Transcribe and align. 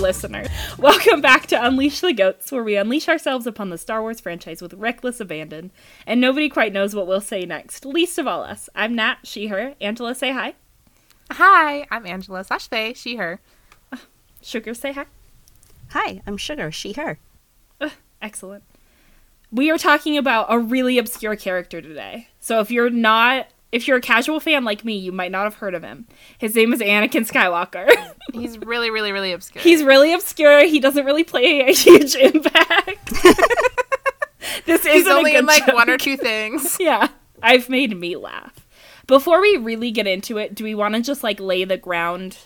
Hello, 0.00 0.08
listener. 0.08 0.46
Welcome 0.78 1.20
back 1.20 1.46
to 1.48 1.62
Unleash 1.62 2.00
the 2.00 2.14
Goats, 2.14 2.50
where 2.50 2.64
we 2.64 2.74
unleash 2.74 3.06
ourselves 3.06 3.46
upon 3.46 3.68
the 3.68 3.76
Star 3.76 4.00
Wars 4.00 4.18
franchise 4.18 4.62
with 4.62 4.72
reckless 4.72 5.20
abandon, 5.20 5.72
and 6.06 6.18
nobody 6.18 6.48
quite 6.48 6.72
knows 6.72 6.94
what 6.94 7.06
we'll 7.06 7.20
say 7.20 7.44
next, 7.44 7.84
least 7.84 8.16
of 8.18 8.26
all 8.26 8.42
us. 8.42 8.70
I'm 8.74 8.94
Nat, 8.94 9.18
she, 9.24 9.48
her. 9.48 9.74
Angela, 9.78 10.14
say 10.14 10.32
hi. 10.32 10.54
Hi, 11.32 11.86
I'm 11.90 12.06
Angela 12.06 12.42
slash 12.44 12.68
they, 12.68 12.94
she, 12.94 13.16
her. 13.16 13.40
Sugar, 14.40 14.72
say 14.72 14.92
hi. 14.92 15.04
Hi, 15.90 16.22
I'm 16.26 16.38
Sugar, 16.38 16.72
she, 16.72 16.94
her. 16.94 17.18
Ugh, 17.78 17.92
excellent. 18.22 18.64
We 19.52 19.70
are 19.70 19.76
talking 19.76 20.16
about 20.16 20.46
a 20.48 20.58
really 20.58 20.96
obscure 20.96 21.36
character 21.36 21.82
today. 21.82 22.28
So 22.40 22.60
if 22.60 22.70
you're 22.70 22.88
not 22.88 23.48
if 23.72 23.86
you're 23.86 23.98
a 23.98 24.00
casual 24.00 24.40
fan 24.40 24.64
like 24.64 24.84
me, 24.84 24.96
you 24.96 25.12
might 25.12 25.30
not 25.30 25.44
have 25.44 25.54
heard 25.54 25.74
of 25.74 25.82
him. 25.82 26.06
His 26.38 26.54
name 26.54 26.72
is 26.72 26.80
Anakin 26.80 27.28
Skywalker. 27.28 27.88
He's 28.32 28.58
really, 28.58 28.90
really, 28.90 29.12
really 29.12 29.32
obscure. 29.32 29.62
He's 29.62 29.82
really 29.84 30.12
obscure. 30.12 30.64
He 30.66 30.80
doesn't 30.80 31.04
really 31.04 31.24
play 31.24 31.60
a 31.68 31.72
huge 31.72 32.14
impact. 32.16 33.12
this 34.66 34.84
is 34.86 35.06
only 35.06 35.36
in 35.36 35.46
like 35.46 35.66
joke. 35.66 35.74
one 35.74 35.90
or 35.90 35.98
two 35.98 36.16
things. 36.16 36.76
yeah, 36.80 37.08
I've 37.42 37.68
made 37.68 37.96
me 37.96 38.16
laugh. 38.16 38.66
Before 39.06 39.40
we 39.40 39.56
really 39.56 39.90
get 39.90 40.06
into 40.06 40.38
it, 40.38 40.54
do 40.54 40.62
we 40.64 40.74
want 40.74 40.94
to 40.94 41.00
just 41.02 41.22
like 41.22 41.40
lay 41.40 41.64
the 41.64 41.76
ground 41.76 42.38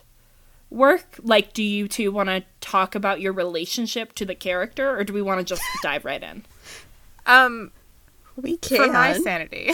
work? 0.71 1.19
Like, 1.23 1.53
do 1.53 1.63
you 1.63 1.89
two 1.89 2.11
want 2.11 2.29
to 2.31 2.43
talk 2.61 2.95
about 2.95 3.21
your 3.21 3.33
relationship 3.33 4.15
to 4.15 4.25
the 4.25 4.35
character, 4.35 4.97
or 4.97 5.05
do 5.05 5.13
we 5.13 5.21
want 5.23 5.41
to 5.41 5.45
just 5.45 5.63
dive 5.83 6.05
right 6.07 6.23
in? 6.23 6.45
Um, 7.27 7.71
We 8.37 8.57
can. 8.57 8.77
for 8.79 8.85
can. 8.85 8.93
my 8.93 9.13
sanity. 9.19 9.71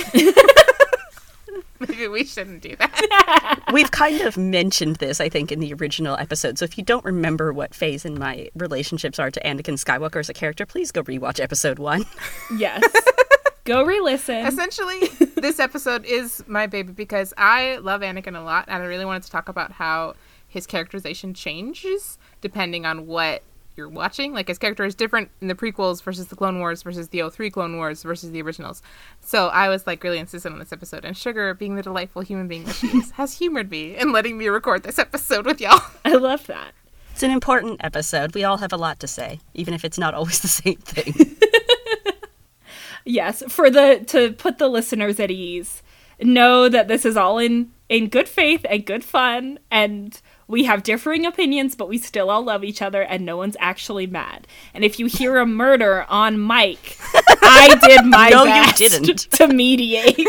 Maybe 1.89 2.09
we 2.09 2.25
shouldn't 2.25 2.63
do 2.63 2.77
that. 2.77 3.63
We've 3.73 3.91
kind 3.91 4.21
of 4.21 4.37
mentioned 4.37 4.97
this, 4.97 5.21
I 5.21 5.29
think, 5.29 5.51
in 5.51 5.61
the 5.61 5.73
original 5.75 6.17
episode. 6.17 6.59
So 6.59 6.65
if 6.65 6.77
you 6.77 6.85
don't 6.85 7.05
remember 7.05 7.53
what 7.53 7.75
phase 7.75 8.05
in 8.05 8.19
my 8.19 8.51
relationships 8.55 9.19
are 9.19 9.31
to 9.31 9.41
Anakin 9.41 9.83
Skywalker 9.83 10.21
as 10.21 10.29
a 10.29 10.35
character, 10.35 10.67
please 10.67 10.93
go 10.93 11.03
rewatch 11.03 11.41
episode 11.41 11.79
one. 11.79 12.05
Yes. 12.57 12.83
Go 13.65 13.85
re-listen. 13.85 14.47
Essentially, 14.47 15.07
this 15.37 15.61
episode 15.61 16.05
is 16.05 16.43
my 16.47 16.67
baby 16.67 16.93
because 16.93 17.33
I 17.39 17.77
love 17.77 18.01
Anakin 18.01 18.37
a 18.37 18.43
lot, 18.43 18.65
and 18.69 18.83
I 18.83 18.87
really 18.87 19.05
wanted 19.05 19.23
to 19.25 19.31
talk 19.31 19.49
about 19.49 19.73
how 19.73 20.15
his 20.49 20.67
characterization 20.67 21.33
changes 21.33 22.19
depending 22.41 22.85
on 22.85 23.07
what 23.07 23.43
you're 23.77 23.89
watching. 23.89 24.33
Like 24.33 24.49
his 24.49 24.59
character 24.59 24.85
is 24.85 24.95
different 24.95 25.31
in 25.41 25.49
the 25.49 25.55
prequels 25.55 26.03
versus 26.03 26.27
the 26.29 26.37
Clone 26.37 26.59
Wars 26.59 26.83
versus 26.83 27.09
the 27.09 27.29
03 27.29 27.51
Clone 27.51 27.77
Wars 27.77 28.03
versus 28.03 28.31
the 28.31 28.43
originals. 28.43 28.83
So 29.21 29.49
I 29.49 29.69
was 29.69 29.87
like 29.87 30.03
really 30.05 30.19
insistent 30.19 30.53
on 30.53 30.59
this 30.59 30.73
episode, 30.73 31.05
and 31.05 31.17
Sugar, 31.17 31.55
being 31.55 31.77
the 31.77 31.83
delightful 31.83 32.23
human 32.23 32.49
being 32.49 32.65
that 32.65 32.75
she 32.75 32.89
is, 32.89 33.11
has 33.13 33.39
humored 33.39 33.71
me 33.71 33.97
in 33.97 34.13
letting 34.13 34.39
me 34.39 34.49
record 34.49 34.83
this 34.83 34.99
episode 34.99 35.47
with 35.47 35.61
y'all. 35.61 35.83
I 36.05 36.15
love 36.15 36.47
that. 36.47 36.73
It's 37.13 37.23
an 37.23 37.31
important 37.31 37.81
episode. 37.85 38.35
We 38.35 38.45
all 38.45 38.59
have 38.59 38.73
a 38.73 38.79
lot 38.79 39.01
to 39.01 39.07
say, 39.07 39.41
even 39.55 39.75
if 39.75 39.85
it's 39.85 39.99
not 39.99 40.15
always 40.15 40.41
the 40.41 40.49
same 40.49 40.77
thing. 40.77 41.37
Yes, 43.05 43.43
for 43.49 43.71
the 43.71 44.05
to 44.09 44.33
put 44.33 44.59
the 44.59 44.69
listeners 44.69 45.19
at 45.21 45.31
ease, 45.31 45.83
know 46.21 46.69
that 46.69 46.89
this 46.89 47.05
is 47.05 47.17
all 47.17 47.39
in 47.39 47.73
in 47.89 48.09
good 48.09 48.29
faith 48.29 48.65
and 48.69 48.85
good 48.85 49.03
fun 49.05 49.59
and 49.71 50.21
we 50.51 50.65
have 50.65 50.83
differing 50.83 51.25
opinions, 51.25 51.75
but 51.75 51.89
we 51.89 51.97
still 51.97 52.29
all 52.29 52.43
love 52.43 52.65
each 52.65 52.83
other 52.83 53.03
and 53.03 53.25
no 53.25 53.37
one's 53.37 53.57
actually 53.61 54.07
mad. 54.07 54.47
And 54.75 54.85
if 54.85 54.99
you 54.99 55.07
hear 55.07 55.39
a 55.39 55.47
murder 55.47 56.05
on 56.09 56.45
mic, 56.45 56.99
I 57.43 57.79
did 57.81 58.05
my 58.05 58.31
No, 58.31 58.45
you 58.45 58.73
didn't. 58.73 59.19
to 59.33 59.47
mediate. 59.47 60.17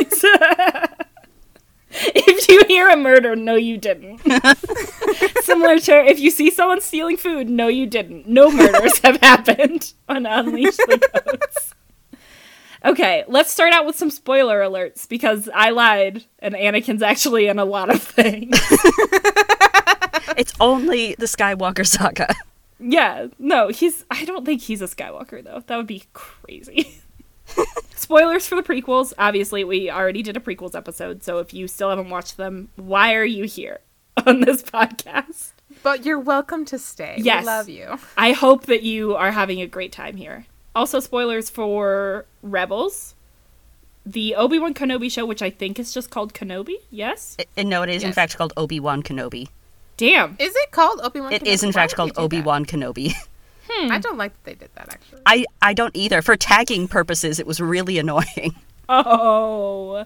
if 1.90 2.48
you 2.48 2.64
hear 2.68 2.88
a 2.90 2.96
murder, 2.96 3.36
no, 3.36 3.56
you 3.56 3.78
didn't. 3.78 4.20
Similar 5.42 5.80
to 5.80 6.06
if 6.06 6.20
you 6.20 6.30
see 6.30 6.52
someone 6.52 6.82
stealing 6.82 7.18
food, 7.18 7.50
no, 7.50 7.68
you 7.68 7.88
didn't. 7.88 8.28
No 8.28 8.52
murders 8.52 9.00
have 9.00 9.20
happened 9.22 9.94
on 10.08 10.28
Unleash 10.28 10.78
the 10.78 11.22
Goats. 11.26 11.74
Okay, 12.84 13.24
let's 13.28 13.52
start 13.52 13.74
out 13.74 13.86
with 13.86 13.96
some 13.96 14.10
spoiler 14.10 14.60
alerts 14.62 15.08
because 15.08 15.48
I 15.54 15.70
lied 15.70 16.26
and 16.40 16.56
Anakin's 16.56 17.04
actually 17.04 17.48
in 17.48 17.60
a 17.60 17.66
lot 17.66 17.94
of 17.94 18.02
things. 18.02 18.60
It's 20.38 20.54
only 20.60 21.16
the 21.16 21.26
Skywalker 21.26 21.86
saga. 21.86 22.34
yeah, 22.80 23.28
no, 23.40 23.70
he's. 23.70 24.06
I 24.12 24.26
don't 24.26 24.46
think 24.46 24.62
he's 24.62 24.82
a 24.82 24.88
Skywalker 24.88 25.44
though. 25.44 25.64
That 25.68 25.78
would 25.78 25.88
be 25.88 26.04
crazy. 26.14 27.02
Spoilers 27.96 28.48
for 28.48 28.56
the 28.56 28.64
prequels. 28.64 29.14
Obviously, 29.18 29.64
we 29.64 29.90
already 29.90 30.24
did 30.24 30.38
a 30.38 30.40
prequels 30.40 30.76
episode, 30.76 31.24
so 31.24 31.40
if 31.40 31.54
you 31.54 31.68
still 31.68 31.90
haven't 31.90 32.10
watched 32.10 32.38
them, 32.38 32.70
why 32.76 33.14
are 33.14 33.26
you 33.26 33.46
here 33.46 33.80
on 34.26 34.42
this 34.42 34.64
podcast? 34.64 35.52
But 35.84 36.06
you're 36.06 36.20
welcome 36.20 36.66
to 36.66 36.78
stay. 36.78 37.16
Yes. 37.18 37.42
We 37.42 37.48
love 37.48 37.70
you. 37.70 37.98
I 38.18 38.34
hope 38.34 38.66
that 38.66 38.84
you 38.84 39.16
are 39.16 39.32
having 39.32 39.62
a 39.62 39.68
great 39.68 39.92
time 39.92 40.16
here. 40.18 40.46
Also, 40.76 41.00
spoilers 41.00 41.50
for 41.50 42.26
Rebels, 42.42 43.16
the 44.06 44.36
Obi 44.36 44.60
Wan 44.60 44.74
Kenobi 44.74 45.12
show, 45.12 45.26
which 45.26 45.42
I 45.42 45.50
think 45.50 45.80
is 45.80 45.94
just 45.94 46.10
called 46.10 46.34
Kenobi. 46.34 46.76
Yes. 46.90 47.36
And 47.58 47.70
no, 47.70 47.82
it 47.84 47.90
is 47.90 48.04
in 48.04 48.14
fact 48.14 48.38
called 48.38 48.54
Obi 48.58 48.80
Wan 48.80 49.04
Kenobi. 49.04 49.48
Damn. 50.02 50.36
Is 50.40 50.54
it 50.56 50.72
called 50.72 51.00
Obi 51.04 51.22
Wan? 51.22 51.32
kenobi 51.32 51.36
It 51.36 51.48
is 51.48 51.62
in 51.64 51.72
fact 51.72 51.96
called 51.96 52.12
Obi 52.18 52.42
Wan 52.42 52.66
Kenobi. 52.66 53.14
Hmm. 53.74 53.90
I 53.92 54.00
don't 54.00 54.18
like 54.18 54.34
that 54.34 54.44
they 54.44 54.56
did 54.56 54.70
that 54.76 54.90
actually. 54.92 55.22
I, 55.26 55.46
I 55.62 55.74
don't 55.74 55.96
either. 55.96 56.22
For 56.22 56.36
tagging 56.36 56.90
purposes, 56.90 57.40
it 57.40 57.48
was 57.48 57.62
really 57.62 58.00
annoying. 58.00 58.56
Oh, 58.90 60.06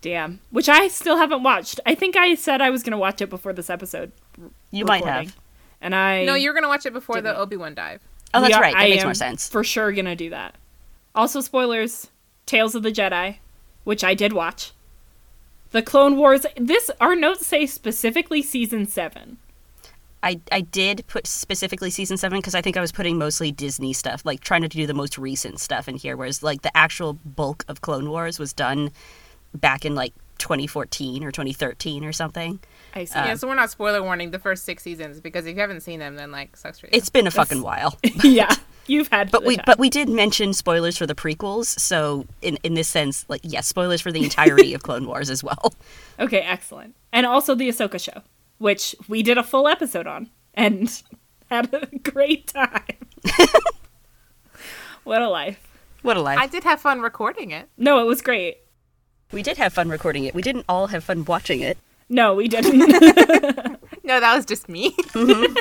damn. 0.00 0.40
Which 0.50 0.68
I 0.68 0.88
still 0.88 1.16
haven't 1.16 1.44
watched. 1.44 1.78
I 1.86 1.94
think 1.94 2.16
I 2.16 2.34
said 2.34 2.60
I 2.60 2.70
was 2.70 2.82
going 2.82 2.90
to 2.92 2.98
watch 2.98 3.20
it 3.20 3.30
before 3.30 3.52
this 3.52 3.70
episode. 3.70 4.10
You 4.72 4.84
might 4.84 5.04
have. 5.04 5.36
And 5.80 5.94
I. 5.94 6.24
No, 6.24 6.34
you're 6.34 6.54
gonna 6.54 6.66
watch 6.66 6.84
it 6.84 6.92
before 6.92 7.16
the 7.16 7.28
Didn't. 7.28 7.36
Obi 7.36 7.56
Wan 7.56 7.74
dive. 7.74 8.00
Oh, 8.34 8.40
that's 8.40 8.50
Yeah, 8.50 8.60
right. 8.60 8.74
That 8.74 8.80
I 8.82 8.88
makes 8.88 9.02
am 9.02 9.08
more 9.08 9.14
sense. 9.14 9.48
For 9.48 9.62
sure 9.62 9.92
going 9.92 10.06
to 10.06 10.16
do 10.16 10.30
that. 10.30 10.56
Also, 11.14 11.40
spoilers 11.40 12.08
Tales 12.46 12.74
of 12.74 12.82
the 12.82 12.90
Jedi, 12.90 13.36
which 13.84 14.02
I 14.02 14.14
did 14.14 14.32
watch. 14.32 14.72
The 15.70 15.82
Clone 15.82 16.16
Wars. 16.16 16.46
This, 16.56 16.90
our 17.00 17.14
notes 17.14 17.46
say 17.46 17.66
specifically 17.66 18.42
season 18.42 18.86
7. 18.86 19.38
I, 20.22 20.40
I 20.50 20.62
did 20.62 21.04
put 21.06 21.26
specifically 21.26 21.90
season 21.90 22.16
seven 22.16 22.40
because 22.40 22.54
I 22.54 22.60
think 22.60 22.76
I 22.76 22.80
was 22.80 22.90
putting 22.90 23.18
mostly 23.18 23.52
Disney 23.52 23.92
stuff, 23.92 24.22
like 24.24 24.40
trying 24.40 24.62
to 24.62 24.68
do 24.68 24.86
the 24.86 24.94
most 24.94 25.16
recent 25.16 25.60
stuff 25.60 25.88
in 25.88 25.96
here, 25.96 26.16
whereas 26.16 26.42
like 26.42 26.62
the 26.62 26.76
actual 26.76 27.12
bulk 27.12 27.64
of 27.68 27.82
Clone 27.82 28.10
Wars 28.10 28.38
was 28.38 28.52
done 28.52 28.90
back 29.54 29.84
in 29.84 29.94
like 29.94 30.12
2014 30.38 31.24
or 31.24 31.30
2013 31.30 32.04
or 32.04 32.12
something. 32.12 32.58
I 32.94 33.04
see. 33.04 33.14
yeah, 33.14 33.32
um, 33.32 33.38
so 33.38 33.46
we're 33.46 33.54
not 33.54 33.70
spoiler 33.70 34.02
warning 34.02 34.30
the 34.30 34.38
first 34.38 34.64
six 34.64 34.82
seasons 34.82 35.20
because 35.20 35.46
if 35.46 35.54
you 35.54 35.60
haven't 35.60 35.82
seen 35.82 36.00
them, 36.00 36.16
then 36.16 36.32
like 36.32 36.56
sucks 36.56 36.80
for 36.80 36.86
you. 36.86 36.90
It's 36.92 37.10
been 37.10 37.26
a 37.26 37.30
fucking 37.30 37.62
while. 37.62 37.96
yeah. 38.24 38.54
You've 38.88 39.08
had. 39.08 39.30
But 39.30 39.44
we 39.44 39.56
time. 39.56 39.64
but 39.66 39.78
we 39.78 39.90
did 39.90 40.08
mention 40.08 40.52
spoilers 40.52 40.96
for 40.96 41.06
the 41.06 41.14
prequels, 41.14 41.66
so 41.66 42.26
in 42.42 42.58
in 42.62 42.74
this 42.74 42.88
sense, 42.88 43.24
like 43.28 43.40
yes, 43.44 43.66
spoilers 43.66 44.00
for 44.00 44.10
the 44.10 44.24
entirety 44.24 44.74
of 44.74 44.82
Clone 44.88 45.06
Wars 45.06 45.30
as 45.30 45.44
well. 45.44 45.72
Okay, 46.18 46.40
excellent. 46.40 46.96
And 47.12 47.26
also 47.26 47.54
the 47.54 47.68
Ahsoka 47.68 48.02
show, 48.02 48.22
which 48.58 48.96
we 49.06 49.22
did 49.22 49.38
a 49.38 49.42
full 49.42 49.68
episode 49.68 50.06
on 50.06 50.30
and 50.54 51.02
had 51.50 51.72
a 51.72 51.86
great 51.98 52.48
time. 52.48 52.96
what 55.04 55.22
a 55.22 55.28
life. 55.28 55.64
What 56.02 56.16
a 56.16 56.20
life. 56.20 56.38
I 56.38 56.46
did 56.46 56.64
have 56.64 56.80
fun 56.80 57.00
recording 57.00 57.50
it. 57.50 57.68
No, 57.76 58.00
it 58.00 58.04
was 58.04 58.22
great. 58.22 58.58
we 59.32 59.42
did 59.42 59.56
have 59.58 59.72
fun 59.72 59.88
recording 59.88 60.24
it. 60.24 60.34
We 60.34 60.42
didn't 60.42 60.64
all 60.68 60.88
have 60.88 61.04
fun 61.04 61.24
watching 61.24 61.60
it. 61.60 61.78
No, 62.08 62.34
we 62.34 62.48
didn't. 62.48 63.78
No, 64.08 64.20
that 64.20 64.34
was 64.34 64.46
just 64.46 64.70
me. 64.70 64.92
Mm-hmm. 65.12 65.54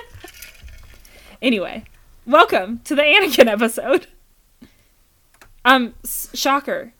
anyway, 1.41 1.83
welcome 2.27 2.79
to 2.83 2.93
the 2.93 3.01
Anakin 3.01 3.47
episode. 3.47 4.07
Um, 5.65 5.95
s- 6.03 6.29
shocker. 6.33 6.93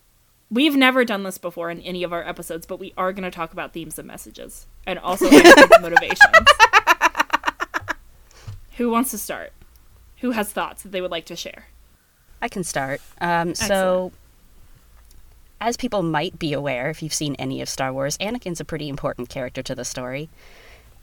We've 0.50 0.76
never 0.76 1.04
done 1.04 1.24
this 1.24 1.38
before 1.38 1.70
in 1.70 1.82
any 1.82 2.04
of 2.04 2.14
our 2.14 2.26
episodes, 2.28 2.66
but 2.66 2.80
we 2.80 2.94
are 2.98 3.12
going 3.12 3.24
to 3.24 3.32
talk 3.32 3.52
about 3.52 3.74
themes 3.74 4.00
and 4.00 4.08
messages 4.08 4.66
and 4.86 4.98
also 5.00 5.30
motivations. 5.82 6.48
Who 8.78 8.90
wants 8.90 9.12
to 9.12 9.18
start? 9.18 9.52
Who 10.22 10.32
has 10.32 10.52
thoughts 10.52 10.84
that 10.84 10.92
they 10.92 11.02
would 11.02 11.12
like 11.12 11.26
to 11.26 11.36
share? 11.36 11.68
I 12.42 12.48
can 12.48 12.64
start. 12.64 13.02
Um, 13.20 13.56
so, 13.56 14.12
as 15.60 15.76
people 15.76 16.02
might 16.04 16.40
be 16.40 16.54
aware, 16.54 16.90
if 16.90 17.02
you've 17.04 17.14
seen 17.14 17.36
any 17.36 17.62
of 17.62 17.68
Star 17.68 17.92
Wars, 17.92 18.18
Anakin's 18.20 18.62
a 18.62 18.66
pretty 18.66 18.88
important 18.88 19.28
character 19.30 19.62
to 19.64 19.76
the 19.76 19.84
story. 19.84 20.30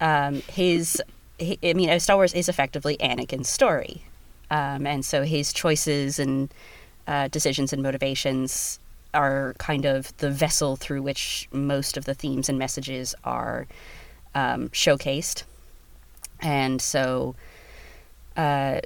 Um, 0.01 0.43
his, 0.49 1.03
he, 1.39 1.59
I 1.63 1.75
mean, 1.75 1.91
uh, 1.91 1.99
Star 1.99 2.17
Wars 2.17 2.33
is 2.33 2.49
effectively 2.49 2.97
Anakin's 2.99 3.49
story, 3.49 4.05
um, 4.51 4.87
and 4.87 5.05
so 5.05 5.23
his 5.23 5.53
choices 5.53 6.19
and 6.19 6.53
uh, 7.07 7.29
decisions 7.29 7.73
and 7.73 7.83
motivations 7.83 8.79
are 9.13 9.55
kind 9.59 9.85
of 9.85 10.17
the 10.19 10.31
vessel 10.31 10.77
through 10.77 11.03
which 11.03 11.49
most 11.53 11.97
of 11.97 12.05
the 12.05 12.15
themes 12.15 12.49
and 12.49 12.59
messages 12.59 13.15
are 13.25 13.67
um, 14.35 14.69
showcased, 14.71 15.45
and 16.41 16.81
so. 16.81 17.35
Uh, 18.37 18.81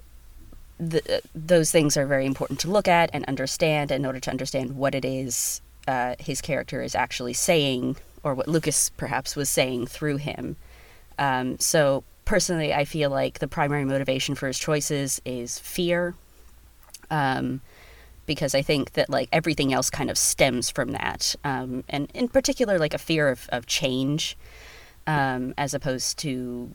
the, 0.81 1.21
those 1.35 1.73
things 1.73 1.97
are 1.97 2.07
very 2.07 2.25
important 2.25 2.61
to 2.61 2.71
look 2.71 2.87
at 2.87 3.11
and 3.13 3.25
understand 3.25 3.91
in 3.91 4.07
order 4.07 4.21
to 4.21 4.31
understand 4.31 4.77
what 4.77 4.95
it 4.95 5.05
is 5.05 5.61
uh, 5.89 6.15
his 6.19 6.43
character 6.43 6.83
is 6.83 6.95
actually 6.95 7.33
saying, 7.33 7.97
or 8.23 8.35
what 8.35 8.47
Lucas 8.47 8.91
perhaps 8.91 9.35
was 9.35 9.49
saying 9.49 9.87
through 9.87 10.19
him. 10.19 10.57
Um, 11.19 11.59
so 11.59 12.05
personally, 12.29 12.75
I 12.75 12.85
feel 12.85 13.09
like 13.09 13.39
the 13.39 13.49
primary 13.49 13.87
motivation 13.87 14.35
for 14.35 14.47
his 14.47 14.59
choices 14.59 15.21
is 15.25 15.59
fear. 15.59 16.15
Um, 17.11 17.63
because 18.27 18.55
I 18.55 18.61
think 18.61 18.93
that 18.93 19.09
like 19.09 19.31
everything 19.33 19.73
else 19.73 19.89
kind 19.89 20.11
of 20.11 20.19
stems 20.19 20.69
from 20.69 20.93
that, 20.93 21.35
um, 21.43 21.83
and 21.89 22.11
in 22.13 22.29
particular, 22.29 22.79
like 22.79 22.93
a 22.93 22.99
fear 22.99 23.31
of, 23.31 23.49
of 23.49 23.65
change, 23.65 24.37
um, 25.07 25.55
as 25.57 25.73
opposed 25.73 26.19
to 26.19 26.71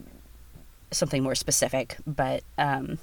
something 0.90 1.22
more 1.22 1.36
specific. 1.36 1.96
But 2.04 2.42
um, 2.58 2.98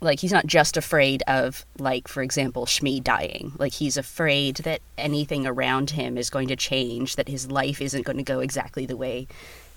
like 0.00 0.18
he's 0.18 0.32
not 0.32 0.46
just 0.46 0.76
afraid 0.76 1.22
of 1.28 1.64
like 1.78 2.08
for 2.08 2.24
example 2.24 2.66
Shmi 2.66 3.00
dying. 3.00 3.52
Like 3.56 3.74
he's 3.74 3.96
afraid 3.96 4.56
that 4.56 4.80
anything 4.98 5.46
around 5.46 5.90
him 5.90 6.18
is 6.18 6.30
going 6.30 6.48
to 6.48 6.56
change, 6.56 7.14
that 7.14 7.28
his 7.28 7.48
life 7.48 7.80
isn't 7.80 8.04
going 8.04 8.18
to 8.18 8.24
go 8.24 8.40
exactly 8.40 8.86
the 8.86 8.96
way 8.96 9.28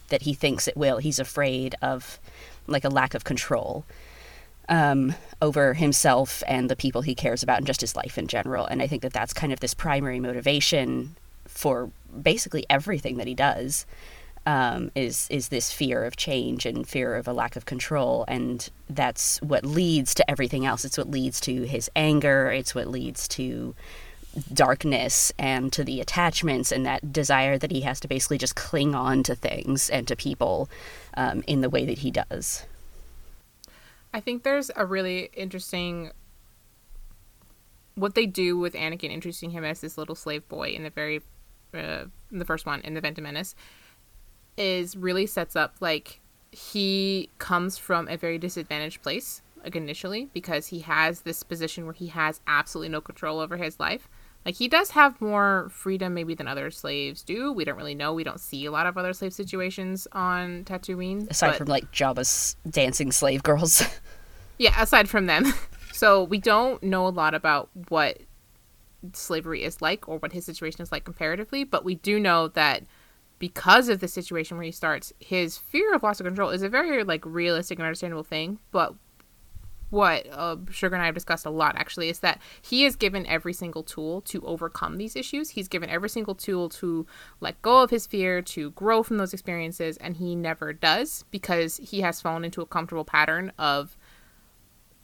that 0.09 0.24
he 0.24 0.33
thinks 0.33 0.68
it 0.68 0.77
will. 0.77 0.98
He's 0.98 1.19
afraid 1.19 1.75
of 1.81 2.19
like 2.68 2.83
a 2.83 2.89
lack 2.89 3.13
of 3.13 3.24
control 3.24 3.86
um, 4.69 5.13
over 5.42 5.74
himself 5.74 6.44
and 6.48 6.69
the 6.69 6.75
people 6.75 7.01
he 7.01 7.15
cares 7.15 7.44
about 7.44 7.57
and 7.57 7.68
just 7.68 7.81
his 7.81 7.95
life 7.95 8.18
in 8.18 8.27
general. 8.27 8.65
And 8.65 8.81
I 8.81 8.88
think 8.88 9.01
that 9.01 9.13
that's 9.13 9.33
kind 9.33 9.54
of 9.54 9.59
this 9.59 9.74
primary 9.74 10.19
motivation 10.19 11.15
for 11.45 11.89
basically 12.21 12.65
everything 12.69 13.18
that 13.18 13.27
he 13.27 13.33
does. 13.33 13.86
Um, 14.45 14.92
is 14.95 15.27
is 15.30 15.50
this 15.50 15.74
fear 15.74 16.06
of 16.06 16.15
change 16.15 16.65
and 16.65 16.88
fear 16.88 17.15
of 17.18 17.27
a 17.27 17.33
lack 17.33 17.57
of 17.57 17.65
control, 17.65 18.24
and 18.30 18.69
that's 18.89 19.42
what 19.42 19.65
leads 19.65 20.13
to 20.13 20.31
everything 20.31 20.65
else. 20.65 20.86
It's 20.86 20.98
what 20.98 21.12
leads 21.12 21.42
to 21.42 21.63
his 21.63 21.92
anger. 21.98 22.50
It's 22.50 22.74
what 22.74 22.88
leads 22.88 23.27
to 23.30 23.75
darkness 24.54 25.31
and 25.38 25.72
to 25.74 25.84
the 25.84 26.01
attachments 26.01 26.72
and 26.72 26.86
that 26.86 27.12
desire 27.12 27.57
that 27.57 27.72
he 27.72 27.81
has 27.81 28.00
to 28.00 28.07
basically 28.07 28.38
just 28.38 28.56
cling 28.56 28.95
on 28.95 29.24
to 29.24 29.36
things 29.36 29.89
and 29.89 30.07
to 30.07 30.16
people 30.16 30.69
um, 31.16 31.44
in 31.48 31.62
the 31.62 31.69
way 31.69 31.86
that 31.86 32.00
he 32.00 32.12
does. 32.12 32.66
I 34.13 34.19
think 34.19 34.44
there's 34.44 34.72
a 34.75 34.86
really 34.86 35.30
interesting 35.34 36.12
what 37.95 38.13
they 38.13 38.28
do 38.28 38.57
with 38.57 38.74
Anakin, 38.74 39.12
introducing 39.12 39.50
him 39.50 39.63
as 39.63 39.81
this 39.81 39.98
little 39.98 40.16
slave 40.16 40.48
boy 40.48 40.69
in 40.69 40.83
the 40.83 40.92
very 40.92 41.22
uh, 41.74 42.06
in 42.31 42.40
the 42.40 42.45
first 42.45 42.66
one 42.66 42.81
in 42.81 42.94
the 42.94 43.01
Phantom 43.01 43.24
Menace, 43.24 43.56
is 44.56 44.95
really 44.95 45.25
sets 45.25 45.56
up 45.56 45.75
like 45.80 46.19
he 46.51 47.30
comes 47.40 47.78
from 47.78 48.07
a 48.07 48.16
very 48.16 48.38
disadvantaged 48.38 49.01
place 49.01 49.42
like 49.63 49.75
initially 49.75 50.30
because 50.33 50.68
he 50.68 50.80
has 50.80 51.22
this 51.22 51.44
position 51.44 51.86
where 51.86 51.94
he 51.94 52.07
has 52.07 52.40
absolutely 52.48 52.90
no 52.90 53.01
control 53.01 53.40
over 53.40 53.57
his 53.57 53.80
life 53.80 54.07
like 54.45 54.56
he 54.56 54.68
does 54.68 54.92
have 54.92 55.19
more 55.19 55.68
freedom 55.72 56.13
maybe 56.13 56.34
than 56.34 56.48
other 56.48 56.72
slaves 56.72 57.22
do. 57.22 57.51
We 57.51 57.66
don't 57.66 57.75
really 57.75 57.95
know. 57.95 58.13
We 58.13 58.24
don't 58.24 58.39
see 58.39 58.66
a 58.66 58.72
lot 58.72 58.88
of 58.88 58.98
other 58.98 59.13
slave 59.13 59.34
situations 59.34 60.07
on 60.13 60.63
Tatooine. 60.63 61.30
Aside 61.30 61.50
but... 61.50 61.57
from 61.57 61.68
like 61.68 61.92
Jabba's 61.92 62.56
dancing 62.69 63.12
slave 63.12 63.44
girls. 63.44 63.84
yeah, 64.57 64.81
aside 64.81 65.10
from 65.10 65.25
them. 65.25 65.54
so 65.92 66.24
we 66.24 66.38
don't 66.38 66.81
know 66.81 67.07
a 67.07 67.10
lot 67.10 67.34
about 67.34 67.69
what 67.89 68.19
slavery 69.13 69.63
is 69.63 69.81
like 69.81 70.07
or 70.07 70.18
what 70.18 70.34
his 70.34 70.45
situation 70.45 70.81
is 70.81 70.92
like 70.92 71.04
comparatively, 71.04 71.63
but 71.63 71.83
we 71.83 71.95
do 71.95 72.19
know 72.19 72.48
that 72.50 72.83
because 73.40 73.90
of 73.90 74.00
the 74.00 74.07
situation 74.07 74.57
where 74.57 74.66
he 74.66 74.72
starts, 74.72 75.13
his 75.19 75.57
fear 75.57 75.94
of 75.94 76.04
loss 76.04 76.19
of 76.19 76.25
control 76.25 76.50
is 76.50 76.63
a 76.63 76.69
very 76.69 77.04
like 77.04 77.25
realistic 77.25 77.78
and 77.78 77.86
understandable 77.86 78.24
thing, 78.24 78.60
but 78.72 78.95
what 79.89 80.28
uh, 80.31 80.57
Sugar 80.69 80.95
and 80.95 81.01
I 81.01 81.06
have 81.06 81.16
discussed 81.16 81.45
a 81.45 81.50
lot 81.50 81.75
actually 81.78 82.10
is 82.10 82.19
that 82.19 82.42
he 82.62 82.86
is 82.86 82.95
given 82.95 83.25
every 83.25 83.54
single 83.54 83.84
tool 83.84 84.22
to 84.22 84.45
overcome 84.45 84.98
these 84.98 85.16
issues. 85.16 85.51
He's 85.51 85.68
given 85.68 85.89
every 85.89 86.10
single 86.10 86.36
tool 86.36 86.69
to 86.69 87.06
let 87.39 87.62
go 87.62 87.81
of 87.84 87.89
his 87.89 88.06
fear, 88.06 88.42
to 88.42 88.72
grow 88.72 89.01
from 89.04 89.18
those 89.18 89.34
experiences, 89.34 89.98
and 89.98 90.18
he 90.18 90.36
never 90.36 90.74
does 90.74 91.24
because 91.31 91.78
he 91.78 92.01
has 92.01 92.22
fallen 92.22 92.44
into 92.44 92.62
a 92.62 92.66
comfortable 92.66 93.06
pattern 93.06 93.51
of 93.57 93.98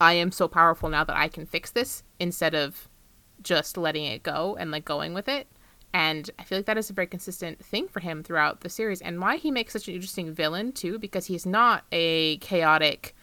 I 0.02 0.14
am 0.14 0.32
so 0.32 0.48
powerful 0.50 0.90
now 0.90 1.06
that 1.06 1.16
I 1.16 1.30
can 1.30 1.46
fix 1.46 1.72
this 1.72 2.04
instead 2.20 2.54
of 2.54 2.90
just 3.42 3.78
letting 3.78 4.06
it 4.06 4.24
go 4.24 4.58
and 4.60 4.70
like 4.70 4.84
going 4.84 5.14
with 5.14 5.30
it. 5.30 5.48
And 5.94 6.30
I 6.40 6.44
feel 6.44 6.58
like 6.58 6.66
that 6.66 6.78
is 6.78 6.90
a 6.90 6.94
very 6.94 7.08
consistent 7.08 7.64
thing 7.64 7.88
for 7.88 8.00
him 8.00 8.24
throughout 8.24 8.62
the 8.62 8.70
series 8.70 9.02
and 9.02 9.22
why 9.22 9.38
he 9.38 9.52
makes 9.52 9.74
such 9.74 9.88
an 9.88 9.94
interesting 9.94 10.34
villain 10.34 10.72
too 10.72 10.98
because 10.98 11.28
he's 11.28 11.46
not 11.46 11.86
a 11.92 12.38
chaotic 12.38 13.16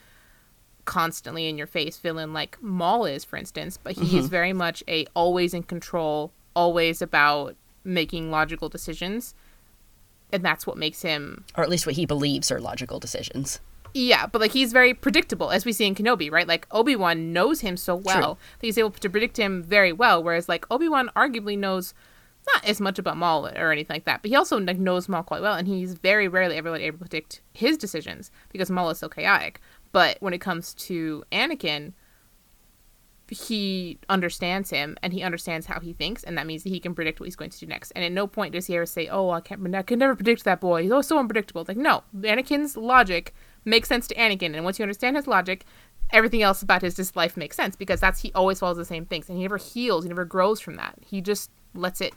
constantly 0.91 1.49
in 1.49 1.57
your 1.57 1.69
face 1.69 1.99
villain 1.99 2.33
like 2.33 2.61
Maul 2.61 3.05
is, 3.05 3.25
for 3.25 3.37
instance, 3.37 3.79
but 3.81 3.93
he 3.93 4.07
mm-hmm. 4.07 4.19
is 4.19 4.27
very 4.27 4.53
much 4.53 4.83
a 4.89 5.07
always 5.15 5.55
in 5.55 5.63
control, 5.63 6.33
always 6.53 7.01
about 7.01 7.55
making 7.85 8.33
logical 8.33 8.69
decisions. 8.69 9.37
And 10.33 10.45
that's 10.45 10.67
what 10.67 10.77
makes 10.77 11.03
him 11.03 11.45
or 11.57 11.63
at 11.63 11.71
least 11.71 11.87
what 11.87 11.95
he 11.95 12.07
believes 12.07 12.51
are 12.51 12.61
logical 12.61 12.99
decisions. 12.99 13.61
Yeah, 13.95 14.27
but 14.27 14.41
like 14.41 14.51
he's 14.51 14.73
very 14.73 14.93
predictable, 14.93 15.53
as 15.53 15.65
we 15.65 15.73
see 15.73 15.87
in 15.87 15.95
Kenobi, 15.95 16.29
right? 16.29 16.49
Like 16.49 16.67
Obi 16.73 16.97
Wan 16.97 17.33
knows 17.33 17.61
him 17.61 17.77
so 17.77 17.95
well 17.95 18.35
True. 18.35 18.45
that 18.59 18.67
he's 18.67 18.79
able 18.79 18.91
to 18.91 19.09
predict 19.09 19.37
him 19.37 19.63
very 19.63 19.93
well, 19.93 20.21
whereas 20.21 20.49
like 20.49 20.67
Obi 20.73 20.89
Wan 20.89 21.09
arguably 21.15 21.57
knows 21.57 21.95
not 22.53 22.65
as 22.65 22.81
much 22.81 22.99
about 22.99 23.17
Maul 23.17 23.47
or 23.47 23.71
anything 23.71 23.95
like 23.95 24.07
that, 24.07 24.23
but 24.23 24.31
he 24.31 24.37
also 24.37 24.59
like 24.59 24.79
knows 24.79 25.09
Maul 25.09 25.23
quite 25.23 25.41
well, 25.41 25.55
and 25.55 25.69
he's 25.69 25.95
very 25.95 26.27
rarely 26.27 26.57
ever 26.57 26.75
able 26.75 26.99
to 26.99 26.99
predict 26.99 27.43
his 27.53 27.77
decisions 27.77 28.33
because 28.51 28.73
Maul 28.73 28.91
is 28.91 28.99
so 28.99 29.09
chaotic. 29.09 29.61
But 29.93 30.19
when 30.21 30.35
it 30.35 30.41
comes 30.41 30.75
to 30.75 31.25
Anakin, 31.33 31.93
he 33.29 33.99
understands 34.09 34.71
him 34.71 34.97
and 35.03 35.13
he 35.13 35.23
understands 35.23 35.67
how 35.67 35.81
he 35.81 35.93
thinks, 35.93 36.25
and 36.25 36.37
that 36.37 36.47
means 36.47 36.65
that 36.65 36.71
he 36.71 36.81
can 36.81 36.95
predict 36.95 37.21
what 37.21 37.27
he's 37.27 37.37
going 37.37 37.51
to 37.51 37.59
do 37.59 37.67
next. 37.67 37.93
And 37.93 38.05
at 38.05 38.13
no 38.13 38.27
point 38.27 38.53
does 38.53 38.67
he 38.67 38.75
ever 38.77 38.87
say, 38.87 39.09
"Oh, 39.09 39.31
I 39.31 39.41
can't, 39.41 39.75
I 39.75 39.83
can 39.83 39.99
never 39.99 40.17
predict 40.17 40.45
that 40.45 40.61
boy. 40.61 40.83
He's 40.83 40.91
always 40.91 41.07
so 41.07 41.19
unpredictable." 41.19 41.65
Like, 41.67 41.77
no, 41.77 42.03
Anakin's 42.17 42.77
logic 42.77 43.35
makes 43.65 43.89
sense 43.89 44.07
to 44.09 44.15
Anakin, 44.17 44.55
and 44.55 44.65
once 44.65 44.79
you 44.79 44.83
understand 44.83 45.17
his 45.17 45.27
logic, 45.27 45.65
everything 46.11 46.43
else 46.43 46.63
about 46.63 46.83
his 46.83 46.97
just 46.97 47.15
life 47.15 47.37
makes 47.37 47.57
sense 47.57 47.77
because 47.77 48.01
that's 48.01 48.21
he 48.21 48.33
always 48.33 48.59
follows 48.59 48.77
the 48.77 48.85
same 48.85 49.07
things, 49.07 49.29
and 49.29 49.39
he 49.39 49.45
never 49.45 49.59
heals, 49.59 50.05
he 50.05 50.09
never 50.09 50.25
grows 50.25 50.61
from 50.61 50.77
that. 50.77 50.99
He 51.07 51.21
just 51.21 51.51
lets 51.75 52.01
it 52.01 52.15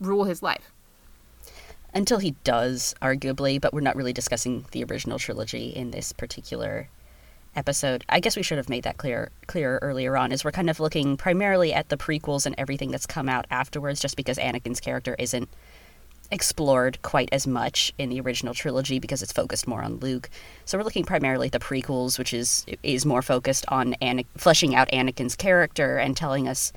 rule 0.00 0.24
his 0.24 0.42
life 0.42 0.72
until 1.94 2.18
he 2.18 2.32
does, 2.44 2.94
arguably, 3.02 3.60
but 3.60 3.72
we're 3.72 3.80
not 3.80 3.96
really 3.96 4.12
discussing 4.12 4.64
the 4.70 4.84
original 4.84 5.18
trilogy 5.18 5.68
in 5.68 5.90
this 5.90 6.12
particular 6.12 6.88
episode. 7.54 8.04
I 8.08 8.20
guess 8.20 8.36
we 8.36 8.42
should 8.42 8.56
have 8.56 8.70
made 8.70 8.84
that 8.84 8.96
clear 8.96 9.30
clearer 9.46 9.78
earlier 9.82 10.16
on, 10.16 10.32
is 10.32 10.44
we're 10.44 10.52
kind 10.52 10.70
of 10.70 10.80
looking 10.80 11.16
primarily 11.16 11.72
at 11.72 11.88
the 11.90 11.96
prequels 11.96 12.46
and 12.46 12.54
everything 12.56 12.90
that's 12.90 13.06
come 13.06 13.28
out 13.28 13.46
afterwards, 13.50 14.00
just 14.00 14.16
because 14.16 14.38
Anakin's 14.38 14.80
character 14.80 15.14
isn't 15.18 15.48
explored 16.30 17.00
quite 17.02 17.28
as 17.30 17.46
much 17.46 17.92
in 17.98 18.08
the 18.08 18.18
original 18.18 18.54
trilogy 18.54 18.98
because 18.98 19.22
it's 19.22 19.32
focused 19.32 19.68
more 19.68 19.82
on 19.82 19.98
Luke. 19.98 20.30
So 20.64 20.78
we're 20.78 20.84
looking 20.84 21.04
primarily 21.04 21.48
at 21.48 21.52
the 21.52 21.58
prequels, 21.58 22.18
which 22.18 22.32
is 22.32 22.64
is 22.82 23.04
more 23.04 23.20
focused 23.20 23.66
on 23.68 23.94
Ana- 24.00 24.24
fleshing 24.38 24.74
out 24.74 24.88
Anakin's 24.90 25.36
character 25.36 25.98
and 25.98 26.16
telling 26.16 26.48
us 26.48 26.72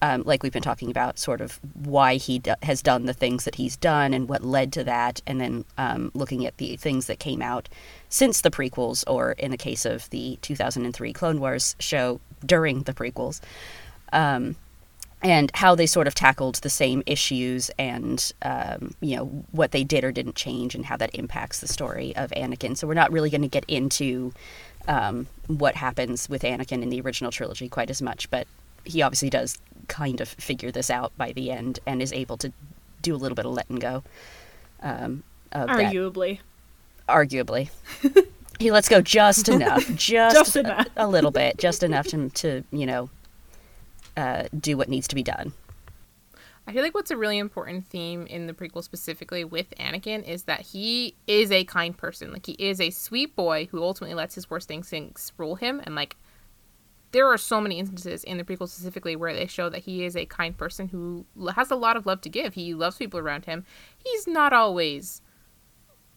um, 0.00 0.22
like 0.24 0.42
we've 0.42 0.52
been 0.52 0.62
talking 0.62 0.90
about, 0.90 1.18
sort 1.18 1.40
of 1.40 1.58
why 1.74 2.16
he 2.16 2.40
has 2.62 2.82
done 2.82 3.06
the 3.06 3.12
things 3.12 3.44
that 3.44 3.56
he's 3.56 3.76
done 3.76 4.14
and 4.14 4.28
what 4.28 4.44
led 4.44 4.72
to 4.74 4.84
that, 4.84 5.20
and 5.26 5.40
then 5.40 5.64
um, 5.76 6.10
looking 6.14 6.46
at 6.46 6.56
the 6.58 6.76
things 6.76 7.06
that 7.06 7.18
came 7.18 7.42
out 7.42 7.68
since 8.08 8.40
the 8.42 8.50
prequels, 8.50 9.02
or 9.06 9.32
in 9.32 9.50
the 9.50 9.56
case 9.56 9.84
of 9.84 10.08
the 10.10 10.38
2003 10.42 11.12
Clone 11.12 11.40
Wars 11.40 11.74
show, 11.80 12.20
during 12.46 12.82
the 12.82 12.94
prequels, 12.94 13.40
um, 14.12 14.54
and 15.20 15.50
how 15.54 15.74
they 15.74 15.86
sort 15.86 16.06
of 16.06 16.14
tackled 16.14 16.56
the 16.56 16.70
same 16.70 17.02
issues 17.04 17.68
and, 17.76 18.32
um, 18.42 18.94
you 19.00 19.16
know, 19.16 19.24
what 19.50 19.72
they 19.72 19.82
did 19.82 20.04
or 20.04 20.12
didn't 20.12 20.36
change 20.36 20.76
and 20.76 20.86
how 20.86 20.96
that 20.96 21.12
impacts 21.14 21.58
the 21.58 21.66
story 21.66 22.14
of 22.14 22.30
Anakin. 22.30 22.76
So 22.76 22.86
we're 22.86 22.94
not 22.94 23.10
really 23.10 23.30
going 23.30 23.42
to 23.42 23.48
get 23.48 23.64
into. 23.66 24.32
Um, 24.86 25.26
what 25.48 25.74
happens 25.74 26.30
with 26.30 26.42
Anakin 26.42 26.82
in 26.82 26.88
the 26.88 27.02
original 27.02 27.30
trilogy 27.30 27.68
quite 27.68 27.90
as 27.90 28.00
much, 28.00 28.30
but 28.30 28.46
he 28.88 29.02
obviously 29.02 29.30
does 29.30 29.58
kind 29.88 30.20
of 30.20 30.28
figure 30.28 30.70
this 30.70 30.90
out 30.90 31.16
by 31.16 31.32
the 31.32 31.50
end 31.50 31.80
and 31.86 32.02
is 32.02 32.12
able 32.12 32.36
to 32.38 32.52
do 33.02 33.14
a 33.14 33.16
little 33.16 33.36
bit 33.36 33.46
of 33.46 33.52
letting 33.52 33.76
go. 33.76 34.02
Um, 34.82 35.22
arguably. 35.52 36.40
That. 37.06 37.14
Arguably. 37.14 37.70
he 38.58 38.70
lets 38.70 38.88
go 38.88 39.00
just 39.00 39.48
enough, 39.48 39.86
just, 39.94 40.36
just 40.36 40.56
enough. 40.56 40.86
A, 40.96 41.04
a, 41.04 41.08
little 41.08 41.30
bit, 41.30 41.56
just 41.58 41.82
enough 41.82 42.06
to, 42.08 42.28
to 42.30 42.64
you 42.70 42.86
know, 42.86 43.10
uh, 44.16 44.44
do 44.58 44.76
what 44.76 44.88
needs 44.88 45.08
to 45.08 45.14
be 45.14 45.22
done. 45.22 45.52
I 46.66 46.72
feel 46.72 46.82
like 46.82 46.94
what's 46.94 47.10
a 47.10 47.16
really 47.16 47.38
important 47.38 47.86
theme 47.86 48.26
in 48.26 48.46
the 48.46 48.52
prequel 48.52 48.84
specifically 48.84 49.42
with 49.42 49.70
Anakin 49.80 50.22
is 50.28 50.42
that 50.42 50.60
he 50.60 51.14
is 51.26 51.50
a 51.50 51.64
kind 51.64 51.96
person. 51.96 52.30
Like 52.30 52.44
he 52.44 52.52
is 52.58 52.78
a 52.78 52.90
sweet 52.90 53.34
boy 53.34 53.68
who 53.70 53.82
ultimately 53.82 54.14
lets 54.14 54.34
his 54.34 54.50
worst 54.50 54.70
instincts 54.70 55.32
rule 55.38 55.54
him 55.54 55.80
and 55.84 55.94
like 55.94 56.16
there 57.12 57.26
are 57.26 57.38
so 57.38 57.60
many 57.60 57.78
instances 57.78 58.24
in 58.24 58.36
the 58.36 58.44
prequel 58.44 58.68
specifically 58.68 59.16
where 59.16 59.34
they 59.34 59.46
show 59.46 59.68
that 59.70 59.80
he 59.84 60.04
is 60.04 60.16
a 60.16 60.26
kind 60.26 60.56
person 60.56 60.88
who 60.88 61.26
has 61.54 61.70
a 61.70 61.76
lot 61.76 61.96
of 61.96 62.06
love 62.06 62.20
to 62.22 62.28
give. 62.28 62.54
He 62.54 62.74
loves 62.74 62.96
people 62.96 63.18
around 63.18 63.46
him. 63.46 63.64
He's 63.96 64.26
not 64.26 64.52
always 64.52 65.22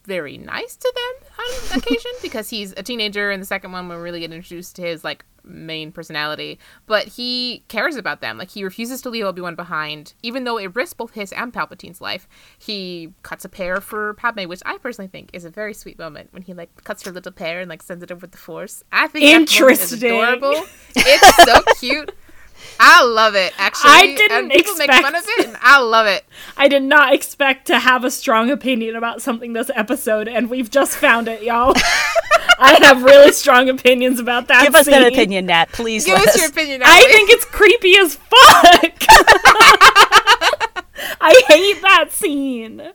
very 0.05 0.37
nice 0.37 0.75
to 0.75 0.93
them 0.95 1.29
on 1.39 1.79
occasion 1.79 2.11
because 2.21 2.49
he's 2.49 2.73
a 2.75 2.83
teenager. 2.83 3.31
In 3.31 3.39
the 3.39 3.45
second 3.45 3.71
one, 3.71 3.87
we 3.87 3.95
really 3.95 4.19
get 4.19 4.33
introduced 4.33 4.75
to 4.77 4.81
his 4.81 5.03
like 5.03 5.23
main 5.43 5.91
personality, 5.91 6.59
but 6.85 7.07
he 7.07 7.63
cares 7.67 7.95
about 7.95 8.21
them. 8.21 8.37
Like 8.37 8.51
he 8.51 8.63
refuses 8.63 9.01
to 9.03 9.09
leave 9.09 9.25
Obi 9.25 9.41
Wan 9.41 9.55
behind, 9.55 10.13
even 10.23 10.43
though 10.43 10.57
it 10.57 10.75
risks 10.75 10.93
both 10.93 11.13
his 11.13 11.31
and 11.33 11.53
Palpatine's 11.53 12.01
life. 12.01 12.27
He 12.57 13.13
cuts 13.23 13.45
a 13.45 13.49
pear 13.49 13.81
for 13.81 14.13
Padme, 14.15 14.47
which 14.47 14.61
I 14.65 14.77
personally 14.77 15.07
think 15.09 15.29
is 15.33 15.45
a 15.45 15.49
very 15.49 15.73
sweet 15.73 15.97
moment 15.99 16.31
when 16.31 16.41
he 16.43 16.53
like 16.53 16.83
cuts 16.83 17.03
her 17.03 17.11
little 17.11 17.31
pear 17.31 17.59
and 17.61 17.69
like 17.69 17.81
sends 17.83 18.03
it 18.03 18.11
over 18.11 18.21
with 18.21 18.31
the 18.31 18.37
Force. 18.37 18.83
I 18.91 19.07
think 19.07 19.25
that 19.25 19.35
Interesting. 19.41 19.97
adorable. 20.11 20.63
It's 20.95 21.45
so 21.45 21.61
cute. 21.79 22.15
I 22.79 23.03
love 23.03 23.35
it. 23.35 23.53
Actually, 23.57 23.91
I 23.91 24.15
didn't 24.15 24.37
and 24.37 24.51
people 24.51 24.75
make 24.75 24.91
fun 24.91 25.15
of 25.15 25.23
it, 25.25 25.47
and 25.47 25.57
I 25.61 25.79
love 25.79 26.07
it. 26.07 26.25
I 26.57 26.67
did 26.67 26.83
not 26.83 27.13
expect 27.13 27.67
to 27.67 27.79
have 27.79 28.03
a 28.03 28.11
strong 28.11 28.49
opinion 28.49 28.95
about 28.95 29.21
something 29.21 29.53
this 29.53 29.71
episode, 29.75 30.27
and 30.27 30.49
we've 30.49 30.69
just 30.69 30.97
found 30.97 31.27
it, 31.27 31.43
y'all. 31.43 31.73
I 32.59 32.79
have 32.83 33.03
really 33.03 33.31
strong 33.31 33.69
opinions 33.69 34.19
about 34.19 34.47
that. 34.47 34.63
Give 34.63 34.75
us 34.75 34.85
that 34.85 35.03
scene. 35.03 35.13
opinion, 35.13 35.45
Nat. 35.47 35.69
Please 35.71 36.05
Give 36.05 36.17
us 36.17 36.27
us. 36.27 36.37
your 36.37 36.49
opinion. 36.49 36.81
I 36.83 37.05
think 37.07 37.29
it's 37.29 37.45
creepy 37.45 37.97
as 37.97 38.15
fuck. 38.15 38.31
I 41.21 41.43
hate 41.47 41.81
that 41.81 42.11
scene. 42.11 42.91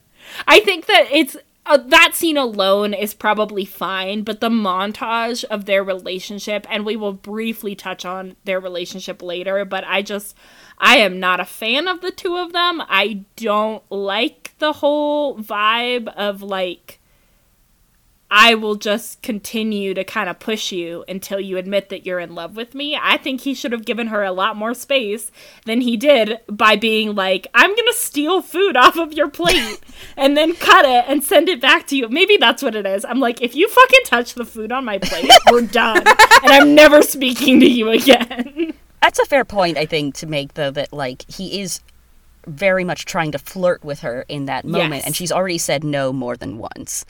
I 0.46 0.60
think 0.60 0.86
that 0.86 1.08
it's 1.10 1.36
uh, 1.66 1.76
that 1.76 2.14
scene 2.14 2.36
alone 2.36 2.94
is 2.94 3.14
probably 3.14 3.64
fine, 3.64 4.22
but 4.22 4.40
the 4.40 4.48
montage 4.48 5.44
of 5.44 5.64
their 5.64 5.82
relationship, 5.82 6.66
and 6.70 6.86
we 6.86 6.96
will 6.96 7.12
briefly 7.12 7.74
touch 7.74 8.04
on 8.04 8.36
their 8.44 8.60
relationship 8.60 9.22
later, 9.22 9.64
but 9.64 9.84
I 9.84 10.02
just, 10.02 10.36
I 10.78 10.98
am 10.98 11.18
not 11.18 11.40
a 11.40 11.44
fan 11.44 11.88
of 11.88 12.00
the 12.00 12.10
two 12.10 12.36
of 12.36 12.52
them. 12.52 12.82
I 12.88 13.24
don't 13.36 13.82
like 13.90 14.54
the 14.58 14.74
whole 14.74 15.36
vibe 15.38 16.08
of 16.14 16.42
like, 16.42 17.00
I 18.30 18.54
will 18.56 18.74
just 18.74 19.22
continue 19.22 19.94
to 19.94 20.02
kind 20.02 20.28
of 20.28 20.40
push 20.40 20.72
you 20.72 21.04
until 21.08 21.38
you 21.38 21.58
admit 21.58 21.90
that 21.90 22.04
you're 22.04 22.18
in 22.18 22.34
love 22.34 22.56
with 22.56 22.74
me. 22.74 22.98
I 23.00 23.18
think 23.18 23.42
he 23.42 23.54
should 23.54 23.70
have 23.70 23.84
given 23.84 24.08
her 24.08 24.24
a 24.24 24.32
lot 24.32 24.56
more 24.56 24.74
space 24.74 25.30
than 25.64 25.80
he 25.82 25.96
did 25.96 26.40
by 26.48 26.74
being 26.74 27.14
like, 27.14 27.46
I'm 27.54 27.70
going 27.70 27.86
to 27.86 27.92
steal 27.94 28.42
food 28.42 28.76
off 28.76 28.96
of 28.96 29.12
your 29.12 29.28
plate 29.28 29.78
and 30.16 30.36
then 30.36 30.54
cut 30.54 30.84
it 30.84 31.04
and 31.06 31.22
send 31.22 31.48
it 31.48 31.60
back 31.60 31.86
to 31.88 31.96
you. 31.96 32.08
Maybe 32.08 32.36
that's 32.36 32.62
what 32.64 32.74
it 32.74 32.84
is. 32.84 33.04
I'm 33.04 33.20
like, 33.20 33.40
if 33.42 33.54
you 33.54 33.68
fucking 33.68 34.00
touch 34.04 34.34
the 34.34 34.44
food 34.44 34.72
on 34.72 34.84
my 34.84 34.98
plate, 34.98 35.30
we're 35.52 35.62
done. 35.62 35.98
and 35.98 36.52
I'm 36.52 36.74
never 36.74 37.02
speaking 37.02 37.60
to 37.60 37.66
you 37.66 37.90
again. 37.90 38.74
That's 39.02 39.20
a 39.20 39.24
fair 39.26 39.44
point, 39.44 39.78
I 39.78 39.86
think, 39.86 40.16
to 40.16 40.26
make 40.26 40.54
though. 40.54 40.72
That 40.72 40.92
like 40.92 41.24
he 41.30 41.60
is 41.60 41.80
very 42.48 42.82
much 42.82 43.04
trying 43.04 43.30
to 43.32 43.38
flirt 43.38 43.84
with 43.84 44.00
her 44.00 44.24
in 44.28 44.46
that 44.46 44.64
moment, 44.64 44.94
Yes. 44.94 45.06
and 45.06 45.14
she's 45.16 45.30
already 45.30 45.58
said 45.58 45.84
no 45.84 46.12
more 46.12 46.36
than 46.36 46.58
once. 46.58 47.04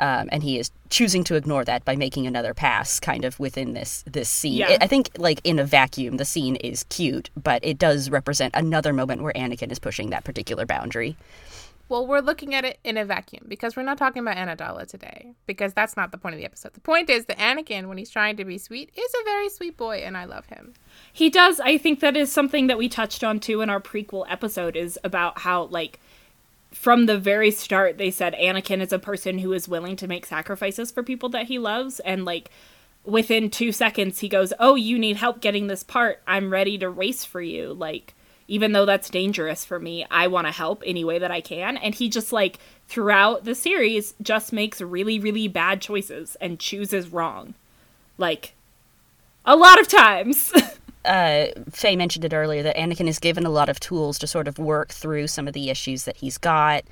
Um, 0.00 0.28
and 0.32 0.42
he 0.42 0.58
is 0.58 0.70
choosing 0.88 1.22
to 1.24 1.34
ignore 1.34 1.64
that 1.64 1.84
by 1.84 1.94
making 1.94 2.26
another 2.26 2.54
pass, 2.54 2.98
kind 2.98 3.24
of 3.24 3.38
within 3.38 3.74
this 3.74 4.02
this 4.06 4.28
scene. 4.30 4.54
Yeah. 4.54 4.70
I- 4.70 4.78
I 4.82 4.86
think, 4.86 5.10
like 5.18 5.40
in 5.44 5.58
a 5.58 5.64
vacuum, 5.64 6.16
the 6.16 6.24
scene 6.24 6.56
is 6.56 6.84
cute, 6.84 7.28
but 7.40 7.62
it 7.64 7.78
does 7.78 8.08
represent 8.10 8.54
another 8.56 8.92
moment 8.92 9.22
where 9.22 9.32
Anakin 9.34 9.70
is 9.70 9.78
pushing 9.78 10.10
that 10.10 10.24
particular 10.24 10.64
boundary. 10.66 11.16
Well, 11.90 12.06
we're 12.06 12.20
looking 12.20 12.54
at 12.54 12.64
it 12.64 12.78
in 12.84 12.96
a 12.96 13.04
vacuum 13.04 13.46
because 13.48 13.74
we're 13.74 13.82
not 13.82 13.98
talking 13.98 14.22
about 14.22 14.36
Anidala 14.36 14.86
today 14.86 15.32
because 15.46 15.72
that's 15.74 15.96
not 15.96 16.12
the 16.12 16.18
point 16.18 16.34
of 16.36 16.38
the 16.38 16.44
episode. 16.44 16.72
The 16.72 16.80
point 16.80 17.10
is 17.10 17.24
that 17.24 17.36
Anakin, 17.38 17.88
when 17.88 17.98
he's 17.98 18.10
trying 18.10 18.36
to 18.36 18.44
be 18.44 18.58
sweet, 18.58 18.90
is 18.96 19.12
a 19.20 19.24
very 19.24 19.48
sweet 19.48 19.76
boy, 19.76 19.96
and 19.98 20.16
I 20.16 20.24
love 20.24 20.46
him. 20.46 20.74
He 21.12 21.30
does. 21.30 21.58
I 21.58 21.78
think 21.78 21.98
that 21.98 22.16
is 22.16 22.30
something 22.30 22.68
that 22.68 22.78
we 22.78 22.88
touched 22.88 23.24
on 23.24 23.40
too 23.40 23.60
in 23.60 23.68
our 23.68 23.80
prequel 23.80 24.24
episode 24.30 24.76
is 24.76 25.00
about 25.02 25.40
how 25.40 25.64
like 25.64 25.98
from 26.72 27.06
the 27.06 27.18
very 27.18 27.50
start 27.50 27.98
they 27.98 28.10
said 28.10 28.34
Anakin 28.34 28.80
is 28.80 28.92
a 28.92 28.98
person 28.98 29.38
who 29.38 29.52
is 29.52 29.68
willing 29.68 29.96
to 29.96 30.06
make 30.06 30.24
sacrifices 30.24 30.90
for 30.90 31.02
people 31.02 31.28
that 31.30 31.46
he 31.46 31.58
loves 31.58 32.00
and 32.00 32.24
like 32.24 32.50
within 33.04 33.50
2 33.50 33.72
seconds 33.72 34.20
he 34.20 34.28
goes, 34.28 34.52
"Oh, 34.58 34.74
you 34.74 34.98
need 34.98 35.16
help 35.16 35.40
getting 35.40 35.66
this 35.66 35.82
part. 35.82 36.22
I'm 36.26 36.50
ready 36.50 36.78
to 36.78 36.88
race 36.88 37.24
for 37.24 37.40
you." 37.40 37.72
Like 37.72 38.14
even 38.46 38.72
though 38.72 38.84
that's 38.84 39.08
dangerous 39.10 39.64
for 39.64 39.78
me, 39.78 40.04
I 40.10 40.26
want 40.26 40.46
to 40.48 40.52
help 40.52 40.82
any 40.84 41.04
way 41.04 41.18
that 41.20 41.30
I 41.30 41.40
can. 41.40 41.76
And 41.76 41.94
he 41.94 42.08
just 42.08 42.32
like 42.32 42.58
throughout 42.88 43.44
the 43.44 43.54
series 43.54 44.14
just 44.20 44.52
makes 44.52 44.80
really 44.80 45.18
really 45.18 45.48
bad 45.48 45.80
choices 45.80 46.36
and 46.40 46.58
chooses 46.60 47.08
wrong. 47.08 47.54
Like 48.18 48.54
a 49.44 49.56
lot 49.56 49.80
of 49.80 49.88
times. 49.88 50.52
uh, 51.04 51.46
Faye 51.70 51.96
mentioned 51.96 52.24
it 52.24 52.32
earlier 52.32 52.62
that 52.62 52.76
Anakin 52.76 53.08
is 53.08 53.18
given 53.18 53.46
a 53.46 53.50
lot 53.50 53.68
of 53.68 53.80
tools 53.80 54.18
to 54.20 54.26
sort 54.26 54.48
of 54.48 54.58
work 54.58 54.90
through 54.90 55.26
some 55.28 55.46
of 55.48 55.54
the 55.54 55.70
issues 55.70 56.04
that 56.04 56.16
he's 56.16 56.38
got, 56.38 56.84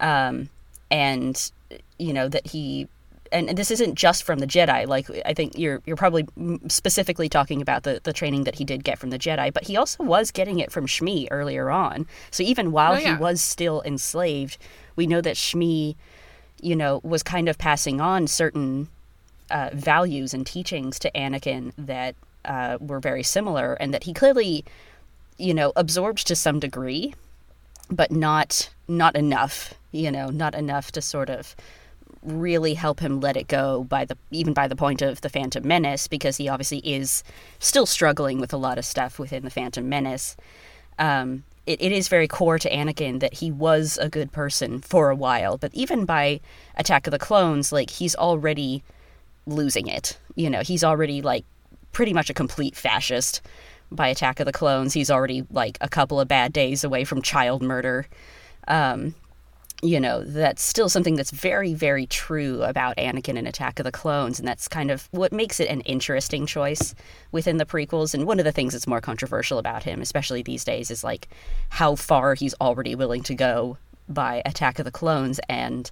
um, 0.00 0.48
and 0.90 1.50
you 1.98 2.12
know 2.12 2.28
that 2.28 2.46
he. 2.48 2.88
And 3.32 3.48
and 3.48 3.58
this 3.58 3.72
isn't 3.72 3.96
just 3.96 4.22
from 4.22 4.38
the 4.38 4.46
Jedi. 4.46 4.86
Like 4.86 5.08
I 5.24 5.34
think 5.34 5.58
you're 5.58 5.82
you're 5.86 5.96
probably 5.96 6.24
specifically 6.68 7.28
talking 7.28 7.60
about 7.60 7.82
the, 7.82 8.00
the 8.04 8.12
training 8.12 8.44
that 8.44 8.54
he 8.54 8.64
did 8.64 8.84
get 8.84 8.98
from 8.98 9.10
the 9.10 9.18
Jedi, 9.18 9.52
but 9.52 9.64
he 9.64 9.76
also 9.76 10.04
was 10.04 10.30
getting 10.30 10.60
it 10.60 10.70
from 10.70 10.86
Shmi 10.86 11.26
earlier 11.32 11.68
on. 11.70 12.06
So 12.30 12.44
even 12.44 12.70
while 12.70 12.92
Oh, 12.92 12.98
yeah. 12.98 13.16
he 13.16 13.20
was 13.20 13.40
still 13.40 13.82
enslaved, 13.84 14.56
we 14.94 15.08
know 15.08 15.20
that 15.20 15.34
Shmi, 15.34 15.96
you 16.60 16.76
know, 16.76 17.00
was 17.02 17.24
kind 17.24 17.48
of 17.48 17.58
passing 17.58 18.00
on 18.00 18.28
certain 18.28 18.86
uh, 19.50 19.70
values 19.72 20.32
and 20.32 20.46
teachings 20.46 21.00
to 21.00 21.10
Anakin 21.12 21.72
that 21.76 22.14
uh, 22.44 22.78
were 22.80 23.00
very 23.00 23.22
similar, 23.22 23.74
and 23.74 23.92
that 23.94 24.04
he 24.04 24.12
clearly, 24.12 24.64
you 25.38 25.54
know, 25.54 25.72
absorbed 25.76 26.26
to 26.26 26.36
some 26.36 26.60
degree, 26.60 27.14
but 27.90 28.10
not 28.10 28.70
not 28.88 29.16
enough. 29.16 29.74
You 29.92 30.10
know, 30.10 30.28
not 30.30 30.54
enough 30.54 30.90
to 30.92 31.00
sort 31.00 31.30
of 31.30 31.54
really 32.22 32.72
help 32.74 33.00
him 33.00 33.20
let 33.20 33.36
it 33.36 33.48
go 33.48 33.84
by 33.84 34.04
the 34.04 34.16
even 34.30 34.54
by 34.54 34.66
the 34.66 34.76
point 34.76 35.02
of 35.02 35.20
the 35.20 35.28
Phantom 35.28 35.66
Menace, 35.66 36.08
because 36.08 36.36
he 36.36 36.48
obviously 36.48 36.78
is 36.78 37.22
still 37.58 37.86
struggling 37.86 38.40
with 38.40 38.52
a 38.52 38.56
lot 38.56 38.78
of 38.78 38.84
stuff 38.84 39.18
within 39.18 39.44
the 39.44 39.50
Phantom 39.50 39.88
Menace. 39.88 40.36
Um, 40.98 41.44
it, 41.66 41.80
it 41.80 41.92
is 41.92 42.08
very 42.08 42.28
core 42.28 42.58
to 42.58 42.70
Anakin 42.70 43.20
that 43.20 43.34
he 43.34 43.50
was 43.50 43.98
a 43.98 44.08
good 44.08 44.32
person 44.32 44.80
for 44.80 45.10
a 45.10 45.16
while, 45.16 45.56
but 45.58 45.74
even 45.74 46.04
by 46.04 46.40
Attack 46.76 47.06
of 47.06 47.10
the 47.10 47.18
Clones, 47.18 47.72
like 47.72 47.90
he's 47.90 48.14
already 48.16 48.82
losing 49.46 49.86
it. 49.86 50.18
You 50.34 50.50
know, 50.50 50.60
he's 50.60 50.84
already 50.84 51.22
like 51.22 51.44
pretty 51.94 52.12
much 52.12 52.28
a 52.28 52.34
complete 52.34 52.76
fascist 52.76 53.40
by 53.90 54.08
Attack 54.08 54.40
of 54.40 54.46
the 54.46 54.52
Clones. 54.52 54.92
He's 54.92 55.10
already 55.10 55.44
like 55.50 55.78
a 55.80 55.88
couple 55.88 56.20
of 56.20 56.28
bad 56.28 56.52
days 56.52 56.84
away 56.84 57.04
from 57.04 57.22
child 57.22 57.62
murder. 57.62 58.06
Um, 58.68 59.14
you 59.82 60.00
know, 60.00 60.24
that's 60.24 60.62
still 60.62 60.88
something 60.88 61.14
that's 61.14 61.30
very, 61.30 61.74
very 61.74 62.06
true 62.06 62.62
about 62.62 62.96
Anakin 62.96 63.36
and 63.36 63.46
Attack 63.46 63.78
of 63.78 63.84
the 63.84 63.92
Clones, 63.92 64.38
and 64.38 64.48
that's 64.48 64.66
kind 64.66 64.90
of 64.90 65.08
what 65.10 65.32
makes 65.32 65.60
it 65.60 65.68
an 65.68 65.82
interesting 65.82 66.46
choice 66.46 66.94
within 67.32 67.58
the 67.58 67.66
prequels. 67.66 68.14
And 68.14 68.26
one 68.26 68.38
of 68.38 68.46
the 68.46 68.52
things 68.52 68.72
that's 68.72 68.86
more 68.86 69.02
controversial 69.02 69.58
about 69.58 69.82
him, 69.82 70.00
especially 70.00 70.42
these 70.42 70.64
days, 70.64 70.90
is 70.90 71.04
like 71.04 71.28
how 71.68 71.96
far 71.96 72.34
he's 72.34 72.54
already 72.60 72.94
willing 72.94 73.22
to 73.24 73.34
go 73.34 73.76
by 74.08 74.42
Attack 74.46 74.78
of 74.78 74.86
the 74.86 74.90
Clones 74.90 75.38
and 75.48 75.90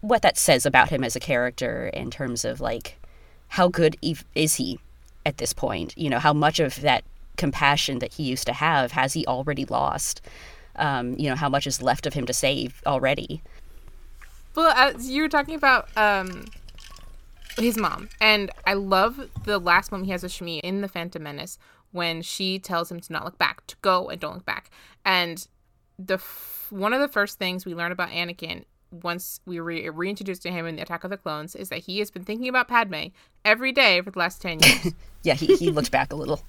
what 0.00 0.22
that 0.22 0.36
says 0.36 0.66
about 0.66 0.88
him 0.88 1.04
as 1.04 1.14
a 1.14 1.20
character 1.20 1.86
in 1.94 2.10
terms 2.10 2.44
of 2.44 2.60
like 2.60 2.98
how 3.48 3.68
good 3.68 3.96
is 4.34 4.56
he 4.56 4.80
at 5.24 5.38
this 5.38 5.52
point 5.52 5.96
you 5.96 6.10
know 6.10 6.18
how 6.18 6.32
much 6.32 6.60
of 6.60 6.80
that 6.80 7.04
compassion 7.36 7.98
that 7.98 8.12
he 8.12 8.22
used 8.22 8.46
to 8.46 8.52
have 8.52 8.92
has 8.92 9.12
he 9.12 9.26
already 9.26 9.64
lost 9.66 10.20
um, 10.76 11.14
you 11.18 11.28
know 11.28 11.36
how 11.36 11.48
much 11.48 11.66
is 11.66 11.82
left 11.82 12.06
of 12.06 12.14
him 12.14 12.26
to 12.26 12.32
save 12.32 12.82
already 12.86 13.42
Well, 14.54 14.70
as 14.76 15.08
you 15.08 15.22
were 15.22 15.28
talking 15.28 15.54
about 15.54 15.88
um, 15.96 16.44
his 17.56 17.76
mom, 17.76 18.08
and 18.20 18.50
I 18.66 18.74
love 18.74 19.28
the 19.44 19.58
last 19.58 19.92
moment 19.92 20.06
he 20.06 20.12
has 20.12 20.22
with 20.22 20.32
Shmi 20.32 20.60
in 20.60 20.80
the 20.80 20.88
Phantom 20.88 21.22
Menace 21.22 21.58
when 21.90 22.22
she 22.22 22.58
tells 22.58 22.90
him 22.90 23.00
to 23.00 23.12
not 23.12 23.24
look 23.24 23.38
back, 23.38 23.66
to 23.66 23.76
go 23.82 24.08
and 24.08 24.20
don't 24.20 24.34
look 24.34 24.46
back. 24.46 24.70
And 25.04 25.46
the 25.98 26.14
f- 26.14 26.66
one 26.70 26.92
of 26.92 27.00
the 27.00 27.08
first 27.08 27.38
things 27.38 27.66
we 27.66 27.74
learn 27.74 27.92
about 27.92 28.10
Anakin 28.10 28.64
once 28.92 29.40
we 29.46 29.58
re- 29.60 29.88
reintroduced 29.88 30.42
to 30.42 30.50
him 30.50 30.66
in 30.66 30.76
the 30.76 30.82
Attack 30.82 31.04
of 31.04 31.10
the 31.10 31.16
Clones 31.16 31.54
is 31.56 31.68
that 31.70 31.80
he 31.80 31.98
has 31.98 32.10
been 32.10 32.24
thinking 32.24 32.48
about 32.48 32.68
Padme 32.68 33.06
every 33.44 33.72
day 33.72 34.00
for 34.02 34.10
the 34.10 34.18
last 34.18 34.40
ten 34.42 34.58
years. 34.60 34.92
yeah 35.22 35.34
he, 35.34 35.56
he 35.56 35.70
looked 35.70 35.90
back 35.90 36.12
a 36.12 36.16
little 36.16 36.42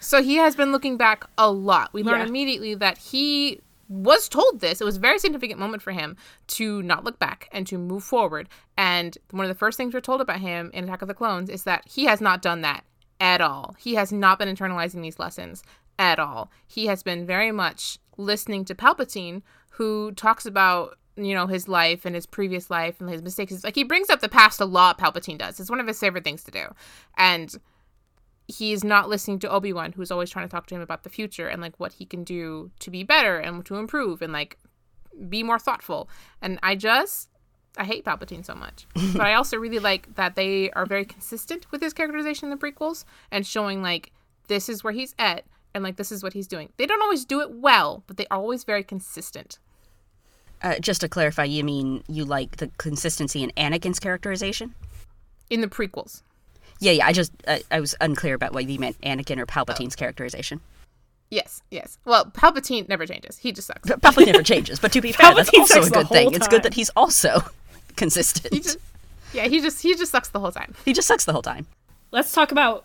So 0.00 0.22
he 0.22 0.36
has 0.36 0.54
been 0.56 0.72
looking 0.72 0.96
back 0.96 1.24
a 1.38 1.50
lot. 1.50 1.92
We 1.92 2.02
learn 2.02 2.20
Yeah. 2.20 2.26
immediately 2.26 2.74
that 2.74 2.98
he 2.98 3.60
was 3.88 4.28
told 4.28 4.60
this. 4.60 4.80
It 4.80 4.84
was 4.84 4.98
a 4.98 5.00
very 5.00 5.18
significant 5.18 5.58
moment 5.58 5.82
for 5.82 5.90
him 5.92 6.16
to 6.48 6.82
not 6.82 7.02
look 7.04 7.18
back 7.18 7.48
and 7.50 7.66
to 7.68 7.76
move 7.78 8.04
forward. 8.04 8.48
And 8.76 9.16
one 9.32 9.44
of 9.44 9.48
the 9.48 9.58
first 9.58 9.76
things 9.76 9.92
we're 9.94 10.00
told 10.00 10.20
about 10.20 10.40
him 10.40 10.70
in 10.72 10.84
Attack 10.84 11.02
of 11.02 11.08
the 11.08 11.14
Clones 11.14 11.50
is 11.50 11.64
that 11.64 11.82
he 11.88 12.04
has 12.04 12.20
not 12.20 12.40
done 12.42 12.60
that 12.60 12.84
at 13.20 13.40
all. 13.40 13.74
He 13.78 13.94
has 13.94 14.12
not 14.12 14.38
been 14.38 14.48
internalizing 14.54 15.02
these 15.02 15.18
lessons 15.18 15.62
at 15.98 16.18
all. 16.18 16.50
He 16.66 16.86
has 16.86 17.02
been 17.02 17.26
very 17.26 17.50
much 17.52 17.98
listening 18.16 18.64
to 18.66 18.74
Palpatine, 18.74 19.42
who 19.72 20.12
talks 20.12 20.46
about 20.46 20.96
you 21.16 21.34
know 21.34 21.46
his 21.46 21.68
life 21.68 22.04
and 22.04 22.14
his 22.14 22.26
previous 22.26 22.70
life 22.70 23.00
and 23.00 23.10
his 23.10 23.22
mistakes. 23.22 23.52
It's 23.52 23.64
like 23.64 23.74
he 23.74 23.84
brings 23.84 24.10
up 24.10 24.20
the 24.20 24.28
past 24.28 24.60
a 24.60 24.64
lot. 24.64 24.98
Palpatine 24.98 25.38
does. 25.38 25.60
It's 25.60 25.70
one 25.70 25.80
of 25.80 25.86
his 25.86 25.98
favorite 25.98 26.24
things 26.24 26.44
to 26.44 26.50
do, 26.50 26.66
and 27.16 27.54
he's 28.50 28.82
not 28.82 29.08
listening 29.08 29.38
to 29.38 29.50
Obi-Wan 29.50 29.92
who's 29.92 30.10
always 30.10 30.28
trying 30.28 30.46
to 30.46 30.50
talk 30.50 30.66
to 30.66 30.74
him 30.74 30.80
about 30.80 31.04
the 31.04 31.10
future 31.10 31.46
and 31.46 31.62
like 31.62 31.78
what 31.78 31.94
he 31.94 32.04
can 32.04 32.24
do 32.24 32.70
to 32.80 32.90
be 32.90 33.04
better 33.04 33.38
and 33.38 33.64
to 33.64 33.76
improve 33.76 34.20
and 34.22 34.32
like 34.32 34.58
be 35.28 35.42
more 35.42 35.58
thoughtful. 35.58 36.08
And 36.42 36.58
I 36.62 36.74
just 36.74 37.28
I 37.76 37.84
hate 37.84 38.04
Palpatine 38.04 38.44
so 38.44 38.54
much. 38.54 38.86
but 39.12 39.22
I 39.22 39.34
also 39.34 39.56
really 39.56 39.78
like 39.78 40.14
that 40.16 40.34
they 40.34 40.70
are 40.72 40.86
very 40.86 41.04
consistent 41.04 41.70
with 41.70 41.80
his 41.80 41.92
characterization 41.92 42.50
in 42.50 42.58
the 42.58 42.72
prequels 42.72 43.04
and 43.30 43.46
showing 43.46 43.82
like 43.82 44.12
this 44.48 44.68
is 44.68 44.82
where 44.82 44.92
he's 44.92 45.14
at 45.18 45.44
and 45.74 45.84
like 45.84 45.96
this 45.96 46.10
is 46.10 46.22
what 46.22 46.32
he's 46.32 46.48
doing. 46.48 46.70
They 46.76 46.86
don't 46.86 47.02
always 47.02 47.24
do 47.24 47.40
it 47.40 47.52
well, 47.52 48.02
but 48.06 48.16
they 48.16 48.26
are 48.30 48.38
always 48.38 48.64
very 48.64 48.82
consistent. 48.82 49.58
Uh, 50.62 50.78
just 50.78 51.00
to 51.00 51.08
clarify, 51.08 51.44
you 51.44 51.64
mean 51.64 52.04
you 52.08 52.24
like 52.24 52.56
the 52.56 52.68
consistency 52.78 53.42
in 53.42 53.50
Anakin's 53.56 53.98
characterization? 53.98 54.74
In 55.48 55.62
the 55.62 55.68
prequels. 55.68 56.22
Yeah, 56.80 56.92
yeah. 56.92 57.06
I 57.06 57.12
just 57.12 57.32
uh, 57.46 57.58
I 57.70 57.80
was 57.80 57.94
unclear 58.00 58.34
about 58.34 58.52
whether 58.52 58.70
you 58.70 58.78
meant 58.78 59.00
Anakin 59.00 59.38
or 59.38 59.46
Palpatine's 59.46 59.96
characterization. 59.96 60.60
Yes, 61.30 61.62
yes. 61.70 61.96
Well, 62.04 62.26
Palpatine 62.26 62.88
never 62.88 63.06
changes. 63.06 63.38
He 63.38 63.52
just 63.52 63.68
sucks. 63.68 63.88
Palpatine 63.88 64.26
never 64.26 64.42
changes, 64.42 64.80
but 64.80 64.92
to 64.92 65.00
be 65.00 65.12
fair, 65.12 65.34
that's 65.34 65.50
also 65.54 65.82
a 65.82 65.90
good 65.90 66.08
thing. 66.08 66.26
whole 66.26 66.34
It's 66.34 66.48
good 66.48 66.62
that 66.64 66.74
he's 66.74 66.90
also 66.90 67.42
consistent. 67.96 68.52
He 68.52 68.60
just, 68.60 68.78
yeah, 69.32 69.46
he 69.46 69.60
just 69.60 69.80
he 69.82 69.94
just 69.94 70.10
sucks 70.12 70.28
the 70.28 70.40
whole 70.40 70.52
time. 70.52 70.74
he 70.84 70.92
just 70.92 71.06
sucks 71.08 71.24
the 71.24 71.32
whole 71.32 71.42
time. 71.42 71.66
Let's 72.10 72.32
talk 72.32 72.50
about 72.50 72.84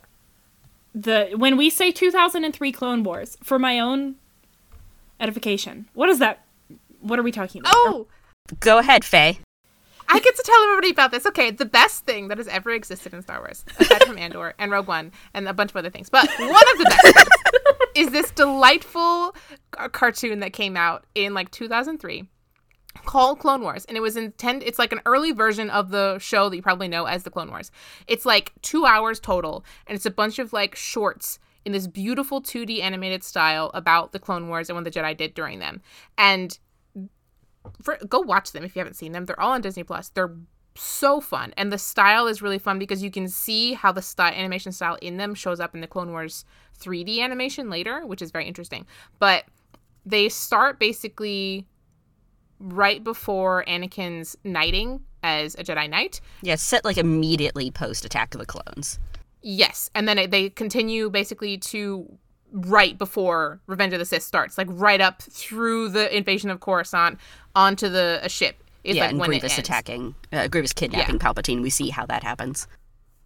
the 0.93 1.31
when 1.35 1.57
we 1.57 1.69
say 1.69 1.91
2003 1.91 2.71
Clone 2.71 3.03
Wars 3.03 3.37
for 3.43 3.57
my 3.59 3.79
own 3.79 4.15
edification. 5.19 5.87
What 5.93 6.09
is 6.09 6.19
that? 6.19 6.44
What 7.05 7.19
are 7.19 7.23
we 7.23 7.31
talking 7.31 7.61
about? 7.61 7.73
Oh, 7.75 8.07
Go 8.59 8.77
ahead, 8.79 9.03
Faye. 9.03 9.39
I 10.07 10.19
get 10.19 10.35
to 10.35 10.43
tell 10.43 10.63
everybody 10.63 10.91
about 10.91 11.11
this. 11.11 11.25
Okay, 11.25 11.49
the 11.51 11.65
best 11.65 12.05
thing 12.05 12.27
that 12.27 12.37
has 12.37 12.47
ever 12.47 12.71
existed 12.71 13.13
in 13.13 13.21
Star 13.21 13.39
Wars, 13.39 13.65
aside 13.79 14.03
from 14.03 14.17
Andor 14.19 14.53
and 14.59 14.71
Rogue 14.71 14.87
One 14.87 15.11
and 15.33 15.47
a 15.47 15.53
bunch 15.53 15.71
of 15.71 15.77
other 15.77 15.89
things, 15.89 16.09
but 16.09 16.27
one 16.37 16.49
of 16.49 16.77
the 16.77 16.85
best 16.85 17.01
things 17.01 17.27
is 17.95 18.09
this 18.11 18.29
delightful 18.31 19.35
c- 19.49 19.87
cartoon 19.91 20.39
that 20.41 20.53
came 20.53 20.77
out 20.77 21.05
in 21.15 21.33
like 21.33 21.49
2003 21.51 22.27
called 23.05 23.39
Clone 23.39 23.61
Wars, 23.61 23.85
and 23.85 23.97
it 23.97 24.01
was 24.01 24.15
intended. 24.15 24.67
It's 24.67 24.79
like 24.79 24.91
an 24.91 25.01
early 25.05 25.31
version 25.31 25.69
of 25.69 25.89
the 25.89 26.19
show 26.19 26.49
that 26.49 26.55
you 26.55 26.61
probably 26.61 26.87
know 26.87 27.05
as 27.05 27.23
the 27.23 27.31
Clone 27.31 27.49
Wars. 27.49 27.71
It's 28.07 28.25
like 28.25 28.53
two 28.61 28.85
hours 28.85 29.19
total, 29.19 29.65
and 29.87 29.95
it's 29.95 30.05
a 30.05 30.11
bunch 30.11 30.37
of 30.39 30.53
like 30.53 30.75
shorts 30.75 31.39
in 31.65 31.71
this 31.71 31.87
beautiful 31.87 32.43
2D 32.43 32.79
animated 32.79 33.23
style 33.23 33.71
about 33.73 34.11
the 34.11 34.19
Clone 34.19 34.49
Wars 34.49 34.69
and 34.69 34.75
what 34.75 34.83
the 34.85 34.91
Jedi 34.91 35.17
did 35.17 35.33
during 35.33 35.57
them, 35.57 35.81
and 36.17 36.59
for, 37.81 37.97
go 38.07 38.19
watch 38.19 38.51
them 38.51 38.63
if 38.63 38.75
you 38.75 38.79
haven't 38.79 38.95
seen 38.95 39.11
them. 39.11 39.25
They're 39.25 39.39
all 39.39 39.51
on 39.51 39.61
Disney 39.61 39.83
Plus. 39.83 40.09
They're 40.09 40.35
so 40.77 41.21
fun, 41.21 41.53
and 41.55 41.71
the 41.71 41.77
style 41.77 42.27
is 42.27 42.41
really 42.41 42.59
fun 42.59 42.79
because 42.79 43.01
you 43.01 43.11
can 43.11 43.27
see 43.27 43.73
how 43.73 43.91
the 43.91 44.01
style 44.01 44.33
animation 44.33 44.71
style 44.71 44.97
in 45.01 45.17
them 45.17 45.33
shows 45.33 45.59
up 45.59 45.73
in 45.73 45.81
the 45.81 45.87
Clone 45.87 46.11
Wars 46.11 46.45
3D 46.79 47.19
animation 47.19 47.69
later, 47.69 48.05
which 48.05 48.21
is 48.21 48.31
very 48.31 48.45
interesting. 48.45 48.85
But 49.19 49.45
they 50.05 50.29
start 50.29 50.79
basically 50.79 51.65
right 52.59 53.03
before 53.03 53.63
Anakin's 53.67 54.35
knighting 54.43 55.01
as 55.23 55.55
a 55.55 55.63
Jedi 55.63 55.89
Knight. 55.89 56.21
Yeah, 56.41 56.55
set 56.55 56.85
like 56.85 56.97
immediately 56.97 57.71
post 57.71 58.05
Attack 58.05 58.35
of 58.35 58.39
the 58.39 58.45
Clones. 58.45 58.99
Yes, 59.41 59.89
and 59.95 60.07
then 60.07 60.17
it, 60.17 60.31
they 60.31 60.49
continue 60.49 61.09
basically 61.09 61.57
to 61.57 62.17
right 62.55 62.97
before 62.97 63.59
Revenge 63.67 63.93
of 63.93 63.99
the 63.99 64.05
Sith 64.05 64.23
starts, 64.23 64.57
like 64.57 64.67
right 64.69 65.01
up 65.01 65.21
through 65.21 65.89
the 65.89 66.15
invasion 66.15 66.49
of 66.49 66.61
Coruscant 66.61 67.19
onto 67.53 67.89
the 67.89 68.19
a 68.23 68.29
ship. 68.29 68.63
Is 68.83 68.95
yeah, 68.97 69.03
like 69.03 69.11
and 69.11 69.19
when 69.19 69.29
Grievous 69.29 69.57
attacking, 69.57 70.13
uh, 70.31 70.47
Grievous 70.47 70.71
kidnapping 70.71 71.17
Palpatine. 71.17 71.61
We 71.61 71.71
see 71.71 71.89
how 71.89 72.05
that 72.05 72.23
happens. 72.23 72.67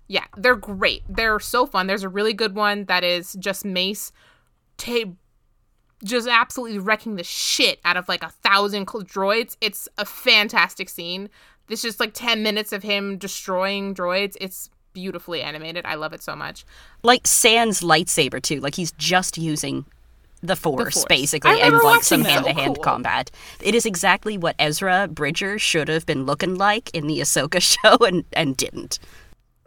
Yeah, 0.07 0.23
they're 0.37 0.55
great. 0.55 1.03
They're 1.07 1.39
so 1.39 1.65
fun. 1.65 1.85
There's 1.85 2.03
a 2.03 2.09
really 2.09 2.33
good 2.33 2.55
one 2.55 2.85
that 2.85 3.03
is 3.03 3.33
just 3.33 3.65
Mace, 3.65 4.11
ta- 4.77 5.11
just 6.03 6.27
absolutely 6.27 6.79
wrecking 6.79 7.17
the 7.17 7.23
shit 7.23 7.79
out 7.83 7.97
of 7.97 8.07
like 8.07 8.23
a 8.23 8.29
thousand 8.29 8.87
droids. 8.87 9.57
It's 9.59 9.89
a 9.97 10.05
fantastic 10.05 10.87
scene. 10.87 11.29
It's 11.67 11.81
just 11.81 11.99
like 11.99 12.13
ten 12.13 12.41
minutes 12.41 12.71
of 12.71 12.81
him 12.81 13.17
destroying 13.17 13.93
droids. 13.93 14.37
It's 14.39 14.69
beautifully 14.93 15.41
animated. 15.41 15.85
I 15.85 15.95
love 15.95 16.13
it 16.13 16.21
so 16.21 16.35
much. 16.35 16.65
Like 17.03 17.25
Sans 17.27 17.81
lightsaber 17.81 18.41
too. 18.41 18.59
Like 18.59 18.75
he's 18.75 18.91
just 18.93 19.37
using 19.37 19.85
the 20.41 20.55
force, 20.55 20.93
Force. 20.93 21.05
basically, 21.05 21.59
and 21.61 21.77
like 21.79 22.03
some 22.03 22.23
hand-to-hand 22.23 22.77
oh, 22.79 22.81
combat. 22.81 23.29
It 23.61 23.75
is 23.75 23.85
exactly 23.85 24.37
what 24.37 24.55
Ezra 24.57 25.07
Bridger 25.07 25.59
should 25.59 25.89
have 25.89 26.05
been 26.05 26.25
looking 26.25 26.55
like 26.55 26.89
in 26.93 27.07
the 27.07 27.19
Ahsoka 27.19 27.61
show, 27.81 27.97
and 28.05 28.23
and 28.33 28.55
didn't. 28.55 28.99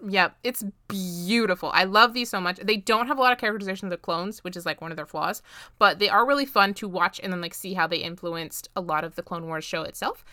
Yep, 0.05 0.37
it's 0.43 0.65
beautiful. 0.89 1.71
I 1.73 1.85
love 1.85 2.13
these 2.13 2.29
so 2.29 2.41
much. 2.41 2.57
They 2.57 2.77
don't 2.77 3.07
have 3.07 3.19
a 3.19 3.21
lot 3.21 3.33
of 3.33 3.39
characterization 3.39 3.87
of 3.87 3.91
the 3.91 3.97
clones, 3.97 4.43
which 4.43 4.57
is 4.57 4.67
like 4.67 4.81
one 4.81 4.91
of 4.91 4.97
their 4.97 5.07
flaws, 5.07 5.43
but 5.79 6.01
they 6.01 6.09
are 6.09 6.27
really 6.27 6.47
fun 6.47 6.75
to 6.75 6.89
watch 6.89 7.21
and 7.23 7.33
then 7.33 7.41
like 7.41 7.55
see 7.55 7.75
how 7.75 7.87
they 7.87 7.99
influenced 7.99 8.69
a 8.75 8.81
lot 8.81 9.05
of 9.05 9.15
the 9.15 9.23
Clone 9.23 9.47
Wars 9.47 9.65
show 9.65 9.83
itself. 9.83 10.25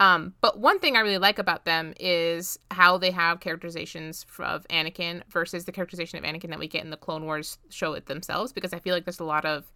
Um, 0.00 0.34
but 0.40 0.58
one 0.58 0.80
thing 0.80 0.96
I 0.96 1.00
really 1.00 1.18
like 1.18 1.38
about 1.38 1.64
them 1.64 1.94
is 2.00 2.58
how 2.70 2.98
they 2.98 3.12
have 3.12 3.40
characterizations 3.40 4.26
of 4.38 4.66
Anakin 4.68 5.22
versus 5.28 5.64
the 5.64 5.72
characterization 5.72 6.18
of 6.18 6.24
Anakin 6.24 6.50
that 6.50 6.58
we 6.58 6.66
get 6.66 6.82
in 6.82 6.90
the 6.90 6.96
Clone 6.96 7.24
Wars 7.24 7.58
show 7.70 7.92
it 7.92 8.06
themselves, 8.06 8.52
because 8.52 8.72
I 8.72 8.80
feel 8.80 8.94
like 8.94 9.04
there's 9.04 9.20
a 9.20 9.24
lot 9.24 9.44
of 9.44 9.70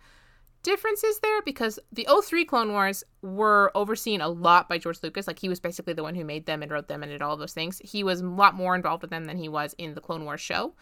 differences 0.66 1.20
there 1.20 1.42
because 1.42 1.78
the 1.92 2.08
03 2.24 2.44
Clone 2.44 2.72
Wars 2.72 3.04
were 3.22 3.70
overseen 3.76 4.20
a 4.20 4.28
lot 4.28 4.68
by 4.68 4.78
George 4.78 4.98
Lucas. 5.00 5.28
Like 5.28 5.38
he 5.38 5.48
was 5.48 5.60
basically 5.60 5.92
the 5.92 6.02
one 6.02 6.16
who 6.16 6.24
made 6.24 6.46
them 6.46 6.60
and 6.60 6.72
wrote 6.72 6.88
them 6.88 7.04
and 7.04 7.12
did 7.12 7.22
all 7.22 7.36
those 7.36 7.52
things. 7.52 7.80
He 7.84 8.02
was 8.02 8.20
a 8.20 8.26
lot 8.26 8.54
more 8.54 8.74
involved 8.74 9.02
with 9.02 9.10
them 9.10 9.26
than 9.26 9.36
he 9.36 9.48
was 9.48 9.76
in 9.78 9.94
the 9.94 10.00
Clone 10.00 10.24
Wars 10.24 10.40
show. 10.40 10.74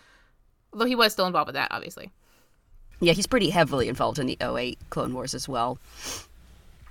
Although 0.73 0.87
he 0.87 0.97
was 0.97 1.13
still 1.13 1.27
involved 1.27 1.49
with 1.49 1.55
that, 1.57 1.71
obviously. 1.71 2.11
Yeah, 3.01 3.13
he's 3.13 3.27
pretty 3.27 3.51
heavily 3.51 3.89
involved 3.89 4.19
in 4.19 4.27
the 4.27 4.39
08 4.41 4.79
Clone 4.89 5.13
Wars 5.13 5.35
as 5.35 5.49
well, 5.49 5.79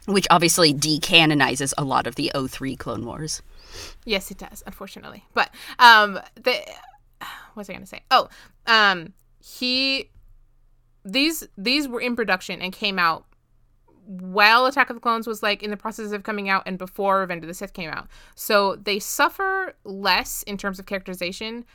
which 0.05 0.27
obviously 0.29 0.73
decanonizes 0.73 1.73
a 1.77 1.83
lot 1.83 2.07
of 2.07 2.15
the 2.15 2.31
03 2.47 2.75
Clone 2.75 3.05
Wars. 3.05 3.41
Yes, 4.05 4.31
it 4.31 4.37
does, 4.37 4.63
unfortunately. 4.65 5.23
But 5.33 5.49
um 5.79 6.19
the 6.35 6.53
what 7.19 7.55
was 7.55 7.69
I 7.69 7.73
gonna 7.73 7.85
say? 7.85 8.01
Oh, 8.11 8.29
um 8.67 9.13
he 9.39 10.09
these 11.05 11.47
these 11.57 11.87
were 11.87 12.01
in 12.01 12.15
production 12.15 12.61
and 12.61 12.71
came 12.71 12.97
out 12.97 13.25
while 14.05 14.65
Attack 14.65 14.89
of 14.89 14.95
the 14.95 14.99
Clones 14.99 15.27
was 15.27 15.41
like 15.41 15.63
in 15.63 15.71
the 15.71 15.77
process 15.77 16.11
of 16.11 16.23
coming 16.23 16.49
out 16.49 16.63
and 16.65 16.77
before 16.77 17.19
Revenge 17.19 17.43
of 17.43 17.47
the 17.47 17.53
Sith 17.53 17.73
came 17.73 17.89
out. 17.89 18.07
So 18.35 18.75
they 18.75 18.99
suffer 18.99 19.73
less 19.85 20.43
in 20.43 20.57
terms 20.57 20.79
of 20.79 20.85
characterization 20.85 21.65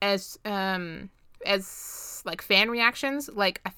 as 0.00 0.38
um 0.44 1.10
as 1.44 2.22
like 2.24 2.42
fan 2.42 2.70
reactions. 2.70 3.28
Like 3.32 3.60
I 3.66 3.72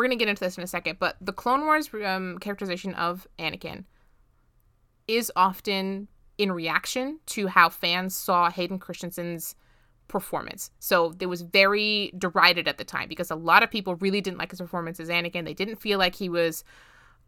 we're 0.00 0.06
gonna 0.06 0.16
get 0.16 0.28
into 0.28 0.42
this 0.42 0.56
in 0.56 0.64
a 0.64 0.66
second, 0.66 0.98
but 0.98 1.16
the 1.20 1.32
Clone 1.32 1.66
Wars 1.66 1.90
um, 2.06 2.38
characterization 2.38 2.94
of 2.94 3.28
Anakin 3.38 3.84
is 5.06 5.30
often 5.36 6.08
in 6.38 6.50
reaction 6.50 7.20
to 7.26 7.48
how 7.48 7.68
fans 7.68 8.14
saw 8.14 8.50
Hayden 8.50 8.78
Christensen's 8.78 9.56
performance. 10.08 10.70
So 10.78 11.14
it 11.20 11.26
was 11.26 11.42
very 11.42 12.14
derided 12.16 12.66
at 12.66 12.78
the 12.78 12.84
time 12.84 13.10
because 13.10 13.30
a 13.30 13.34
lot 13.34 13.62
of 13.62 13.70
people 13.70 13.96
really 13.96 14.22
didn't 14.22 14.38
like 14.38 14.52
his 14.52 14.60
performance 14.62 15.00
as 15.00 15.10
Anakin. 15.10 15.44
They 15.44 15.52
didn't 15.52 15.82
feel 15.82 15.98
like 15.98 16.14
he 16.14 16.30
was 16.30 16.64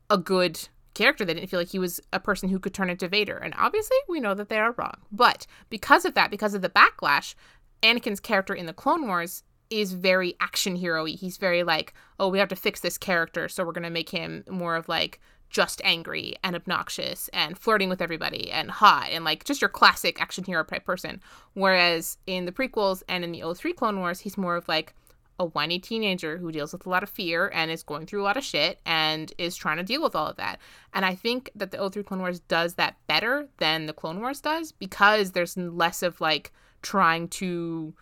a 0.08 0.16
good 0.16 0.66
character. 0.94 1.26
They 1.26 1.34
didn't 1.34 1.50
feel 1.50 1.60
like 1.60 1.68
he 1.68 1.78
was 1.78 2.00
a 2.10 2.20
person 2.20 2.48
who 2.48 2.58
could 2.58 2.72
turn 2.72 2.88
into 2.88 3.06
Vader. 3.06 3.36
And 3.36 3.52
obviously, 3.58 3.98
we 4.08 4.18
know 4.18 4.32
that 4.32 4.48
they 4.48 4.58
are 4.58 4.74
wrong. 4.78 4.96
But 5.12 5.46
because 5.68 6.06
of 6.06 6.14
that, 6.14 6.30
because 6.30 6.54
of 6.54 6.62
the 6.62 6.70
backlash, 6.70 7.34
Anakin's 7.82 8.18
character 8.18 8.54
in 8.54 8.64
the 8.64 8.72
Clone 8.72 9.06
Wars 9.06 9.42
is 9.72 9.92
very 9.92 10.34
action 10.40 10.76
hero-y. 10.76 11.10
He's 11.10 11.38
very 11.38 11.62
like, 11.62 11.94
oh, 12.20 12.28
we 12.28 12.38
have 12.38 12.48
to 12.48 12.56
fix 12.56 12.80
this 12.80 12.98
character, 12.98 13.48
so 13.48 13.64
we're 13.64 13.72
gonna 13.72 13.90
make 13.90 14.10
him 14.10 14.44
more 14.48 14.76
of 14.76 14.88
like 14.88 15.20
just 15.52 15.82
angry 15.84 16.34
and 16.42 16.56
obnoxious 16.56 17.28
and 17.32 17.58
flirting 17.58 17.90
with 17.90 18.00
everybody 18.00 18.50
and 18.50 18.70
hot 18.70 19.08
and 19.12 19.22
like 19.22 19.44
just 19.44 19.60
your 19.60 19.68
classic 19.68 20.20
action 20.20 20.44
hero 20.44 20.64
type 20.64 20.84
person. 20.84 21.20
Whereas 21.52 22.16
in 22.26 22.46
the 22.46 22.52
prequels 22.52 23.02
and 23.08 23.22
in 23.22 23.32
the 23.32 23.54
03 23.54 23.74
Clone 23.74 23.98
Wars, 23.98 24.20
he's 24.20 24.38
more 24.38 24.56
of 24.56 24.66
like 24.66 24.94
a 25.38 25.46
whiny 25.46 25.78
teenager 25.78 26.38
who 26.38 26.52
deals 26.52 26.72
with 26.72 26.86
a 26.86 26.88
lot 26.88 27.02
of 27.02 27.10
fear 27.10 27.50
and 27.52 27.70
is 27.70 27.82
going 27.82 28.06
through 28.06 28.22
a 28.22 28.24
lot 28.24 28.36
of 28.36 28.44
shit 28.44 28.80
and 28.86 29.32
is 29.38 29.56
trying 29.56 29.76
to 29.76 29.82
deal 29.82 30.02
with 30.02 30.14
all 30.14 30.28
of 30.28 30.36
that. 30.36 30.58
And 30.94 31.04
I 31.04 31.14
think 31.14 31.50
that 31.54 31.70
the 31.70 31.90
03 31.90 32.02
Clone 32.02 32.20
Wars 32.20 32.40
does 32.40 32.74
that 32.74 32.96
better 33.06 33.48
than 33.58 33.86
the 33.86 33.92
Clone 33.92 34.20
Wars 34.20 34.40
does 34.40 34.72
because 34.72 35.32
there's 35.32 35.56
less 35.56 36.02
of 36.02 36.20
like 36.20 36.50
trying 36.80 37.28
to 37.28 37.94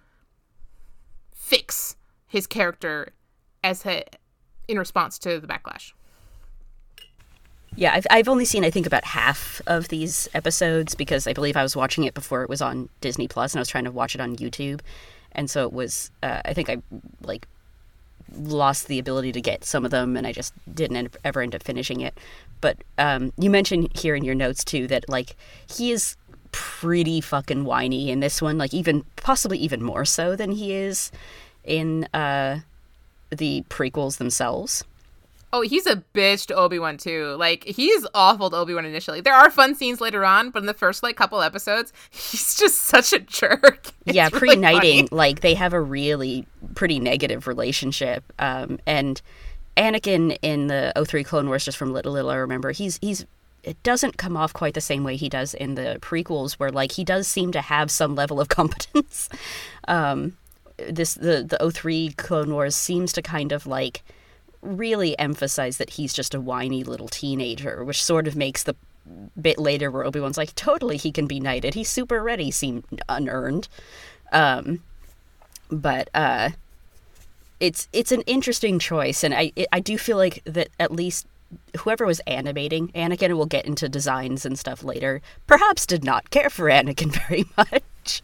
fix 1.40 1.96
his 2.28 2.46
character 2.46 3.08
as 3.64 3.82
he, 3.82 4.04
in 4.68 4.78
response 4.78 5.18
to 5.18 5.40
the 5.40 5.46
backlash. 5.46 5.92
Yeah, 7.74 7.92
I've, 7.94 8.06
I've 8.10 8.28
only 8.28 8.44
seen, 8.44 8.62
I 8.62 8.70
think, 8.70 8.86
about 8.86 9.04
half 9.04 9.60
of 9.66 9.88
these 9.88 10.28
episodes 10.34 10.94
because 10.94 11.26
I 11.26 11.32
believe 11.32 11.56
I 11.56 11.62
was 11.62 11.74
watching 11.74 12.04
it 12.04 12.14
before 12.14 12.42
it 12.42 12.48
was 12.48 12.60
on 12.60 12.88
Disney 13.00 13.26
Plus 13.26 13.52
and 13.52 13.58
I 13.58 13.62
was 13.62 13.68
trying 13.68 13.84
to 13.84 13.90
watch 13.90 14.14
it 14.14 14.20
on 14.20 14.36
YouTube. 14.36 14.80
And 15.32 15.48
so 15.48 15.64
it 15.64 15.72
was, 15.72 16.10
uh, 16.22 16.42
I 16.44 16.52
think 16.52 16.68
I, 16.68 16.82
like, 17.22 17.46
lost 18.36 18.86
the 18.86 18.98
ability 18.98 19.32
to 19.32 19.40
get 19.40 19.64
some 19.64 19.84
of 19.84 19.90
them 19.90 20.16
and 20.16 20.26
I 20.26 20.32
just 20.32 20.52
didn't 20.72 20.96
end, 20.96 21.16
ever 21.24 21.40
end 21.40 21.54
up 21.54 21.62
finishing 21.62 22.00
it. 22.00 22.18
But 22.60 22.76
um, 22.98 23.32
you 23.38 23.48
mentioned 23.48 23.96
here 23.96 24.14
in 24.14 24.24
your 24.24 24.34
notes, 24.34 24.62
too, 24.62 24.86
that, 24.88 25.08
like, 25.08 25.36
he 25.68 25.90
is 25.90 26.16
pretty 26.52 27.20
fucking 27.20 27.64
whiny 27.64 28.10
in 28.10 28.20
this 28.20 28.40
one, 28.40 28.58
like, 28.58 28.74
even, 28.74 29.04
possibly 29.16 29.58
even 29.58 29.82
more 29.82 30.04
so 30.04 30.36
than 30.36 30.52
he 30.52 30.72
is 30.72 31.10
in 31.64 32.04
uh, 32.14 32.60
the 33.30 33.64
prequels 33.68 34.18
themselves. 34.18 34.84
Oh, 35.52 35.62
he's 35.62 35.86
a 35.86 35.96
bitch 36.14 36.46
to 36.46 36.54
Obi 36.54 36.78
Wan 36.78 36.96
too. 36.96 37.34
Like 37.36 37.64
he's 37.64 38.06
awful 38.14 38.50
to 38.50 38.56
Obi 38.56 38.72
Wan 38.72 38.84
initially. 38.84 39.20
There 39.20 39.34
are 39.34 39.50
fun 39.50 39.74
scenes 39.74 40.00
later 40.00 40.24
on, 40.24 40.50
but 40.50 40.60
in 40.60 40.66
the 40.66 40.74
first 40.74 41.02
like 41.02 41.16
couple 41.16 41.42
episodes, 41.42 41.92
he's 42.10 42.56
just 42.56 42.82
such 42.82 43.12
a 43.12 43.18
jerk. 43.18 43.88
It's 44.06 44.16
yeah, 44.16 44.28
really 44.32 44.38
pre-knighting, 44.56 45.08
funny. 45.08 45.08
like 45.12 45.40
they 45.40 45.54
have 45.54 45.72
a 45.72 45.80
really 45.80 46.46
pretty 46.74 46.98
negative 46.98 47.46
relationship. 47.46 48.24
Um, 48.38 48.80
and 48.86 49.20
Anakin 49.76 50.36
in 50.42 50.66
the 50.68 50.92
03 51.06 51.22
Clone 51.22 51.46
Wars, 51.48 51.64
just 51.64 51.76
from 51.76 51.92
little 51.92 52.12
little 52.12 52.30
I 52.30 52.36
remember, 52.36 52.72
he's 52.72 52.98
he's 53.02 53.26
it 53.62 53.82
doesn't 53.82 54.16
come 54.16 54.36
off 54.36 54.52
quite 54.52 54.74
the 54.74 54.80
same 54.80 55.04
way 55.04 55.16
he 55.16 55.28
does 55.28 55.54
in 55.54 55.74
the 55.74 55.98
prequels, 56.00 56.54
where 56.54 56.70
like 56.70 56.92
he 56.92 57.04
does 57.04 57.28
seem 57.28 57.52
to 57.52 57.60
have 57.60 57.90
some 57.90 58.14
level 58.14 58.40
of 58.40 58.48
competence. 58.60 59.28
um, 59.88 60.36
this 60.88 61.14
the 61.14 61.42
the 61.42 61.70
03 61.70 62.12
Clone 62.12 62.52
Wars 62.52 62.74
seems 62.74 63.12
to 63.12 63.22
kind 63.22 63.52
of 63.52 63.66
like 63.66 64.02
really 64.62 65.18
emphasize 65.18 65.78
that 65.78 65.90
he's 65.90 66.12
just 66.12 66.34
a 66.34 66.40
whiny 66.40 66.84
little 66.84 67.08
teenager, 67.08 67.84
which 67.84 68.02
sort 68.02 68.26
of 68.26 68.36
makes 68.36 68.62
the 68.62 68.74
bit 69.40 69.58
later 69.58 69.90
where 69.90 70.04
Obi 70.04 70.20
Wan's 70.20 70.36
like, 70.36 70.54
totally 70.54 70.96
he 70.96 71.10
can 71.10 71.26
be 71.26 71.40
knighted. 71.40 71.74
He's 71.74 71.88
super 71.88 72.22
ready, 72.22 72.50
seem 72.50 72.84
unearned. 73.08 73.68
Um, 74.32 74.82
but 75.70 76.10
uh, 76.14 76.50
it's 77.58 77.88
it's 77.92 78.12
an 78.12 78.22
interesting 78.22 78.78
choice, 78.78 79.22
and 79.22 79.34
I 79.34 79.52
it, 79.56 79.68
I 79.72 79.80
do 79.80 79.98
feel 79.98 80.16
like 80.16 80.42
that 80.44 80.68
at 80.78 80.92
least 80.92 81.26
whoever 81.78 82.06
was 82.06 82.20
animating 82.20 82.88
Anakin, 82.88 83.26
and 83.26 83.36
we'll 83.36 83.46
get 83.46 83.66
into 83.66 83.88
designs 83.88 84.44
and 84.44 84.58
stuff 84.58 84.82
later, 84.82 85.20
perhaps 85.46 85.86
did 85.86 86.04
not 86.04 86.30
care 86.30 86.50
for 86.50 86.64
Anakin 86.70 87.12
very 87.26 87.44
much. 87.56 88.22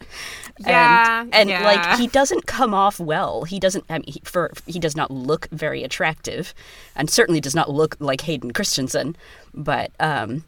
Yeah, 0.59 1.21
and, 1.21 1.35
and 1.35 1.49
yeah. 1.49 1.63
like 1.63 1.99
he 1.99 2.07
doesn't 2.07 2.45
come 2.47 2.73
off 2.73 2.99
well. 2.99 3.43
He 3.43 3.59
doesn't. 3.59 3.85
I 3.89 3.99
mean, 3.99 4.05
he, 4.07 4.21
for 4.23 4.51
he 4.65 4.79
does 4.79 4.95
not 4.95 5.11
look 5.11 5.47
very 5.51 5.83
attractive, 5.83 6.53
and 6.95 7.09
certainly 7.09 7.39
does 7.39 7.55
not 7.55 7.69
look 7.69 7.95
like 7.99 8.21
Hayden 8.21 8.51
Christensen. 8.51 9.15
But 9.53 9.91
um, 9.99 10.43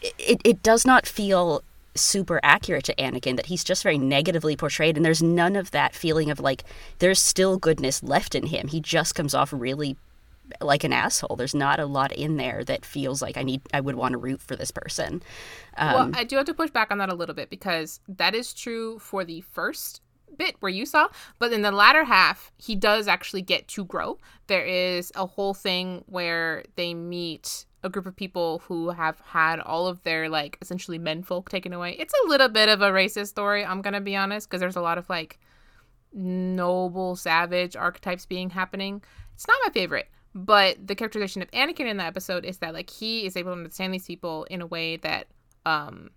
it 0.00 0.40
it 0.44 0.62
does 0.62 0.86
not 0.86 1.06
feel 1.06 1.62
super 1.96 2.40
accurate 2.42 2.84
to 2.84 2.94
Anakin 2.96 3.36
that 3.36 3.46
he's 3.46 3.64
just 3.64 3.82
very 3.82 3.98
negatively 3.98 4.56
portrayed 4.56 4.96
and 4.96 5.04
there's 5.04 5.22
none 5.22 5.54
of 5.54 5.70
that 5.70 5.94
feeling 5.94 6.28
of 6.28 6.40
like 6.40 6.64
there's 6.98 7.20
still 7.20 7.56
goodness 7.56 8.02
left 8.02 8.34
in 8.34 8.46
him. 8.46 8.68
He 8.68 8.80
just 8.80 9.14
comes 9.14 9.32
off 9.32 9.52
really 9.52 9.96
like 10.60 10.84
an 10.84 10.92
asshole. 10.92 11.36
There's 11.36 11.54
not 11.54 11.80
a 11.80 11.86
lot 11.86 12.12
in 12.12 12.36
there 12.36 12.64
that 12.64 12.84
feels 12.84 13.22
like 13.22 13.36
I 13.36 13.42
need 13.42 13.62
I 13.72 13.80
would 13.80 13.94
want 13.94 14.12
to 14.12 14.18
root 14.18 14.40
for 14.40 14.56
this 14.56 14.70
person. 14.70 15.22
Um, 15.76 15.94
well, 15.94 16.10
I 16.14 16.24
do 16.24 16.36
have 16.36 16.46
to 16.46 16.54
push 16.54 16.70
back 16.70 16.90
on 16.90 16.98
that 16.98 17.08
a 17.08 17.14
little 17.14 17.34
bit 17.34 17.50
because 17.50 18.00
that 18.08 18.34
is 18.34 18.52
true 18.52 18.98
for 18.98 19.24
the 19.24 19.40
first 19.40 20.00
bit 20.36 20.56
where 20.60 20.70
you 20.70 20.84
saw, 20.84 21.08
but 21.38 21.52
in 21.52 21.62
the 21.62 21.70
latter 21.70 22.04
half, 22.04 22.52
he 22.56 22.74
does 22.74 23.08
actually 23.08 23.42
get 23.42 23.68
to 23.68 23.84
grow. 23.84 24.18
There 24.48 24.64
is 24.64 25.12
a 25.14 25.26
whole 25.26 25.54
thing 25.54 26.04
where 26.06 26.64
they 26.76 26.92
meet 26.92 27.66
a 27.82 27.90
group 27.90 28.06
of 28.06 28.16
people 28.16 28.60
who 28.66 28.90
have 28.90 29.20
had 29.20 29.60
all 29.60 29.86
of 29.86 30.02
their 30.02 30.28
like 30.28 30.58
essentially 30.62 30.98
menfolk 30.98 31.50
taken 31.50 31.72
away. 31.72 31.92
It's 31.98 32.14
a 32.24 32.28
little 32.28 32.48
bit 32.48 32.68
of 32.68 32.80
a 32.80 32.90
racist 32.90 33.28
story, 33.28 33.64
I'm 33.64 33.82
going 33.82 33.94
to 33.94 34.00
be 34.00 34.16
honest, 34.16 34.48
because 34.48 34.60
there's 34.60 34.76
a 34.76 34.80
lot 34.80 34.98
of 34.98 35.08
like 35.08 35.38
noble 36.12 37.16
savage 37.16 37.76
archetypes 37.76 38.26
being 38.26 38.50
happening. 38.50 39.02
It's 39.34 39.46
not 39.46 39.58
my 39.64 39.72
favorite, 39.72 40.08
but 40.34 40.84
the 40.84 40.94
characterization 40.94 41.42
of 41.42 41.50
Anakin 41.52 41.86
in 41.86 41.96
that 41.98 42.06
episode 42.06 42.44
is 42.44 42.58
that 42.58 42.74
like 42.74 42.90
he 42.90 43.24
is 43.24 43.36
able 43.36 43.52
to 43.52 43.58
understand 43.58 43.94
these 43.94 44.06
people 44.06 44.44
in 44.50 44.60
a 44.60 44.66
way 44.66 44.96
that 44.98 45.28
um 45.64 46.10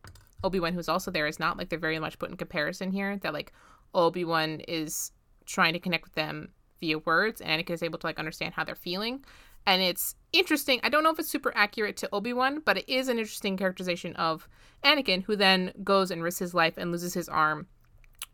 Obi-Wan 0.43 0.73
who's 0.73 0.89
also 0.89 1.11
there 1.11 1.27
is 1.27 1.39
not 1.39 1.57
like 1.57 1.69
they're 1.69 1.79
very 1.79 1.99
much 1.99 2.19
put 2.19 2.29
in 2.29 2.37
comparison 2.37 2.91
here 2.91 3.17
that 3.17 3.33
like 3.33 3.53
Obi-Wan 3.93 4.61
is 4.67 5.11
trying 5.45 5.73
to 5.73 5.79
connect 5.79 6.03
with 6.03 6.13
them 6.15 6.49
via 6.79 6.99
words 6.99 7.41
and 7.41 7.49
Anakin 7.49 7.71
is 7.71 7.83
able 7.83 7.99
to 7.99 8.07
like 8.07 8.19
understand 8.19 8.53
how 8.53 8.63
they're 8.63 8.75
feeling 8.75 9.23
and 9.65 9.81
it's 9.81 10.15
interesting. 10.31 10.79
I 10.81 10.87
don't 10.87 11.03
know 11.03 11.09
if 11.09 11.19
it's 11.19 11.29
super 11.29 11.51
accurate 11.53 11.97
to 11.97 12.09
Obi-Wan, 12.13 12.61
but 12.63 12.77
it 12.77 12.85
is 12.87 13.09
an 13.09 13.19
interesting 13.19 13.57
characterization 13.57 14.15
of 14.15 14.47
Anakin 14.85 15.23
who 15.23 15.35
then 15.35 15.73
goes 15.83 16.09
and 16.09 16.23
risks 16.23 16.39
his 16.39 16.53
life 16.53 16.77
and 16.77 16.89
loses 16.89 17.13
his 17.13 17.27
arm 17.27 17.67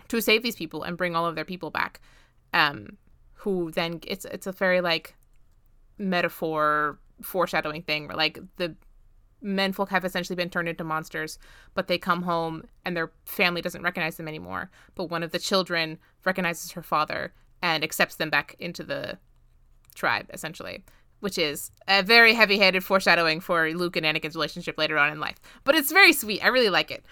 to 0.09 0.21
save 0.21 0.43
these 0.43 0.55
people 0.55 0.83
and 0.83 0.95
bring 0.95 1.15
all 1.15 1.25
of 1.25 1.33
their 1.33 1.43
people 1.43 1.71
back. 1.71 1.99
Um 2.53 2.97
who 3.33 3.71
then 3.71 3.99
it's 4.07 4.25
it's 4.25 4.47
a 4.47 4.51
very 4.53 4.79
like 4.79 5.15
metaphor 5.97 6.99
foreshadowing 7.21 7.81
thing 7.81 8.07
where 8.07 8.17
like 8.17 8.39
the 8.57 8.75
menfolk 9.41 9.89
have 9.89 10.05
essentially 10.05 10.35
been 10.35 10.49
turned 10.49 10.69
into 10.69 10.83
monsters 10.83 11.37
but 11.73 11.87
they 11.87 11.97
come 11.97 12.23
home 12.23 12.63
and 12.85 12.95
their 12.95 13.11
family 13.25 13.61
doesn't 13.61 13.83
recognize 13.83 14.17
them 14.17 14.27
anymore. 14.27 14.71
But 14.95 15.09
one 15.09 15.23
of 15.23 15.31
the 15.31 15.39
children 15.39 15.99
recognizes 16.25 16.71
her 16.71 16.83
father 16.83 17.33
and 17.61 17.83
accepts 17.83 18.15
them 18.15 18.29
back 18.29 18.55
into 18.59 18.83
the 18.83 19.17
tribe 19.95 20.29
essentially 20.33 20.83
which 21.23 21.37
is 21.37 21.71
a 21.87 22.03
very 22.03 22.33
heavy-handed 22.33 22.83
foreshadowing 22.83 23.39
for 23.39 23.69
Luke 23.69 23.95
and 23.95 24.05
Anakin's 24.05 24.35
relationship 24.35 24.77
later 24.77 24.97
on 24.97 25.09
in 25.09 25.21
life. 25.21 25.37
But 25.63 25.73
it's 25.73 25.89
very 25.89 26.11
sweet. 26.11 26.43
I 26.43 26.49
really 26.49 26.69
like 26.69 26.91
it 26.91 27.05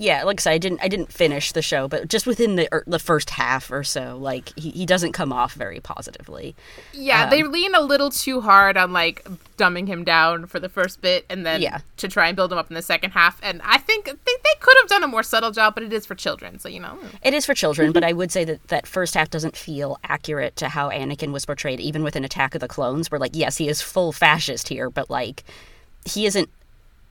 yeah, 0.00 0.22
like 0.22 0.40
I 0.40 0.42
said, 0.42 0.52
I 0.52 0.58
didn't 0.58 0.80
I 0.80 0.86
didn't 0.86 1.12
finish 1.12 1.50
the 1.50 1.60
show, 1.60 1.88
but 1.88 2.06
just 2.06 2.24
within 2.24 2.54
the 2.54 2.68
er, 2.72 2.84
the 2.86 3.00
first 3.00 3.30
half 3.30 3.68
or 3.72 3.82
so, 3.82 4.16
like 4.16 4.56
he, 4.56 4.70
he 4.70 4.86
doesn't 4.86 5.10
come 5.10 5.32
off 5.32 5.54
very 5.54 5.80
positively. 5.80 6.54
Yeah, 6.92 7.24
Um, 7.24 7.30
they 7.30 7.42
lean 7.42 7.74
a 7.74 7.80
little 7.80 8.08
too 8.08 8.40
hard 8.40 8.76
on 8.76 8.92
like 8.92 9.26
dumbing 9.56 9.88
him 9.88 10.04
down 10.04 10.46
for 10.46 10.60
the 10.60 10.68
first 10.68 11.00
bit 11.00 11.26
and 11.28 11.44
then 11.44 11.60
Yeah. 11.60 11.80
to 11.96 12.06
try 12.06 12.28
and 12.28 12.36
build 12.36 12.52
him 12.52 12.58
up 12.58 12.70
in 12.70 12.74
the 12.76 12.82
second 12.82 13.10
half. 13.10 13.40
And 13.42 13.60
I 13.64 13.78
think 13.78 14.04
they, 14.04 14.12
they 14.14 14.54
could 14.60 14.76
have 14.80 14.88
done 14.88 15.02
a 15.02 15.08
more 15.08 15.24
subtle 15.24 15.50
job, 15.50 15.74
but 15.74 15.82
it 15.82 15.92
is 15.92 16.06
for 16.06 16.14
children, 16.14 16.60
so 16.60 16.68
you 16.68 16.78
know. 16.78 16.96
It 17.24 17.34
is 17.34 17.44
for 17.44 17.54
children, 17.54 17.90
but 17.90 18.04
I 18.10 18.12
would 18.12 18.30
say 18.30 18.44
that 18.44 18.68
that 18.68 18.86
first 18.86 19.14
half 19.14 19.30
doesn't 19.30 19.56
feel 19.56 19.98
accurate 20.04 20.54
to 20.56 20.68
how 20.68 20.90
Anakin 20.90 21.32
was 21.32 21.44
portrayed, 21.44 21.80
even 21.80 22.04
with 22.04 22.14
an 22.14 22.24
Attack 22.24 22.54
of 22.54 22.60
the 22.60 22.68
Clones, 22.68 23.10
where 23.10 23.18
like 23.18 23.32
yes, 23.34 23.56
he 23.56 23.68
is 23.68 23.82
full 23.82 24.12
fascist 24.12 24.68
here, 24.68 24.90
but 24.90 25.10
like 25.10 25.42
he 26.04 26.24
isn't 26.24 26.48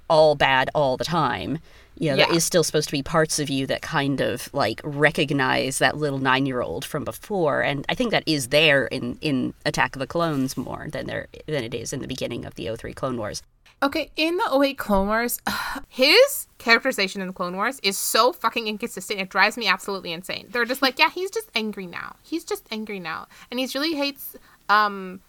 all 0.09 0.35
bad 0.35 0.69
all 0.73 0.95
the 0.95 1.03
time. 1.03 1.59
You 1.99 2.11
know, 2.11 2.17
Yeah. 2.17 2.25
there 2.27 2.35
is 2.35 2.43
still 2.45 2.63
supposed 2.63 2.87
to 2.89 2.91
be 2.91 3.01
parts 3.03 3.39
of 3.39 3.49
you 3.49 3.65
that 3.67 3.81
kind 3.81 4.21
of 4.21 4.49
like 4.53 4.81
recognize 4.83 5.79
that 5.79 5.97
little 5.97 6.19
nine 6.19 6.45
year 6.45 6.61
old 6.61 6.85
from 6.85 7.03
before, 7.03 7.61
and 7.61 7.85
I 7.89 7.95
think 7.95 8.11
that 8.11 8.23
is 8.25 8.49
there 8.49 8.85
in 8.87 9.17
in 9.21 9.53
Attack 9.65 9.95
of 9.95 9.99
the 9.99 10.07
Clones 10.07 10.55
more 10.57 10.87
than 10.91 11.07
there 11.07 11.27
than 11.47 11.63
it 11.63 11.73
is 11.73 11.93
in 11.93 12.01
the 12.01 12.07
beginning 12.07 12.45
of 12.45 12.55
the 12.55 12.67
03 12.75 12.93
Clone 12.93 13.17
Wars. 13.17 13.41
Okay, 13.83 14.09
in 14.15 14.37
the 14.37 14.59
08 14.63 14.77
Clone 14.77 15.07
Wars, 15.07 15.39
his 15.87 16.47
characterization 16.57 17.21
in 17.21 17.27
the 17.27 17.33
Clone 17.33 17.55
Wars 17.55 17.79
is 17.83 17.95
so 17.97 18.33
fucking 18.33 18.67
inconsistent. 18.67 19.19
It 19.19 19.29
drives 19.29 19.55
me 19.55 19.67
absolutely 19.67 20.11
insane. 20.13 20.47
They're 20.49 20.65
just 20.65 20.81
like, 20.81 20.97
yeah, 20.97 21.11
he's 21.11 21.29
just 21.29 21.47
angry 21.53 21.85
now. 21.85 22.15
He's 22.23 22.43
just 22.43 22.65
angry 22.71 22.99
now. 22.99 23.27
And 23.51 23.59
he 23.59 23.67
really 23.75 23.93
hates 23.95 24.35
um 24.69 25.19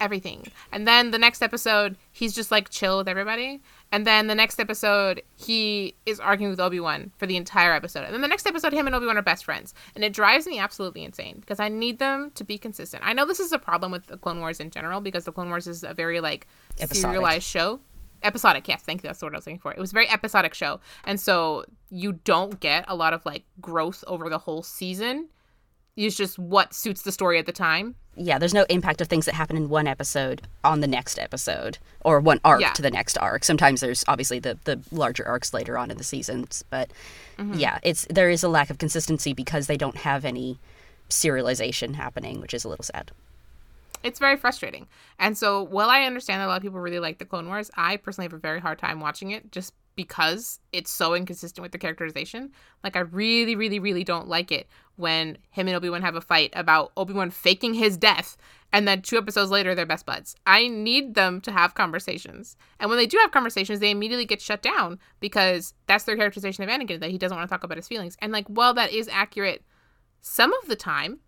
everything. 0.00 0.46
And 0.72 0.88
then 0.88 1.10
the 1.10 1.18
next 1.18 1.42
episode, 1.42 1.96
he's 2.10 2.34
just 2.34 2.50
like 2.50 2.70
chill 2.70 2.98
with 2.98 3.08
everybody. 3.08 3.60
And 3.92 4.06
then 4.06 4.28
the 4.28 4.34
next 4.34 4.60
episode, 4.60 5.22
he 5.34 5.96
is 6.06 6.20
arguing 6.20 6.50
with 6.50 6.60
Obi 6.60 6.78
Wan 6.78 7.10
for 7.18 7.26
the 7.26 7.36
entire 7.36 7.72
episode. 7.72 8.04
And 8.04 8.14
then 8.14 8.20
the 8.20 8.28
next 8.28 8.46
episode, 8.46 8.72
him 8.72 8.86
and 8.86 8.94
Obi 8.94 9.06
Wan 9.06 9.18
are 9.18 9.22
best 9.22 9.44
friends. 9.44 9.74
And 9.94 10.04
it 10.04 10.12
drives 10.12 10.46
me 10.46 10.58
absolutely 10.58 11.02
insane 11.02 11.38
because 11.40 11.58
I 11.58 11.68
need 11.68 11.98
them 11.98 12.30
to 12.36 12.44
be 12.44 12.56
consistent. 12.56 13.02
I 13.04 13.12
know 13.12 13.26
this 13.26 13.40
is 13.40 13.50
a 13.52 13.58
problem 13.58 13.90
with 13.90 14.06
the 14.06 14.16
Clone 14.16 14.38
Wars 14.38 14.60
in 14.60 14.70
general 14.70 15.00
because 15.00 15.24
the 15.24 15.32
Clone 15.32 15.48
Wars 15.48 15.66
is 15.66 15.82
a 15.82 15.92
very 15.92 16.20
like 16.20 16.46
Episodic. 16.78 16.96
serialized 16.96 17.44
show. 17.44 17.80
Episodic, 18.22 18.68
yes, 18.68 18.82
thank 18.82 19.02
you. 19.02 19.08
That's 19.08 19.22
what 19.22 19.32
I 19.32 19.38
was 19.38 19.46
looking 19.46 19.58
for. 19.58 19.72
It 19.72 19.78
was 19.80 19.90
a 19.90 19.94
very 19.94 20.08
episodic 20.08 20.54
show. 20.54 20.78
And 21.04 21.18
so 21.18 21.64
you 21.88 22.12
don't 22.12 22.60
get 22.60 22.84
a 22.86 22.94
lot 22.94 23.12
of 23.12 23.24
like 23.26 23.44
growth 23.60 24.04
over 24.06 24.28
the 24.28 24.38
whole 24.38 24.62
season. 24.62 25.28
It's 25.96 26.16
just 26.16 26.38
what 26.38 26.72
suits 26.74 27.02
the 27.02 27.12
story 27.12 27.38
at 27.38 27.46
the 27.46 27.52
time. 27.52 27.94
yeah, 28.16 28.38
there's 28.38 28.52
no 28.54 28.64
impact 28.68 29.00
of 29.00 29.08
things 29.08 29.24
that 29.26 29.34
happen 29.34 29.56
in 29.56 29.68
one 29.68 29.86
episode 29.86 30.42
on 30.64 30.80
the 30.80 30.86
next 30.86 31.18
episode 31.18 31.78
or 32.04 32.20
one 32.20 32.40
arc 32.44 32.60
Yeah. 32.60 32.72
to 32.72 32.82
the 32.82 32.90
next 32.90 33.16
arc. 33.18 33.44
Sometimes 33.44 33.80
there's 33.80 34.04
obviously 34.08 34.38
the 34.38 34.58
the 34.64 34.80
larger 34.90 35.26
arcs 35.26 35.54
later 35.54 35.78
on 35.78 35.90
in 35.90 35.96
the 35.98 36.04
seasons, 36.04 36.64
but 36.70 36.90
Mm-hmm. 37.38 37.54
yeah, 37.54 37.78
it's 37.82 38.06
there 38.10 38.28
is 38.30 38.42
a 38.42 38.48
lack 38.48 38.68
of 38.70 38.76
consistency 38.78 39.32
because 39.32 39.66
they 39.66 39.76
don't 39.78 39.96
have 39.98 40.24
any 40.26 40.58
serialization 41.08 41.94
happening, 41.94 42.40
which 42.40 42.54
is 42.54 42.64
a 42.64 42.68
little 42.68 42.82
sad. 42.84 43.10
It's 44.02 44.18
very 44.18 44.36
frustrating. 44.36 44.86
And 45.18 45.36
so, 45.36 45.62
while 45.62 45.90
I 45.90 46.02
understand 46.02 46.40
that 46.40 46.46
a 46.46 46.48
lot 46.48 46.56
of 46.56 46.62
people 46.62 46.80
really 46.80 46.98
like 47.00 47.18
the 47.18 47.24
Clone 47.26 47.46
Wars, 47.48 47.70
I 47.76 47.96
personally 47.98 48.26
have 48.26 48.32
a 48.32 48.38
very 48.38 48.60
hard 48.60 48.78
time 48.78 49.00
watching 49.00 49.30
it 49.30 49.52
just 49.52 49.74
because 50.00 50.60
it's 50.72 50.90
so 50.90 51.12
inconsistent 51.12 51.60
with 51.60 51.72
the 51.72 51.78
characterization. 51.78 52.52
Like, 52.82 52.96
I 52.96 53.00
really, 53.00 53.54
really, 53.54 53.78
really 53.78 54.02
don't 54.02 54.28
like 54.28 54.50
it 54.50 54.66
when 54.96 55.36
him 55.50 55.68
and 55.68 55.76
Obi 55.76 55.90
Wan 55.90 56.00
have 56.00 56.14
a 56.14 56.22
fight 56.22 56.54
about 56.56 56.92
Obi 56.96 57.12
Wan 57.12 57.28
faking 57.28 57.74
his 57.74 57.98
death, 57.98 58.38
and 58.72 58.88
then 58.88 59.02
two 59.02 59.18
episodes 59.18 59.50
later, 59.50 59.74
they're 59.74 59.84
best 59.84 60.06
buds. 60.06 60.36
I 60.46 60.68
need 60.68 61.14
them 61.14 61.42
to 61.42 61.52
have 61.52 61.74
conversations. 61.74 62.56
And 62.78 62.88
when 62.88 62.98
they 62.98 63.06
do 63.06 63.18
have 63.18 63.30
conversations, 63.30 63.80
they 63.80 63.90
immediately 63.90 64.24
get 64.24 64.40
shut 64.40 64.62
down 64.62 64.98
because 65.20 65.74
that's 65.86 66.04
their 66.04 66.16
characterization 66.16 66.64
of 66.64 66.70
Anakin, 66.70 67.00
that 67.00 67.10
he 67.10 67.18
doesn't 67.18 67.36
want 67.36 67.46
to 67.46 67.54
talk 67.54 67.62
about 67.62 67.76
his 67.76 67.88
feelings. 67.88 68.16
And, 68.22 68.32
like, 68.32 68.46
while 68.46 68.72
that 68.72 68.90
is 68.90 69.06
accurate 69.08 69.62
some 70.22 70.54
of 70.54 70.66
the 70.66 70.76
time, 70.76 71.18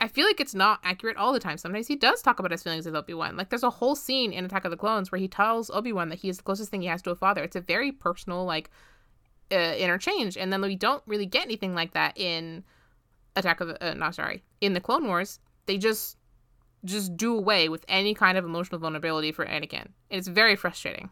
I 0.00 0.06
feel 0.06 0.26
like 0.26 0.40
it's 0.40 0.54
not 0.54 0.78
accurate 0.84 1.16
all 1.16 1.32
the 1.32 1.40
time. 1.40 1.58
Sometimes 1.58 1.88
he 1.88 1.96
does 1.96 2.22
talk 2.22 2.38
about 2.38 2.52
his 2.52 2.62
feelings 2.62 2.86
with 2.86 2.94
Obi 2.94 3.14
Wan. 3.14 3.36
Like 3.36 3.48
there's 3.48 3.64
a 3.64 3.70
whole 3.70 3.96
scene 3.96 4.32
in 4.32 4.44
Attack 4.44 4.64
of 4.64 4.70
the 4.70 4.76
Clones 4.76 5.10
where 5.10 5.18
he 5.18 5.26
tells 5.26 5.70
Obi 5.70 5.92
Wan 5.92 6.08
that 6.10 6.20
he 6.20 6.28
is 6.28 6.36
the 6.36 6.44
closest 6.44 6.70
thing 6.70 6.82
he 6.82 6.86
has 6.86 7.02
to 7.02 7.10
a 7.10 7.16
father. 7.16 7.42
It's 7.42 7.56
a 7.56 7.60
very 7.60 7.90
personal 7.90 8.44
like 8.44 8.70
uh, 9.50 9.74
interchange, 9.76 10.36
and 10.36 10.52
then 10.52 10.60
we 10.62 10.76
don't 10.76 11.02
really 11.06 11.26
get 11.26 11.44
anything 11.44 11.74
like 11.74 11.94
that 11.94 12.16
in 12.16 12.64
Attack 13.34 13.60
of 13.60 13.68
the. 13.68 13.90
Uh, 13.90 13.94
no, 13.94 14.10
sorry, 14.10 14.42
in 14.60 14.74
the 14.74 14.80
Clone 14.80 15.06
Wars. 15.06 15.40
They 15.66 15.78
just 15.78 16.16
just 16.84 17.16
do 17.16 17.36
away 17.36 17.68
with 17.68 17.84
any 17.88 18.14
kind 18.14 18.38
of 18.38 18.44
emotional 18.44 18.80
vulnerability 18.80 19.32
for 19.32 19.44
Anakin. 19.44 19.86
And 20.10 20.18
It's 20.18 20.28
very 20.28 20.54
frustrating. 20.54 21.10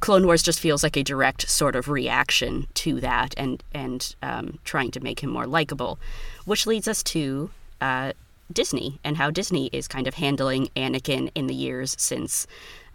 Clone 0.00 0.26
Wars 0.26 0.42
just 0.42 0.60
feels 0.60 0.82
like 0.82 0.96
a 0.96 1.02
direct 1.02 1.48
sort 1.48 1.74
of 1.74 1.88
reaction 1.88 2.66
to 2.74 3.00
that, 3.00 3.34
and 3.36 3.62
and 3.72 4.14
um, 4.22 4.58
trying 4.64 4.90
to 4.92 5.00
make 5.00 5.20
him 5.20 5.30
more 5.30 5.46
likable, 5.46 5.98
which 6.44 6.66
leads 6.66 6.86
us 6.86 7.02
to 7.04 7.50
uh, 7.80 8.12
Disney 8.52 8.98
and 9.04 9.16
how 9.16 9.30
Disney 9.30 9.66
is 9.72 9.88
kind 9.88 10.06
of 10.06 10.14
handling 10.14 10.68
Anakin 10.76 11.30
in 11.34 11.46
the 11.46 11.54
years 11.54 11.96
since. 11.98 12.46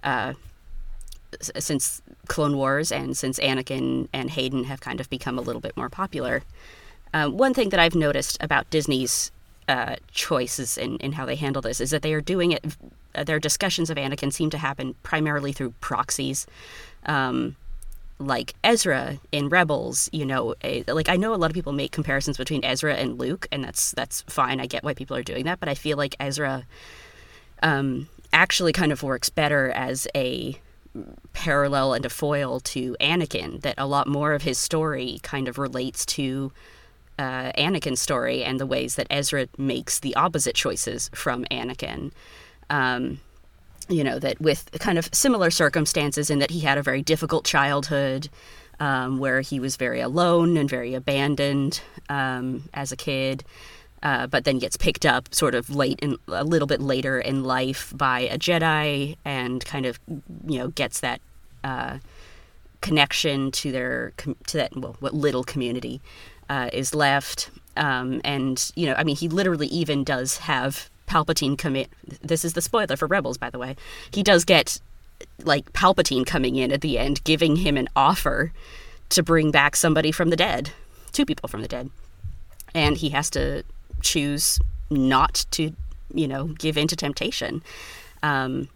Uh, 0.04 0.34
since 1.41 2.04
Clone 2.28 2.58
Wars 2.58 2.91
and 2.91 3.17
since 3.17 3.39
Anakin 3.39 4.08
and 4.13 4.30
Hayden 4.30 4.65
have 4.65 4.82
kind 4.82 5.00
of 5.00 5.10
become 5.10 5.39
a 5.39 5.41
little 5.41 5.62
bit 5.62 5.76
more 5.76 5.89
popular. 5.89 6.43
Um, 7.12 7.38
one 7.38 7.56
thing 7.56 7.69
that 7.69 7.80
I've 7.80 7.96
noticed 7.96 8.38
about 8.39 8.69
Disney's 8.69 9.32
uh, 9.67 9.96
choices 10.12 10.78
in, 10.78 10.98
in 10.98 11.13
how 11.13 11.26
they 11.26 11.36
handle 11.36 11.62
this 11.62 11.80
is 11.82 11.89
that 11.91 12.02
they 12.02 12.13
are 12.13 12.22
doing 12.22 12.52
it, 12.52 12.78
uh, 13.15 13.24
their 13.24 13.39
discussions 13.39 13.89
of 13.89 13.98
Anakin 13.98 14.32
seem 14.32 14.50
to 14.52 14.58
happen 14.58 14.96
primarily 15.04 15.52
through 15.54 15.74
proxies. 15.80 16.46
Um, 17.06 17.56
like 18.28 18.54
Ezra 18.64 19.20
in 19.32 19.50
Rebels, 19.50 20.10
you 20.12 20.26
know, 20.26 20.56
a, 20.64 20.84
like 20.84 21.10
I 21.10 21.16
know 21.16 21.34
a 21.34 21.38
lot 21.38 21.50
of 21.50 21.56
people 21.56 21.74
make 21.74 21.92
comparisons 21.92 22.38
between 22.38 22.64
Ezra 22.64 22.96
and 22.96 23.18
Luke, 23.20 23.48
and 23.52 23.64
that's 23.64 23.92
that's 23.92 24.22
fine. 24.24 24.60
I 24.60 24.66
get 24.66 24.84
why 24.84 24.94
people 24.94 25.16
are 25.18 25.24
doing 25.24 25.46
that, 25.46 25.60
but 25.60 25.70
I 25.70 25.76
feel 25.76 25.98
like 25.98 26.16
Ezra 26.20 26.66
um, 27.62 28.08
actually 28.32 28.74
kind 28.74 28.92
of 28.92 29.04
works 29.04 29.30
better 29.30 29.70
as 29.72 30.08
a 30.16 30.60
parallel 31.34 31.94
and 31.94 32.06
a 32.06 32.10
foil 32.10 32.60
to 32.60 32.96
Anakin. 33.00 33.62
That 33.62 33.76
a 33.78 33.88
lot 33.88 34.08
more 34.08 34.34
of 34.34 34.44
his 34.44 34.58
story 34.58 35.20
kind 35.24 35.48
of 35.48 35.58
relates 35.58 36.06
to 36.08 36.52
uh, 37.18 37.52
Anakin's 37.58 38.02
story 38.02 38.44
and 38.44 38.60
the 38.60 38.66
ways 38.66 38.96
that 38.96 39.08
Ezra 39.10 39.48
makes 39.58 40.00
the 40.00 40.16
opposite 40.16 40.56
choices 40.56 41.10
from 41.14 41.46
Anakin. 41.46 42.12
Um, 42.70 43.20
you 43.89 44.04
know, 44.04 44.19
that 44.19 44.39
with 44.39 44.69
kind 44.80 44.98
of 44.98 45.10
similar 45.13 45.52
circumstances 45.52 46.30
in 46.30 46.39
that 46.39 46.52
he 46.52 46.62
had 46.62 46.78
a 46.78 46.84
very 46.84 47.02
difficult 47.02 47.46
childhood 47.46 48.30
um, 48.80 49.19
where 49.19 49.41
he 49.41 49.60
was 49.60 49.76
very 49.76 50.02
alone 50.02 50.58
and 50.58 50.69
very 50.69 50.93
abandoned 50.93 51.82
um, 52.10 52.69
as 52.74 52.91
a 52.91 52.96
kid. 52.96 53.43
Uh, 54.02 54.28
but 54.28 54.43
then 54.43 54.60
gets 54.60 54.76
picked 54.76 55.06
up 55.06 55.34
sort 55.34 55.56
of 55.56 55.74
late 55.74 55.98
in 56.02 56.17
a 56.28 56.43
little 56.43 56.67
bit 56.67 56.82
later 56.82 57.19
in 57.19 57.46
life 57.46 57.93
by 57.96 58.22
a 58.22 58.38
Jedi 58.38 59.15
and 59.24 59.63
kind 59.63 59.86
of 59.86 59.98
you 60.46 60.60
know 60.60 60.67
gets 60.67 61.00
that 61.00 61.22
uh, 61.63 62.00
connection 62.82 63.50
to 63.52 63.72
their 63.72 64.12
to 64.17 64.58
that 64.58 64.76
well 64.76 64.98
what 65.00 65.13
little 65.13 65.46
community 65.46 66.02
uh, 66.50 66.69
is 66.74 66.93
left 66.93 67.50
um, 67.78 68.19
and 68.26 68.74
you 68.76 68.86
know 68.86 68.93
I 68.98 69.06
mean 69.06 69.15
he 69.15 69.30
literally 69.30 69.67
even 69.67 70.04
does 70.04 70.39
have 70.39 70.89
Palpatine 71.13 71.58
commit. 71.58 71.89
This 72.21 72.43
is 72.43 72.54
the 72.54 72.62
spoiler 72.62 72.97
for 72.97 73.08
Rebels, 73.08 73.38
by 73.38 73.52
the 73.52 73.60
way. 73.60 73.76
He 74.12 74.23
does 74.23 74.43
get 74.45 74.82
like 75.43 75.71
Palpatine 75.73 76.26
coming 76.26 76.56
in 76.56 76.71
at 76.71 76.82
the 76.82 76.97
end, 76.97 77.23
giving 77.23 77.58
him 77.58 77.78
an 77.78 77.88
offer 77.95 78.52
to 79.10 79.21
bring 79.21 79.52
back 79.52 79.76
somebody 79.76 80.12
from 80.12 80.32
the 80.32 80.36
dead, 80.36 80.71
two 81.12 81.26
people 81.26 81.47
from 81.47 81.62
the 81.62 81.67
dead, 81.67 81.91
and 82.73 82.97
he 82.97 83.10
has 83.10 83.30
to 83.32 83.63
choose 84.02 84.60
not 84.89 85.45
to, 85.52 85.73
you 86.13 86.28
know, 86.28 86.47
give 86.47 86.78
in 86.78 86.88
to 86.88 86.95
temptation. 86.95 87.62
Um, 88.23 88.69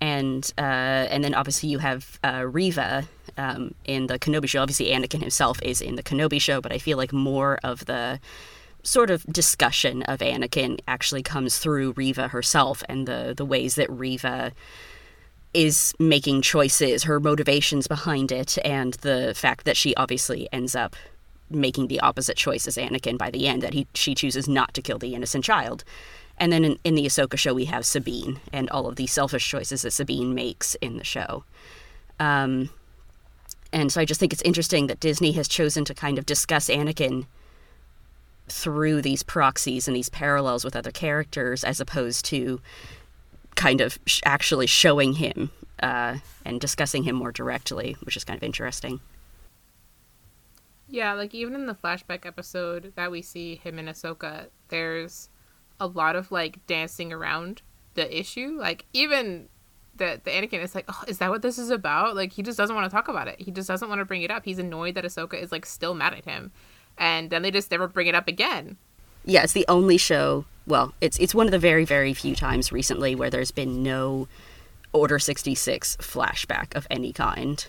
and 0.00 0.52
uh, 0.58 1.06
and 1.12 1.22
then 1.22 1.34
obviously 1.34 1.68
you 1.68 1.78
have 1.78 2.18
uh, 2.24 2.46
Reva 2.46 3.06
um, 3.36 3.74
in 3.84 4.08
the 4.08 4.18
Kenobi 4.18 4.48
show. 4.48 4.62
Obviously, 4.62 4.86
Anakin 4.86 5.20
himself 5.20 5.62
is 5.62 5.80
in 5.80 5.94
the 5.94 6.02
Kenobi 6.02 6.40
show, 6.40 6.60
but 6.60 6.72
I 6.72 6.78
feel 6.78 6.98
like 6.98 7.12
more 7.12 7.60
of 7.62 7.84
the 7.84 8.18
sort 8.82 9.10
of 9.10 9.24
discussion 9.26 10.02
of 10.04 10.20
Anakin 10.20 10.80
actually 10.88 11.22
comes 11.22 11.58
through 11.58 11.92
Reva 11.92 12.28
herself 12.28 12.82
and 12.88 13.06
the 13.06 13.34
the 13.36 13.44
ways 13.44 13.74
that 13.74 13.90
Reva 13.90 14.52
is 15.52 15.94
making 15.98 16.42
choices, 16.42 17.04
her 17.04 17.18
motivations 17.18 17.88
behind 17.88 18.30
it, 18.30 18.56
and 18.64 18.94
the 18.94 19.32
fact 19.34 19.64
that 19.64 19.76
she 19.76 19.94
obviously 19.96 20.48
ends 20.52 20.74
up 20.74 20.94
making 21.50 21.88
the 21.88 22.00
opposite 22.00 22.36
choice 22.36 22.68
as 22.68 22.76
Anakin 22.76 23.18
by 23.18 23.30
the 23.30 23.48
end, 23.48 23.62
that 23.62 23.74
he 23.74 23.86
she 23.94 24.14
chooses 24.14 24.48
not 24.48 24.72
to 24.74 24.82
kill 24.82 24.98
the 24.98 25.14
innocent 25.14 25.44
child. 25.44 25.84
And 26.38 26.50
then 26.50 26.64
in, 26.64 26.78
in 26.84 26.94
the 26.94 27.04
Ahsoka 27.04 27.38
show, 27.38 27.52
we 27.52 27.66
have 27.66 27.84
Sabine 27.84 28.40
and 28.50 28.70
all 28.70 28.86
of 28.86 28.96
the 28.96 29.06
selfish 29.06 29.46
choices 29.46 29.82
that 29.82 29.90
Sabine 29.90 30.34
makes 30.34 30.74
in 30.76 30.96
the 30.96 31.04
show. 31.04 31.44
Um, 32.18 32.70
and 33.72 33.92
so 33.92 34.00
I 34.00 34.06
just 34.06 34.18
think 34.18 34.32
it's 34.32 34.42
interesting 34.42 34.86
that 34.86 35.00
Disney 35.00 35.32
has 35.32 35.48
chosen 35.48 35.84
to 35.84 35.94
kind 35.94 36.18
of 36.18 36.24
discuss 36.24 36.68
Anakin 36.68 37.26
through 38.50 39.02
these 39.02 39.22
proxies 39.22 39.86
and 39.86 39.96
these 39.96 40.08
parallels 40.08 40.64
with 40.64 40.76
other 40.76 40.90
characters 40.90 41.64
as 41.64 41.80
opposed 41.80 42.24
to 42.26 42.60
kind 43.54 43.80
of 43.80 43.98
sh- 44.06 44.20
actually 44.24 44.66
showing 44.66 45.14
him 45.14 45.50
uh, 45.82 46.18
and 46.44 46.60
discussing 46.60 47.04
him 47.04 47.16
more 47.16 47.32
directly, 47.32 47.96
which 48.02 48.16
is 48.16 48.24
kind 48.24 48.36
of 48.36 48.42
interesting. 48.42 49.00
Yeah, 50.88 51.12
like 51.12 51.34
even 51.34 51.54
in 51.54 51.66
the 51.66 51.74
flashback 51.74 52.26
episode 52.26 52.92
that 52.96 53.10
we 53.10 53.22
see 53.22 53.56
him 53.56 53.78
in 53.78 53.86
Ahsoka, 53.86 54.46
there's 54.68 55.28
a 55.78 55.86
lot 55.86 56.16
of 56.16 56.32
like 56.32 56.64
dancing 56.66 57.12
around 57.12 57.62
the 57.94 58.18
issue. 58.18 58.56
Like 58.58 58.86
even 58.92 59.48
the 59.94 60.20
the 60.22 60.30
Anakin 60.30 60.62
is 60.62 60.74
like, 60.74 60.86
oh, 60.88 61.04
is 61.06 61.18
that 61.18 61.30
what 61.30 61.42
this 61.42 61.58
is 61.58 61.70
about? 61.70 62.16
Like 62.16 62.32
he 62.32 62.42
just 62.42 62.58
doesn't 62.58 62.74
want 62.74 62.90
to 62.90 62.94
talk 62.94 63.08
about 63.08 63.28
it. 63.28 63.40
He 63.40 63.50
just 63.52 63.68
doesn't 63.68 63.88
want 63.88 64.00
to 64.00 64.04
bring 64.04 64.22
it 64.22 64.30
up. 64.30 64.44
He's 64.44 64.58
annoyed 64.58 64.96
that 64.96 65.04
Ahsoka 65.04 65.40
is 65.40 65.52
like 65.52 65.64
still 65.64 65.94
mad 65.94 66.14
at 66.14 66.24
him 66.24 66.50
and 67.00 67.30
then 67.30 67.42
they 67.42 67.50
just 67.50 67.70
never 67.70 67.88
bring 67.88 68.06
it 68.06 68.14
up 68.14 68.28
again. 68.28 68.76
Yeah, 69.24 69.42
it's 69.42 69.54
the 69.54 69.64
only 69.66 69.96
show. 69.96 70.44
Well, 70.66 70.94
it's 71.00 71.18
it's 71.18 71.34
one 71.34 71.46
of 71.46 71.50
the 71.50 71.58
very 71.58 71.84
very 71.84 72.14
few 72.14 72.36
times 72.36 72.70
recently 72.70 73.16
where 73.16 73.30
there's 73.30 73.50
been 73.50 73.82
no 73.82 74.28
Order 74.92 75.18
sixty 75.18 75.54
six 75.54 75.96
flashback 75.96 76.74
of 76.76 76.86
any 76.90 77.12
kind. 77.12 77.66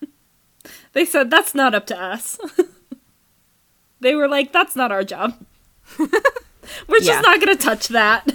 they 0.92 1.04
said 1.04 1.30
that's 1.30 1.54
not 1.54 1.74
up 1.74 1.86
to 1.86 2.00
us. 2.00 2.38
they 4.00 4.14
were 4.14 4.28
like, 4.28 4.52
that's 4.52 4.76
not 4.76 4.92
our 4.92 5.02
job. 5.02 5.34
We're 5.98 6.98
just 6.98 7.08
yeah. 7.08 7.20
not 7.20 7.40
going 7.40 7.56
to 7.56 7.62
touch 7.62 7.88
that 7.88 8.26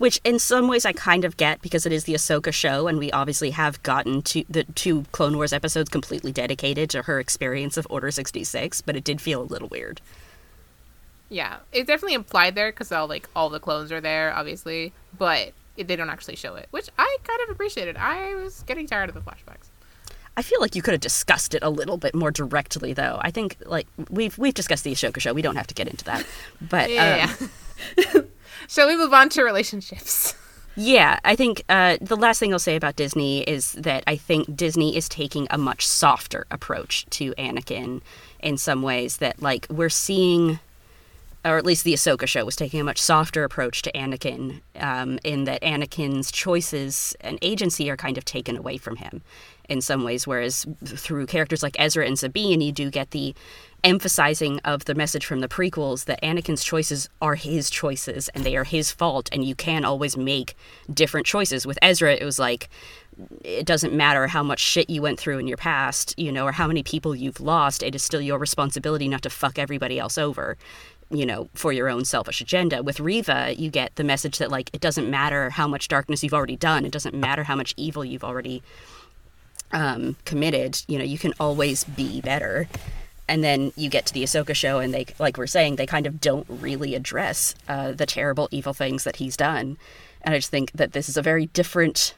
which 0.00 0.18
in 0.24 0.38
some 0.38 0.66
ways 0.66 0.86
I 0.86 0.94
kind 0.94 1.26
of 1.26 1.36
get 1.36 1.60
because 1.60 1.84
it 1.84 1.92
is 1.92 2.04
the 2.04 2.14
Ahsoka 2.14 2.54
show, 2.54 2.88
and 2.88 2.98
we 2.98 3.12
obviously 3.12 3.50
have 3.50 3.82
gotten 3.82 4.22
to 4.22 4.44
the 4.48 4.64
two 4.64 5.04
Clone 5.12 5.36
Wars 5.36 5.52
episodes 5.52 5.90
completely 5.90 6.32
dedicated 6.32 6.88
to 6.90 7.02
her 7.02 7.20
experience 7.20 7.76
of 7.76 7.86
Order 7.90 8.10
sixty 8.10 8.42
six, 8.42 8.80
but 8.80 8.96
it 8.96 9.04
did 9.04 9.20
feel 9.20 9.42
a 9.42 9.44
little 9.44 9.68
weird. 9.68 10.00
Yeah, 11.28 11.58
it's 11.70 11.86
definitely 11.86 12.14
implied 12.14 12.54
there 12.54 12.72
because 12.72 12.90
all 12.90 13.08
like 13.08 13.28
all 13.36 13.50
the 13.50 13.60
clones 13.60 13.92
are 13.92 14.00
there, 14.00 14.32
obviously, 14.34 14.94
but 15.18 15.52
they 15.76 15.96
don't 15.96 16.08
actually 16.08 16.36
show 16.36 16.54
it, 16.54 16.68
which 16.70 16.88
I 16.98 17.18
kind 17.22 17.40
of 17.42 17.50
appreciated. 17.50 17.98
I 17.98 18.34
was 18.36 18.62
getting 18.62 18.86
tired 18.86 19.10
of 19.10 19.14
the 19.14 19.20
flashbacks. 19.20 19.68
I 20.34 20.40
feel 20.40 20.62
like 20.62 20.74
you 20.74 20.80
could 20.80 20.92
have 20.92 21.02
discussed 21.02 21.54
it 21.54 21.62
a 21.62 21.68
little 21.68 21.98
bit 21.98 22.14
more 22.14 22.30
directly, 22.30 22.94
though. 22.94 23.18
I 23.20 23.30
think 23.30 23.56
like 23.66 23.86
we've 24.08 24.38
we've 24.38 24.54
discussed 24.54 24.84
the 24.84 24.92
Ahsoka 24.92 25.20
show. 25.20 25.34
We 25.34 25.42
don't 25.42 25.56
have 25.56 25.66
to 25.66 25.74
get 25.74 25.88
into 25.88 26.06
that, 26.06 26.24
but 26.58 26.90
yeah. 26.90 27.30
Um, 28.14 28.24
Shall 28.70 28.86
we 28.86 28.96
move 28.96 29.12
on 29.12 29.28
to 29.30 29.42
relationships? 29.42 30.36
Yeah, 30.76 31.18
I 31.24 31.34
think 31.34 31.64
uh, 31.68 31.98
the 32.00 32.16
last 32.16 32.38
thing 32.38 32.52
I'll 32.52 32.60
say 32.60 32.76
about 32.76 32.94
Disney 32.94 33.42
is 33.42 33.72
that 33.72 34.04
I 34.06 34.14
think 34.14 34.54
Disney 34.54 34.96
is 34.96 35.08
taking 35.08 35.48
a 35.50 35.58
much 35.58 35.84
softer 35.84 36.46
approach 36.52 37.04
to 37.10 37.32
Anakin 37.32 38.00
in 38.38 38.56
some 38.56 38.80
ways. 38.80 39.16
That 39.16 39.42
like 39.42 39.66
we're 39.68 39.88
seeing, 39.88 40.60
or 41.44 41.58
at 41.58 41.66
least 41.66 41.82
the 41.82 41.94
Ahsoka 41.94 42.28
show 42.28 42.44
was 42.44 42.54
taking 42.54 42.80
a 42.80 42.84
much 42.84 43.02
softer 43.02 43.42
approach 43.42 43.82
to 43.82 43.92
Anakin, 43.92 44.60
um, 44.76 45.18
in 45.24 45.44
that 45.44 45.60
Anakin's 45.62 46.30
choices 46.30 47.16
and 47.20 47.40
agency 47.42 47.90
are 47.90 47.96
kind 47.96 48.16
of 48.16 48.24
taken 48.24 48.56
away 48.56 48.76
from 48.76 48.96
him 48.96 49.22
in 49.70 49.80
some 49.80 50.04
ways. 50.04 50.26
Whereas 50.26 50.66
through 50.84 51.26
characters 51.26 51.62
like 51.62 51.76
Ezra 51.78 52.06
and 52.06 52.18
Sabine, 52.18 52.60
you 52.60 52.72
do 52.72 52.90
get 52.90 53.12
the 53.12 53.34
emphasizing 53.82 54.60
of 54.60 54.84
the 54.84 54.94
message 54.94 55.24
from 55.24 55.40
the 55.40 55.48
prequels 55.48 56.04
that 56.04 56.20
Anakin's 56.22 56.62
choices 56.62 57.08
are 57.22 57.36
his 57.36 57.70
choices 57.70 58.28
and 58.30 58.44
they 58.44 58.56
are 58.56 58.64
his 58.64 58.92
fault 58.92 59.30
and 59.32 59.44
you 59.44 59.54
can 59.54 59.84
always 59.84 60.16
make 60.16 60.54
different 60.92 61.26
choices. 61.26 61.66
With 61.66 61.78
Ezra 61.80 62.12
it 62.12 62.24
was 62.24 62.38
like 62.38 62.68
it 63.42 63.66
doesn't 63.66 63.94
matter 63.94 64.26
how 64.26 64.42
much 64.42 64.60
shit 64.60 64.90
you 64.90 65.02
went 65.02 65.18
through 65.18 65.38
in 65.38 65.46
your 65.46 65.56
past, 65.56 66.18
you 66.18 66.30
know, 66.30 66.46
or 66.46 66.52
how 66.52 66.66
many 66.66 66.82
people 66.82 67.14
you've 67.14 67.40
lost, 67.40 67.82
it 67.82 67.94
is 67.94 68.02
still 68.02 68.20
your 68.20 68.38
responsibility 68.38 69.08
not 69.08 69.22
to 69.22 69.30
fuck 69.30 69.58
everybody 69.58 69.98
else 69.98 70.16
over, 70.16 70.56
you 71.10 71.26
know, 71.26 71.48
for 71.54 71.72
your 71.72 71.88
own 71.88 72.04
selfish 72.04 72.40
agenda. 72.40 72.82
With 72.82 73.00
Reva, 73.00 73.54
you 73.56 73.70
get 73.70 73.96
the 73.96 74.04
message 74.04 74.38
that 74.38 74.50
like 74.50 74.70
it 74.72 74.80
doesn't 74.80 75.08
matter 75.10 75.50
how 75.50 75.66
much 75.66 75.88
darkness 75.88 76.22
you've 76.22 76.34
already 76.34 76.56
done, 76.56 76.84
it 76.84 76.92
doesn't 76.92 77.14
matter 77.14 77.44
how 77.44 77.56
much 77.56 77.74
evil 77.76 78.04
you've 78.04 78.24
already 78.24 78.62
um, 79.72 80.16
committed, 80.24 80.82
you 80.88 80.98
know, 80.98 81.04
you 81.04 81.18
can 81.18 81.32
always 81.40 81.84
be 81.84 82.20
better 82.20 82.68
and 83.28 83.44
then 83.44 83.72
you 83.76 83.88
get 83.88 84.06
to 84.06 84.12
the 84.12 84.24
Ahsoka 84.24 84.56
show, 84.56 84.80
and 84.80 84.92
they, 84.92 85.06
like 85.20 85.38
we're 85.38 85.46
saying, 85.46 85.76
they 85.76 85.86
kind 85.86 86.04
of 86.04 86.20
don't 86.20 86.46
really 86.48 86.96
address 86.96 87.54
uh, 87.68 87.92
the 87.92 88.04
terrible, 88.04 88.48
evil 88.50 88.72
things 88.72 89.04
that 89.04 89.16
he's 89.16 89.36
done. 89.36 89.78
And 90.22 90.34
I 90.34 90.38
just 90.38 90.50
think 90.50 90.72
that 90.72 90.94
this 90.94 91.08
is 91.08 91.16
a 91.16 91.22
very 91.22 91.46
different 91.46 92.14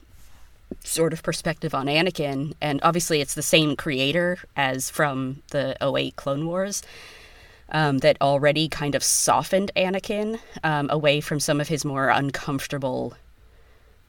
sort 0.82 1.12
of 1.12 1.22
perspective 1.22 1.74
on 1.74 1.84
Anakin. 1.84 2.54
And 2.62 2.80
obviously, 2.82 3.20
it's 3.20 3.34
the 3.34 3.42
same 3.42 3.76
creator 3.76 4.38
as 4.56 4.88
from 4.88 5.42
the 5.50 5.76
08 5.82 6.16
Clone 6.16 6.46
Wars. 6.46 6.82
um, 7.72 7.98
that 7.98 8.20
already 8.20 8.68
kind 8.68 8.94
of 8.94 9.02
softened 9.02 9.72
Anakin 9.74 10.38
um, 10.62 10.88
away 10.90 11.20
from 11.20 11.40
some 11.40 11.60
of 11.60 11.68
his 11.68 11.84
more 11.84 12.08
uncomfortable 12.10 13.14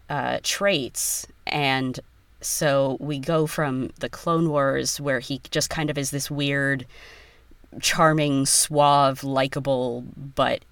uh, 0.10 0.40
traits. 0.44 1.26
And 1.48 2.00
so 2.44 2.98
we 3.00 3.20
go 3.20 3.48
from 3.48 3.92
the 4.00 4.10
Clone 4.10 4.50
Wars, 4.50 5.00
where 5.00 5.20
he 5.20 5.42
just 5.52 5.70
kind 5.70 5.90
of 5.90 5.98
is 5.98 6.12
this 6.12 6.30
weird, 6.30 6.86
charming, 7.82 8.46
suave, 8.46 9.24
likable, 9.24 10.04
but 10.18 10.64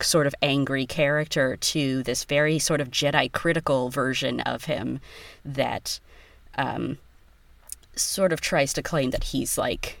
sort 0.00 0.26
of 0.26 0.34
angry 0.42 0.86
character 0.86 1.56
to 1.56 2.02
this 2.02 2.24
very 2.24 2.58
sort 2.58 2.80
of 2.80 2.90
Jedi 2.90 3.30
critical 3.30 3.90
version 3.90 4.40
of 4.40 4.64
him 4.64 5.00
that 5.44 6.00
um, 6.56 6.98
sort 7.94 8.32
of 8.32 8.40
tries 8.40 8.72
to 8.74 8.82
claim 8.82 9.10
that 9.10 9.24
he's 9.24 9.58
like 9.58 9.98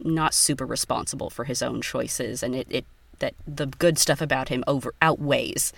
not 0.00 0.34
super 0.34 0.66
responsible 0.66 1.30
for 1.30 1.44
his 1.44 1.62
own 1.62 1.80
choices 1.82 2.42
and 2.42 2.54
it, 2.54 2.66
it 2.70 2.84
that 3.18 3.34
the 3.46 3.66
good 3.66 3.98
stuff 3.98 4.20
about 4.20 4.48
him 4.48 4.62
over 4.68 4.94
outweighs 5.02 5.72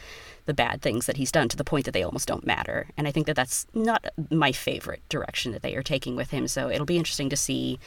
the 0.50 0.54
bad 0.54 0.82
things 0.82 1.06
that 1.06 1.16
he's 1.16 1.30
done 1.30 1.48
to 1.48 1.56
the 1.56 1.62
point 1.62 1.84
that 1.84 1.92
they 1.92 2.02
almost 2.02 2.26
don't 2.26 2.44
matter 2.44 2.88
and 2.96 3.06
i 3.06 3.12
think 3.12 3.24
that 3.28 3.36
that's 3.36 3.68
not 3.72 4.04
my 4.32 4.50
favorite 4.50 5.00
direction 5.08 5.52
that 5.52 5.62
they 5.62 5.76
are 5.76 5.82
taking 5.82 6.16
with 6.16 6.30
him 6.30 6.48
so 6.48 6.68
it'll 6.68 6.84
be 6.84 6.96
interesting 6.96 7.30
to 7.30 7.36
see 7.36 7.78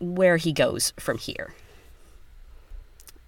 where 0.00 0.38
he 0.38 0.52
goes 0.52 0.92
from 0.98 1.18
here 1.18 1.54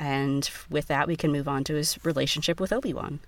and 0.00 0.50
with 0.68 0.88
that 0.88 1.06
we 1.06 1.14
can 1.14 1.30
move 1.30 1.46
on 1.46 1.62
to 1.62 1.74
his 1.74 2.04
relationship 2.04 2.58
with 2.58 2.72
obi-wan 2.72 3.20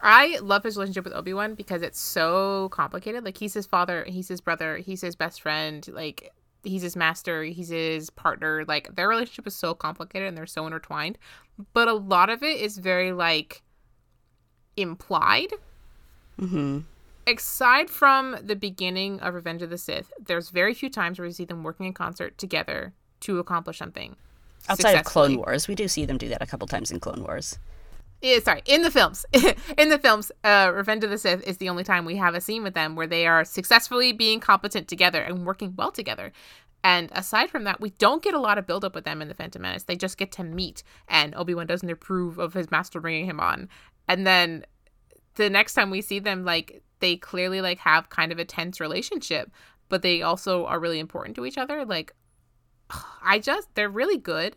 I 0.00 0.38
love 0.42 0.62
his 0.62 0.76
relationship 0.76 1.04
with 1.04 1.12
Obi 1.12 1.34
Wan 1.34 1.54
because 1.54 1.82
it's 1.82 1.98
so 1.98 2.68
complicated. 2.70 3.24
Like 3.24 3.36
he's 3.36 3.54
his 3.54 3.66
father, 3.66 4.04
he's 4.06 4.28
his 4.28 4.40
brother, 4.40 4.76
he's 4.76 5.00
his 5.00 5.16
best 5.16 5.42
friend. 5.42 5.84
Like 5.92 6.32
he's 6.62 6.82
his 6.82 6.94
master, 6.94 7.42
he's 7.42 7.70
his 7.70 8.08
partner. 8.10 8.64
Like 8.64 8.94
their 8.94 9.08
relationship 9.08 9.48
is 9.48 9.56
so 9.56 9.74
complicated 9.74 10.28
and 10.28 10.36
they're 10.36 10.46
so 10.46 10.66
intertwined. 10.66 11.18
But 11.72 11.88
a 11.88 11.94
lot 11.94 12.30
of 12.30 12.44
it 12.44 12.60
is 12.60 12.78
very 12.78 13.12
like 13.12 13.62
implied. 14.80 15.52
mm-hmm. 16.40 16.80
Aside 17.26 17.90
from 17.90 18.36
the 18.42 18.56
beginning 18.56 19.20
of 19.20 19.34
Revenge 19.34 19.60
of 19.60 19.68
the 19.68 19.76
Sith, 19.76 20.10
there's 20.18 20.48
very 20.48 20.72
few 20.72 20.88
times 20.88 21.18
where 21.18 21.28
we 21.28 21.32
see 21.32 21.44
them 21.44 21.62
working 21.62 21.84
in 21.84 21.92
concert 21.92 22.38
together 22.38 22.94
to 23.20 23.38
accomplish 23.38 23.78
something. 23.78 24.16
outside 24.68 24.94
of 24.94 25.04
clone 25.04 25.36
wars 25.36 25.66
we 25.68 25.74
do 25.74 25.88
see 25.88 26.04
them 26.04 26.18
do 26.18 26.28
that 26.28 26.42
a 26.42 26.46
couple 26.46 26.66
times 26.66 26.90
in 26.90 27.00
clone 27.00 27.22
wars 27.22 27.58
Yeah, 28.20 28.40
sorry, 28.40 28.62
in 28.66 28.82
the 28.82 28.90
films. 28.90 29.24
in 29.78 29.90
the 29.90 29.98
films, 29.98 30.32
uh, 30.42 30.72
Revenge 30.74 31.04
of 31.04 31.10
the 31.10 31.18
Sith 31.18 31.46
is 31.46 31.58
the 31.58 31.68
only 31.68 31.84
time 31.84 32.04
we 32.04 32.16
have 32.16 32.34
a 32.34 32.40
scene 32.40 32.62
with 32.64 32.74
them 32.74 32.96
where 32.96 33.06
they 33.06 33.26
are 33.26 33.44
successfully 33.44 34.12
being 34.12 34.40
competent 34.40 34.88
together 34.88 35.20
and 35.22 35.46
working 35.46 35.74
well 35.76 35.92
together. 35.92 36.32
And 36.82 37.10
aside 37.12 37.50
from 37.50 37.64
that, 37.64 37.80
we 37.80 37.90
don't 37.90 38.22
get 38.22 38.34
a 38.34 38.40
lot 38.40 38.58
of 38.58 38.66
buildup 38.66 38.94
with 38.94 39.04
them 39.04 39.20
in 39.20 39.28
the 39.28 39.34
Phantom 39.34 39.62
Menace. 39.62 39.84
They 39.84 39.96
just 39.96 40.16
get 40.16 40.32
to 40.32 40.44
meet, 40.44 40.82
and 41.08 41.34
Obi 41.34 41.54
Wan 41.54 41.66
doesn't 41.66 41.90
approve 41.90 42.38
of 42.38 42.54
his 42.54 42.70
master 42.70 43.00
bringing 43.00 43.26
him 43.26 43.40
on. 43.40 43.68
And 44.08 44.26
then 44.26 44.64
the 45.34 45.50
next 45.50 45.74
time 45.74 45.90
we 45.90 46.00
see 46.00 46.18
them, 46.18 46.44
like 46.44 46.82
they 47.00 47.16
clearly 47.16 47.60
like 47.60 47.78
have 47.78 48.10
kind 48.10 48.32
of 48.32 48.38
a 48.38 48.44
tense 48.44 48.80
relationship, 48.80 49.50
but 49.88 50.02
they 50.02 50.22
also 50.22 50.66
are 50.66 50.80
really 50.80 50.98
important 50.98 51.36
to 51.36 51.46
each 51.46 51.58
other. 51.58 51.84
Like, 51.84 52.12
I 53.22 53.38
just 53.38 53.68
they're 53.74 53.88
really 53.88 54.18
good. 54.18 54.56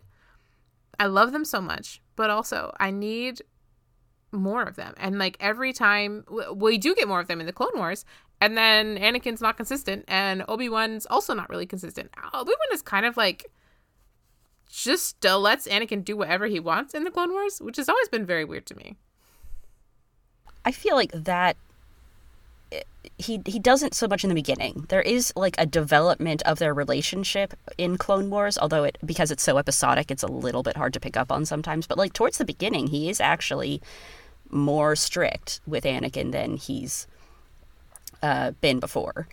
I 0.98 1.06
love 1.06 1.32
them 1.32 1.44
so 1.44 1.60
much, 1.60 2.00
but 2.16 2.30
also 2.30 2.72
I 2.78 2.90
need 2.90 3.42
more 4.30 4.62
of 4.62 4.76
them. 4.76 4.94
And 4.96 5.18
like 5.18 5.36
every 5.40 5.72
time 5.72 6.24
we 6.54 6.78
do 6.78 6.94
get 6.94 7.08
more 7.08 7.20
of 7.20 7.28
them 7.28 7.40
in 7.40 7.46
the 7.46 7.52
Clone 7.52 7.76
Wars, 7.76 8.04
and 8.40 8.56
then 8.56 8.98
Anakin's 8.98 9.40
not 9.40 9.56
consistent, 9.56 10.04
and 10.08 10.44
Obi 10.48 10.68
Wan's 10.68 11.06
also 11.06 11.34
not 11.34 11.48
really 11.48 11.66
consistent. 11.66 12.10
Uh, 12.16 12.40
Obi 12.40 12.50
Wan 12.50 12.74
is 12.74 12.82
kind 12.82 13.06
of 13.06 13.16
like 13.16 13.50
just 14.70 15.22
lets 15.24 15.68
Anakin 15.68 16.02
do 16.02 16.16
whatever 16.16 16.46
he 16.46 16.58
wants 16.58 16.94
in 16.94 17.04
the 17.04 17.10
Clone 17.10 17.30
Wars, 17.30 17.58
which 17.60 17.76
has 17.76 17.88
always 17.88 18.08
been 18.08 18.24
very 18.24 18.44
weird 18.44 18.66
to 18.66 18.74
me. 18.74 18.96
I 20.64 20.72
feel 20.72 20.94
like 20.94 21.12
that 21.12 21.56
he 23.18 23.40
he 23.46 23.58
doesn't 23.58 23.94
so 23.94 24.08
much 24.08 24.24
in 24.24 24.28
the 24.28 24.34
beginning. 24.34 24.86
There 24.88 25.02
is 25.02 25.32
like 25.36 25.54
a 25.58 25.66
development 25.66 26.42
of 26.42 26.58
their 26.58 26.74
relationship 26.74 27.54
in 27.78 27.98
Clone 27.98 28.30
Wars, 28.30 28.58
although 28.58 28.84
it 28.84 28.98
because 29.04 29.30
it's 29.30 29.42
so 29.42 29.58
episodic, 29.58 30.10
it's 30.10 30.22
a 30.22 30.28
little 30.28 30.62
bit 30.62 30.76
hard 30.76 30.92
to 30.94 31.00
pick 31.00 31.16
up 31.16 31.30
on 31.30 31.44
sometimes. 31.44 31.86
But 31.86 31.98
like 31.98 32.12
towards 32.12 32.38
the 32.38 32.44
beginning, 32.44 32.88
he 32.88 33.08
is 33.08 33.20
actually 33.20 33.82
more 34.50 34.94
strict 34.96 35.60
with 35.66 35.84
Anakin 35.84 36.32
than 36.32 36.56
he's 36.56 37.06
uh, 38.22 38.52
been 38.60 38.80
before, 38.80 39.28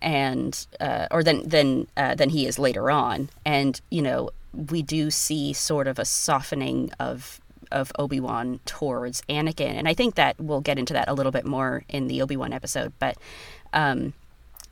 and 0.00 0.66
uh, 0.80 1.06
or 1.10 1.22
than 1.22 1.48
than 1.48 1.86
uh, 1.96 2.14
than 2.14 2.30
he 2.30 2.46
is 2.46 2.58
later 2.58 2.90
on. 2.90 3.30
And 3.44 3.80
you 3.90 4.02
know, 4.02 4.30
we 4.52 4.82
do 4.82 5.10
see 5.10 5.52
sort 5.52 5.86
of 5.86 5.98
a 5.98 6.04
softening 6.04 6.90
of 6.98 7.40
of 7.72 7.92
Obi 7.98 8.20
Wan 8.20 8.60
towards 8.64 9.22
Anakin, 9.28 9.74
and 9.74 9.88
I 9.88 9.94
think 9.94 10.14
that 10.14 10.36
we'll 10.38 10.60
get 10.60 10.78
into 10.78 10.92
that 10.92 11.08
a 11.08 11.14
little 11.14 11.32
bit 11.32 11.44
more 11.44 11.84
in 11.88 12.06
the 12.06 12.22
Obi 12.22 12.36
Wan 12.36 12.52
episode, 12.52 12.92
but. 12.98 13.16
Um, 13.72 14.12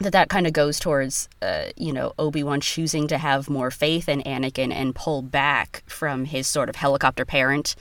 that 0.00 0.12
that 0.12 0.28
kind 0.30 0.46
of 0.46 0.52
goes 0.52 0.80
towards 0.80 1.28
uh, 1.42 1.64
you 1.76 1.92
know 1.92 2.12
obi-wan 2.18 2.60
choosing 2.60 3.06
to 3.08 3.18
have 3.18 3.50
more 3.50 3.70
faith 3.70 4.08
in 4.08 4.22
anakin 4.22 4.72
and 4.72 4.94
pull 4.94 5.22
back 5.22 5.82
from 5.86 6.24
his 6.24 6.46
sort 6.46 6.68
of 6.68 6.76
helicopter 6.76 7.24
parent 7.24 7.76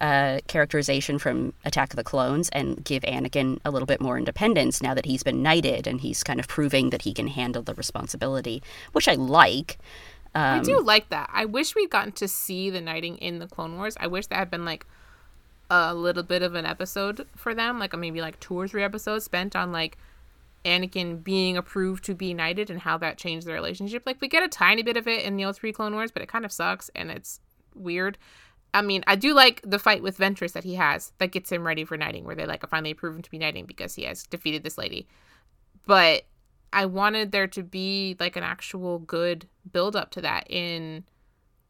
uh, 0.00 0.40
characterization 0.48 1.16
from 1.16 1.52
attack 1.64 1.92
of 1.92 1.96
the 1.96 2.02
clones 2.02 2.48
and 2.48 2.84
give 2.84 3.04
anakin 3.04 3.60
a 3.64 3.70
little 3.70 3.86
bit 3.86 4.00
more 4.00 4.18
independence 4.18 4.82
now 4.82 4.92
that 4.92 5.06
he's 5.06 5.22
been 5.22 5.42
knighted 5.42 5.86
and 5.86 6.00
he's 6.00 6.24
kind 6.24 6.40
of 6.40 6.48
proving 6.48 6.90
that 6.90 7.02
he 7.02 7.14
can 7.14 7.28
handle 7.28 7.62
the 7.62 7.74
responsibility 7.74 8.60
which 8.90 9.06
i 9.06 9.14
like 9.14 9.78
I 10.34 10.58
um, 10.58 10.62
do 10.62 10.80
like 10.80 11.10
that. 11.10 11.30
I 11.32 11.44
wish 11.44 11.74
we'd 11.74 11.90
gotten 11.90 12.12
to 12.12 12.28
see 12.28 12.70
the 12.70 12.80
knighting 12.80 13.18
in 13.18 13.38
the 13.38 13.46
Clone 13.46 13.76
Wars. 13.76 13.96
I 14.00 14.06
wish 14.06 14.26
that 14.28 14.36
had 14.36 14.50
been 14.50 14.64
like 14.64 14.86
a 15.70 15.94
little 15.94 16.22
bit 16.22 16.42
of 16.42 16.54
an 16.54 16.66
episode 16.66 17.26
for 17.36 17.54
them, 17.54 17.78
like 17.78 17.96
maybe 17.96 18.20
like 18.20 18.40
two 18.40 18.54
or 18.54 18.68
three 18.68 18.82
episodes 18.82 19.24
spent 19.24 19.54
on 19.54 19.72
like 19.72 19.98
Anakin 20.64 21.22
being 21.22 21.56
approved 21.56 22.04
to 22.04 22.14
be 22.14 22.34
knighted 22.34 22.70
and 22.70 22.80
how 22.80 22.96
that 22.98 23.18
changed 23.18 23.46
their 23.46 23.54
relationship. 23.54 24.04
Like 24.06 24.20
we 24.20 24.28
get 24.28 24.42
a 24.42 24.48
tiny 24.48 24.82
bit 24.82 24.96
of 24.96 25.08
it 25.08 25.24
in 25.24 25.36
the 25.36 25.44
O3 25.44 25.74
Clone 25.74 25.94
Wars, 25.94 26.10
but 26.10 26.22
it 26.22 26.28
kind 26.28 26.44
of 26.44 26.52
sucks 26.52 26.90
and 26.94 27.10
it's 27.10 27.40
weird. 27.74 28.18
I 28.74 28.80
mean, 28.80 29.04
I 29.06 29.16
do 29.16 29.34
like 29.34 29.60
the 29.64 29.78
fight 29.78 30.02
with 30.02 30.18
Ventress 30.18 30.52
that 30.52 30.64
he 30.64 30.74
has 30.76 31.12
that 31.18 31.32
gets 31.32 31.52
him 31.52 31.66
ready 31.66 31.84
for 31.84 31.96
knighting, 31.96 32.24
where 32.24 32.34
they 32.34 32.46
like 32.46 32.66
finally 32.68 32.92
approve 32.92 33.16
him 33.16 33.22
to 33.22 33.30
be 33.30 33.38
knighting 33.38 33.66
because 33.66 33.94
he 33.94 34.04
has 34.04 34.22
defeated 34.24 34.62
this 34.62 34.78
lady. 34.78 35.08
But 35.86 36.22
I 36.72 36.86
wanted 36.86 37.32
there 37.32 37.46
to 37.48 37.62
be 37.62 38.16
like 38.20 38.36
an 38.36 38.42
actual 38.42 38.98
good 39.00 39.46
build 39.72 39.96
up 39.96 40.10
to 40.12 40.20
that 40.22 40.46
in 40.50 41.04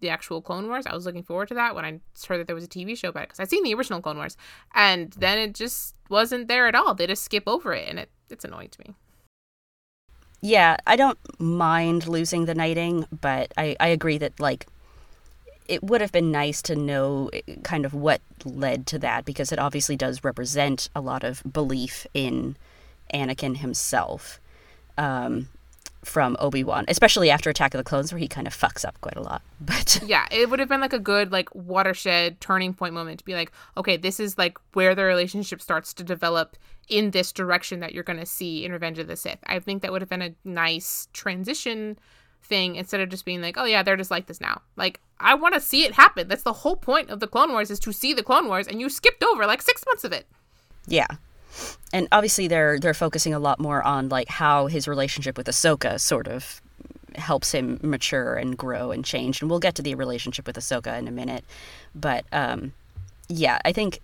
the 0.01 0.11
actual 0.11 0.43
Clone 0.43 0.69
Wars. 0.69 0.87
I 0.87 0.95
was 0.95 1.07
looking 1.07 1.23
forward 1.23 1.49
to 1.49 1.55
that 1.55 1.75
when 1.75 1.85
I 1.85 2.01
heard 2.27 2.41
that 2.41 2.47
there 2.47 2.55
was 2.57 2.65
a 2.65 2.69
TV 2.69 2.97
show 2.97 3.09
about 3.09 3.25
it 3.25 3.29
because 3.29 3.41
I'd 3.41 3.51
seen 3.51 3.63
the 3.65 3.75
original 3.75 4.01
Clone 4.01 4.17
Wars, 4.17 4.37
and 4.75 5.13
then 5.13 5.39
it 5.39 5.55
just 5.55 5.95
wasn't 6.09 6.49
there 6.49 6.67
at 6.67 6.75
all. 6.75 6.95
They 6.95 7.07
just 7.07 7.25
skip 7.25 7.45
over 7.47 7.73
it, 7.73 7.89
and 7.89 7.99
it 7.99 8.11
it's 8.31 8.45
annoying 8.45 8.71
to 8.71 8.81
me. 8.81 8.95
yeah 10.41 10.77
i 10.87 10.97
don't 10.97 11.19
mind 11.39 12.07
losing 12.07 12.47
the 12.47 12.55
knighting 12.55 13.07
but 13.21 13.53
i, 13.57 13.77
I 13.79 13.89
agree 13.89 14.19
that 14.19 14.39
like 14.41 14.67
it 15.69 15.83
would 15.85 16.01
have 16.01 16.13
been 16.13 16.33
nice 16.33 16.61
to 16.63 16.75
know 16.75 17.31
eh, 17.33 17.41
kind 17.63 17.85
of 17.85 17.95
what 17.95 18.21
led 18.45 18.87
to 18.89 18.99
that 18.99 19.25
because 19.25 19.53
it 19.53 19.59
obviously 19.59 19.97
does 19.97 20.25
represent 20.25 20.89
a 20.95 21.01
lot 21.01 21.23
of 21.23 21.43
belief 21.51 22.07
in 22.15 22.57
anakin 23.15 23.59
himself 23.59 24.41
um, 24.99 25.49
from 26.05 26.37
obi-wan 26.41 26.85
especially 26.89 27.31
after 27.31 27.49
attack 27.49 27.75
of 27.75 27.79
the 27.79 27.85
clones 27.85 28.13
where 28.13 28.19
he 28.19 28.27
kind 28.27 28.47
of 28.47 28.55
fucks 28.55 28.85
up 28.85 29.01
quite 29.01 29.17
a 29.17 29.23
lot 29.23 29.43
but 29.61 30.01
Yeah, 30.05 30.27
it 30.31 30.51
would 30.51 30.59
have 30.59 30.69
been 30.69 30.81
like 30.81 30.93
a 30.93 30.99
good 30.99 31.31
like 31.31 31.55
watershed 31.55 32.41
turning 32.41 32.75
point 32.75 32.95
moment 32.95 33.19
to 33.21 33.25
be 33.25 33.35
like, 33.35 33.53
okay, 33.77 33.97
this 33.97 34.19
is 34.19 34.37
like 34.37 34.59
where 34.73 34.95
the 34.95 35.05
relationship 35.05 35.61
starts 35.61 35.95
to 35.95 36.05
develop 36.05 36.57
in 36.89 37.13
this 37.13 37.33
direction 37.33 37.81
that 37.81 37.95
you're 37.95 38.03
going 38.03 38.19
to 38.19 38.27
see 38.27 38.65
in 38.65 38.73
Revenge 38.73 38.99
of 38.99 39.07
the 39.07 39.17
Sith. 39.17 39.39
I 39.47 39.61
think 39.61 39.83
that 39.83 39.93
would 39.93 40.03
have 40.03 40.09
been 40.09 40.23
a 40.23 40.35
nice 40.45 41.09
transition 41.13 41.99
thing 42.43 42.77
instead 42.77 43.01
of 43.01 43.09
just 43.09 43.25
being 43.25 43.41
like, 43.41 43.57
oh 43.57 43.65
yeah, 43.65 43.83
they're 43.83 43.97
just 43.97 44.11
like 44.11 44.27
this 44.27 44.41
now. 44.41 44.63
Like 44.77 45.01
I 45.21 45.35
want 45.35 45.55
to 45.55 45.61
see 45.61 45.85
it 45.85 45.95
happen. 45.95 46.29
That's 46.29 46.43
the 46.43 46.53
whole 46.53 46.77
point 46.77 47.11
of 47.11 47.21
the 47.21 47.29
Clone 47.29 47.53
Wars 47.53 47.71
is 47.71 47.79
to 47.81 47.93
see 47.93 48.13
the 48.13 48.25
Clone 48.25 48.49
Wars, 48.49 48.67
and 48.67 48.81
you 48.81 48.89
skipped 48.89 49.23
over 49.23 49.47
like 49.47 49.63
six 49.63 49.85
months 49.87 50.05
of 50.05 50.13
it. 50.13 50.27
Yeah. 50.87 51.07
And 51.93 52.09
obviously 52.13 52.49
they're 52.49 52.79
they're 52.79 52.95
focusing 52.95 53.35
a 53.35 53.39
lot 53.39 53.59
more 53.59 53.83
on 53.83 54.09
like 54.09 54.29
how 54.29 54.67
his 54.67 54.89
relationship 54.89 55.37
with 55.37 55.47
Ahsoka 55.47 56.01
sort 56.01 56.29
of 56.29 56.61
helps 57.15 57.53
him 57.53 57.79
mature 57.83 58.37
and 58.37 58.57
grow 58.57 58.91
and 58.91 59.05
change. 59.05 59.41
And 59.41 59.51
we'll 59.51 59.61
get 59.61 59.75
to 59.77 59.83
the 59.83 59.95
relationship 59.95 60.47
with 60.47 60.57
Ahsoka 60.57 60.99
in 60.99 61.09
a 61.09 61.13
minute. 61.13 61.45
But 61.95 62.25
um 62.33 62.73
yeah, 63.29 63.59
I 63.65 63.73
think 63.73 64.01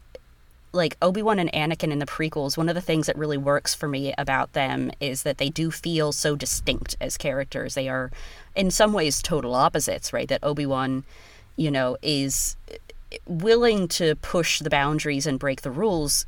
like 0.72 0.96
Obi-Wan 1.00 1.38
and 1.38 1.50
Anakin 1.52 1.90
in 1.90 1.98
the 1.98 2.06
prequels, 2.06 2.56
one 2.56 2.68
of 2.68 2.74
the 2.74 2.80
things 2.80 3.06
that 3.06 3.16
really 3.16 3.38
works 3.38 3.74
for 3.74 3.88
me 3.88 4.12
about 4.18 4.52
them 4.52 4.90
is 5.00 5.22
that 5.22 5.38
they 5.38 5.48
do 5.48 5.70
feel 5.70 6.12
so 6.12 6.36
distinct 6.36 6.96
as 7.00 7.16
characters. 7.16 7.74
They 7.74 7.88
are 7.88 8.10
in 8.54 8.70
some 8.70 8.92
ways 8.92 9.22
total 9.22 9.54
opposites, 9.54 10.12
right? 10.12 10.28
That 10.28 10.44
Obi-Wan, 10.44 11.04
you 11.56 11.70
know, 11.70 11.96
is 12.02 12.56
willing 13.26 13.88
to 13.88 14.16
push 14.16 14.60
the 14.60 14.70
boundaries 14.70 15.26
and 15.26 15.38
break 15.38 15.62
the 15.62 15.70
rules 15.70 16.26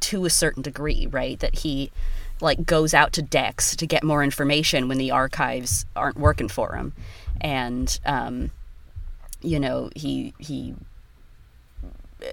to 0.00 0.24
a 0.24 0.30
certain 0.30 0.62
degree, 0.62 1.06
right? 1.06 1.38
That 1.40 1.60
he 1.60 1.90
like 2.40 2.64
goes 2.64 2.94
out 2.94 3.12
to 3.14 3.22
Dex 3.22 3.76
to 3.76 3.86
get 3.86 4.02
more 4.02 4.22
information 4.22 4.88
when 4.88 4.98
the 4.98 5.10
archives 5.10 5.84
aren't 5.94 6.18
working 6.18 6.48
for 6.48 6.74
him, 6.74 6.92
and 7.40 7.98
um, 8.04 8.50
you 9.42 9.60
know, 9.60 9.90
he 9.94 10.34
he 10.38 10.74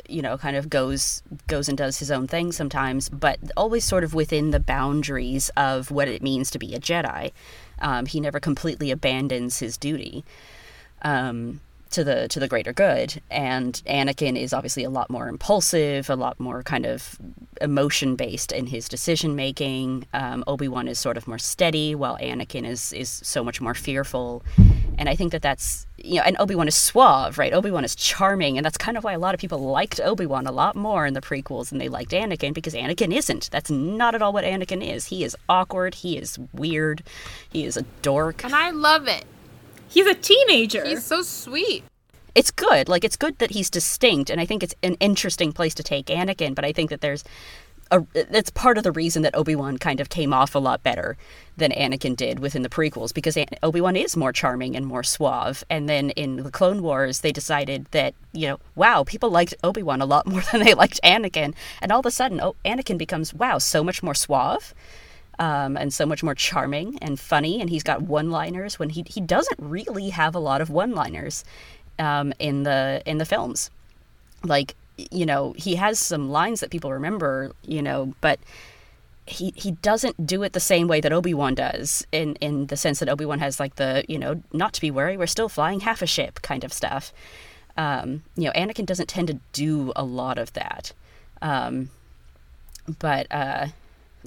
you 0.08 0.22
know 0.22 0.38
kind 0.38 0.58
of 0.58 0.70
goes 0.70 1.24
goes 1.48 1.70
and 1.70 1.78
does 1.78 2.00
his 2.00 2.12
own 2.12 2.28
thing 2.28 2.52
sometimes 2.52 3.08
but 3.08 3.40
always 3.56 3.86
sort 3.86 4.04
of 4.04 4.14
within 4.14 4.52
the 4.52 4.60
boundaries 4.60 5.50
of 5.56 5.92
what 5.92 6.10
it 6.10 6.22
means 6.22 6.52
to 6.52 6.60
be 6.60 6.76
a 6.76 6.80
jedi. 6.80 7.32
Um, 7.80 8.06
he 8.06 8.20
never 8.20 8.40
completely 8.40 8.92
abandons 8.92 9.60
his 9.60 9.78
duty. 9.78 10.26
Um, 11.04 11.62
to 11.92 12.04
the 12.04 12.28
to 12.30 12.40
the 12.40 12.48
greater 12.48 12.74
good. 12.74 13.22
And 13.30 13.82
anakin 13.88 14.38
is 14.38 14.54
obviously 14.54 14.84
a 14.84 14.90
lot 14.90 15.10
more 15.10 15.28
impulsive 15.28 16.10
a 16.10 16.16
lot 16.16 16.40
more 16.40 16.64
kind 16.64 16.86
of 16.86 17.18
emotion 17.62 18.16
based 18.16 18.52
in 18.52 18.68
his 18.68 18.88
decision 18.88 19.36
making 19.36 20.06
um, 20.14 20.44
obi-wan 20.48 20.88
is 20.88 21.00
sort 21.00 21.18
of 21.18 21.28
more 21.28 21.40
steady 21.40 21.96
while 21.96 22.18
anakin 22.18 22.66
is 22.66 22.94
is 22.94 23.10
so 23.10 23.44
much 23.44 23.62
more 23.62 23.74
fearful. 23.74 24.44
And 25.00 25.10
i 25.10 25.16
think 25.16 25.32
that 25.32 25.42
that's 25.42 25.86
you 25.98 26.16
know 26.16 26.24
and 26.24 26.36
obi-wan 26.40 26.68
is 26.68 26.76
suave 26.76 27.38
right? 27.38 27.54
Obi-wan 27.54 27.84
is 27.84 27.96
charming 27.96 28.58
and 28.58 28.66
that's 28.66 28.78
kind 28.78 28.98
of 28.98 29.04
why 29.04 29.14
a 29.14 29.20
lot 29.20 29.34
of 29.34 29.40
people 29.40 29.60
liked 29.60 30.00
obi-wan 30.00 30.46
a 30.48 30.52
lot 30.52 30.76
more 30.76 31.06
in 31.06 31.14
the 31.14 31.22
prequels 31.22 31.70
than 31.70 31.78
they 31.78 31.90
liked 31.90 32.12
anakin 32.12 32.54
because 32.54 32.74
anakin 32.74 33.14
isn't. 33.14 33.50
That's 33.52 33.70
not 33.70 34.16
at 34.16 34.22
all 34.22 34.34
what 34.34 34.44
anakin 34.44 34.86
is. 34.86 35.06
He 35.06 35.24
is 35.24 35.36
awkward. 35.50 35.96
He 35.96 36.18
is 36.18 36.40
weird. 36.54 37.04
He 37.50 37.66
is 37.66 37.78
a 37.78 37.84
dork. 38.02 38.44
And 38.44 38.56
I 38.56 38.72
love 38.72 39.08
it. 39.08 39.26
He's 39.90 40.06
a 40.08 40.16
teenager. 40.16 40.86
He's 40.86 41.06
so 41.06 41.22
sweet. 41.22 41.84
it's 42.36 42.52
good. 42.52 42.88
Like 42.88 43.04
it's 43.04 43.16
good 43.18 43.40
that 43.40 43.52
he's 43.52 43.70
distinct, 43.70 44.30
and 44.30 44.40
I 44.40 44.46
think 44.46 44.64
it's 44.64 44.76
an 44.84 44.96
interesting 45.00 45.52
place 45.52 45.74
to 45.76 45.84
take 45.84 46.06
Anakin. 46.08 46.54
But 46.56 46.66
I 46.66 46.72
think 46.74 46.90
that 46.92 47.02
there's 47.02 47.24
a 47.92 48.06
that's 48.30 48.50
part 48.50 48.78
of 48.78 48.84
the 48.84 48.92
reason 48.92 49.22
that 49.24 49.36
Obi 49.36 49.56
Wan 49.56 49.78
kind 49.78 50.00
of 50.00 50.10
came 50.10 50.34
off 50.34 50.56
a 50.56 50.60
lot 50.60 50.84
better 50.84 51.18
than 51.56 51.72
Anakin 51.72 52.16
did 52.16 52.40
within 52.40 52.62
the 52.62 52.70
prequels 52.70 53.14
because 53.14 53.38
Obi 53.64 53.82
Wan 53.82 53.96
is 53.96 54.16
more 54.16 54.32
charming 54.32 54.76
and 54.76 54.86
more 54.86 55.04
suave. 55.04 55.64
And 55.70 55.88
then 55.90 56.12
in 56.12 56.38
the 56.38 56.52
Clone 56.52 56.84
Wars, 56.84 57.22
they 57.22 57.32
decided 57.32 57.86
that 57.92 58.14
you 58.34 58.48
know, 58.48 58.60
wow, 58.76 59.04
people 59.04 59.30
liked 59.30 59.56
Obi 59.64 59.82
Wan 59.82 60.02
a 60.02 60.06
lot 60.06 60.28
more 60.32 60.44
than 60.52 60.64
they 60.64 60.74
liked 60.74 61.00
Anakin, 61.04 61.54
and 61.82 61.92
all 61.92 62.02
of 62.02 62.06
a 62.06 62.12
sudden, 62.12 62.40
oh, 62.42 62.56
Anakin 62.66 62.98
becomes 62.98 63.34
wow, 63.34 63.58
so 63.58 63.84
much 63.84 64.04
more 64.04 64.16
suave. 64.16 64.74
Um, 65.40 65.78
and 65.78 65.94
so 65.94 66.08
much 66.08 66.24
more 66.24 66.34
charming 66.34 66.98
and 67.00 67.20
funny, 67.20 67.62
and 67.62 67.70
he's 67.70 67.84
got 67.84 68.02
one-liners 68.02 68.80
when 68.80 68.90
he 68.90 69.04
he 69.08 69.22
doesn't 69.22 69.60
really 69.60 70.10
have 70.10 70.34
a 70.34 70.40
lot 70.40 70.62
of 70.62 70.72
one-liners 70.72 71.46
um, 72.00 72.34
in 72.40 72.64
the 72.64 73.04
in 73.06 73.20
the 73.20 73.26
films. 73.26 73.70
Like 74.44 74.76
you 74.98 75.26
know, 75.26 75.54
he 75.56 75.76
has 75.76 76.00
some 76.00 76.30
lines 76.30 76.60
that 76.62 76.72
people 76.72 76.92
remember, 76.92 77.52
you 77.64 77.82
know, 77.82 78.14
but 78.20 78.40
he 79.28 79.54
he 79.56 79.72
doesn't 79.72 80.26
do 80.26 80.42
it 80.42 80.54
the 80.54 80.60
same 80.60 80.88
way 80.88 81.02
that 81.02 81.14
Obi 81.14 81.34
Wan 81.34 81.54
does. 81.54 82.06
In 82.12 82.36
in 82.36 82.68
the 82.68 82.78
sense 82.78 83.00
that 83.00 83.10
Obi 83.10 83.26
Wan 83.26 83.40
has 83.40 83.60
like 83.60 83.76
the 83.76 84.04
you 84.08 84.18
know, 84.18 84.42
not 84.54 84.74
to 84.74 84.82
be 84.82 84.90
worried, 84.90 85.18
we're 85.18 85.28
still 85.28 85.50
flying 85.50 85.82
half 85.82 86.02
a 86.02 86.08
ship 86.08 86.42
kind 86.42 86.64
of 86.64 86.74
stuff. 86.74 87.14
Um, 87.76 88.24
you 88.36 88.46
know, 88.46 88.52
Anakin 88.54 88.86
doesn't 88.86 89.08
tend 89.08 89.28
to 89.28 89.40
do 89.54 89.92
a 89.96 90.04
lot 90.04 90.40
of 90.40 90.54
that. 90.54 90.94
Um, 91.42 91.90
but 93.00 93.28
uh, 93.30 93.68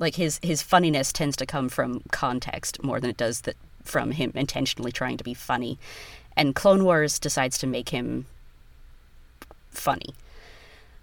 like 0.01 0.17
his 0.17 0.41
his 0.43 0.63
funniness 0.63 1.13
tends 1.13 1.37
to 1.37 1.47
come 1.47 1.69
from 1.69 2.03
context 2.11 2.83
more 2.83 2.99
than 2.99 3.11
it 3.11 3.17
does 3.17 3.43
that 3.43 3.57
from 3.85 4.13
him 4.13 4.33
intentionally 4.35 4.91
trying 4.91 5.17
to 5.17 5.25
be 5.25 5.35
funny. 5.35 5.79
And 6.37 6.55
Clone 6.55 6.85
Wars 6.85 7.19
decides 7.19 7.59
to 7.59 7.67
make 7.67 7.91
him 7.91 8.27
funny 9.71 10.15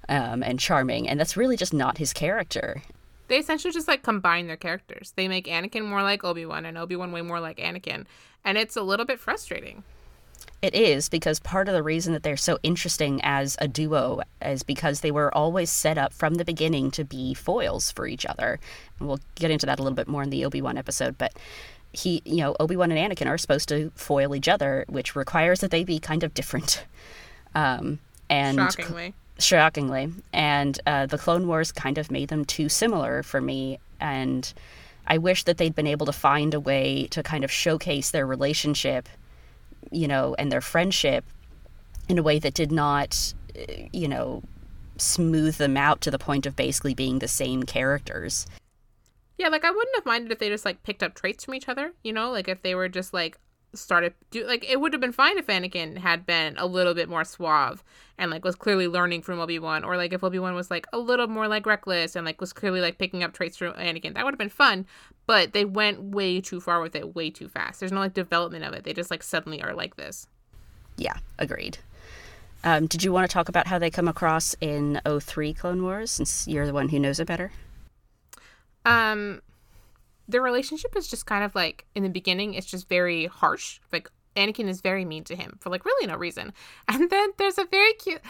um, 0.10 0.42
and 0.44 0.60
charming, 0.60 1.08
and 1.08 1.20
that's 1.20 1.38
really 1.38 1.58
just 1.58 1.74
not 1.74 1.98
his 1.98 2.14
character. 2.14 2.82
They 3.28 3.38
essentially 3.38 3.74
just 3.74 3.88
like 3.88 4.04
combine 4.04 4.48
their 4.48 4.58
characters. 4.58 5.14
They 5.16 5.28
make 5.28 5.48
Anakin 5.48 5.86
more 5.86 6.02
like 6.02 6.24
Obi 6.24 6.46
Wan 6.46 6.66
and 6.66 6.78
Obi 6.78 6.96
Wan 6.96 7.12
way 7.12 7.22
more 7.22 7.40
like 7.40 7.58
Anakin, 7.58 8.06
and 8.44 8.58
it's 8.58 8.76
a 8.76 8.82
little 8.82 9.06
bit 9.06 9.20
frustrating. 9.20 9.84
It 10.62 10.74
is 10.74 11.08
because 11.08 11.40
part 11.40 11.68
of 11.68 11.76
the 11.76 11.84
reason 11.84 12.14
that 12.14 12.24
they're 12.24 12.36
so 12.36 12.58
interesting 12.64 13.22
as 13.24 13.56
a 13.60 13.68
duo 13.68 14.22
is 14.42 14.64
because 14.64 15.02
they 15.02 15.12
were 15.12 15.34
always 15.34 15.70
set 15.70 15.98
up 15.98 16.14
from 16.14 16.36
the 16.36 16.46
beginning 16.46 16.90
to 16.92 17.04
be 17.04 17.34
foils 17.36 17.92
for 17.92 18.08
each 18.08 18.26
other. 18.26 18.60
And 19.00 19.08
we'll 19.08 19.20
get 19.36 19.52
into 19.52 19.68
that 19.68 19.80
a 19.80 19.84
little 19.84 19.96
bit 19.96 20.08
more 20.08 20.24
in 20.24 20.32
the 20.32 20.46
Obi 20.46 20.62
Wan 20.62 20.78
episode, 20.78 21.18
but 21.18 21.34
he, 21.94 22.22
you 22.26 22.38
know, 22.38 22.56
Obi 22.60 22.76
Wan 22.76 22.92
and 22.92 23.12
Anakin 23.12 23.28
are 23.28 23.38
supposed 23.38 23.70
to 23.70 23.92
foil 23.96 24.36
each 24.36 24.48
other, 24.48 24.86
which 24.88 25.16
requires 25.16 25.60
that 25.62 25.72
they 25.72 25.84
be 25.84 26.00
kind 26.00 26.24
of 26.24 26.34
different. 26.34 26.86
Um, 27.56 27.98
and 28.30 28.58
Shockingly. 28.58 29.14
shockingly, 29.40 30.14
and 30.32 30.80
uh, 30.86 31.08
the 31.08 31.18
Clone 31.18 31.48
Wars 31.48 31.72
kind 31.72 31.98
of 31.98 32.12
made 32.12 32.28
them 32.28 32.46
too 32.46 32.70
similar 32.70 33.24
for 33.24 33.42
me, 33.42 33.80
and 34.00 34.54
I 35.08 35.18
wish 35.18 35.44
that 35.46 35.58
they'd 35.58 35.74
been 35.74 35.88
able 35.88 36.06
to 36.06 36.12
find 36.12 36.54
a 36.54 36.60
way 36.60 37.08
to 37.12 37.24
kind 37.24 37.44
of 37.44 37.52
showcase 37.52 38.12
their 38.12 38.28
relationship, 38.28 39.10
you 39.92 40.08
know, 40.08 40.36
and 40.38 40.52
their 40.52 40.62
friendship 40.62 41.26
in 42.10 42.18
a 42.18 42.24
way 42.24 42.40
that 42.40 42.54
did 42.54 42.72
not, 42.72 43.34
you 43.92 44.08
know, 44.08 44.44
smooth 44.98 45.56
them 45.58 45.78
out 45.78 46.02
to 46.02 46.12
the 46.12 46.20
point 46.20 46.46
of 46.46 46.56
basically 46.56 46.94
being 46.94 47.20
the 47.20 47.28
same 47.28 47.64
characters. 47.64 48.48
Yeah, 49.38 49.50
like 49.50 49.64
I 49.64 49.72
wouldn't 49.72 49.96
have 49.96 50.06
minded 50.06 50.32
if 50.32 50.40
they 50.40 50.50
just 50.50 50.66
like 50.66 50.82
picked 50.84 51.04
up 51.04 51.14
traits 51.14 51.46
from 51.46 51.54
each 51.54 51.70
other, 51.70 51.94
you 52.04 52.12
know, 52.12 52.32
like 52.32 52.48
if 52.48 52.64
they 52.64 52.74
were 52.74 52.90
just 52.90 53.14
like 53.14 53.38
started 53.74 54.14
do 54.32 54.46
like 54.46 54.68
it 54.70 54.80
would 54.80 54.94
have 54.94 55.02
been 55.02 55.12
fine 55.12 55.38
if 55.38 55.48
Anakin 55.48 55.98
had 55.98 56.26
been 56.26 56.58
a 56.58 56.66
little 56.66 56.94
bit 56.94 57.10
more 57.10 57.24
suave 57.24 57.84
and 58.18 58.32
like 58.32 58.44
was 58.44 58.56
clearly 58.56 58.88
learning 58.88 59.22
from 59.22 59.40
Obi-Wan 59.40 59.84
or 59.84 59.98
like 59.98 60.14
if 60.14 60.24
Obi-Wan 60.24 60.56
was 60.56 60.72
like 60.72 60.88
a 60.94 60.98
little 60.98 61.28
more 61.28 61.48
like 61.48 61.66
reckless 61.66 62.16
and 62.16 62.26
like 62.26 62.42
was 62.42 62.54
clearly 62.54 62.82
like 62.82 62.98
picking 62.98 63.24
up 63.24 63.34
traits 63.34 63.58
from 63.58 63.74
Anakin. 63.74 64.14
That 64.16 64.26
would 64.26 64.34
have 64.34 64.40
been 64.40 64.50
fun, 64.50 64.86
but 65.26 65.54
they 65.54 65.66
went 65.66 66.02
way 66.02 66.42
too 66.42 66.60
far 66.60 66.82
with 66.82 66.96
it 66.96 67.16
way 67.16 67.30
too 67.30 67.48
fast. 67.48 67.80
There's 67.80 67.92
no 67.92 68.00
like 68.00 68.14
development 68.14 68.66
of 68.66 68.74
it. 68.74 68.84
They 68.84 68.94
just 68.94 69.12
like 69.12 69.24
suddenly 69.24 69.62
are 69.62 69.74
like 69.74 69.96
this. 69.96 70.28
Yeah, 70.98 71.18
agreed. 71.38 71.78
Um, 72.64 72.88
did 72.88 73.04
you 73.04 73.14
want 73.14 73.30
to 73.30 73.34
talk 73.34 73.50
about 73.50 73.68
how 73.68 73.78
they 73.78 73.92
come 73.92 74.08
across 74.08 74.56
in 74.60 75.00
03 75.06 75.54
Clone 75.54 75.84
Wars 75.84 76.10
since 76.10 76.48
you're 76.48 76.66
the 76.66 76.74
one 76.74 76.90
who 76.90 77.00
knows 77.00 77.20
it 77.20 77.28
better? 77.28 77.52
Um 78.84 79.42
their 80.28 80.42
relationship 80.42 80.96
is 80.96 81.08
just 81.08 81.26
kind 81.26 81.44
of 81.44 81.56
like 81.56 81.86
in 81.96 82.04
the 82.04 82.10
beginning 82.10 82.54
it's 82.54 82.68
just 82.68 82.90
very 82.90 83.26
harsh. 83.26 83.80
Like 83.92 84.10
Anakin 84.36 84.68
is 84.68 84.82
very 84.82 85.06
mean 85.06 85.24
to 85.26 85.36
him 85.36 85.58
for 85.60 85.70
like 85.70 85.86
really 85.86 86.08
no 86.08 86.16
reason. 86.16 86.54
And 86.88 87.10
then 87.10 87.32
there's 87.38 87.58
a 87.58 87.66
very 87.66 87.94
cute 87.94 88.22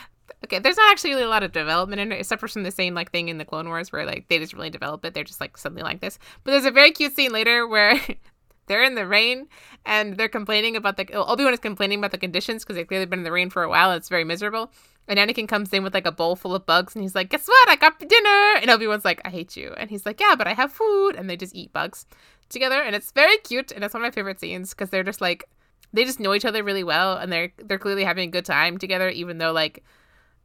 Okay, 0.43 0.59
there's 0.59 0.77
not 0.77 0.91
actually 0.91 1.11
really 1.11 1.23
a 1.23 1.29
lot 1.29 1.43
of 1.43 1.51
development 1.51 2.01
in 2.01 2.11
it, 2.11 2.19
except 2.19 2.39
for 2.39 2.47
from 2.47 2.63
the 2.63 2.71
same 2.71 2.93
like 2.93 3.11
thing 3.11 3.29
in 3.29 3.37
the 3.37 3.45
Clone 3.45 3.67
Wars 3.67 3.91
where 3.91 4.05
like 4.05 4.27
they 4.27 4.39
just 4.39 4.53
really 4.53 4.69
develop 4.69 5.03
it. 5.05 5.13
They're 5.13 5.23
just 5.23 5.41
like 5.41 5.57
something 5.57 5.83
like 5.83 6.01
this. 6.01 6.19
But 6.43 6.51
there's 6.51 6.65
a 6.65 6.71
very 6.71 6.91
cute 6.91 7.15
scene 7.15 7.31
later 7.31 7.67
where 7.67 7.99
they're 8.67 8.83
in 8.83 8.95
the 8.95 9.07
rain 9.07 9.47
and 9.85 10.17
they're 10.17 10.29
complaining 10.29 10.75
about 10.75 10.97
the 10.97 11.11
Obi 11.13 11.43
Wan 11.43 11.53
is 11.53 11.59
complaining 11.59 11.99
about 11.99 12.11
the 12.11 12.17
conditions 12.17 12.63
because 12.63 12.75
they've 12.75 12.87
clearly 12.87 13.05
been 13.05 13.19
in 13.19 13.25
the 13.25 13.31
rain 13.31 13.49
for 13.49 13.63
a 13.63 13.69
while 13.69 13.91
it's 13.91 14.09
very 14.09 14.23
miserable. 14.23 14.71
And 15.07 15.17
Anakin 15.17 15.47
comes 15.47 15.71
in 15.71 15.83
with 15.83 15.93
like 15.93 16.05
a 16.05 16.11
bowl 16.11 16.35
full 16.35 16.53
of 16.53 16.65
bugs 16.65 16.93
and 16.93 17.01
he's 17.01 17.15
like, 17.15 17.29
Guess 17.29 17.47
what? 17.47 17.69
I 17.69 17.77
got 17.77 17.97
dinner. 17.99 18.59
And 18.61 18.69
Obi 18.69 18.87
Wan's 18.87 19.05
like, 19.05 19.21
I 19.23 19.29
hate 19.29 19.55
you. 19.55 19.73
And 19.77 19.89
he's 19.89 20.05
like, 20.05 20.19
Yeah, 20.19 20.35
but 20.37 20.47
I 20.47 20.53
have 20.53 20.71
food. 20.71 21.15
And 21.15 21.29
they 21.29 21.37
just 21.37 21.55
eat 21.55 21.71
bugs 21.71 22.05
together. 22.49 22.81
And 22.81 22.95
it's 22.95 23.11
very 23.11 23.37
cute. 23.37 23.71
And 23.71 23.83
it's 23.83 23.93
one 23.93 24.03
of 24.03 24.07
my 24.07 24.11
favorite 24.11 24.39
scenes 24.39 24.71
because 24.71 24.89
they're 24.89 25.03
just 25.03 25.21
like, 25.21 25.45
they 25.93 26.03
just 26.03 26.19
know 26.19 26.33
each 26.33 26.45
other 26.45 26.63
really 26.63 26.83
well 26.83 27.15
and 27.17 27.31
they're 27.31 27.53
they're 27.57 27.79
clearly 27.79 28.03
having 28.03 28.27
a 28.27 28.31
good 28.31 28.45
time 28.45 28.77
together, 28.77 29.09
even 29.09 29.37
though 29.37 29.53
like 29.53 29.83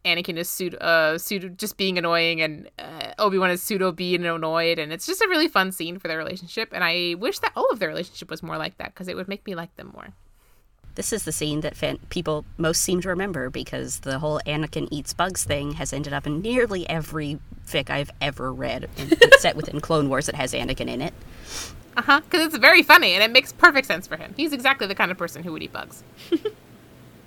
Anakin 0.04 0.36
is 0.36 0.50
pseudo, 0.50 0.76
uh, 0.78 1.18
pseudo 1.18 1.48
just 1.48 1.76
being 1.76 1.96
annoying 1.96 2.40
and 2.40 2.68
uh, 2.78 3.12
Obi 3.18 3.38
Wan 3.38 3.50
is 3.50 3.62
pseudo 3.62 3.92
being 3.92 4.24
annoyed. 4.24 4.78
And 4.78 4.92
it's 4.92 5.06
just 5.06 5.20
a 5.22 5.28
really 5.28 5.48
fun 5.48 5.72
scene 5.72 5.98
for 5.98 6.08
their 6.08 6.18
relationship. 6.18 6.70
And 6.72 6.82
I 6.82 7.14
wish 7.18 7.38
that 7.40 7.52
all 7.54 7.70
of 7.70 7.78
their 7.78 7.88
relationship 7.88 8.30
was 8.30 8.42
more 8.42 8.58
like 8.58 8.78
that 8.78 8.94
because 8.94 9.08
it 9.08 9.16
would 9.16 9.28
make 9.28 9.46
me 9.46 9.54
like 9.54 9.74
them 9.76 9.92
more. 9.94 10.08
This 10.94 11.12
is 11.12 11.24
the 11.24 11.32
scene 11.32 11.60
that 11.62 11.74
fan- 11.76 12.00
people 12.10 12.44
most 12.58 12.82
seem 12.82 13.00
to 13.00 13.08
remember 13.08 13.48
because 13.48 14.00
the 14.00 14.18
whole 14.18 14.40
Anakin 14.46 14.88
eats 14.90 15.14
bugs 15.14 15.42
thing 15.42 15.72
has 15.72 15.92
ended 15.92 16.12
up 16.12 16.26
in 16.26 16.42
nearly 16.42 16.86
every 16.88 17.38
fic 17.66 17.88
I've 17.88 18.10
ever 18.20 18.52
read 18.52 18.90
set 19.38 19.56
within 19.56 19.80
Clone 19.80 20.10
Wars 20.10 20.26
that 20.26 20.34
has 20.34 20.52
Anakin 20.52 20.88
in 20.88 21.00
it. 21.00 21.14
Uh 21.96 22.02
huh. 22.02 22.20
Because 22.20 22.46
it's 22.46 22.58
very 22.58 22.82
funny 22.82 23.14
and 23.14 23.22
it 23.22 23.30
makes 23.30 23.52
perfect 23.52 23.86
sense 23.86 24.06
for 24.06 24.16
him. 24.16 24.34
He's 24.36 24.52
exactly 24.52 24.86
the 24.86 24.94
kind 24.94 25.10
of 25.10 25.16
person 25.16 25.42
who 25.42 25.52
would 25.52 25.62
eat 25.62 25.72
bugs. 25.72 26.02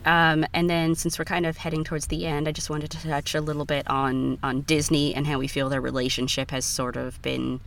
Um, 0.06 0.46
and 0.54 0.70
then, 0.70 0.96
since 0.96 1.18
we're 1.18 1.26
kind 1.26 1.46
of 1.46 1.58
heading 1.58 1.84
towards 1.84 2.08
the 2.08 2.26
end, 2.26 2.48
I 2.48 2.52
just 2.52 2.70
wanted 2.70 2.92
to 2.92 3.02
touch 3.02 3.34
a 3.34 3.42
little 3.42 3.66
bit 3.66 3.90
on 3.90 4.38
on 4.44 4.62
Disney 4.62 5.16
and 5.16 5.26
how 5.26 5.40
we 5.40 5.48
feel 5.48 5.68
their 5.68 5.82
relationship 5.82 6.52
has 6.52 6.64
sort 6.64 6.96
of 6.96 7.20
been 7.22 7.60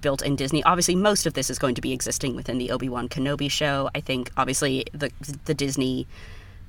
built 0.00 0.22
in 0.22 0.36
Disney. 0.36 0.62
Obviously, 0.62 0.94
most 0.94 1.26
of 1.26 1.34
this 1.34 1.50
is 1.50 1.58
going 1.58 1.74
to 1.74 1.80
be 1.80 1.92
existing 1.92 2.36
within 2.36 2.58
the 2.58 2.70
Obi 2.70 2.88
Wan 2.88 3.08
Kenobi 3.08 3.50
show. 3.50 3.90
I 3.94 4.00
think, 4.00 4.30
obviously, 4.36 4.84
the 4.92 5.10
the 5.44 5.54
Disney 5.54 6.06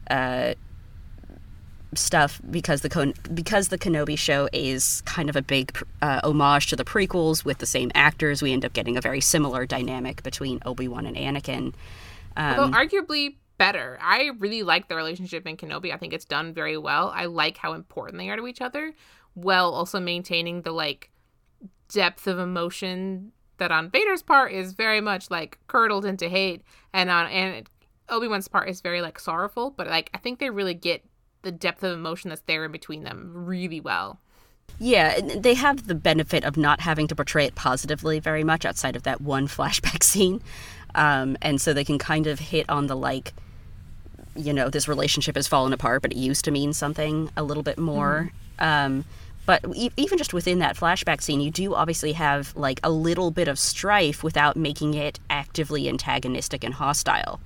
uh, 0.10 0.56
stuff 1.94 2.42
because 2.50 2.82
the 2.82 2.90
Kon- 2.90 3.14
because 3.34 3.68
the 3.68 3.78
Kenobi 3.78 4.18
show 4.18 4.50
is 4.52 5.02
kind 5.02 5.30
of 5.30 5.36
a 5.36 5.42
big 5.42 5.78
uh, 6.02 6.22
homage 6.24 6.68
to 6.68 6.76
the 6.76 6.86
prequels 6.86 7.46
with 7.46 7.60
the 7.60 7.66
same 7.66 7.92
actors. 7.94 8.42
We 8.42 8.52
end 8.52 8.66
up 8.66 8.74
getting 8.74 8.98
a 8.98 9.02
very 9.02 9.22
similar 9.22 9.66
dynamic 9.66 10.24
between 10.24 10.60
Obi 10.66 10.88
Wan 10.88 11.06
and 11.06 11.16
Anakin. 11.16 11.74
Um, 12.36 12.60
Although 12.60 12.78
arguably 12.78 13.36
better. 13.58 13.98
I 14.02 14.32
really 14.40 14.64
like 14.64 14.88
the 14.88 14.96
relationship 14.96 15.46
in 15.48 15.58
Kenobi. 15.58 15.94
I 15.94 15.98
think 15.98 16.14
it's 16.14 16.26
done 16.26 16.54
very 16.54 16.78
well. 16.78 17.12
I 17.14 17.26
like 17.26 17.58
how 17.58 17.74
important 17.74 18.18
they 18.18 18.30
are 18.30 18.36
to 18.36 18.48
each 18.48 18.62
other, 18.62 18.94
while 19.34 19.72
also 19.72 20.00
maintaining 20.00 20.62
the 20.62 20.72
like 20.72 21.10
depth 21.90 22.28
of 22.28 22.40
emotion 22.40 23.32
that 23.58 23.72
on 23.72 23.90
Vader's 23.90 24.24
part 24.24 24.52
is 24.52 24.74
very 24.74 25.02
much 25.02 25.30
like 25.30 25.60
curdled 25.68 26.06
into 26.06 26.28
hate, 26.28 26.64
and 26.94 27.10
on 27.10 27.28
and 27.28 27.70
Obi 28.10 28.28
Wan's 28.28 28.48
part 28.48 28.70
is 28.70 28.82
very 28.82 29.02
like 29.02 29.20
sorrowful, 29.20 29.72
but 29.72 29.88
like 29.88 30.10
I 30.14 30.18
think 30.18 30.40
they 30.40 30.50
really 30.50 30.74
get 30.74 31.04
the 31.44 31.52
depth 31.52 31.84
of 31.84 31.94
emotion 31.94 32.30
that's 32.30 32.42
there 32.42 32.66
in 32.66 32.72
between 32.72 33.04
them 33.04 33.32
really 33.34 33.80
well. 33.80 34.20
Yeah, 34.80 35.20
they 35.20 35.54
have 35.54 35.88
the 35.88 35.96
benefit 35.96 36.44
of 36.44 36.58
not 36.58 36.80
having 36.80 37.08
to 37.08 37.16
portray 37.16 37.46
it 37.46 37.56
positively 37.56 38.20
very 38.20 38.44
much 38.44 38.66
outside 38.66 38.96
of 38.96 39.04
that 39.04 39.22
one 39.22 39.48
flashback 39.48 40.04
scene. 40.04 40.42
Um, 40.96 41.38
and 41.42 41.60
so 41.60 41.74
they 41.74 41.84
can 41.84 41.98
kind 41.98 42.28
of 42.28 42.40
hit 42.40 42.70
on 42.70 42.88
the 42.88 42.96
like, 42.96 43.34
you 44.36 44.54
know, 44.54 44.70
this 44.70 44.88
relationship 44.88 45.36
has 45.36 45.48
fallen 45.48 45.74
apart, 45.74 46.02
but 46.02 46.12
it 46.12 46.18
used 46.18 46.46
to 46.46 46.52
mean 46.52 46.74
something 46.74 47.30
a 47.38 47.44
little 47.44 47.64
bit 47.64 47.78
more. 47.78 48.32
Um, 48.60 49.06
but 49.46 49.64
e- 49.76 49.92
even 49.98 50.18
just 50.18 50.34
within 50.34 50.60
that 50.60 50.76
flashback 50.78 51.22
scene, 51.22 51.42
you 51.42 51.52
do 51.52 51.76
obviously 51.76 52.14
have 52.14 52.56
like 52.56 52.80
a 52.84 52.90
little 52.90 53.30
bit 53.32 53.48
of 53.48 53.60
strife 53.60 54.24
without 54.24 54.56
making 54.56 54.94
it 54.94 55.20
actively 55.30 55.90
antagonistic 55.90 56.64
and 56.64 56.74
hostile. 56.76 57.42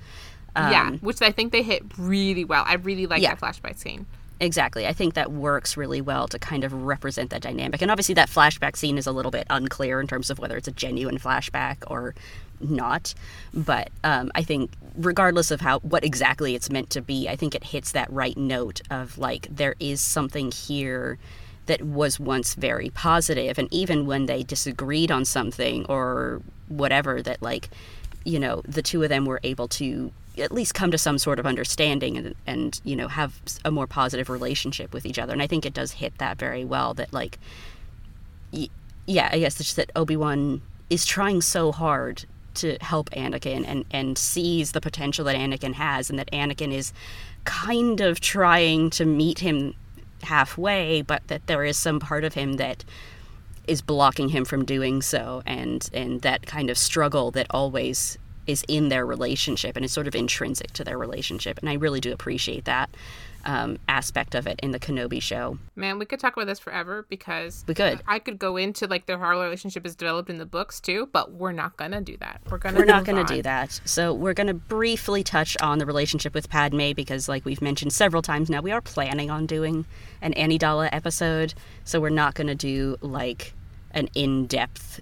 Um, 0.55 0.71
yeah, 0.71 0.91
which 1.01 1.21
I 1.21 1.31
think 1.31 1.51
they 1.51 1.63
hit 1.63 1.83
really 1.97 2.45
well. 2.45 2.63
I 2.67 2.75
really 2.75 3.05
like 3.07 3.21
Yeah. 3.21 3.35
that 3.35 3.41
flashback 3.41 3.77
scene. 3.77 4.05
Exactly. 4.39 4.85
I 4.85 4.93
think 4.93 5.15
that 5.15 5.31
works 5.31 5.75
really 5.75 5.99
well 5.99 6.27
to 6.27 6.37
kind 6.37 6.63
of 6.63 6.71
represent 6.71 7.31
that 7.31 7.41
dynamic. 7.41 7.81
And 7.81 7.89
obviously, 7.89 8.13
that 8.15 8.29
flashback 8.29 8.75
scene 8.75 8.97
is 8.99 9.07
a 9.07 9.11
little 9.11 9.31
bit 9.31 9.47
unclear 9.49 9.99
in 9.99 10.05
terms 10.07 10.29
of 10.29 10.37
whether 10.37 10.55
it's 10.55 10.67
a 10.67 10.71
genuine 10.71 11.17
flashback 11.17 11.77
or 11.89 12.13
not. 12.59 13.13
But 13.53 13.89
um, 14.03 14.31
I 14.35 14.43
think, 14.43 14.71
regardless 14.95 15.51
of 15.51 15.61
how 15.61 15.79
what 15.79 16.03
exactly 16.03 16.55
it's 16.55 16.69
meant 16.69 16.89
to 16.91 17.01
be, 17.01 17.27
I 17.29 17.35
think 17.35 17.55
it 17.55 17.63
hits 17.63 17.91
that 17.91 18.11
right 18.11 18.37
note 18.37 18.81
of 18.89 19.17
like 19.17 19.47
there 19.49 19.75
is 19.79 20.01
something 20.01 20.51
here 20.51 21.17
that 21.65 21.81
was 21.81 22.19
once 22.19 22.55
very 22.55 22.89
positive, 22.91 23.57
and 23.57 23.67
even 23.71 24.05
when 24.05 24.25
they 24.25 24.43
disagreed 24.43 25.11
on 25.11 25.25
something 25.25 25.85
or 25.85 26.41
whatever, 26.69 27.21
that 27.21 27.41
like 27.41 27.69
you 28.23 28.39
know 28.39 28.61
the 28.67 28.81
two 28.81 29.03
of 29.03 29.09
them 29.09 29.25
were 29.25 29.39
able 29.43 29.67
to 29.67 30.11
at 30.37 30.51
least 30.51 30.73
come 30.73 30.91
to 30.91 30.97
some 30.97 31.17
sort 31.17 31.39
of 31.39 31.45
understanding 31.45 32.17
and, 32.17 32.35
and 32.45 32.81
you 32.83 32.95
know 32.95 33.07
have 33.07 33.39
a 33.65 33.71
more 33.71 33.87
positive 33.87 34.29
relationship 34.29 34.93
with 34.93 35.05
each 35.05 35.17
other 35.17 35.33
and 35.33 35.41
i 35.41 35.47
think 35.47 35.65
it 35.65 35.73
does 35.73 35.93
hit 35.93 36.17
that 36.17 36.37
very 36.37 36.65
well 36.65 36.93
that 36.93 37.11
like 37.13 37.39
y- 38.51 38.69
yeah 39.05 39.29
i 39.31 39.39
guess 39.39 39.59
it's 39.59 39.69
just 39.69 39.75
that 39.77 39.91
obi-wan 39.95 40.61
is 40.89 41.05
trying 41.05 41.41
so 41.41 41.71
hard 41.71 42.25
to 42.57 42.77
help 42.81 43.09
anakin 43.11 43.63
and 43.67 43.85
and 43.91 44.17
sees 44.17 44.71
the 44.71 44.81
potential 44.81 45.25
that 45.25 45.35
anakin 45.35 45.73
has 45.73 46.09
and 46.09 46.19
that 46.19 46.29
anakin 46.31 46.73
is 46.73 46.93
kind 47.45 48.01
of 48.01 48.19
trying 48.19 48.89
to 48.89 49.05
meet 49.05 49.39
him 49.39 49.73
halfway 50.23 51.01
but 51.01 51.25
that 51.27 51.45
there 51.47 51.63
is 51.63 51.77
some 51.77 51.99
part 51.99 52.23
of 52.23 52.33
him 52.33 52.53
that 52.53 52.83
is 53.67 53.81
blocking 53.81 54.29
him 54.29 54.45
from 54.45 54.65
doing 54.65 55.01
so 55.01 55.41
and 55.45 55.89
and 55.93 56.21
that 56.21 56.45
kind 56.45 56.69
of 56.69 56.77
struggle 56.77 57.31
that 57.31 57.47
always 57.51 58.17
is 58.47 58.63
in 58.67 58.89
their 58.89 59.05
relationship 59.05 59.75
and 59.75 59.85
is 59.85 59.91
sort 59.91 60.07
of 60.07 60.15
intrinsic 60.15 60.71
to 60.71 60.83
their 60.83 60.97
relationship. 60.97 61.59
And 61.59 61.69
i 61.69 61.73
really 61.73 61.99
do 61.99 62.11
appreciate 62.13 62.65
that 62.65 62.89
um, 63.47 63.79
aspect 63.87 64.35
of 64.35 64.45
it 64.45 64.59
in 64.61 64.71
the 64.71 64.79
kenobi 64.79 65.21
show 65.21 65.57
Man, 65.75 65.97
we 65.97 66.05
could 66.05 66.19
talk 66.19 66.35
about 66.35 66.47
this 66.47 66.59
forever 66.59 67.05
because 67.09 67.63
We 67.67 67.73
could. 67.73 68.01
I 68.07 68.19
could 68.19 68.37
go 68.37 68.57
into 68.57 68.87
like 68.87 69.05
their 69.05 69.17
how 69.17 69.39
relationship 69.39 69.85
is 69.85 69.95
developed 69.95 70.29
in 70.29 70.37
the 70.37 70.45
books 70.45 70.79
too, 70.79 71.09
but 71.11 71.31
we're 71.31 71.51
not 71.51 71.77
gonna 71.77 72.01
do 72.01 72.17
that. 72.17 72.41
We're 72.49 72.57
gonna 72.57 72.77
we're 72.77 72.85
not 72.85 73.05
going 73.05 73.15
to 73.15 73.21
on. 73.21 73.37
do 73.37 73.41
that 73.41 73.79
so 73.85 74.13
we're 74.13 74.33
going 74.33 74.47
to 74.47 74.53
briefly 74.53 75.23
touch 75.23 75.57
on 75.61 75.79
the 75.79 75.85
relationship 75.85 76.33
with 76.33 76.49
padme 76.49 76.91
because 76.95 77.27
like 77.27 77.45
we've 77.45 77.61
mentioned 77.61 77.93
several 77.93 78.21
times 78.21 78.49
now 78.49 78.61
we 78.61 78.71
are 78.71 78.81
planning 78.81 79.31
on 79.31 79.45
doing 79.45 79.85
an 80.21 80.33
Anidala 80.33 80.89
episode 80.91 81.53
so 81.83 81.99
we're 81.99 82.09
not 82.09 82.35
going 82.35 82.47
to 82.47 82.55
do 82.55 82.97
like 83.01 83.53
an 83.91 84.09
in-depth 84.13 84.99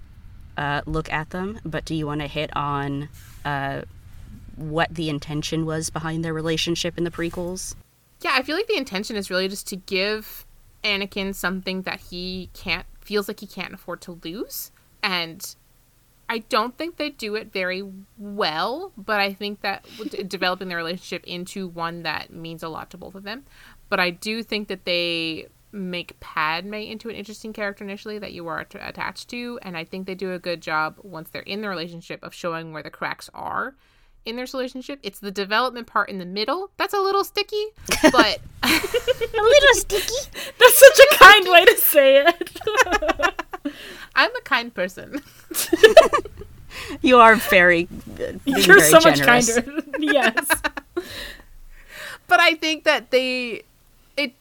uh, 0.56 0.82
look 0.86 1.12
at 1.12 1.30
them 1.30 1.60
but 1.64 1.84
do 1.84 1.94
you 1.94 2.06
want 2.06 2.20
to 2.20 2.26
hit 2.26 2.54
on 2.56 3.08
uh, 3.44 3.82
what 4.56 4.94
the 4.94 5.08
intention 5.10 5.66
was 5.66 5.90
behind 5.90 6.24
their 6.24 6.34
relationship 6.34 6.96
in 6.96 7.04
the 7.04 7.10
prequels 7.10 7.74
Yeah, 8.26 8.34
I 8.34 8.42
feel 8.42 8.56
like 8.56 8.66
the 8.66 8.76
intention 8.76 9.14
is 9.14 9.30
really 9.30 9.46
just 9.46 9.68
to 9.68 9.76
give 9.76 10.46
Anakin 10.82 11.32
something 11.32 11.82
that 11.82 12.00
he 12.00 12.50
can't 12.54 12.84
feels 13.00 13.28
like 13.28 13.38
he 13.38 13.46
can't 13.46 13.72
afford 13.72 14.00
to 14.00 14.18
lose. 14.24 14.72
And 15.00 15.54
I 16.28 16.38
don't 16.38 16.76
think 16.76 16.96
they 16.96 17.10
do 17.10 17.36
it 17.36 17.52
very 17.52 17.84
well, 18.18 18.90
but 18.96 19.20
I 19.20 19.32
think 19.32 19.60
that 19.60 19.86
developing 20.26 20.66
their 20.66 20.76
relationship 20.76 21.22
into 21.22 21.68
one 21.68 22.02
that 22.02 22.32
means 22.32 22.64
a 22.64 22.68
lot 22.68 22.90
to 22.90 22.96
both 22.96 23.14
of 23.14 23.22
them. 23.22 23.44
But 23.88 24.00
I 24.00 24.10
do 24.10 24.42
think 24.42 24.66
that 24.66 24.86
they 24.86 25.46
make 25.70 26.18
Padme 26.18 26.74
into 26.74 27.08
an 27.08 27.14
interesting 27.14 27.52
character 27.52 27.84
initially 27.84 28.18
that 28.18 28.32
you 28.32 28.48
are 28.48 28.58
att- 28.58 28.74
attached 28.74 29.28
to, 29.28 29.60
and 29.62 29.76
I 29.76 29.84
think 29.84 30.08
they 30.08 30.16
do 30.16 30.32
a 30.32 30.40
good 30.40 30.60
job 30.60 30.96
once 31.04 31.30
they're 31.30 31.42
in 31.42 31.60
the 31.60 31.68
relationship 31.68 32.24
of 32.24 32.34
showing 32.34 32.72
where 32.72 32.82
the 32.82 32.90
cracks 32.90 33.30
are 33.32 33.76
in 34.26 34.36
their 34.36 34.46
relationship. 34.52 34.98
It's 35.02 35.20
the 35.20 35.30
development 35.30 35.86
part 35.86 36.08
in 36.08 36.18
the 36.18 36.26
middle 36.26 36.70
that's 36.76 36.92
a 36.94 37.00
little 37.00 37.24
sticky, 37.24 37.64
but 38.02 38.40
a 38.62 38.68
little 38.68 39.74
sticky 39.74 40.40
That's 40.58 40.78
such 40.78 40.98
a 40.98 41.16
kind 41.16 41.48
way 41.48 41.64
to 41.64 41.76
say 41.78 42.26
it. 42.26 42.60
I'm 44.14 44.34
a 44.34 44.40
kind 44.42 44.72
person. 44.74 45.22
you 47.02 47.18
are 47.18 47.36
very 47.36 47.88
uh, 48.20 48.32
You're 48.44 48.60
very 48.60 48.80
so 48.82 49.00
generous. 49.00 49.56
much 49.56 49.66
kinder. 49.66 49.82
yes. 49.98 50.62
but 52.26 52.40
I 52.40 52.54
think 52.54 52.84
that 52.84 53.10
they 53.10 53.62
it 54.16 54.34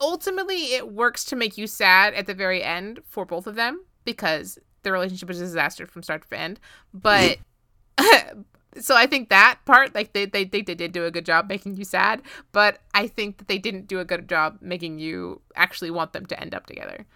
ultimately 0.00 0.74
it 0.74 0.92
works 0.92 1.24
to 1.26 1.36
make 1.36 1.56
you 1.58 1.66
sad 1.66 2.14
at 2.14 2.26
the 2.26 2.34
very 2.34 2.62
end 2.62 3.00
for 3.08 3.24
both 3.24 3.46
of 3.46 3.54
them 3.54 3.84
because 4.04 4.58
the 4.82 4.92
relationship 4.92 5.30
is 5.30 5.40
a 5.40 5.44
disaster 5.44 5.86
from 5.86 6.02
start 6.02 6.28
to 6.28 6.38
end. 6.38 6.60
But 6.92 7.38
so 8.80 8.96
I 8.96 9.06
think 9.06 9.28
that 9.28 9.58
part 9.64 9.94
like 9.94 10.12
they, 10.12 10.26
they 10.26 10.44
they 10.44 10.62
did 10.62 10.92
do 10.92 11.04
a 11.04 11.10
good 11.10 11.26
job 11.26 11.48
making 11.48 11.76
you 11.76 11.84
sad, 11.84 12.22
but 12.52 12.78
I 12.92 13.06
think 13.06 13.38
that 13.38 13.48
they 13.48 13.58
didn't 13.58 13.86
do 13.86 14.00
a 14.00 14.04
good 14.04 14.28
job 14.28 14.58
making 14.60 14.98
you 14.98 15.40
actually 15.56 15.90
want 15.90 16.12
them 16.12 16.26
to 16.26 16.40
end 16.40 16.54
up 16.54 16.66
together. 16.66 17.06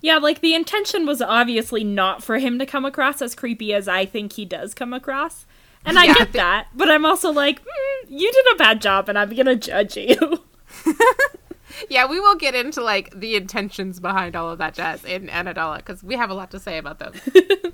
Yeah, 0.00 0.18
like 0.18 0.40
the 0.40 0.54
intention 0.54 1.06
was 1.06 1.20
obviously 1.20 1.82
not 1.82 2.22
for 2.22 2.38
him 2.38 2.58
to 2.58 2.66
come 2.66 2.84
across 2.84 3.20
as 3.20 3.34
creepy 3.34 3.74
as 3.74 3.88
I 3.88 4.04
think 4.04 4.34
he 4.34 4.44
does 4.44 4.74
come 4.74 4.92
across. 4.92 5.46
And 5.84 5.98
I 5.98 6.04
Yeah, 6.04 6.12
I 6.12 6.14
get 6.14 6.32
that, 6.34 6.68
but 6.74 6.90
I'm 6.90 7.04
also 7.04 7.30
like, 7.30 7.60
mm, 7.60 8.08
you 8.08 8.30
did 8.30 8.54
a 8.54 8.56
bad 8.56 8.80
job 8.80 9.08
and 9.08 9.18
I'm 9.18 9.34
gonna 9.34 9.56
judge 9.56 9.96
you. 9.96 10.44
Yeah, 11.90 12.06
we 12.06 12.18
will 12.20 12.34
get 12.36 12.54
into 12.54 12.82
like 12.82 13.10
the 13.18 13.36
intentions 13.36 14.00
behind 14.00 14.36
all 14.36 14.50
of 14.50 14.58
that 14.58 14.74
jazz 14.74 15.04
in 15.04 15.28
Anidala 15.28 15.76
because 15.78 16.02
we 16.02 16.16
have 16.16 16.30
a 16.30 16.34
lot 16.34 16.50
to 16.52 16.58
say 16.60 16.78
about 16.78 16.98
them. 16.98 17.12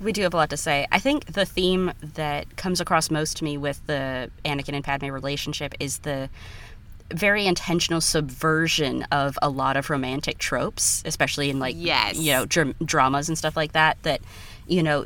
We 0.01 0.11
do 0.11 0.21
have 0.23 0.33
a 0.33 0.37
lot 0.37 0.49
to 0.51 0.57
say. 0.57 0.85
I 0.91 0.99
think 0.99 1.25
the 1.33 1.45
theme 1.45 1.91
that 2.01 2.57
comes 2.57 2.79
across 2.79 3.09
most 3.09 3.37
to 3.37 3.43
me 3.43 3.57
with 3.57 3.85
the 3.87 4.29
Anakin 4.43 4.73
and 4.75 4.83
Padme 4.83 5.07
relationship 5.07 5.73
is 5.79 5.99
the 5.99 6.29
very 7.11 7.47
intentional 7.47 8.01
subversion 8.01 9.03
of 9.11 9.39
a 9.41 9.49
lot 9.49 9.77
of 9.77 9.89
romantic 9.89 10.37
tropes, 10.37 11.01
especially 11.05 11.49
in 11.49 11.59
like 11.59 11.75
Yes. 11.77 12.17
you 12.17 12.33
know 12.33 12.45
dr- 12.45 12.75
dramas 12.85 13.29
and 13.29 13.37
stuff 13.37 13.55
like 13.55 13.71
that. 13.71 13.97
That 14.03 14.21
you 14.67 14.83
know 14.83 15.05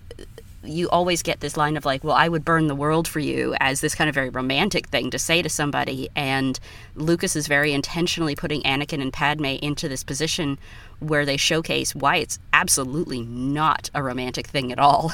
you 0.63 0.89
always 0.89 1.23
get 1.23 1.39
this 1.39 1.57
line 1.57 1.77
of 1.77 1.85
like, 1.85 2.03
"Well, 2.03 2.15
I 2.15 2.27
would 2.27 2.43
burn 2.45 2.67
the 2.67 2.75
world 2.75 3.07
for 3.07 3.19
you," 3.19 3.55
as 3.59 3.81
this 3.81 3.95
kind 3.95 4.09
of 4.09 4.13
very 4.15 4.29
romantic 4.29 4.87
thing 4.87 5.09
to 5.11 5.19
say 5.19 5.41
to 5.41 5.49
somebody. 5.49 6.09
And 6.15 6.59
Lucas 6.95 7.35
is 7.35 7.47
very 7.47 7.73
intentionally 7.73 8.35
putting 8.35 8.61
Anakin 8.63 9.01
and 9.01 9.13
Padme 9.13 9.45
into 9.45 9.87
this 9.87 10.03
position 10.03 10.57
where 10.99 11.25
they 11.25 11.37
showcase 11.37 11.95
why 11.95 12.17
it's 12.17 12.39
absolutely 12.53 13.21
not 13.21 13.89
a 13.93 14.03
romantic 14.03 14.47
thing 14.47 14.71
at 14.71 14.79
all. 14.79 15.13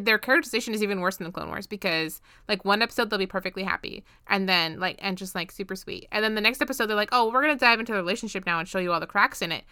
their 0.00 0.18
characterization 0.18 0.74
is 0.74 0.82
even 0.82 1.00
worse 1.00 1.16
than 1.16 1.26
the 1.26 1.32
Clone 1.32 1.48
Wars 1.48 1.66
because 1.66 2.20
like 2.48 2.64
one 2.64 2.82
episode 2.82 3.08
they'll 3.08 3.18
be 3.18 3.26
perfectly 3.26 3.62
happy 3.62 4.04
and 4.26 4.46
then 4.48 4.78
like 4.78 4.96
and 5.00 5.16
just 5.16 5.34
like 5.34 5.50
super 5.50 5.76
sweet 5.76 6.06
and 6.12 6.22
then 6.22 6.34
the 6.34 6.40
next 6.40 6.60
episode 6.60 6.86
they're 6.86 6.96
like 6.96 7.08
oh 7.12 7.30
we're 7.32 7.40
gonna 7.40 7.56
dive 7.56 7.80
into 7.80 7.92
the 7.92 7.98
relationship 7.98 8.44
now 8.44 8.58
and 8.58 8.68
show 8.68 8.78
you 8.78 8.92
all 8.92 9.00
the 9.00 9.06
cracks 9.06 9.40
in 9.40 9.50
it 9.50 9.64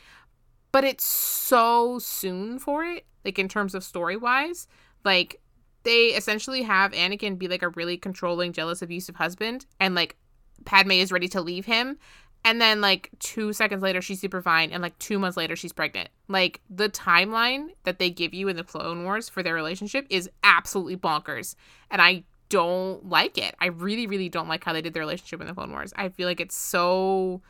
but 0.77 0.85
it's 0.85 1.07
so 1.07 1.99
soon 1.99 2.59
for 2.59 2.85
it 2.85 3.07
like 3.25 3.39
in 3.39 3.49
terms 3.49 3.75
of 3.75 3.83
story 3.83 4.15
wise 4.15 4.69
like 5.07 5.41
they 5.85 6.09
essentially 6.09 6.61
have 6.61 6.93
Anakin 6.93 7.39
be 7.39 7.49
like 7.49 7.63
a 7.63 7.71
really 7.71 7.97
controlling 7.97 8.53
jealous 8.53 8.83
abusive 8.83 9.17
husband 9.17 9.65
and 9.81 9.95
like 9.95 10.19
Padme 10.67 10.91
is 10.91 11.11
ready 11.11 11.29
to 11.29 11.41
leave 11.41 11.65
him 11.65 11.97
and 12.45 12.61
then 12.61 12.83
like 12.83 13.09
2 13.21 13.55
seconds 13.55 13.83
later 13.83 14.03
she's 14.03 14.21
super 14.21 14.43
fine 14.43 14.71
and 14.71 14.83
like 14.83 14.99
2 14.99 15.19
months 15.19 15.39
later 15.39 15.57
she's 15.57 15.73
pregnant. 15.73 16.11
Like 16.29 16.61
the 16.69 16.91
timeline 16.91 17.69
that 17.85 17.99
they 17.99 18.11
give 18.11 18.35
you 18.35 18.49
in 18.49 18.57
the 18.57 18.63
Clone 18.63 19.03
Wars 19.05 19.31
for 19.31 19.43
their 19.43 19.55
relationship 19.55 20.07
is 20.11 20.29
absolutely 20.45 20.99
bonkers 20.99 21.55
and 21.91 22.03
I 22.03 22.25
don't 22.51 23.09
like 23.09 23.39
it. 23.39 23.55
I 23.61 23.69
really 23.69 24.07
really 24.07 24.29
don't 24.29 24.47
like 24.47 24.63
how 24.63 24.75
they 24.75 24.83
did 24.83 24.93
their 24.93 25.01
relationship 25.01 25.41
in 25.41 25.47
the 25.47 25.55
Clone 25.55 25.73
Wars. 25.73 25.95
I 25.97 26.11
feel 26.11 26.29
like 26.29 26.39
it's 26.39 26.55
so 26.55 27.41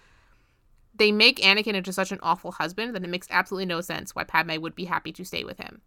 they 0.98 1.12
make 1.12 1.38
Anakin 1.40 1.74
into 1.74 1.92
such 1.92 2.12
an 2.12 2.18
awful 2.22 2.52
husband 2.52 2.94
that 2.94 3.04
it 3.04 3.10
makes 3.10 3.26
absolutely 3.30 3.66
no 3.66 3.80
sense 3.80 4.14
why 4.14 4.24
Padme 4.24 4.60
would 4.60 4.74
be 4.74 4.84
happy 4.84 5.12
to 5.12 5.24
stay 5.24 5.44
with 5.44 5.58
him 5.58 5.80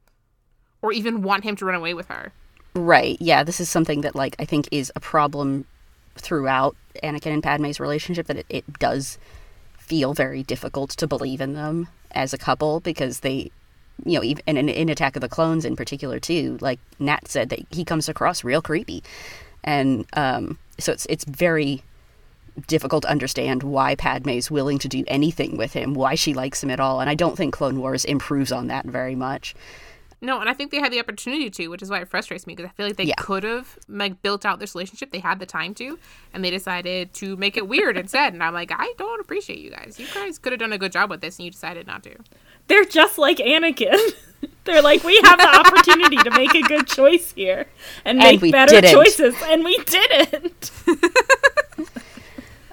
or 0.82 0.91
even 0.91 1.22
want 1.22 1.43
him 1.43 1.55
to 1.57 1.66
run 1.66 1.76
away 1.76 1.93
with 1.93 2.07
her. 2.07 2.32
Right. 2.76 3.18
Yeah, 3.20 3.43
this 3.43 3.60
is 3.60 3.70
something 3.70 4.01
that 4.01 4.16
like 4.16 4.36
I 4.39 4.45
think 4.45 4.68
is 4.72 4.91
a 4.95 4.99
problem 4.99 5.66
throughout 6.16 6.76
Anakin 7.03 7.34
and 7.34 7.43
Padme's 7.43 7.80
relationship 7.80 8.28
that 8.28 8.38
it, 8.38 8.45
it 8.49 8.80
does 8.80 9.18
feel 9.78 10.14
very 10.14 10.43
difficult 10.43 10.91
to 10.91 11.07
believe 11.07 11.41
in 11.41 11.53
them 11.53 11.88
as 12.12 12.34
a 12.34 12.38
couple 12.38 12.80
because 12.80 13.22
they 13.22 13.51
you 14.05 14.14
know, 14.14 14.24
even 14.24 14.41
in, 14.47 14.70
in 14.70 14.88
Attack 14.88 15.18
of 15.18 15.22
the 15.22 15.28
Clones 15.28 15.66
in 15.66 15.76
particular 15.76 16.22
too, 16.22 16.57
like 16.62 16.80
Nat 16.99 17.28
said 17.28 17.49
that 17.49 17.60
he 17.70 17.84
comes 17.84 18.07
across 18.07 18.43
real 18.43 18.62
creepy. 18.62 19.03
And 19.64 20.05
um 20.14 20.57
so 20.80 20.91
it's 20.91 21.05
it's 21.07 21.26
very 21.26 21.84
difficult 22.68 23.03
to 23.03 23.10
understand 23.10 23.64
why 23.64 23.95
Padme's 23.95 24.49
willing 24.51 24.78
to 24.80 24.88
do 24.88 25.03
anything 25.07 25.57
with 25.57 25.74
him, 25.74 25.93
why 25.93 26.16
she 26.16 26.34
likes 26.34 26.64
him 26.64 26.70
at 26.70 26.80
all, 26.80 26.99
and 27.01 27.10
I 27.10 27.16
don't 27.16 27.36
think 27.38 27.53
Clone 27.53 27.80
Wars 27.80 28.05
improves 28.05 28.51
on 28.51 28.68
that 28.68 28.86
very 28.86 29.16
much. 29.16 29.55
No, 30.22 30.41
and 30.41 30.49
I 30.49 30.53
think 30.53 30.72
they 30.72 30.80
had 30.80 30.91
the 30.91 30.99
opportunity 30.99 31.49
to, 31.49 31.70
which 31.70 31.82
is 31.82 31.89
why 31.89 31.99
it 32.01 32.10
frustrates 32.10 32.45
me 32.45 32.53
because 32.53 32.70
I 32.70 32.74
feel 32.76 32.86
like 32.88 32.97
they 32.97 33.05
Yeah. 33.05 33.14
could 33.18 33.43
have 33.43 33.80
like 33.88 34.22
built 34.22 34.45
out 34.45 34.60
this 34.60 34.76
relationship. 34.76 35.12
They 35.12 35.20
had 35.20 35.39
the 35.39 35.45
time 35.45 35.74
to, 35.76 35.97
and 36.34 36.43
they 36.43 36.49
decided 36.51 37.14
to 37.14 37.38
make 37.38 37.55
it 37.55 37.70
weird 37.70 37.95
instead. 37.95 38.34
And 38.34 38.43
I'm 38.43 38.53
like, 38.53 38.70
I 38.76 38.93
don't 38.97 39.22
appreciate 39.22 39.60
you 39.60 39.70
guys. 39.72 39.95
You 39.97 40.07
guys 40.14 40.38
could 40.38 40.51
have 40.51 40.60
done 40.60 40.74
a 40.74 40.78
good 40.78 40.91
job 40.91 41.10
with 41.10 41.22
this, 41.22 41.38
and 41.39 41.45
you 41.45 41.51
decided 41.51 41.88
not 41.88 42.03
to. 42.03 42.16
They're 42.68 42.84
just 42.84 43.18
like 43.18 43.38
Anakin. 43.38 43.97
They're 44.66 44.82
like, 44.82 45.05
we 45.05 45.16
have 45.24 45.39
the 45.39 45.47
opportunity 45.57 46.18
to 46.18 46.32
make 46.32 46.53
a 46.53 46.62
good 46.64 46.86
choice 46.88 47.32
here 47.32 47.68
and 48.03 48.20
And 48.22 48.34
make 48.34 48.41
we 48.41 48.51
better 48.51 48.74
didn't. 48.82 48.91
choices, 48.91 49.36
and 49.43 49.64
we 49.64 49.78
didn't. 49.86 50.72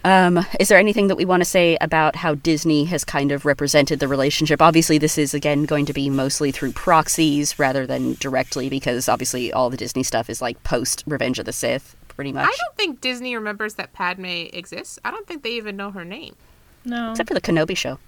Um, 0.07 0.47
is 0.61 0.69
there 0.69 0.79
anything 0.79 1.09
that 1.09 1.17
we 1.17 1.25
want 1.25 1.41
to 1.41 1.45
say 1.45 1.77
about 1.81 2.15
how 2.15 2.37
Disney 2.37 2.85
has 2.85 3.05
kind 3.05 3.33
of 3.33 3.45
represented 3.45 3.99
the 3.99 4.07
relationship? 4.07 4.63
Obviously, 4.63 4.99
this 4.99 5.19
is 5.19 5.35
again 5.35 5.65
going 5.65 5.85
to 5.87 5.93
be 5.93 6.09
mostly 6.09 6.53
through 6.53 6.73
proxies 6.73 7.59
rather 7.59 7.87
than 7.89 8.15
directly, 8.21 8.69
because 8.69 9.09
obviously 9.09 9.53
all 9.53 9.69
the 9.69 9.77
Disney 9.77 10.05
stuff 10.05 10.31
is 10.31 10.41
like 10.41 10.63
post 10.63 11.03
Revenge 11.09 11.41
of 11.41 11.45
the 11.45 11.53
Sith, 11.53 11.97
pretty 12.07 12.33
much. 12.33 12.45
I 12.47 12.57
don't 12.57 12.77
think 12.77 13.01
Disney 13.01 13.35
remembers 13.35 13.75
that 13.75 13.93
Padme 13.95 14.25
exists. 14.53 15.01
I 15.05 15.11
don't 15.11 15.27
think 15.27 15.43
they 15.43 15.51
even 15.55 15.77
know 15.77 15.91
her 15.91 16.05
name. 16.05 16.37
No. 16.85 17.11
Except 17.11 17.29
for 17.29 17.35
the 17.35 17.41
Kenobi 17.41 17.77
show. 17.77 17.99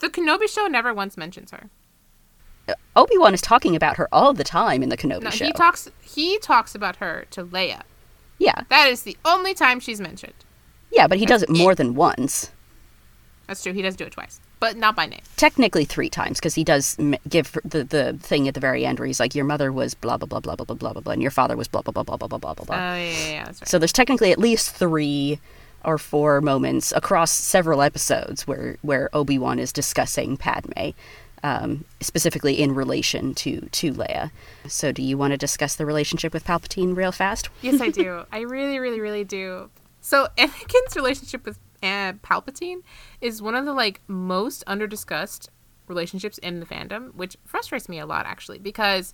The 0.00 0.08
Kenobi 0.10 0.46
show 0.46 0.66
never 0.66 0.92
once 0.92 1.16
mentions 1.16 1.52
her. 1.52 1.70
Obi 2.96 3.16
Wan 3.16 3.32
is 3.32 3.40
talking 3.40 3.74
about 3.74 3.96
her 3.96 4.08
all 4.12 4.34
the 4.34 4.44
time 4.44 4.82
in 4.82 4.90
the 4.90 4.96
Kenobi 4.98 5.22
No, 5.22 5.30
show. 5.30 5.46
he 5.46 5.52
talks. 5.52 5.88
He 6.02 6.38
talks 6.40 6.74
about 6.74 6.96
her 6.96 7.24
to 7.30 7.42
Leia. 7.46 7.80
yeah, 8.38 8.64
That 8.68 8.88
is 8.90 9.04
the 9.04 9.16
only 9.24 9.54
time 9.54 9.80
she's 9.80 10.02
mentioned. 10.02 10.34
Yeah, 10.90 11.06
but 11.06 11.18
he 11.18 11.26
does 11.26 11.42
it 11.42 11.50
more 11.50 11.74
than 11.74 11.94
once. 11.94 12.50
That's 13.46 13.62
true. 13.62 13.72
He 13.72 13.80
does 13.80 13.96
do 13.96 14.04
it 14.04 14.12
twice, 14.12 14.40
but 14.60 14.76
not 14.76 14.94
by 14.94 15.06
name. 15.06 15.22
Technically, 15.36 15.86
three 15.86 16.10
times 16.10 16.38
because 16.38 16.54
he 16.54 16.64
does 16.64 16.96
give 17.28 17.56
the 17.64 17.82
the 17.84 18.18
thing 18.20 18.46
at 18.46 18.52
the 18.52 18.60
very 18.60 18.84
end 18.84 18.98
where 18.98 19.06
he's 19.06 19.18
like, 19.18 19.34
"Your 19.34 19.46
mother 19.46 19.72
was 19.72 19.94
blah 19.94 20.18
blah 20.18 20.26
blah 20.26 20.40
blah 20.40 20.54
blah 20.54 20.66
blah 20.66 20.76
blah 20.76 20.92
blah, 20.92 21.00
blah 21.00 21.12
and 21.14 21.22
your 21.22 21.30
father 21.30 21.56
was 21.56 21.66
blah 21.66 21.80
blah 21.80 21.92
blah 21.92 22.02
blah 22.02 22.16
blah 22.18 22.28
blah 22.28 22.38
blah 22.38 22.64
blah." 22.64 22.76
Oh 22.76 22.94
yeah, 22.94 22.96
yeah, 22.96 23.28
yeah, 23.30 23.44
that's 23.46 23.62
right. 23.62 23.68
So 23.68 23.78
there's 23.78 23.92
technically 23.92 24.32
at 24.32 24.38
least 24.38 24.74
three 24.74 25.40
or 25.82 25.96
four 25.96 26.42
moments 26.42 26.92
across 26.92 27.30
several 27.30 27.80
episodes 27.80 28.46
where 28.46 28.76
where 28.82 29.08
Obi 29.14 29.38
Wan 29.38 29.58
is 29.58 29.72
discussing 29.72 30.36
Padme, 30.36 30.90
um, 31.42 31.84
specifically 32.00 32.60
in 32.60 32.74
relation 32.74 33.32
to 33.36 33.60
to 33.72 33.94
Leia. 33.94 34.30
So 34.66 34.92
do 34.92 35.02
you 35.02 35.16
want 35.16 35.30
to 35.30 35.38
discuss 35.38 35.74
the 35.76 35.86
relationship 35.86 36.34
with 36.34 36.44
Palpatine 36.44 36.94
real 36.94 37.12
fast? 37.12 37.48
Yes, 37.62 37.80
I 37.80 37.88
do. 37.88 38.24
I 38.30 38.40
really, 38.40 38.78
really, 38.78 39.00
really 39.00 39.24
do. 39.24 39.70
So 40.08 40.26
Anakin's 40.38 40.96
relationship 40.96 41.44
with 41.44 41.58
uh, 41.82 42.14
Palpatine 42.24 42.80
is 43.20 43.42
one 43.42 43.54
of 43.54 43.66
the 43.66 43.74
like 43.74 44.00
most 44.08 44.64
underdiscussed 44.64 45.48
relationships 45.86 46.38
in 46.38 46.60
the 46.60 46.66
fandom, 46.66 47.14
which 47.14 47.36
frustrates 47.44 47.90
me 47.90 47.98
a 47.98 48.06
lot 48.06 48.24
actually 48.24 48.58
because 48.58 49.12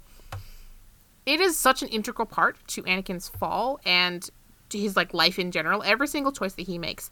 it 1.27 1.41
is 1.41 1.59
such 1.59 1.83
an 1.83 1.89
integral 1.89 2.27
part 2.27 2.57
to 2.69 2.85
Anakin's 2.85 3.29
fall 3.29 3.81
and 3.85 4.31
to 4.69 4.79
his 4.79 4.95
like 4.95 5.13
life 5.13 5.37
in 5.37 5.51
general. 5.51 5.83
Every 5.83 6.07
single 6.07 6.31
choice 6.31 6.53
that 6.55 6.69
he 6.69 6.79
makes 6.79 7.11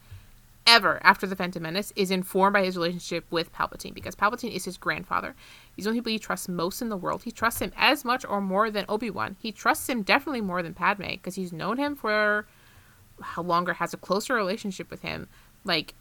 ever 0.64 1.01
after 1.03 1.26
the 1.26 1.35
Phantom 1.35 1.64
Menace 1.64 1.93
is 1.97 2.12
informed 2.12 2.53
by 2.53 2.64
his 2.64 2.76
relationship 2.76 3.24
with 3.33 3.53
Palpatine 3.53 3.95
because 3.95 4.14
Palpatine 4.14 4.55
is 4.55 4.64
his 4.64 4.78
grandfather. 4.78 5.35
He's 5.74 5.87
one 5.87 5.91
of 5.91 5.97
the 5.97 6.03
people 6.03 6.12
he 6.12 6.20
trusts 6.20 6.49
most 6.49 6.83
in 6.83 6.89
the 6.89 6.97
world. 6.97 7.24
He 7.24 7.33
trusts 7.33 7.61
him 7.61 7.72
as 7.76 8.05
much 8.05 8.24
or 8.28 8.41
more 8.41 8.70
than 8.70 8.85
Obi 8.89 9.11
Wan. 9.11 9.35
He 9.41 9.51
trusts 9.51 9.89
him 9.89 10.03
definitely 10.03 10.41
more 10.41 10.62
than 10.62 10.72
Padme 10.72 11.03
because 11.03 11.35
he's 11.35 11.53
known 11.53 11.78
him 11.78 11.97
for 11.97 12.47
longer, 13.43 13.75
has 13.75 13.95
a 13.95 13.97
closer 13.97 14.35
relationship 14.35 14.91
with 14.91 15.03
him. 15.03 15.29
Like, 15.64 15.95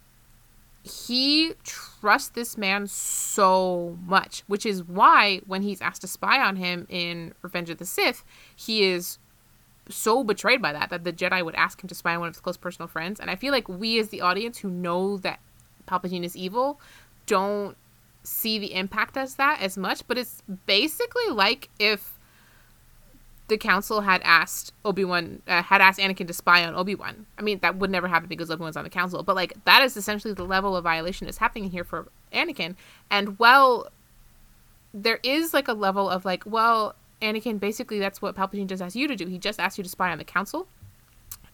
he 0.84 1.54
trusts 1.64 2.30
this 2.30 2.58
man 2.58 2.88
so 2.88 3.98
much, 4.06 4.44
which 4.48 4.66
is 4.66 4.84
why 4.84 5.42
when 5.46 5.62
he's 5.62 5.82
asked 5.82 6.02
to 6.02 6.08
spy 6.08 6.40
on 6.42 6.56
him 6.56 6.88
in 6.90 7.34
Revenge 7.42 7.70
of 7.70 7.78
the 7.78 7.86
Sith, 7.86 8.24
he 8.56 8.84
is 8.84 9.20
so 9.90 10.24
betrayed 10.24 10.62
by 10.62 10.74
that 10.74 10.90
that 10.90 11.04
the 11.04 11.14
Jedi 11.14 11.44
would 11.44 11.56
ask 11.56 11.84
him 11.84 11.88
to 11.88 11.96
spy 11.96 12.14
on 12.14 12.22
one 12.22 12.30
of 12.30 12.36
his 12.36 12.42
close 12.42 12.58
personal 12.58 12.88
friends. 12.88 13.20
And 13.20 13.30
I 13.30 13.36
feel 13.36 13.52
like 13.52 13.68
we, 13.68 14.00
as 14.00 14.10
the 14.10 14.22
audience 14.22 14.58
who 14.60 14.70
know 14.70 15.18
that 15.18 15.40
Palpatine 15.88 16.24
is 16.24 16.36
evil, 16.36 16.80
don't 17.26 17.78
see 18.24 18.60
the 18.60 18.74
impact 18.74 19.18
as 19.18 19.36
that 19.36 19.62
as 19.62 19.78
much. 19.78 20.08
But 20.08 20.18
it's 20.18 20.42
basically 20.66 21.30
like 21.30 21.70
if 21.80 22.18
the 23.52 23.58
council 23.58 24.00
had 24.00 24.22
asked 24.24 24.72
Obi 24.86 25.04
Wan, 25.04 25.42
uh, 25.46 25.62
had 25.62 25.82
asked 25.82 26.00
Anakin 26.00 26.26
to 26.26 26.34
spy 26.34 26.64
on 26.66 26.74
Obi 26.74 26.96
Wan. 26.96 27.26
I 27.38 27.42
mean, 27.42 27.60
that 27.60 27.76
would 27.76 27.92
never 27.92 28.08
happen 28.08 28.30
because 28.30 28.50
Obi 28.50 28.64
Wan's 28.64 28.78
on 28.78 28.86
the 28.86 28.90
council. 28.90 29.24
But 29.24 29.36
like 29.36 29.54
that 29.66 29.84
is 29.84 29.98
essentially 29.98 30.34
the 30.34 30.46
level 30.46 30.76
of 30.76 30.86
violation 30.86 31.26
that's 31.26 31.38
happening 31.38 31.70
here 31.70 31.84
for 31.84 32.08
Anakin. 32.34 32.76
And 33.10 33.38
well, 33.38 33.90
there 34.94 35.20
is 35.22 35.54
like 35.54 35.68
a 35.68 35.74
level 35.74 36.10
of 36.10 36.24
like, 36.24 36.44
well, 36.46 36.96
Anakin, 37.22 37.60
basically 37.60 38.00
that's 38.00 38.22
what 38.22 38.36
Palpatine 38.38 38.68
just 38.68 38.82
asked 38.82 38.96
you 38.96 39.08
to 39.10 39.18
do. 39.18 39.28
He 39.28 39.38
just 39.38 39.60
asked 39.60 39.78
you 39.78 39.84
to 39.84 39.90
spy 39.90 40.12
on 40.12 40.18
the 40.18 40.24
council. 40.24 40.68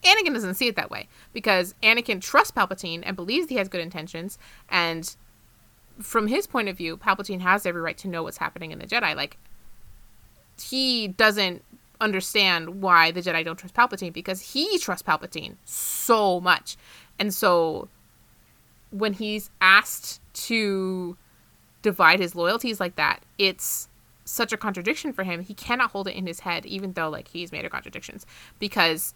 Anakin 0.04 0.32
doesn't 0.32 0.54
see 0.54 0.68
it 0.68 0.76
that 0.76 0.90
way 0.90 1.08
because 1.32 1.74
Anakin 1.82 2.20
trusts 2.20 2.52
Palpatine 2.52 3.02
and 3.04 3.16
believes 3.16 3.48
he 3.48 3.56
has 3.56 3.68
good 3.68 3.80
intentions. 3.80 4.38
And 4.68 5.16
from 6.00 6.28
his 6.28 6.46
point 6.46 6.68
of 6.68 6.76
view, 6.76 6.96
Palpatine 6.96 7.40
has 7.40 7.66
every 7.66 7.80
right 7.80 7.98
to 7.98 8.06
know 8.06 8.22
what's 8.22 8.38
happening 8.38 8.70
in 8.70 8.78
the 8.78 8.86
Jedi. 8.86 9.16
Like, 9.16 9.36
he 10.60 11.08
doesn't 11.08 11.64
understand 12.00 12.82
why 12.82 13.10
the 13.10 13.20
Jedi 13.20 13.44
don't 13.44 13.56
trust 13.56 13.74
Palpatine 13.74 14.12
because 14.12 14.52
he 14.52 14.78
trusts 14.78 15.02
Palpatine 15.02 15.56
so 15.64 16.40
much. 16.40 16.76
And 17.18 17.34
so 17.34 17.88
when 18.90 19.12
he's 19.14 19.50
asked 19.60 20.20
to 20.32 21.16
divide 21.82 22.20
his 22.20 22.34
loyalties 22.34 22.80
like 22.80 22.96
that, 22.96 23.22
it's 23.38 23.88
such 24.24 24.52
a 24.52 24.56
contradiction 24.56 25.12
for 25.12 25.24
him. 25.24 25.42
He 25.42 25.54
cannot 25.54 25.90
hold 25.90 26.08
it 26.08 26.14
in 26.14 26.26
his 26.26 26.40
head, 26.40 26.66
even 26.66 26.92
though 26.92 27.08
like 27.08 27.28
he's 27.28 27.52
made 27.52 27.64
of 27.64 27.72
contradictions, 27.72 28.26
because 28.58 29.14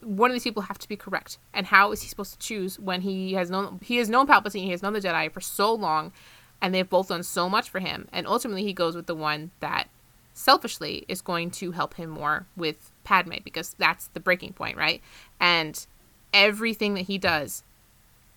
one 0.00 0.30
of 0.30 0.34
these 0.34 0.44
people 0.44 0.62
have 0.62 0.78
to 0.78 0.88
be 0.88 0.96
correct. 0.96 1.38
And 1.52 1.66
how 1.66 1.92
is 1.92 2.02
he 2.02 2.08
supposed 2.08 2.32
to 2.32 2.38
choose 2.38 2.78
when 2.78 3.02
he 3.02 3.34
has 3.34 3.50
known 3.50 3.80
he 3.82 3.96
has 3.96 4.08
known 4.08 4.26
Palpatine, 4.26 4.64
he 4.64 4.70
has 4.70 4.82
known 4.82 4.92
the 4.92 5.00
Jedi 5.00 5.30
for 5.30 5.40
so 5.40 5.72
long, 5.72 6.12
and 6.60 6.74
they've 6.74 6.88
both 6.88 7.08
done 7.08 7.22
so 7.22 7.48
much 7.48 7.68
for 7.68 7.80
him, 7.80 8.08
and 8.12 8.26
ultimately 8.26 8.64
he 8.64 8.72
goes 8.72 8.96
with 8.96 9.06
the 9.06 9.14
one 9.14 9.50
that 9.60 9.88
selfishly 10.36 11.04
is 11.08 11.20
going 11.22 11.50
to 11.50 11.72
help 11.72 11.94
him 11.94 12.10
more 12.10 12.46
with 12.56 12.92
Padme 13.04 13.34
because 13.42 13.74
that's 13.78 14.08
the 14.08 14.20
breaking 14.20 14.52
point, 14.52 14.76
right? 14.76 15.00
And 15.40 15.86
everything 16.32 16.94
that 16.94 17.02
he 17.02 17.18
does 17.18 17.62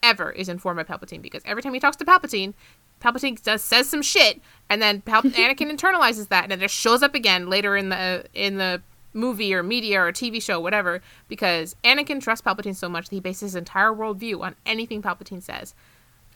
ever 0.02 0.32
is 0.32 0.48
informed 0.48 0.78
by 0.78 0.84
Palpatine 0.84 1.22
because 1.22 1.44
every 1.46 1.62
time 1.62 1.74
he 1.74 1.80
talks 1.80 1.98
to 1.98 2.06
Palpatine, 2.06 2.54
Palpatine 3.02 3.42
does 3.44 3.62
says 3.62 3.90
some 3.90 4.02
shit, 4.02 4.42
and 4.70 4.82
then 4.82 5.02
Pal- 5.02 5.22
Anakin 5.24 5.72
internalizes 5.72 6.30
that, 6.30 6.44
and 6.44 6.52
then 6.52 6.62
it 6.62 6.72
shows 6.72 7.04
up 7.04 7.16
again 7.16 7.50
later 7.50 7.76
in 7.76 7.90
the 7.90 8.26
in 8.34 8.58
the 8.58 8.82
movie 9.14 9.54
or 9.54 9.64
media 9.64 10.02
or 10.02 10.12
TV 10.12 10.42
show, 10.42 10.60
whatever. 10.60 11.02
Because 11.28 11.76
Anakin 11.84 12.22
trusts 12.22 12.46
Palpatine 12.46 12.76
so 12.76 12.90
much 12.90 13.10
that 13.10 13.16
he 13.16 13.22
bases 13.22 13.42
his 13.42 13.56
entire 13.56 13.92
worldview 13.92 14.42
on 14.42 14.56
anything 14.66 15.02
Palpatine 15.02 15.42
says. 15.42 15.74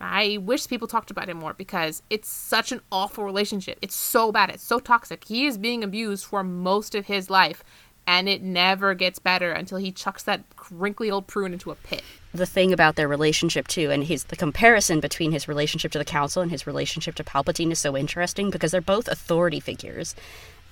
I 0.05 0.37
wish 0.41 0.67
people 0.67 0.87
talked 0.87 1.11
about 1.11 1.29
it 1.29 1.35
more 1.35 1.53
because 1.53 2.03
it's 2.09 2.29
such 2.29 2.73
an 2.73 2.81
awful 2.91 3.23
relationship. 3.23 3.77
It's 3.81 3.95
so 3.95 4.33
bad. 4.33 4.49
It's 4.49 4.63
so 4.63 4.79
toxic. 4.79 5.23
He 5.23 5.45
is 5.45 5.57
being 5.57 5.81
abused 5.81 6.25
for 6.25 6.43
most 6.43 6.93
of 6.93 7.05
his 7.05 7.29
life, 7.29 7.63
and 8.05 8.27
it 8.27 8.43
never 8.43 8.95
gets 8.95 9.17
better 9.17 9.53
until 9.53 9.77
he 9.77 9.93
chucks 9.93 10.23
that 10.23 10.41
wrinkly 10.69 11.09
old 11.09 11.25
prune 11.27 11.53
into 11.53 11.71
a 11.71 11.75
pit. 11.75 12.03
the 12.33 12.45
thing 12.45 12.73
about 12.73 12.95
their 12.97 13.07
relationship 13.07 13.67
too 13.67 13.91
and 13.91 14.03
his 14.03 14.25
the 14.25 14.35
comparison 14.35 14.99
between 14.99 15.31
his 15.31 15.47
relationship 15.47 15.91
to 15.91 15.99
the 15.99 16.05
council 16.05 16.41
and 16.41 16.51
his 16.51 16.67
relationship 16.67 17.15
to 17.15 17.23
palpatine 17.23 17.71
is 17.71 17.79
so 17.79 17.95
interesting 17.95 18.49
because 18.49 18.71
they're 18.71 18.81
both 18.81 19.07
authority 19.07 19.59
figures 19.59 20.15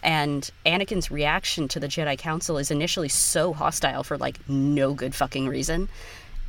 and 0.04 0.50
anakin's 0.66 1.12
reaction 1.12 1.68
to 1.68 1.80
the 1.80 1.88
jedi 1.88 2.18
council 2.18 2.58
is 2.58 2.72
initially 2.72 3.10
so 3.10 3.54
hostile 3.54 4.04
for 4.04 4.18
like 4.18 4.38
no 4.50 4.94
good 4.94 5.14
fucking 5.14 5.48
reason 5.48 5.88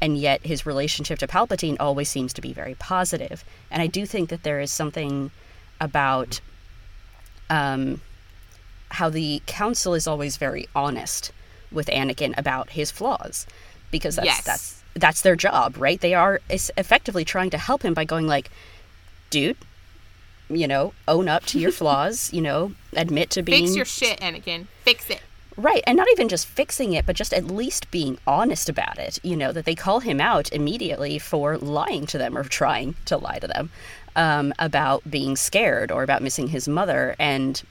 and 0.03 0.19
yet 0.19 0.45
his 0.45 0.67
relationship 0.67 1.19
to 1.21 1.27
palpatine 1.27 1.77
always 1.81 2.09
seems 2.11 2.33
to 2.35 2.43
be 2.43 2.53
very 2.53 2.75
positive. 2.75 3.45
and 3.71 3.81
i 3.81 3.87
do 3.87 4.05
think 4.05 4.29
that 4.29 4.43
there 4.43 4.61
is 4.61 4.71
something 4.71 5.31
about 5.81 6.41
um, 7.51 8.01
how 8.91 9.09
the 9.11 9.43
council 9.47 9.95
is 9.95 10.07
always 10.07 10.37
very 10.37 10.69
honest 10.75 11.33
with 11.71 11.87
Anakin 11.89 12.37
about 12.37 12.71
his 12.71 12.91
flaws 12.91 13.47
because 13.91 14.17
that's 14.17 14.27
Yes. 14.27 14.45
that's 14.45 14.83
that's 14.95 15.23
their 15.23 15.37
job, 15.37 15.77
right? 15.79 15.99
They 16.01 16.13
are 16.13 16.41
effectively 16.51 17.25
trying 17.25 17.49
to 17.51 17.59
help 17.59 17.83
him 17.83 17.95
by 17.95 18.05
going 18.05 18.27
like, 18.27 18.51
dude, 19.31 19.57
you 20.51 20.69
know, 20.69 20.93
own 21.09 21.29
up 21.29 21.47
to 21.47 21.59
your 21.59 21.73
flaws, 21.81 22.31
you 22.33 22.43
know, 22.43 22.73
admit 22.95 23.31
to 23.31 23.43
being 23.43 23.65
Fix 23.65 23.77
your 23.77 23.87
shit, 23.87 24.21
Anakin. 24.21 24.67
Fix 24.85 25.09
it. 25.09 25.23
Right, 25.57 25.83
and 25.87 25.97
not 25.97 26.09
even 26.13 26.29
just 26.29 26.47
fixing 26.47 26.95
it, 26.95 27.05
but 27.05 27.15
just 27.15 27.35
at 27.35 27.45
least 27.45 27.91
being 27.91 28.19
honest 28.27 28.69
about 28.69 28.99
it. 28.99 29.19
You 29.23 29.37
know, 29.37 29.53
that 29.53 29.65
they 29.67 29.75
call 29.75 30.01
him 30.01 30.21
out 30.21 30.51
immediately 30.53 31.19
for 31.19 31.59
lying 31.59 32.07
to 32.07 32.19
them 32.19 32.39
or 32.39 32.45
trying 32.45 32.95
to 33.07 33.19
lie 33.19 33.39
to 33.39 33.47
them 33.47 33.71
um, 34.17 34.55
about 34.59 35.11
being 35.11 35.37
scared 35.37 35.91
or 35.91 36.03
about 36.03 36.23
missing 36.23 36.49
his 36.49 36.67
mother. 36.67 37.15
And 37.19 37.63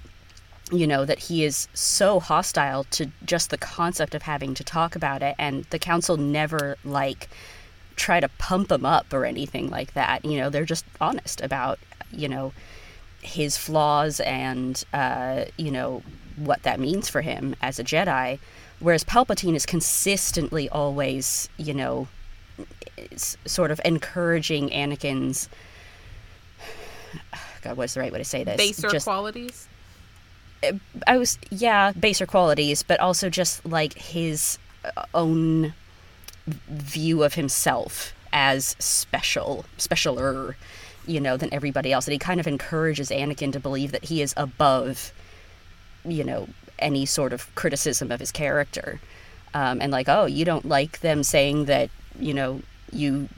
you 0.71 0.87
know, 0.87 1.03
that 1.05 1.19
he 1.19 1.43
is 1.43 1.67
so 1.73 2.19
hostile 2.19 2.85
to 2.85 3.11
just 3.25 3.49
the 3.49 3.57
concept 3.57 4.15
of 4.15 4.21
having 4.21 4.53
to 4.53 4.63
talk 4.63 4.95
about 4.95 5.21
it, 5.21 5.35
and 5.37 5.65
the 5.65 5.79
council 5.79 6.17
never 6.17 6.77
like 6.85 7.29
try 7.95 8.19
to 8.19 8.29
pump 8.37 8.71
him 8.71 8.85
up 8.85 9.11
or 9.13 9.25
anything 9.25 9.69
like 9.69 9.93
that. 9.93 10.23
You 10.23 10.37
know, 10.39 10.49
they're 10.49 10.65
just 10.65 10.85
honest 11.01 11.41
about, 11.41 11.77
you 12.11 12.29
know, 12.29 12.53
his 13.21 13.57
flaws 13.57 14.19
and, 14.21 14.81
uh, 14.93 15.45
you 15.57 15.71
know, 15.71 16.01
what 16.35 16.63
that 16.63 16.79
means 16.79 17.09
for 17.09 17.21
him 17.21 17.55
as 17.61 17.79
a 17.79 17.83
Jedi. 17.83 18.39
Whereas 18.79 19.03
Palpatine 19.03 19.55
is 19.55 19.65
consistently 19.65 20.67
always, 20.69 21.49
you 21.57 21.73
know, 21.73 22.07
sort 23.45 23.71
of 23.71 23.79
encouraging 23.85 24.69
Anakin's. 24.69 25.49
God, 27.61 27.77
what's 27.77 27.93
the 27.93 27.99
right 27.99 28.11
way 28.11 28.17
to 28.19 28.25
say 28.25 28.43
this? 28.43 28.57
Baser 28.57 28.89
Just- 28.89 29.05
qualities. 29.05 29.67
I 31.07 31.17
was 31.17 31.39
yeah 31.49 31.91
baser 31.93 32.27
qualities, 32.27 32.83
but 32.83 32.99
also 32.99 33.29
just 33.29 33.65
like 33.65 33.93
his 33.93 34.59
uh, 34.85 35.05
own 35.13 35.73
view 36.45 37.23
of 37.23 37.33
himself 37.33 38.13
as 38.33 38.75
special, 38.79 39.65
specialer, 39.77 40.55
you 41.07 41.19
know, 41.19 41.35
than 41.37 41.53
everybody 41.53 41.91
else. 41.91 42.05
That 42.05 42.11
he 42.11 42.19
kind 42.19 42.39
of 42.39 42.47
encourages 42.47 43.09
Anakin 43.09 43.51
to 43.53 43.59
believe 43.59 43.91
that 43.91 44.05
he 44.05 44.21
is 44.21 44.33
above, 44.37 45.11
you 46.05 46.23
know, 46.23 46.47
any 46.79 47.05
sort 47.05 47.33
of 47.33 47.53
criticism 47.55 48.11
of 48.11 48.19
his 48.19 48.31
character, 48.31 48.99
um, 49.53 49.81
and 49.81 49.91
like, 49.91 50.09
oh, 50.09 50.25
you 50.25 50.45
don't 50.45 50.65
like 50.65 51.01
them 51.01 51.23
saying 51.23 51.65
that, 51.65 51.89
you 52.19 52.33
know, 52.33 52.61
you 52.91 53.29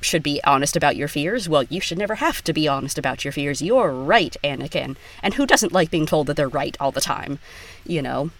should 0.00 0.22
be 0.22 0.40
honest 0.44 0.76
about 0.76 0.96
your 0.96 1.08
fears. 1.08 1.48
Well, 1.48 1.64
you 1.64 1.80
should 1.80 1.98
never 1.98 2.16
have 2.16 2.42
to 2.44 2.52
be 2.52 2.68
honest 2.68 2.98
about 2.98 3.24
your 3.24 3.32
fears. 3.32 3.62
You're 3.62 3.90
right, 3.90 4.36
Anakin. 4.44 4.96
And 5.22 5.34
who 5.34 5.46
doesn't 5.46 5.72
like 5.72 5.90
being 5.90 6.06
told 6.06 6.26
that 6.26 6.36
they're 6.36 6.48
right 6.48 6.76
all 6.78 6.92
the 6.92 7.00
time, 7.00 7.38
you 7.86 8.02
know? 8.02 8.30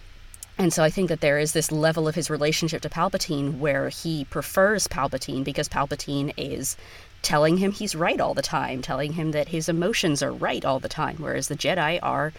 And 0.57 0.71
so 0.71 0.83
I 0.83 0.89
think 0.89 1.09
that 1.09 1.19
there 1.19 1.39
is 1.39 1.51
this 1.51 1.71
level 1.71 2.07
of 2.07 2.15
his 2.15 2.29
relationship 2.29 2.81
to 2.83 2.89
Palpatine 2.89 3.57
where 3.57 3.89
he 3.89 4.25
prefers 4.25 4.87
Palpatine 4.87 5.43
because 5.43 5.67
Palpatine 5.67 6.33
is 6.37 6.77
telling 7.21 7.57
him 7.57 7.71
he's 7.71 7.95
right 7.95 8.21
all 8.21 8.33
the 8.33 8.41
time, 8.41 8.81
telling 8.81 9.13
him 9.13 9.31
that 9.31 9.49
his 9.49 9.67
emotions 9.67 10.21
are 10.21 10.31
right 10.31 10.63
all 10.63 10.79
the 10.79 10.87
time, 10.87 11.17
whereas 11.17 11.47
the 11.47 11.55
Jedi 11.55 11.99
are 12.01 12.31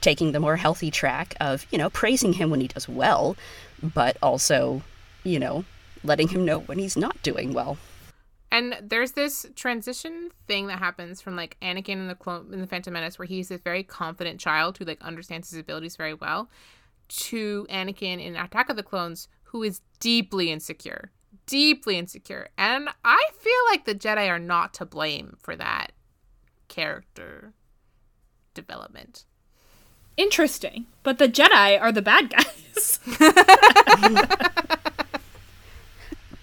taking 0.00 0.32
the 0.32 0.40
more 0.40 0.56
healthy 0.56 0.90
track 0.90 1.34
of, 1.40 1.66
you 1.70 1.78
know, 1.78 1.90
praising 1.90 2.32
him 2.32 2.50
when 2.50 2.60
he 2.60 2.68
does 2.68 2.88
well, 2.88 3.36
but 3.82 4.16
also, 4.22 4.82
you 5.22 5.38
know, 5.38 5.64
letting 6.02 6.28
him 6.28 6.44
know 6.44 6.60
when 6.60 6.78
he's 6.78 6.96
not 6.96 7.20
doing 7.22 7.52
well. 7.52 7.76
And 8.50 8.76
there's 8.80 9.12
this 9.12 9.46
transition 9.56 10.30
thing 10.46 10.68
that 10.68 10.78
happens 10.78 11.20
from 11.20 11.34
like 11.34 11.56
Anakin 11.60 11.94
in 11.94 12.06
the 12.08 12.14
clone 12.14 12.52
in 12.52 12.60
the 12.60 12.66
Phantom 12.66 12.92
Menace, 12.92 13.18
where 13.18 13.26
he's 13.26 13.48
this 13.48 13.60
very 13.60 13.82
confident 13.82 14.38
child 14.38 14.78
who 14.78 14.84
like 14.84 15.02
understands 15.02 15.50
his 15.50 15.58
abilities 15.58 15.96
very 15.96 16.14
well, 16.14 16.48
to 17.08 17.66
Anakin 17.68 18.24
in 18.24 18.36
Attack 18.36 18.68
of 18.68 18.76
the 18.76 18.82
Clones, 18.82 19.28
who 19.42 19.62
is 19.62 19.80
deeply 19.98 20.52
insecure, 20.52 21.10
deeply 21.46 21.98
insecure. 21.98 22.48
And 22.56 22.88
I 23.04 23.24
feel 23.36 23.52
like 23.70 23.86
the 23.86 23.94
Jedi 23.94 24.28
are 24.28 24.38
not 24.38 24.72
to 24.74 24.86
blame 24.86 25.36
for 25.40 25.56
that 25.56 25.92
character 26.68 27.54
development. 28.54 29.24
Interesting. 30.16 30.86
But 31.02 31.18
the 31.18 31.28
Jedi 31.28 31.80
are 31.80 31.92
the 31.92 32.02
bad 32.02 32.30
guys. 32.30 33.00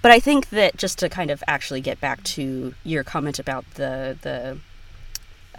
But 0.02 0.12
I 0.12 0.20
think 0.20 0.50
that 0.50 0.78
just 0.78 0.98
to 1.00 1.10
kind 1.10 1.30
of 1.30 1.44
actually 1.48 1.82
get 1.82 2.02
back 2.02 2.24
to 2.24 2.74
your 2.84 3.04
comment 3.04 3.40
about 3.40 3.66
the 3.76 4.18
the 4.22 4.58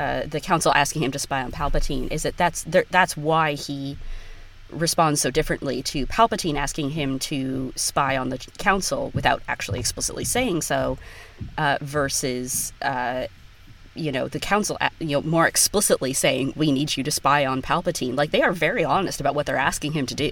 uh, 0.03 0.27
the 0.27 0.41
council 0.41 0.73
asking 0.75 1.03
him 1.03 1.13
to 1.13 1.19
spy 1.19 1.43
on 1.43 1.53
Palpatine 1.53 2.11
is 2.11 2.23
that 2.25 2.37
that's 2.37 2.65
there, 2.65 2.85
that's 2.91 3.17
why 3.17 3.55
he 3.55 3.99
responds 4.71 5.21
so 5.21 5.31
differently 5.31 5.83
to 5.83 6.07
Palpatine 6.07 6.57
asking 6.57 6.91
him 6.91 7.19
to 7.19 7.73
spy 7.77 8.17
on 8.17 8.31
the 8.31 8.39
council 8.59 9.11
without 9.15 9.43
actually 9.47 9.79
explicitly 9.79 10.25
saying 10.25 10.63
so, 10.63 10.99
uh, 11.59 11.77
versus 11.83 12.73
uh, 12.81 13.27
you 13.95 14.11
know 14.13 14.29
the 14.29 14.41
council 14.41 14.77
uh, 14.81 14.89
you 14.99 15.09
know 15.09 15.23
more 15.23 15.47
explicitly 15.47 16.13
saying 16.13 16.53
we 16.57 16.73
need 16.73 16.97
you 16.97 17.03
to 17.05 17.11
spy 17.11 17.45
on 17.47 17.63
Palpatine. 17.63 18.17
Like 18.17 18.31
they 18.31 18.43
are 18.43 18.53
very 18.53 18.85
honest 18.85 19.21
about 19.21 19.35
what 19.35 19.47
they're 19.47 19.57
asking 19.57 19.93
him 19.93 20.07
to 20.07 20.15
do. 20.15 20.31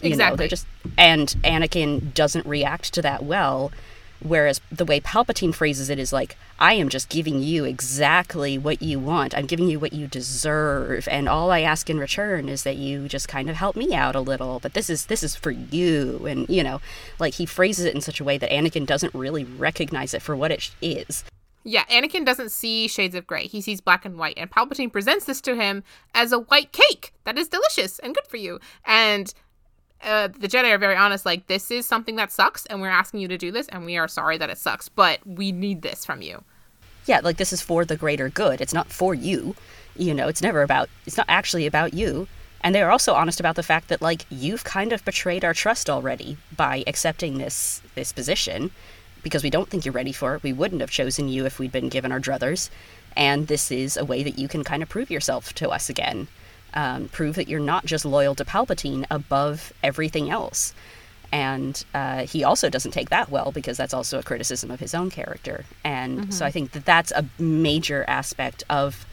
You 0.00 0.10
know, 0.10 0.14
Exactly. 0.14 0.36
they're 0.36 0.48
just 0.48 0.66
and 0.98 1.28
Anakin 1.42 2.14
doesn't 2.14 2.46
react 2.46 2.92
to 2.94 3.02
that 3.02 3.24
well. 3.24 3.72
Whereas 4.20 4.60
the 4.72 4.86
way 4.86 5.00
Palpatine 5.00 5.54
phrases 5.54 5.90
it 5.90 5.98
is 5.98 6.10
like, 6.10 6.38
I 6.58 6.74
am 6.74 6.88
just 6.88 7.10
giving 7.10 7.42
you 7.42 7.64
exactly 7.64 8.56
what 8.56 8.80
you 8.80 8.98
want. 8.98 9.36
I'm 9.36 9.44
giving 9.44 9.68
you 9.68 9.78
what 9.78 9.92
you 9.92 10.06
deserve. 10.06 11.06
And 11.10 11.28
all 11.28 11.50
I 11.50 11.60
ask 11.60 11.90
in 11.90 11.98
return 11.98 12.48
is 12.48 12.62
that 12.62 12.76
you 12.76 13.06
just 13.06 13.28
kind 13.28 13.50
of 13.50 13.56
help 13.56 13.76
me 13.76 13.92
out 13.94 14.14
a 14.16 14.20
little. 14.20 14.60
But 14.60 14.72
this 14.72 14.88
is 14.88 15.06
this 15.06 15.22
is 15.22 15.36
for 15.36 15.50
you. 15.50 16.24
And 16.26 16.48
you 16.48 16.62
know, 16.62 16.80
like 17.18 17.34
he 17.34 17.44
phrases 17.44 17.84
it 17.84 17.94
in 17.94 18.00
such 18.00 18.18
a 18.18 18.24
way 18.24 18.38
that 18.38 18.50
Anakin 18.50 18.86
doesn't 18.86 19.14
really 19.14 19.44
recognize 19.44 20.14
it 20.14 20.22
for 20.22 20.34
what 20.34 20.50
it 20.50 20.70
is. 20.80 21.22
Yeah, 21.64 21.84
Anakin 21.86 22.26
doesn't 22.26 22.50
see 22.50 22.88
shades 22.88 23.14
of 23.14 23.26
gray. 23.26 23.46
He 23.46 23.62
sees 23.62 23.80
black 23.80 24.04
and 24.04 24.18
white. 24.18 24.34
And 24.36 24.50
Palpatine 24.50 24.92
presents 24.92 25.24
this 25.24 25.40
to 25.42 25.56
him 25.56 25.82
as 26.14 26.30
a 26.30 26.38
white 26.38 26.72
cake 26.72 27.14
that 27.24 27.38
is 27.38 27.48
delicious 27.48 27.98
and 27.98 28.14
good 28.14 28.26
for 28.26 28.36
you. 28.36 28.60
And 28.84 29.32
uh, 30.02 30.28
the 30.28 30.46
Jedi 30.46 30.70
are 30.72 30.78
very 30.78 30.96
honest, 30.96 31.24
like, 31.24 31.46
this 31.46 31.70
is 31.70 31.86
something 31.86 32.16
that 32.16 32.30
sucks, 32.30 32.66
and 32.66 32.82
we're 32.82 32.88
asking 32.88 33.20
you 33.20 33.28
to 33.28 33.38
do 33.38 33.50
this, 33.50 33.66
and 33.68 33.86
we 33.86 33.96
are 33.96 34.06
sorry 34.06 34.36
that 34.36 34.50
it 34.50 34.58
sucks, 34.58 34.90
but 34.90 35.26
we 35.26 35.50
need 35.50 35.80
this 35.80 36.04
from 36.04 36.20
you. 36.20 36.44
Yeah, 37.06 37.20
like 37.22 37.38
this 37.38 37.52
is 37.52 37.62
for 37.62 37.84
the 37.84 37.96
greater 37.96 38.28
good. 38.28 38.60
It's 38.60 38.74
not 38.74 38.90
for 38.90 39.14
you. 39.14 39.56
You 39.96 40.14
know, 40.14 40.28
it's 40.28 40.42
never 40.42 40.62
about 40.62 40.88
it's 41.06 41.16
not 41.16 41.26
actually 41.28 41.66
about 41.66 41.94
you. 41.94 42.28
And 42.62 42.74
they 42.74 42.80
are 42.80 42.90
also 42.90 43.12
honest 43.12 43.40
about 43.40 43.56
the 43.56 43.62
fact 43.62 43.88
that 43.88 44.00
like 44.00 44.24
you've 44.30 44.64
kind 44.64 44.92
of 44.92 45.04
betrayed 45.04 45.44
our 45.44 45.52
trust 45.52 45.90
already 45.90 46.38
by 46.56 46.82
accepting 46.86 47.36
this 47.36 47.82
this 47.94 48.12
position 48.12 48.70
because 49.24 49.42
we 49.42 49.50
don't 49.50 49.68
think 49.68 49.84
you're 49.84 49.92
ready 49.92 50.12
for 50.12 50.36
it. 50.36 50.44
We 50.44 50.52
wouldn't 50.52 50.80
have 50.80 50.90
chosen 50.90 51.28
you 51.28 51.44
if 51.44 51.58
we'd 51.58 51.72
been 51.72 51.88
given 51.88 52.12
our 52.12 52.20
druthers. 52.20 52.70
And 53.16 53.48
this 53.48 53.72
is 53.72 53.96
a 53.96 54.04
way 54.04 54.22
that 54.22 54.38
you 54.38 54.46
can 54.46 54.62
kind 54.62 54.82
of 54.82 54.88
prove 54.88 55.10
yourself 55.10 55.52
to 55.54 55.70
us 55.70 55.88
again. 55.88 56.28
Um, 56.74 57.08
prove 57.08 57.34
that 57.36 57.48
you're 57.48 57.60
not 57.60 57.86
just 57.86 58.04
loyal 58.04 58.34
to 58.36 58.44
Palpatine 58.44 59.04
above 59.10 59.72
everything 59.82 60.30
else. 60.30 60.72
And 61.32 61.84
uh, 61.94 62.26
he 62.26 62.44
also 62.44 62.68
doesn't 62.68 62.92
take 62.92 63.10
that 63.10 63.30
well 63.30 63.50
because 63.50 63.76
that's 63.76 63.94
also 63.94 64.20
a 64.20 64.22
criticism 64.22 64.70
of 64.70 64.78
his 64.78 64.94
own 64.94 65.10
character. 65.10 65.64
And 65.82 66.32
so 66.32 66.46
I 66.46 66.52
think 66.52 66.72
that 66.72 66.84
that's 66.84 67.10
a 67.10 67.24
major 67.40 68.04
aspect 68.06 68.62
of 68.70 69.06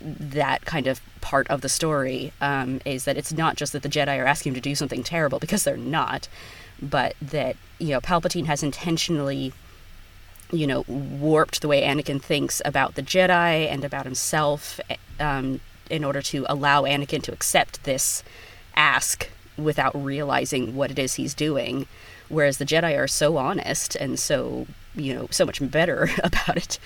that 0.00 0.64
kind 0.64 0.86
of 0.86 1.00
part 1.20 1.48
of 1.48 1.62
the 1.62 1.68
story 1.68 2.32
um, 2.40 2.80
is 2.84 3.04
that 3.04 3.16
it's 3.16 3.32
not 3.32 3.56
just 3.56 3.72
that 3.72 3.82
the 3.82 3.88
Jedi 3.88 4.18
are 4.20 4.26
asking 4.26 4.50
him 4.50 4.54
to 4.54 4.60
do 4.60 4.74
something 4.74 5.02
terrible 5.02 5.38
because 5.38 5.64
they're 5.64 5.76
not, 5.76 6.28
but 6.84 7.14
that 7.20 7.56
you 7.78 7.88
know 7.88 8.00
Palpatine 8.00 8.46
has 8.46 8.62
intentionally, 8.62 9.52
you 10.52 10.66
know, 10.66 10.84
warped 10.86 11.60
the 11.60 11.68
way 11.68 11.82
Anakin 11.82 12.20
thinks 12.20 12.60
about 12.64 12.94
the 12.94 13.02
Jedi 13.02 13.70
and 13.70 13.84
about 13.84 14.04
himself, 14.04 14.80
um, 15.20 15.60
in 15.90 16.04
order 16.04 16.22
to 16.22 16.46
allow 16.48 16.82
Anakin 16.82 17.22
to 17.22 17.32
accept 17.32 17.84
this 17.84 18.22
ask 18.76 19.28
without 19.56 19.94
realizing 19.94 20.74
what 20.74 20.90
it 20.90 20.98
is 20.98 21.14
he's 21.14 21.34
doing. 21.34 21.86
Whereas 22.28 22.58
the 22.58 22.64
Jedi 22.64 22.98
are 22.98 23.06
so 23.06 23.36
honest 23.36 23.94
and 23.96 24.18
so 24.18 24.66
you 24.94 25.14
know 25.14 25.28
so 25.30 25.44
much 25.44 25.58
better 25.70 26.10
about 26.22 26.56
it 26.56 26.78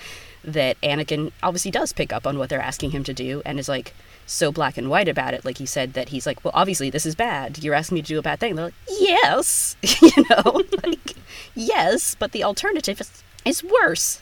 that 0.43 0.79
Anakin 0.81 1.31
obviously 1.43 1.71
does 1.71 1.93
pick 1.93 2.13
up 2.13 2.25
on 2.25 2.37
what 2.37 2.49
they're 2.49 2.61
asking 2.61 2.91
him 2.91 3.03
to 3.03 3.13
do 3.13 3.41
and 3.45 3.59
is 3.59 3.69
like 3.69 3.93
so 4.29 4.51
black 4.51 4.77
and 4.77 4.89
white 4.89 5.07
about 5.07 5.33
it. 5.33 5.43
Like 5.43 5.57
he 5.57 5.65
said 5.65 5.93
that 5.93 6.09
he's 6.09 6.25
like, 6.25 6.43
well, 6.43 6.51
obviously 6.53 6.89
this 6.89 7.05
is 7.05 7.15
bad. 7.15 7.63
You're 7.63 7.73
asking 7.73 7.95
me 7.95 8.01
to 8.01 8.07
do 8.07 8.19
a 8.19 8.21
bad 8.21 8.39
thing. 8.39 8.55
They're 8.55 8.65
like, 8.65 8.73
yes, 8.87 9.75
you 10.01 10.25
know, 10.29 10.63
like 10.83 11.15
yes, 11.55 12.15
but 12.15 12.31
the 12.31 12.43
alternative 12.43 13.01
is 13.01 13.23
is 13.45 13.63
worse. 13.63 14.21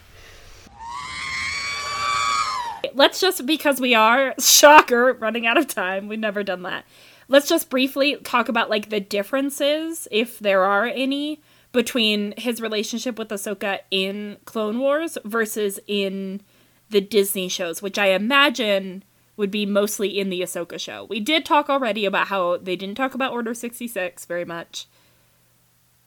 Let's 2.94 3.20
just 3.20 3.46
because 3.46 3.82
we 3.82 3.94
are 3.94 4.34
shocker 4.40 5.14
running 5.14 5.46
out 5.46 5.58
of 5.58 5.68
time. 5.68 6.08
We've 6.08 6.20
never 6.20 6.44
done 6.44 6.64
that. 6.64 6.86
Let's 7.28 7.50
just 7.50 7.70
briefly 7.70 8.16
talk 8.24 8.48
about 8.48 8.70
like 8.70 8.90
the 8.90 9.02
differences, 9.02 10.08
if 10.12 10.40
there 10.40 10.64
are 10.64 10.86
any, 10.86 11.42
between 11.74 12.34
his 12.38 12.62
relationship 12.62 13.20
with 13.20 13.28
Ahsoka 13.28 13.80
in 13.92 14.38
Clone 14.46 14.80
Wars 14.80 15.18
versus 15.26 15.80
in 15.88 16.42
the 16.90 17.02
Disney 17.02 17.50
shows, 17.50 17.82
which 17.82 17.98
I 17.98 18.08
imagine 18.08 19.04
would 19.38 19.52
be 19.52 19.66
mostly 19.66 20.20
in 20.20 20.30
the 20.30 20.42
Ahsoka 20.42 20.80
show. 20.80 21.06
We 21.06 21.20
did 21.20 21.46
talk 21.46 21.70
already 21.70 22.06
about 22.06 22.28
how 22.28 22.58
they 22.58 22.76
didn't 22.76 22.96
talk 22.96 23.14
about 23.14 23.32
Order 23.32 23.54
66 23.54 24.26
very 24.26 24.44
much. 24.46 24.88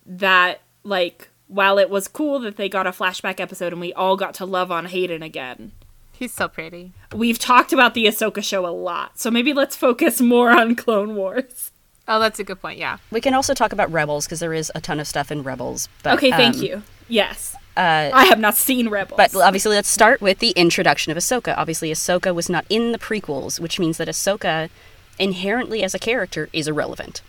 That, 0.05 0.61
like, 0.83 1.28
while 1.47 1.78
it 1.78 1.89
was 1.91 2.09
cool 2.09 2.41
that 2.41 2.57
they 2.57 2.68
got 2.68 2.87
a 2.87 2.91
flashback 2.91 3.39
episode 3.41 3.72
and 3.72 3.81
we 3.81 3.93
all 3.93 4.16
got 4.16 4.35
to 4.35 4.45
love 4.45 4.70
on 4.72 4.87
Hayden 4.87 5.22
again, 5.22 5.72
He's 6.12 6.33
so 6.35 6.49
pretty. 6.49 6.93
we've 7.14 7.39
talked 7.39 7.72
about 7.72 7.95
the 7.95 8.07
Ahsoka 8.07 8.43
show 8.43 8.66
a 8.66 8.68
lot. 8.74 9.18
So 9.18 9.31
maybe 9.31 9.53
let's 9.53 9.76
focus 9.76 10.20
more 10.20 10.51
on 10.51 10.74
Clone 10.76 11.14
Wars. 11.14 11.70
Oh, 12.09 12.18
that's 12.18 12.41
a 12.41 12.45
good 12.45 12.61
point. 12.61 12.78
Yeah. 12.78 12.99
We 13.12 13.20
can 13.20 13.35
also 13.35 13.55
talk 13.55 13.72
about 13.72 13.93
Rebels 13.93 14.26
because 14.26 14.41
there 14.41 14.53
is 14.53 14.72
a 14.74 14.81
ton 14.81 14.99
of 14.99 15.07
stuff 15.07 15.31
in 15.31 15.43
Rebels. 15.45 15.89
But, 16.03 16.14
Okay, 16.14 16.31
thank 16.33 16.57
um, 16.57 16.62
you. 16.62 16.83
Yes. 17.09 17.55
Uh, 17.77 18.11
I 18.12 18.25
have 18.25 18.39
not 18.39 18.57
seen 18.57 18.89
Rebels. 18.89 19.16
But 19.16 19.35
obviously, 19.35 19.77
let's 19.77 19.89
start 19.89 20.21
with 20.21 20.39
the 20.41 20.51
introduction 20.51 21.12
of 21.12 21.16
Ahsoka. 21.18 21.55
Obviously, 21.57 21.91
Ahsoka 21.91 22.35
was 22.35 22.49
not 22.51 22.64
in 22.68 22.93
the 22.93 22.99
prequels, 22.99 23.59
which 23.61 23.79
means 23.79 23.97
that 23.99 24.09
Ahsoka 24.09 24.68
inherently 25.18 25.83
as 25.83 25.95
a 25.95 25.99
character 25.99 26.49
is 26.53 26.66
irrelevant, 26.68 27.23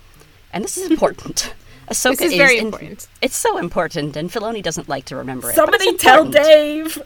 and 0.52 0.64
this 0.64 0.78
is 0.78 0.90
important. 0.92 1.54
Ahsoka 1.90 2.18
This 2.18 2.32
is 2.32 2.38
very 2.38 2.58
in- 2.58 2.66
important. 2.66 3.08
It's 3.22 3.36
so 3.36 3.58
important, 3.58 4.16
and 4.16 4.30
Filoni 4.32 4.64
doesn't 4.64 4.90
like 4.90 5.06
to 5.06 5.16
remember 5.16 5.50
it. 5.52 5.56
Somebody 5.56 5.96
tell. 5.98 6.26
Dave. 6.26 6.98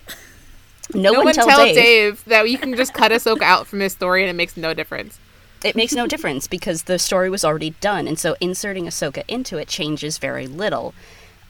No, 0.93 1.11
No 1.11 1.13
one, 1.13 1.25
one 1.25 1.33
tell, 1.33 1.47
tell 1.47 1.65
Dave. 1.65 1.75
Dave. 1.75 2.25
that 2.25 2.49
you 2.49 2.57
can 2.59 2.75
just 2.75 2.93
cut 2.93 3.11
Ahsoka 3.11 3.41
out 3.41 3.65
from 3.67 3.79
his 3.79 3.93
story 3.93 4.21
and 4.21 4.29
it 4.29 4.33
makes 4.33 4.55
no 4.55 4.73
difference. 4.75 5.17
It 5.63 5.75
makes 5.75 5.93
no 5.93 6.05
difference 6.05 6.47
because 6.47 6.83
the 6.83 6.99
story 6.99 7.27
was 7.31 7.43
already 7.43 7.71
done, 7.81 8.07
and 8.07 8.19
so 8.19 8.35
inserting 8.39 8.85
Ahsoka 8.85 9.23
into 9.27 9.57
it 9.57 9.67
changes 9.67 10.19
very 10.19 10.45
little. 10.45 10.93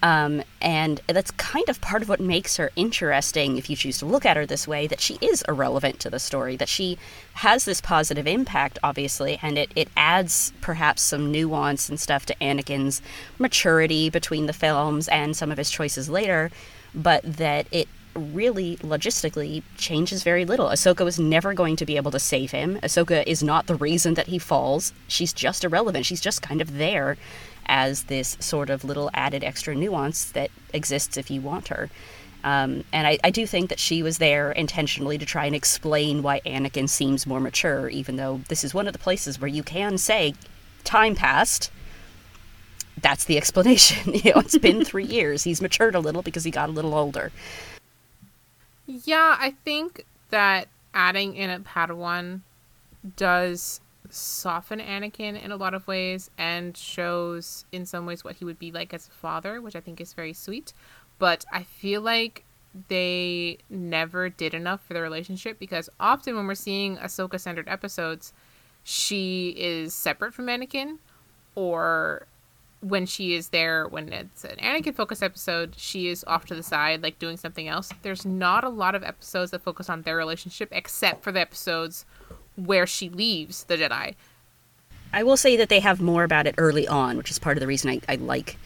Um, 0.06 0.44
and 0.62 1.02
that's 1.08 1.32
kind 1.32 1.68
of 1.68 1.82
part 1.82 2.04
of 2.04 2.10
what 2.10 2.20
makes 2.20 2.58
her 2.58 2.70
interesting, 2.76 3.58
if 3.58 3.72
you 3.72 3.76
choose 3.76 3.98
to 3.98 4.06
look 4.06 4.24
at 4.24 4.38
her 4.38 4.46
this 4.46 4.68
way, 4.68 4.86
that 4.86 5.02
she 5.02 5.18
is 5.20 5.44
irrelevant 5.48 6.00
to 6.02 6.12
the 6.12 6.20
story, 6.20 6.56
that 6.58 6.70
she 6.70 7.00
has 7.34 7.66
this 7.66 7.82
positive 7.82 8.28
impact, 8.28 8.78
obviously, 8.84 9.40
and 9.42 9.58
it, 9.58 9.72
it 9.76 9.88
adds 9.98 10.54
perhaps 10.62 11.02
some 11.02 11.32
nuance 11.32 11.90
and 11.90 12.00
stuff 12.00 12.24
to 12.28 12.36
Anakin's 12.36 13.02
maturity 13.40 14.12
between 14.12 14.46
the 14.46 14.54
films 14.54 15.08
and 15.08 15.36
some 15.36 15.52
of 15.52 15.58
his 15.58 15.72
choices 15.72 16.08
later, 16.08 16.52
but 16.94 17.24
that 17.24 17.66
it 17.72 17.88
really 18.14 18.78
logistically 18.78 19.64
changes 19.76 20.22
very 20.22 20.46
little. 20.46 20.68
Ahsoka 20.68 21.04
was 21.04 21.20
never 21.20 21.56
going 21.56 21.76
to 21.78 21.86
be 21.86 21.98
able 21.98 22.12
to 22.12 22.20
save 22.20 22.52
him. 22.52 22.80
Ahsoka 22.84 23.26
is 23.26 23.42
not 23.42 23.66
the 23.66 23.76
reason 23.76 24.14
that 24.14 24.28
he 24.28 24.38
falls. 24.38 24.94
She's 25.08 25.34
just 25.34 25.64
irrelevant. 25.64 26.06
She's 26.06 26.22
just 26.22 26.44
kind 26.44 26.62
of 26.62 26.78
there 26.78 27.18
as 27.68 28.04
this 28.04 28.38
sort 28.40 28.70
of 28.70 28.84
little 28.84 29.10
added 29.14 29.44
extra 29.44 29.76
nuance 29.76 30.26
that 30.26 30.52
exists 30.74 31.18
if 31.18 31.30
you 31.30 31.42
want 31.42 31.68
her. 31.70 31.90
Um, 32.44 32.84
and 32.94 33.08
I, 33.08 33.18
I 33.24 33.32
do 33.32 33.48
think 33.48 33.70
that 33.70 33.80
she 33.80 34.04
was 34.04 34.20
there 34.20 34.52
intentionally 34.52 35.18
to 35.18 35.26
try 35.26 35.46
and 35.46 35.56
explain 35.56 36.22
why 36.22 36.42
Anakin 36.46 36.88
seems 36.88 37.26
more 37.26 37.40
mature, 37.40 37.90
even 37.90 38.18
though 38.18 38.42
this 38.50 38.64
is 38.64 38.72
one 38.72 38.86
of 38.86 38.94
the 38.94 39.00
places 39.00 39.42
where 39.42 39.48
you 39.48 39.64
can 39.64 39.98
say, 39.98 40.36
time 40.84 41.16
passed. 41.16 41.72
That's 43.02 43.26
the 43.26 43.38
explanation. 43.40 44.14
you 44.24 44.32
know, 44.32 44.42
it's 44.42 44.58
been 44.60 44.86
three 44.86 45.06
years. 45.06 45.44
He's 45.44 45.60
matured 45.60 45.96
a 45.96 46.00
little 46.00 46.22
because 46.22 46.44
he 46.44 46.52
got 46.52 46.70
a 46.70 46.72
little 46.72 46.94
older. 46.94 47.32
Yeah, 48.86 49.36
I 49.40 49.56
think 49.66 50.06
that 50.30 50.68
adding 50.94 51.36
in 51.36 51.50
a 51.50 51.60
Padawan 51.60 52.42
does 53.18 53.82
soften 54.10 54.80
Anakin 54.80 55.42
in 55.42 55.52
a 55.52 55.58
lot 55.58 55.74
of 55.74 55.88
ways 55.88 56.30
and 56.38 56.76
shows 56.76 57.66
in 57.72 57.86
some 57.86 58.06
ways 58.06 58.24
what 58.24 58.36
he 58.36 58.46
would 58.46 58.60
be 58.60 58.72
like 58.72 58.94
as 58.94 59.08
a 59.08 59.12
father, 59.12 59.62
which 59.62 59.76
I 59.76 59.80
think 59.80 60.02
is 60.02 60.14
very 60.14 60.34
sweet. 60.34 60.74
But 61.20 61.46
I 61.52 61.64
feel 61.64 62.02
like 62.02 62.44
they 62.90 63.58
never 63.70 64.30
did 64.30 64.54
enough 64.54 64.86
for 64.86 64.94
the 64.94 65.02
relationship 65.02 65.60
because 65.60 65.90
often 66.00 66.36
when 66.36 66.46
we're 66.48 66.56
seeing 66.56 66.98
Ahsoka 66.98 67.40
centered 67.40 67.70
episodes, 67.70 68.34
she 68.84 69.56
is 69.58 69.94
separate 69.94 70.34
from 70.34 70.48
Anakin 70.48 70.98
or 71.56 72.28
when 72.82 73.06
she 73.06 73.34
is 73.34 73.50
there 73.50 73.88
when 73.88 74.14
it's 74.14 74.44
an 74.44 74.58
Anakin 74.58 74.94
focused 74.94 75.24
episode, 75.24 75.74
she 75.76 76.08
is 76.08 76.24
off 76.28 76.46
to 76.46 76.56
the 76.56 76.62
side, 76.62 77.02
like 77.02 77.18
doing 77.18 77.38
something 77.38 77.68
else. 77.68 77.92
There's 78.04 78.26
not 78.26 78.64
a 78.64 78.70
lot 78.70 78.94
of 78.94 79.04
episodes 79.04 79.52
that 79.52 79.64
focus 79.64 79.90
on 79.90 80.04
their 80.04 80.16
relationship, 80.16 80.70
except 80.72 81.24
for 81.24 81.32
the 81.32 81.40
episodes 81.40 82.06
where 82.56 82.88
she 82.88 83.10
leaves 83.10 83.64
the 83.66 83.78
Jedi. 83.78 84.16
I 85.14 85.24
will 85.24 85.38
say 85.38 85.56
that 85.58 85.70
they 85.70 85.80
have 85.80 86.02
more 86.02 86.24
about 86.24 86.48
it 86.48 86.56
early 86.58 86.88
on, 86.88 87.18
which 87.18 87.32
is 87.32 87.40
part 87.40 87.58
of 87.58 87.62
the 87.62 87.68
reason 87.68 87.90
I, 87.90 88.02
I 88.10 88.16
like 88.16 88.58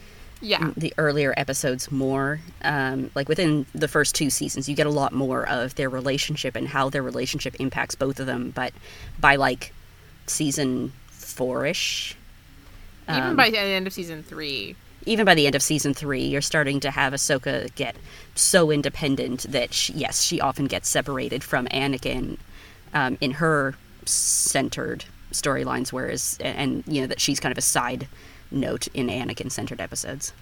Yeah. 0.41 0.71
the 0.75 0.93
earlier 0.97 1.33
episodes 1.37 1.91
more. 1.91 2.39
Um, 2.63 3.11
like 3.13 3.29
within 3.29 3.65
the 3.75 3.87
first 3.87 4.15
two 4.15 4.29
seasons, 4.29 4.67
you 4.67 4.75
get 4.75 4.87
a 4.87 4.91
lot 4.91 5.13
more 5.13 5.47
of 5.47 5.75
their 5.75 5.89
relationship 5.89 6.55
and 6.55 6.67
how 6.67 6.89
their 6.89 7.03
relationship 7.03 7.55
impacts 7.59 7.95
both 7.95 8.19
of 8.19 8.25
them. 8.25 8.51
But 8.55 8.73
by 9.19 9.35
like 9.35 9.73
season 10.25 10.91
four 11.11 11.65
ish, 11.65 12.15
Even 13.09 13.23
um, 13.23 13.35
by 13.35 13.49
the 13.49 13.59
end 13.59 13.85
of 13.87 13.93
season 13.93 14.23
three. 14.23 14.75
even 15.05 15.25
by 15.25 15.35
the 15.35 15.45
end 15.45 15.55
of 15.55 15.61
season 15.61 15.93
three, 15.93 16.23
you're 16.23 16.41
starting 16.41 16.79
to 16.79 16.91
have 16.91 17.13
Ahsoka 17.13 17.73
get 17.75 17.95
so 18.35 18.71
independent 18.71 19.43
that 19.51 19.73
she, 19.73 19.93
yes, 19.93 20.23
she 20.23 20.39
often 20.41 20.65
gets 20.65 20.87
separated 20.89 21.43
from 21.43 21.65
Anakin 21.67 22.37
um, 22.93 23.17
in 23.21 23.31
her 23.31 23.75
centered 24.05 25.05
storylines, 25.31 25.93
whereas 25.93 26.37
and 26.41 26.83
you 26.87 27.01
know 27.01 27.07
that 27.07 27.19
she's 27.19 27.39
kind 27.39 27.51
of 27.51 27.57
a 27.57 27.61
side 27.61 28.07
note 28.51 28.87
in 28.93 29.07
Anakin 29.07 29.51
centered 29.51 29.81
episodes. 29.81 30.33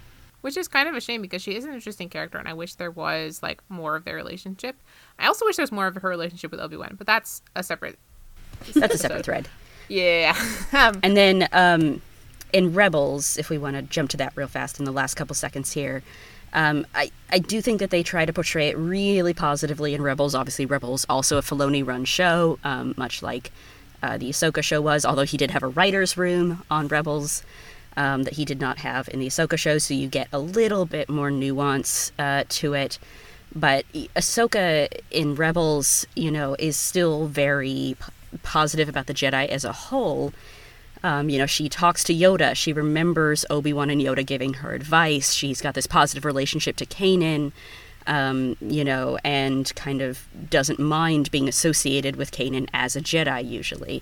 Which 0.42 0.56
is 0.56 0.68
kind 0.68 0.88
of 0.88 0.96
a 0.96 1.02
shame 1.02 1.22
because 1.22 1.42
she 1.42 1.56
is 1.56 1.66
an 1.66 1.74
interesting 1.74 2.10
character 2.10 2.38
and 2.38 2.48
I 2.48 2.54
wish 2.54 2.76
there 2.76 2.92
was 2.92 3.42
like 3.42 3.62
more 3.70 3.96
of 3.96 4.06
their 4.06 4.16
relationship. 4.16 4.78
I 5.18 5.28
also 5.28 5.46
wish 5.46 5.56
there 5.56 5.64
was 5.64 5.72
more 5.72 5.88
of 5.88 5.96
her 5.96 6.08
relationship 6.08 6.52
with 6.52 6.60
Obi 6.60 6.78
Wan, 6.78 6.96
but 6.98 7.08
that's 7.08 7.42
a 7.56 7.64
separate 7.64 7.98
That's 8.74 8.96
a 8.96 8.98
separate 8.98 9.26
thread. 9.26 9.50
Yeah. 9.90 10.36
um, 10.74 11.00
And 11.02 11.18
then 11.18 11.48
um, 11.52 12.02
in 12.54 12.74
Rebels, 12.74 13.38
if 13.38 13.50
we 13.50 13.58
want 13.58 13.76
to 13.76 13.82
jump 13.82 14.12
to 14.12 14.18
that 14.18 14.34
real 14.36 14.48
fast 14.48 14.80
in 14.80 14.86
the 14.86 14.92
last 14.92 15.16
couple 15.16 15.36
seconds 15.36 15.74
here, 15.74 16.04
um, 16.54 16.86
I, 16.96 17.12
I 17.30 17.40
do 17.40 17.62
think 17.62 17.80
that 17.80 17.90
they 17.90 18.04
try 18.04 18.26
to 18.26 18.34
portray 18.34 18.70
it 18.70 18.78
really 18.78 19.34
positively 19.34 19.94
in 19.94 20.02
Rebels. 20.02 20.34
Obviously, 20.34 20.66
Rebels 20.66 21.06
also 21.10 21.38
a 21.38 21.42
Filoni 21.42 21.86
run 21.86 22.06
show, 22.06 22.60
um, 22.64 22.94
much 22.98 23.22
like 23.22 23.52
uh, 24.02 24.18
the 24.18 24.30
Ahsoka 24.30 24.64
show 24.64 24.82
was, 24.82 25.06
although 25.06 25.24
he 25.24 25.38
did 25.38 25.52
have 25.52 25.64
a 25.64 25.68
writer's 25.68 26.18
room 26.18 26.64
on 26.70 26.88
Rebels 26.88 27.44
um, 27.98 28.24
that 28.24 28.34
he 28.34 28.46
did 28.46 28.62
not 28.62 28.78
have 28.80 29.10
in 29.10 29.20
the 29.20 29.28
Ahsoka 29.28 29.58
show, 29.58 29.78
so 29.78 29.94
you 29.94 30.08
get 30.08 30.28
a 30.32 30.40
little 30.40 30.86
bit 30.86 31.10
more 31.10 31.32
nuance 31.32 32.12
uh, 32.20 32.44
to 32.50 32.74
it. 32.74 33.00
But 33.56 33.86
Ahsoka 34.16 34.88
in 35.10 35.36
Rebels, 35.36 36.06
you 36.16 36.32
know, 36.32 36.56
is 36.60 36.78
still 36.78 37.26
very 37.26 37.96
p- 38.00 38.38
positive 38.44 38.88
about 38.88 39.08
the 39.08 39.14
Jedi 39.14 39.48
as 39.48 39.66
a 39.66 39.72
whole. 39.72 40.32
Um, 41.04 41.30
you 41.30 41.38
know, 41.38 41.46
she 41.46 41.70
talks 41.70 42.04
to 42.06 42.14
Yoda. 42.14 42.56
She 42.56 42.74
remembers 42.74 43.46
Obi 43.50 43.74
Wan 43.74 43.90
and 43.90 44.02
Yoda 44.02 44.26
giving 44.26 44.56
her 44.56 44.74
advice. 44.74 45.34
She's 45.34 45.62
got 45.62 45.76
this 45.76 45.88
positive 45.88 46.26
relationship 46.26 46.76
to 46.78 46.86
Kanan, 46.86 47.52
um, 48.08 48.58
you 48.62 48.84
know, 48.84 49.18
and 49.24 49.74
kind 49.76 50.02
of 50.02 50.26
doesn't 50.50 50.80
mind 50.80 51.32
being 51.32 51.48
associated 51.48 52.16
with 52.16 52.32
Kanan 52.32 52.68
as 52.74 52.96
a 52.96 53.02
Jedi 53.02 53.48
usually. 53.48 54.02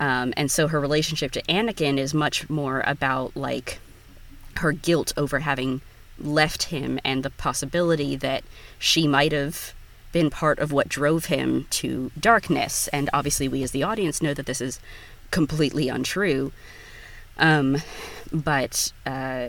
Um, 0.00 0.32
and 0.36 0.50
so 0.50 0.68
her 0.68 0.80
relationship 0.80 1.30
to 1.32 1.42
Anakin 1.42 1.98
is 1.98 2.12
much 2.12 2.48
more 2.50 2.82
about 2.86 3.36
like 3.36 3.78
her 4.56 4.72
guilt 4.72 5.12
over 5.16 5.40
having 5.40 5.80
left 6.18 6.64
him 6.64 6.98
and 7.04 7.22
the 7.22 7.30
possibility 7.30 8.16
that 8.16 8.44
she 8.78 9.06
might 9.06 9.32
have 9.32 9.74
been 10.12 10.30
part 10.30 10.58
of 10.58 10.72
what 10.72 10.88
drove 10.88 11.26
him 11.26 11.66
to 11.70 12.10
darkness. 12.18 12.88
And 12.88 13.08
obviously, 13.12 13.48
we 13.48 13.62
as 13.62 13.70
the 13.70 13.82
audience 13.82 14.20
know 14.20 14.34
that 14.34 14.46
this 14.46 14.60
is 14.60 14.78
completely 15.32 15.88
untrue. 15.88 16.52
Um, 17.38 17.78
but 18.32 18.92
uh, 19.04 19.48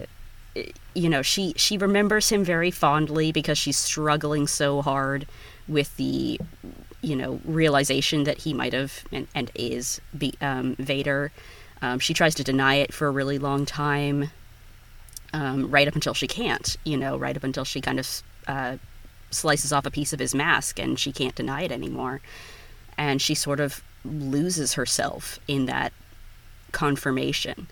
you 0.95 1.09
know, 1.09 1.21
she 1.21 1.53
she 1.55 1.77
remembers 1.77 2.29
him 2.29 2.43
very 2.43 2.71
fondly 2.71 3.31
because 3.31 3.57
she's 3.57 3.77
struggling 3.77 4.47
so 4.47 4.81
hard 4.81 5.27
with 5.67 5.95
the 5.97 6.39
you 7.01 7.15
know 7.15 7.39
realization 7.45 8.23
that 8.23 8.39
he 8.39 8.53
might 8.53 8.73
have 8.73 9.03
and, 9.11 9.27
and 9.35 9.51
is 9.53 10.01
be, 10.17 10.33
um, 10.41 10.75
Vader. 10.79 11.31
Um, 11.81 11.99
she 11.99 12.13
tries 12.13 12.33
to 12.35 12.43
deny 12.43 12.75
it 12.75 12.93
for 12.93 13.07
a 13.07 13.11
really 13.11 13.37
long 13.37 13.65
time, 13.65 14.29
um, 15.33 15.69
right 15.69 15.87
up 15.87 15.95
until 15.95 16.13
she 16.13 16.27
can't. 16.27 16.77
You 16.83 16.97
know, 16.97 17.17
right 17.17 17.35
up 17.35 17.43
until 17.43 17.65
she 17.65 17.81
kind 17.81 17.99
of 17.99 18.23
uh, 18.47 18.77
slices 19.31 19.73
off 19.73 19.85
a 19.85 19.91
piece 19.91 20.13
of 20.13 20.19
his 20.19 20.33
mask 20.35 20.79
and 20.79 20.97
she 20.99 21.11
can't 21.11 21.35
deny 21.35 21.63
it 21.63 21.71
anymore, 21.71 22.21
and 22.97 23.21
she 23.21 23.35
sort 23.35 23.59
of 23.59 23.83
loses 24.05 24.73
herself 24.73 25.39
in 25.47 25.65
that 25.67 25.93
confirmation. 26.71 27.67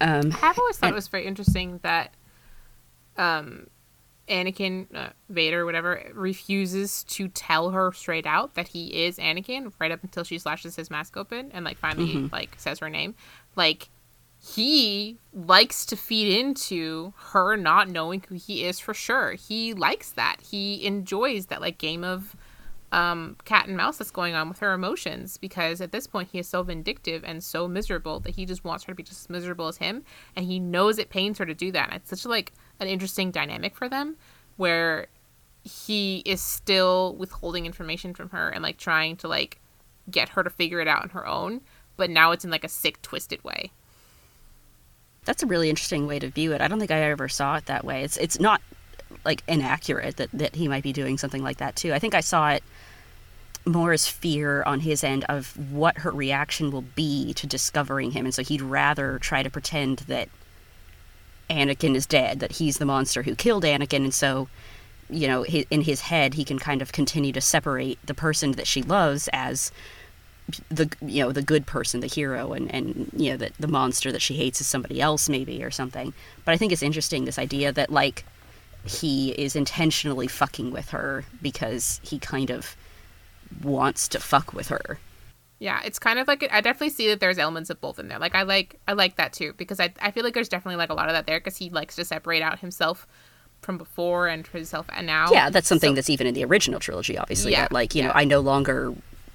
Um, 0.00 0.32
I've 0.42 0.58
always 0.58 0.76
thought 0.78 0.88
and- 0.88 0.94
it 0.94 0.96
was 0.96 1.08
very 1.08 1.26
interesting 1.26 1.78
that 1.82 2.12
um, 3.16 3.66
Anakin, 4.28 4.86
uh, 4.94 5.10
Vader, 5.28 5.64
whatever, 5.64 6.02
refuses 6.14 7.04
to 7.04 7.28
tell 7.28 7.70
her 7.70 7.92
straight 7.92 8.26
out 8.26 8.54
that 8.54 8.68
he 8.68 9.04
is 9.04 9.18
Anakin 9.18 9.72
right 9.78 9.92
up 9.92 10.02
until 10.02 10.24
she 10.24 10.38
slashes 10.38 10.76
his 10.76 10.90
mask 10.90 11.16
open 11.16 11.50
and 11.52 11.64
like 11.64 11.76
finally 11.78 12.14
Mhm. 12.14 12.32
like 12.32 12.54
says 12.58 12.78
her 12.78 12.88
name. 12.90 13.14
Like 13.56 13.88
he 14.44 15.18
likes 15.32 15.86
to 15.86 15.96
feed 15.96 16.36
into 16.36 17.12
her 17.32 17.56
not 17.56 17.88
knowing 17.88 18.24
who 18.28 18.34
he 18.34 18.64
is 18.64 18.80
for 18.80 18.94
sure. 18.94 19.32
He 19.34 19.72
likes 19.74 20.10
that. 20.12 20.36
He 20.50 20.84
enjoys 20.84 21.46
that 21.46 21.60
like 21.60 21.78
game 21.78 22.02
of 22.02 22.34
um, 22.92 23.36
cat 23.44 23.66
and 23.66 23.76
mouse 23.76 23.96
that's 23.96 24.10
going 24.10 24.34
on 24.34 24.48
with 24.48 24.58
her 24.58 24.72
emotions 24.72 25.38
because 25.38 25.80
at 25.80 25.92
this 25.92 26.06
point 26.06 26.28
he 26.30 26.38
is 26.38 26.46
so 26.46 26.62
vindictive 26.62 27.24
and 27.24 27.42
so 27.42 27.66
miserable 27.66 28.20
that 28.20 28.34
he 28.34 28.44
just 28.44 28.64
wants 28.64 28.84
her 28.84 28.92
to 28.92 28.96
be 28.96 29.02
just 29.02 29.22
as 29.22 29.30
miserable 29.30 29.66
as 29.66 29.78
him 29.78 30.04
and 30.36 30.46
he 30.46 30.60
knows 30.60 30.98
it 30.98 31.08
pains 31.08 31.38
her 31.38 31.46
to 31.46 31.54
do 31.54 31.72
that. 31.72 31.88
And 31.88 31.96
it's 31.96 32.10
such 32.10 32.26
like 32.26 32.52
an 32.80 32.88
interesting 32.88 33.30
dynamic 33.30 33.74
for 33.74 33.88
them 33.88 34.16
where 34.56 35.06
he 35.64 36.22
is 36.26 36.42
still 36.42 37.14
withholding 37.16 37.66
information 37.66 38.14
from 38.14 38.28
her 38.30 38.50
and 38.50 38.62
like 38.62 38.76
trying 38.76 39.16
to 39.16 39.28
like 39.28 39.58
get 40.10 40.28
her 40.30 40.42
to 40.42 40.50
figure 40.50 40.80
it 40.80 40.88
out 40.88 41.02
on 41.02 41.08
her 41.10 41.26
own, 41.26 41.62
but 41.96 42.10
now 42.10 42.32
it's 42.32 42.44
in 42.44 42.50
like 42.50 42.64
a 42.64 42.68
sick 42.68 43.00
twisted 43.00 43.42
way. 43.42 43.70
that's 45.24 45.42
a 45.42 45.46
really 45.46 45.70
interesting 45.70 46.06
way 46.06 46.18
to 46.18 46.28
view 46.28 46.52
it. 46.52 46.60
I 46.60 46.68
don't 46.68 46.78
think 46.78 46.90
I 46.90 47.00
ever 47.02 47.28
saw 47.28 47.56
it 47.56 47.66
that 47.66 47.84
way. 47.84 48.02
It's 48.02 48.16
it's 48.16 48.40
not 48.40 48.60
like 49.24 49.42
inaccurate 49.46 50.16
that, 50.16 50.30
that 50.32 50.54
he 50.54 50.68
might 50.68 50.82
be 50.82 50.92
doing 50.92 51.18
something 51.18 51.42
like 51.42 51.58
that 51.58 51.76
too. 51.76 51.92
I 51.92 51.98
think 51.98 52.14
I 52.14 52.20
saw 52.20 52.50
it 52.50 52.62
more 53.64 53.92
as 53.92 54.08
fear 54.08 54.62
on 54.64 54.80
his 54.80 55.04
end 55.04 55.24
of 55.28 55.56
what 55.70 55.98
her 55.98 56.10
reaction 56.10 56.70
will 56.70 56.82
be 56.82 57.32
to 57.34 57.46
discovering 57.46 58.10
him, 58.10 58.24
and 58.24 58.34
so 58.34 58.42
he'd 58.42 58.62
rather 58.62 59.18
try 59.18 59.42
to 59.42 59.50
pretend 59.50 59.98
that 60.08 60.28
Anakin 61.48 61.94
is 61.94 62.06
dead, 62.06 62.40
that 62.40 62.52
he's 62.52 62.78
the 62.78 62.86
monster 62.86 63.22
who 63.22 63.34
killed 63.34 63.64
Anakin, 63.64 64.04
and 64.04 64.14
so 64.14 64.48
you 65.12 65.28
know, 65.28 65.44
in 65.44 65.82
his 65.82 66.02
head, 66.02 66.34
he 66.34 66.44
can 66.44 66.58
kind 66.58 66.80
of 66.80 66.92
continue 66.92 67.32
to 67.32 67.40
separate 67.40 67.98
the 68.04 68.14
person 68.14 68.52
that 68.52 68.66
she 68.66 68.82
loves 68.82 69.28
as 69.32 69.70
the 70.70 70.90
you 71.00 71.22
know 71.22 71.32
the 71.32 71.42
good 71.42 71.66
person, 71.66 72.00
the 72.00 72.06
hero, 72.06 72.52
and 72.52 72.72
and 72.74 73.10
you 73.16 73.30
know 73.30 73.36
that 73.36 73.52
the 73.58 73.68
monster 73.68 74.10
that 74.10 74.22
she 74.22 74.34
hates 74.34 74.60
is 74.60 74.66
somebody 74.66 75.00
else 75.00 75.28
maybe 75.28 75.62
or 75.62 75.70
something. 75.70 76.12
But 76.44 76.52
I 76.52 76.56
think 76.56 76.72
it's 76.72 76.82
interesting 76.82 77.24
this 77.24 77.38
idea 77.38 77.72
that 77.72 77.90
like 77.90 78.24
he 78.84 79.30
is 79.32 79.54
intentionally 79.56 80.26
fucking 80.26 80.70
with 80.70 80.90
her 80.90 81.24
because 81.40 82.00
he 82.02 82.18
kind 82.18 82.50
of 82.50 82.76
wants 83.62 84.08
to 84.08 84.18
fuck 84.18 84.52
with 84.52 84.68
her. 84.68 84.98
Yeah, 85.58 85.80
it's 85.84 86.00
kind 86.00 86.18
of 86.18 86.26
like 86.26 86.48
I 86.50 86.60
definitely 86.60 86.90
see 86.90 87.08
that 87.08 87.20
there's 87.20 87.38
elements 87.38 87.70
of 87.70 87.80
both 87.80 88.00
in 88.00 88.08
there. 88.08 88.18
Like 88.18 88.34
I 88.34 88.42
like 88.42 88.80
I 88.88 88.94
like 88.94 89.16
that 89.16 89.32
too 89.32 89.52
because 89.56 89.78
I 89.78 89.92
I 90.00 90.10
feel 90.10 90.24
like 90.24 90.34
there's 90.34 90.48
definitely 90.48 90.76
like 90.76 90.90
a 90.90 90.94
lot 90.94 91.08
of 91.08 91.14
that 91.14 91.26
there 91.26 91.38
because 91.38 91.56
he 91.56 91.70
likes 91.70 91.94
to 91.96 92.04
separate 92.04 92.42
out 92.42 92.58
himself 92.58 93.06
from 93.60 93.78
before 93.78 94.26
and 94.26 94.44
himself 94.48 94.86
and 94.92 95.06
now. 95.06 95.30
Yeah, 95.30 95.50
that's 95.50 95.68
something 95.68 95.92
so, 95.92 95.94
that's 95.94 96.10
even 96.10 96.26
in 96.26 96.34
the 96.34 96.44
original 96.44 96.80
trilogy, 96.80 97.16
obviously. 97.16 97.52
Yeah, 97.52 97.62
that, 97.62 97.72
like 97.72 97.94
you 97.94 98.02
yeah. 98.02 98.08
know, 98.08 98.14
I 98.14 98.24
no 98.24 98.40
longer 98.40 98.92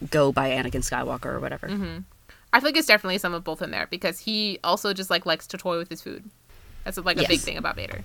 go 0.09 0.33
by 0.33 0.49
Anakin 0.49 0.83
Skywalker 0.83 1.27
or 1.27 1.39
whatever. 1.39 1.69
Mm-hmm. 1.69 1.99
I 2.51 2.59
feel 2.59 2.69
like 2.69 2.77
it's 2.77 2.87
definitely 2.87 3.17
some 3.19 3.33
of 3.33 3.45
both 3.45 3.61
in 3.61 3.71
there 3.71 3.87
because 3.89 4.19
he 4.19 4.59
also 4.63 4.93
just 4.93 5.09
like 5.09 5.25
likes 5.25 5.47
to 5.47 5.57
toy 5.57 5.77
with 5.77 5.89
his 5.89 6.01
food. 6.01 6.29
That's 6.83 6.97
like 6.97 7.17
a 7.17 7.21
yes. 7.21 7.29
big 7.29 7.39
thing 7.39 7.57
about 7.57 7.75
Vader. 7.75 8.03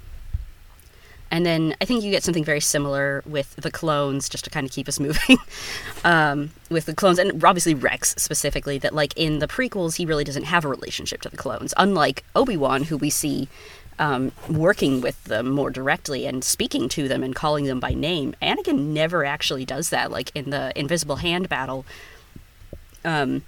And 1.33 1.47
then 1.47 1.75
I 1.81 1.87
think 1.87 2.05
you 2.05 2.11
get 2.11 2.23
something 2.23 2.45
very 2.45 2.61
similar 2.61 3.23
with 3.25 3.57
the 3.57 3.71
clones, 3.71 4.29
just 4.29 4.45
to 4.45 4.51
kind 4.51 4.67
of 4.67 4.71
keep 4.71 4.87
us 4.87 5.01
moving. 5.07 5.39
um, 6.05 6.51
with 6.71 6.85
the 6.85 6.95
clones, 6.95 7.19
and 7.19 7.43
obviously 7.43 7.75
Rex 7.75 8.15
specifically, 8.19 8.77
that 8.79 8.95
like 8.95 9.15
in 9.17 9.39
the 9.39 9.49
prequels, 9.49 9.97
he 9.97 10.05
really 10.05 10.25
doesn't 10.25 10.45
have 10.45 10.65
a 10.65 10.69
relationship 10.69 11.23
to 11.23 11.31
the 11.31 11.37
clones. 11.39 11.73
Unlike 11.79 12.23
Obi 12.37 12.57
Wan, 12.59 12.85
who 12.85 12.99
we 12.99 13.09
see 13.09 13.49
um, 13.99 14.33
working 14.49 15.01
with 15.01 15.25
them 15.25 15.51
more 15.51 15.71
directly 15.71 16.27
and 16.27 16.45
speaking 16.45 16.89
to 16.91 17.09
them 17.09 17.23
and 17.23 17.35
calling 17.35 17.65
them 17.65 17.81
by 17.81 17.95
name. 17.95 18.35
Anakin 18.43 18.89
never 18.89 19.25
actually 19.25 19.65
does 19.65 19.89
that. 19.89 20.11
Like 20.11 20.31
in 20.35 20.51
the 20.51 20.79
Invisible 20.79 21.17
Hand 21.17 21.49
battle, 21.49 21.87
um, 23.05 23.43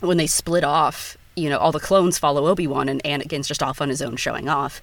when 0.00 0.16
they 0.16 0.26
split 0.26 0.64
off, 0.64 1.16
you 1.36 1.48
know, 1.48 1.58
all 1.58 1.72
the 1.72 1.80
clones 1.80 2.18
follow 2.18 2.46
Obi 2.46 2.66
Wan, 2.66 2.88
and 2.88 3.02
Anakin's 3.04 3.46
just 3.46 3.62
off 3.62 3.80
on 3.80 3.88
his 3.88 4.02
own, 4.02 4.16
showing 4.16 4.48
off. 4.48 4.82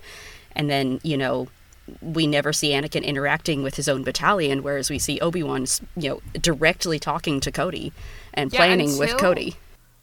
And 0.55 0.69
then, 0.69 0.99
you 1.03 1.17
know, 1.17 1.47
we 2.01 2.27
never 2.27 2.53
see 2.53 2.71
Anakin 2.71 3.03
interacting 3.03 3.63
with 3.63 3.75
his 3.75 3.87
own 3.87 4.03
battalion, 4.03 4.63
whereas 4.63 4.89
we 4.89 4.99
see 4.99 5.19
Obi 5.19 5.43
Wan, 5.43 5.65
you 5.95 6.09
know, 6.09 6.21
directly 6.39 6.99
talking 6.99 7.39
to 7.41 7.51
Cody 7.51 7.93
and 8.33 8.51
planning 8.51 8.87
yeah, 8.87 8.93
until, 8.93 8.99
with 8.99 9.17
Cody. 9.17 9.55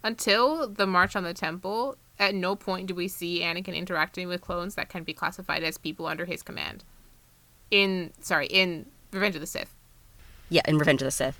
Until 0.02 0.68
the 0.68 0.86
March 0.86 1.16
on 1.16 1.24
the 1.24 1.34
Temple, 1.34 1.96
at 2.18 2.34
no 2.34 2.56
point 2.56 2.86
do 2.86 2.94
we 2.94 3.08
see 3.08 3.40
Anakin 3.40 3.74
interacting 3.74 4.28
with 4.28 4.40
clones 4.40 4.74
that 4.74 4.88
can 4.88 5.04
be 5.04 5.12
classified 5.12 5.62
as 5.62 5.78
people 5.78 6.06
under 6.06 6.24
his 6.24 6.42
command. 6.42 6.84
In 7.70 8.12
sorry, 8.20 8.46
in 8.46 8.86
Revenge 9.12 9.34
of 9.34 9.40
the 9.40 9.46
Sith. 9.46 9.74
Yeah, 10.48 10.62
in 10.68 10.78
Revenge 10.78 11.02
of 11.02 11.06
the 11.06 11.10
Sith. 11.10 11.38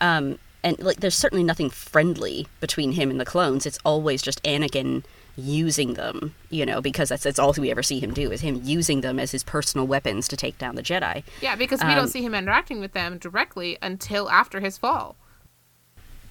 Um, 0.00 0.38
and 0.62 0.78
like, 0.78 1.00
there's 1.00 1.16
certainly 1.16 1.44
nothing 1.44 1.70
friendly 1.70 2.46
between 2.60 2.92
him 2.92 3.10
and 3.10 3.20
the 3.20 3.24
clones. 3.24 3.66
It's 3.66 3.78
always 3.84 4.22
just 4.22 4.42
Anakin 4.44 5.04
using 5.36 5.94
them, 5.94 6.34
you 6.50 6.66
know, 6.66 6.80
because 6.80 7.08
that's 7.08 7.22
that's 7.22 7.38
all 7.38 7.54
we 7.58 7.70
ever 7.70 7.82
see 7.82 8.00
him 8.00 8.12
do 8.12 8.30
is 8.30 8.40
him 8.40 8.60
using 8.62 9.00
them 9.00 9.18
as 9.18 9.30
his 9.30 9.42
personal 9.42 9.86
weapons 9.86 10.28
to 10.28 10.36
take 10.36 10.58
down 10.58 10.74
the 10.74 10.82
Jedi. 10.82 11.22
Yeah, 11.40 11.56
because 11.56 11.80
we 11.80 11.88
um, 11.88 11.96
don't 11.96 12.08
see 12.08 12.22
him 12.22 12.34
interacting 12.34 12.80
with 12.80 12.92
them 12.92 13.18
directly 13.18 13.78
until 13.80 14.30
after 14.30 14.60
his 14.60 14.76
fall. 14.76 15.16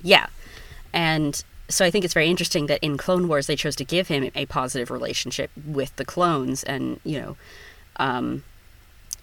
Yeah, 0.03 0.27
and 0.93 1.43
so 1.69 1.85
I 1.85 1.91
think 1.91 2.05
it's 2.05 2.13
very 2.13 2.29
interesting 2.29 2.67
that 2.67 2.83
in 2.83 2.97
Clone 2.97 3.27
Wars 3.27 3.47
they 3.47 3.55
chose 3.55 3.75
to 3.77 3.85
give 3.85 4.07
him 4.07 4.29
a 4.35 4.45
positive 4.45 4.91
relationship 4.91 5.49
with 5.65 5.95
the 5.95 6.05
clones, 6.05 6.63
and 6.63 6.99
you 7.03 7.19
know, 7.19 7.37
um, 7.97 8.43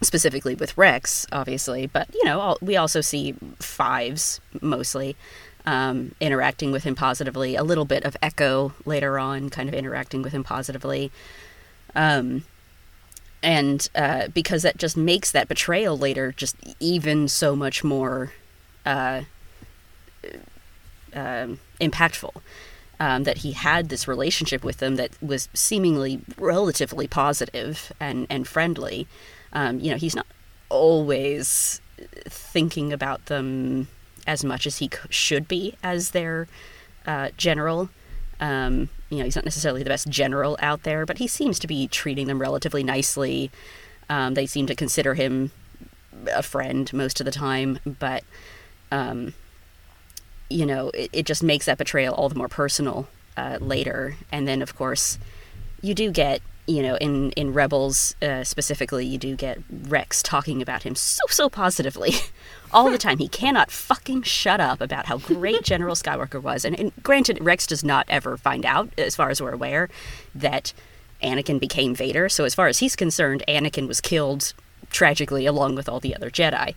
specifically 0.01 0.55
with 0.55 0.77
Rex, 0.77 1.25
obviously. 1.31 1.87
But 1.87 2.13
you 2.13 2.25
know, 2.25 2.57
we 2.61 2.75
also 2.75 3.01
see 3.01 3.35
fives 3.59 4.41
mostly 4.61 5.15
um, 5.69 6.15
interacting 6.19 6.71
with 6.71 6.83
him 6.83 6.95
positively. 6.95 7.55
A 7.55 7.63
little 7.63 7.85
bit 7.85 8.03
of 8.03 8.17
Echo 8.23 8.73
later 8.85 9.19
on, 9.19 9.51
kind 9.51 9.69
of 9.69 9.75
interacting 9.75 10.23
with 10.23 10.33
him 10.33 10.43
positively. 10.43 11.11
Um, 11.95 12.43
and 13.43 13.87
uh, 13.93 14.29
because 14.29 14.63
that 14.63 14.77
just 14.77 14.97
makes 14.97 15.31
that 15.31 15.47
betrayal 15.47 15.95
later 15.95 16.31
just 16.31 16.55
even 16.79 17.27
so 17.27 17.55
much 17.55 17.83
more 17.83 18.33
uh, 18.83 19.21
um, 21.13 21.59
impactful. 21.79 22.33
Um, 23.01 23.23
that 23.23 23.37
he 23.37 23.53
had 23.53 23.87
this 23.87 24.09
relationship 24.09 24.61
with 24.61 24.79
them 24.79 24.97
that 24.97 25.11
was 25.23 25.47
seemingly 25.53 26.19
relatively 26.37 27.07
positive 27.07 27.93
and, 27.97 28.27
and 28.29 28.45
friendly. 28.45 29.07
Um, 29.53 29.79
you 29.79 29.89
know, 29.89 29.95
he's 29.95 30.17
not 30.17 30.25
always 30.67 31.79
thinking 32.27 32.91
about 32.91 33.27
them 33.27 33.87
as 34.29 34.43
much 34.45 34.67
as 34.67 34.77
he 34.77 34.89
should 35.09 35.47
be 35.47 35.75
as 35.81 36.11
their 36.11 36.47
uh, 37.07 37.29
general. 37.35 37.89
Um, 38.39 38.89
you 39.09 39.17
know, 39.17 39.23
he's 39.23 39.35
not 39.35 39.43
necessarily 39.43 39.81
the 39.81 39.89
best 39.89 40.07
general 40.07 40.55
out 40.61 40.83
there, 40.83 41.03
but 41.03 41.17
he 41.17 41.27
seems 41.27 41.57
to 41.59 41.67
be 41.67 41.87
treating 41.87 42.27
them 42.27 42.39
relatively 42.39 42.83
nicely. 42.83 43.49
Um, 44.07 44.35
they 44.35 44.45
seem 44.45 44.67
to 44.67 44.75
consider 44.75 45.15
him 45.15 45.51
a 46.31 46.43
friend 46.43 46.93
most 46.93 47.19
of 47.19 47.25
the 47.25 47.31
time, 47.31 47.79
but 47.99 48.23
um, 48.91 49.33
you 50.47 50.65
know, 50.65 50.91
it, 50.93 51.09
it 51.11 51.25
just 51.25 51.41
makes 51.41 51.65
that 51.65 51.79
betrayal 51.79 52.13
all 52.13 52.29
the 52.29 52.35
more 52.35 52.47
personal 52.47 53.07
uh, 53.35 53.57
later. 53.59 54.15
And 54.31 54.47
then, 54.47 54.61
of 54.61 54.75
course, 54.75 55.17
you 55.81 55.95
do 55.95 56.11
get, 56.11 56.41
you 56.69 56.83
know, 56.83 56.95
in 56.97 57.31
in 57.31 57.51
Rebels 57.51 58.15
uh, 58.21 58.43
specifically, 58.43 59.03
you 59.03 59.17
do 59.17 59.35
get 59.35 59.57
Rex 59.69 60.21
talking 60.21 60.61
about 60.61 60.83
him 60.83 60.93
so 60.93 61.23
so 61.27 61.49
positively 61.49 62.13
all 62.71 62.91
the 62.91 62.97
time. 62.99 63.17
He 63.17 63.27
cannot 63.27 63.71
fucking 63.71 64.21
shut 64.21 64.59
up 64.61 64.79
about 64.79 65.07
how 65.07 65.17
great 65.17 65.63
General 65.63 65.95
Skywalker 65.95 66.41
was. 66.41 66.63
And, 66.63 66.79
and 66.79 66.91
granted, 67.01 67.43
Rex 67.43 67.65
does 67.65 67.83
not 67.83 68.05
ever 68.07 68.37
find 68.37 68.65
out, 68.67 68.91
as 68.99 69.15
far 69.15 69.31
as 69.31 69.41
we're 69.41 69.51
aware, 69.51 69.89
that 70.35 70.71
Anakin 71.23 71.59
became 71.59 71.95
Vader. 71.95 72.29
So 72.29 72.45
as 72.45 72.53
far 72.53 72.67
as 72.67 72.77
he's 72.77 72.95
concerned, 72.95 73.43
Anakin 73.47 73.87
was 73.87 73.99
killed 73.99 74.53
tragically 74.91 75.47
along 75.47 75.73
with 75.73 75.89
all 75.89 75.99
the 75.99 76.15
other 76.15 76.29
Jedi. 76.29 76.75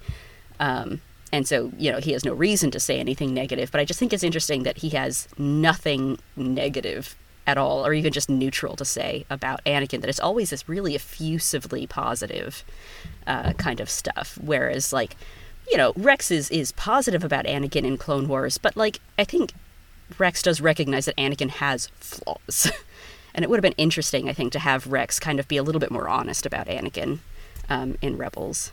Um, 0.59 1.03
and 1.33 1.47
so, 1.47 1.71
you 1.77 1.93
know, 1.93 1.99
he 1.99 2.13
has 2.13 2.25
no 2.25 2.33
reason 2.33 2.71
to 2.71 2.81
say 2.81 2.99
anything 2.99 3.35
negative, 3.35 3.71
but 3.71 3.81
I 3.81 3.85
just 3.85 3.99
think 3.99 4.13
it's 4.13 4.25
interesting 4.25 4.63
that 4.63 4.79
he 4.79 4.91
has 4.91 5.29
nothing 5.39 6.19
negative 6.37 7.15
at 7.53 7.59
all, 7.59 7.87
or 7.87 7.93
even 7.93 8.13
just 8.13 8.31
neutral 8.31 8.75
to 8.77 8.85
say 8.85 9.27
about 9.29 9.63
Anakin, 9.65 10.01
that 10.01 10.09
it's 10.09 10.19
always 10.19 10.51
this 10.51 10.69
really 10.69 10.95
effusively 10.95 11.87
positive 11.87 12.65
uh, 13.27 13.53
kind 13.53 13.79
of 13.79 13.91
stuff. 13.91 14.39
Whereas, 14.41 14.93
like, 14.93 15.17
you 15.71 15.77
know, 15.77 15.93
Rex 15.95 16.31
is, 16.31 16.51
is 16.51 16.73
positive 16.73 17.23
about 17.23 17.45
Anakin 17.45 17.85
in 17.85 17.99
Clone 17.99 18.27
Wars, 18.27 18.57
but, 18.57 18.75
like, 18.75 19.01
I 19.19 19.25
think 19.25 19.53
Rex 20.19 20.43
does 20.43 20.63
recognize 20.63 21.05
that 21.05 21.17
Anakin 21.17 21.51
has 21.51 21.89
flaws. 22.01 22.73
and 23.35 23.45
it 23.45 23.51
would 23.51 23.59
have 23.59 23.63
been 23.63 23.75
interesting, 23.77 24.31
I 24.31 24.33
think, 24.33 24.53
to 24.53 24.59
have 24.59 24.87
Rex 24.87 25.21
kind 25.21 25.39
of 25.39 25.47
be 25.47 25.59
a 25.59 25.63
little 25.63 25.81
bit 25.81 25.91
more 25.91 26.09
honest 26.09 26.47
about 26.47 26.67
Anakin 26.69 27.19
um, 27.69 27.97
in 28.01 28.17
Rebels. 28.17 28.73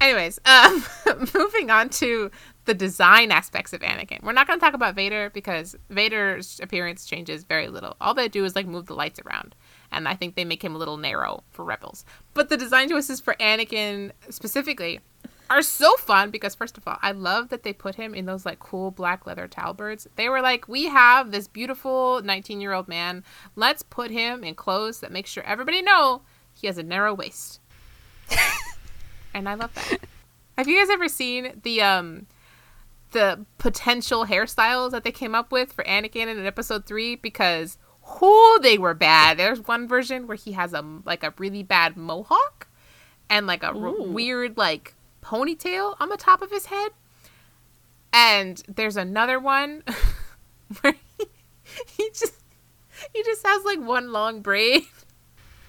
Anyways, 0.00 0.38
um, 0.44 0.84
moving 1.34 1.70
on 1.70 1.88
to 1.90 2.30
the 2.68 2.74
design 2.74 3.32
aspects 3.32 3.72
of 3.72 3.80
Anakin. 3.80 4.22
We're 4.22 4.32
not 4.32 4.46
going 4.46 4.58
to 4.60 4.64
talk 4.64 4.74
about 4.74 4.94
Vader 4.94 5.30
because 5.30 5.74
Vader's 5.88 6.60
appearance 6.62 7.06
changes 7.06 7.42
very 7.42 7.66
little. 7.66 7.96
All 7.98 8.12
they 8.12 8.28
do 8.28 8.44
is 8.44 8.54
like 8.54 8.66
move 8.66 8.84
the 8.84 8.94
lights 8.94 9.18
around, 9.24 9.54
and 9.90 10.06
I 10.06 10.14
think 10.14 10.34
they 10.34 10.44
make 10.44 10.62
him 10.62 10.74
a 10.74 10.78
little 10.78 10.98
narrow 10.98 11.44
for 11.50 11.64
Rebels. 11.64 12.04
But 12.34 12.50
the 12.50 12.58
design 12.58 12.90
choices 12.90 13.20
for 13.22 13.34
Anakin 13.40 14.12
specifically 14.28 15.00
are 15.48 15.62
so 15.62 15.96
fun 15.96 16.30
because 16.30 16.54
first 16.54 16.76
of 16.76 16.86
all, 16.86 16.98
I 17.00 17.12
love 17.12 17.48
that 17.48 17.62
they 17.62 17.72
put 17.72 17.94
him 17.94 18.14
in 18.14 18.26
those 18.26 18.44
like 18.44 18.58
cool 18.58 18.90
black 18.90 19.26
leather 19.26 19.48
tabards. 19.48 20.06
They 20.16 20.28
were 20.28 20.42
like, 20.42 20.68
we 20.68 20.88
have 20.88 21.30
this 21.30 21.48
beautiful 21.48 22.20
19-year-old 22.22 22.86
man. 22.86 23.24
Let's 23.56 23.82
put 23.82 24.10
him 24.10 24.44
in 24.44 24.56
clothes 24.56 25.00
that 25.00 25.10
make 25.10 25.26
sure 25.26 25.42
everybody 25.44 25.80
know 25.80 26.20
he 26.52 26.66
has 26.66 26.76
a 26.76 26.82
narrow 26.82 27.14
waist. 27.14 27.60
and 29.32 29.48
I 29.48 29.54
love 29.54 29.72
that. 29.72 30.00
Have 30.58 30.68
you 30.68 30.78
guys 30.78 30.90
ever 30.90 31.08
seen 31.08 31.60
the 31.62 31.80
um 31.80 32.26
the 33.10 33.44
potential 33.58 34.26
hairstyles 34.26 34.90
that 34.90 35.04
they 35.04 35.12
came 35.12 35.34
up 35.34 35.52
with 35.52 35.72
for 35.72 35.84
Anakin 35.84 36.28
in 36.28 36.44
episode 36.44 36.86
3 36.86 37.16
because 37.16 37.78
who 38.02 38.58
they 38.60 38.78
were 38.78 38.94
bad. 38.94 39.38
There's 39.38 39.66
one 39.66 39.86
version 39.86 40.26
where 40.26 40.36
he 40.36 40.52
has 40.52 40.72
a 40.72 40.84
like 41.04 41.22
a 41.22 41.34
really 41.38 41.62
bad 41.62 41.96
mohawk 41.96 42.68
and 43.28 43.46
like 43.46 43.62
a 43.62 43.68
r- 43.68 44.02
weird 44.02 44.56
like 44.56 44.94
ponytail 45.22 45.96
on 46.00 46.08
the 46.08 46.16
top 46.16 46.42
of 46.42 46.50
his 46.50 46.66
head. 46.66 46.90
And 48.12 48.62
there's 48.66 48.96
another 48.96 49.38
one 49.38 49.82
where 50.80 50.94
he, 51.18 51.26
he 51.86 52.08
just 52.10 52.34
he 53.14 53.22
just 53.22 53.46
has 53.46 53.64
like 53.64 53.80
one 53.80 54.12
long 54.12 54.40
braid 54.40 54.84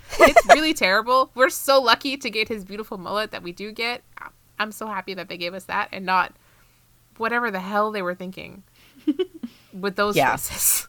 it's 0.20 0.46
really 0.48 0.74
terrible. 0.74 1.32
We're 1.36 1.50
so 1.50 1.82
lucky 1.82 2.18
to 2.18 2.30
get 2.30 2.48
his 2.48 2.66
beautiful 2.66 2.98
mullet 2.98 3.32
that 3.32 3.44
we 3.44 3.52
do 3.52 3.72
get. 3.72 4.02
I'm 4.58 4.72
so 4.72 4.88
happy 4.88 5.14
that 5.14 5.30
they 5.30 5.38
gave 5.38 5.54
us 5.54 5.66
that 5.66 5.90
and 5.92 6.06
not 6.06 6.34
whatever 7.20 7.52
the 7.52 7.60
hell 7.60 7.92
they 7.92 8.02
were 8.02 8.16
thinking 8.16 8.64
with 9.74 9.96
those 9.96 10.16
Yeah. 10.16 10.32
choices. 10.32 10.88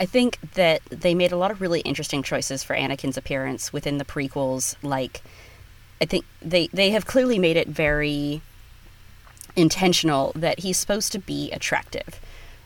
I 0.00 0.06
think 0.06 0.38
that 0.54 0.82
they 0.86 1.14
made 1.14 1.30
a 1.30 1.36
lot 1.36 1.50
of 1.52 1.60
really 1.60 1.80
interesting 1.80 2.22
choices 2.22 2.64
for 2.64 2.74
Anakin's 2.74 3.16
appearance 3.16 3.72
within 3.72 3.98
the 3.98 4.04
prequels. 4.04 4.74
Like, 4.82 5.22
I 6.00 6.04
think 6.04 6.24
they 6.42 6.66
they 6.72 6.90
have 6.90 7.06
clearly 7.06 7.38
made 7.38 7.56
it 7.56 7.68
very 7.68 8.42
intentional 9.56 10.32
that 10.34 10.60
he's 10.60 10.76
supposed 10.78 11.12
to 11.12 11.18
be 11.18 11.50
attractive, 11.52 12.20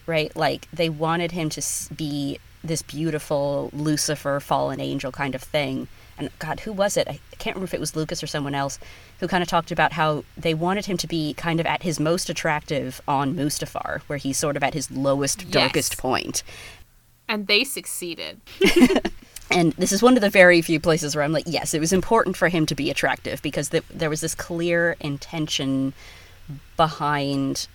right? 0.06 0.34
Like 0.34 0.68
they 0.72 0.88
wanted 0.88 1.32
him 1.32 1.50
to 1.50 1.62
be 1.94 2.38
this 2.64 2.82
beautiful 2.82 3.70
Lucifer 3.72 4.40
fallen 4.40 4.80
angel 4.80 5.12
kind 5.12 5.34
of 5.34 5.42
thing. 5.42 5.86
And 6.18 6.30
God, 6.38 6.60
who 6.60 6.72
was 6.72 6.96
it? 6.96 7.06
I 7.08 7.20
can't 7.38 7.56
remember 7.56 7.66
if 7.66 7.74
it 7.74 7.80
was 7.80 7.94
Lucas 7.94 8.22
or 8.22 8.26
someone 8.26 8.54
else 8.54 8.78
who 9.20 9.28
kind 9.28 9.42
of 9.42 9.48
talked 9.48 9.70
about 9.70 9.92
how 9.92 10.24
they 10.36 10.52
wanted 10.52 10.86
him 10.86 10.96
to 10.98 11.06
be 11.06 11.32
kind 11.34 11.60
of 11.60 11.66
at 11.66 11.82
his 11.82 12.00
most 12.00 12.28
attractive 12.28 13.00
on 13.06 13.34
Mustafar, 13.34 14.00
where 14.02 14.18
he's 14.18 14.36
sort 14.36 14.56
of 14.56 14.62
at 14.62 14.74
his 14.74 14.90
lowest, 14.90 15.50
darkest 15.50 15.96
point. 15.96 16.42
And 17.28 17.46
they 17.46 17.62
succeeded. 17.64 18.40
And 19.50 19.72
this 19.74 19.92
is 19.92 20.02
one 20.02 20.16
of 20.16 20.20
the 20.20 20.30
very 20.30 20.60
few 20.60 20.78
places 20.78 21.14
where 21.14 21.24
I'm 21.24 21.32
like, 21.32 21.46
yes, 21.46 21.72
it 21.72 21.80
was 21.80 21.92
important 21.92 22.36
for 22.36 22.48
him 22.48 22.66
to 22.66 22.74
be 22.74 22.90
attractive 22.90 23.40
because 23.40 23.70
th- 23.70 23.84
there 23.92 24.10
was 24.10 24.20
this 24.20 24.34
clear 24.34 24.96
intention 25.00 25.94
behind 26.76 27.66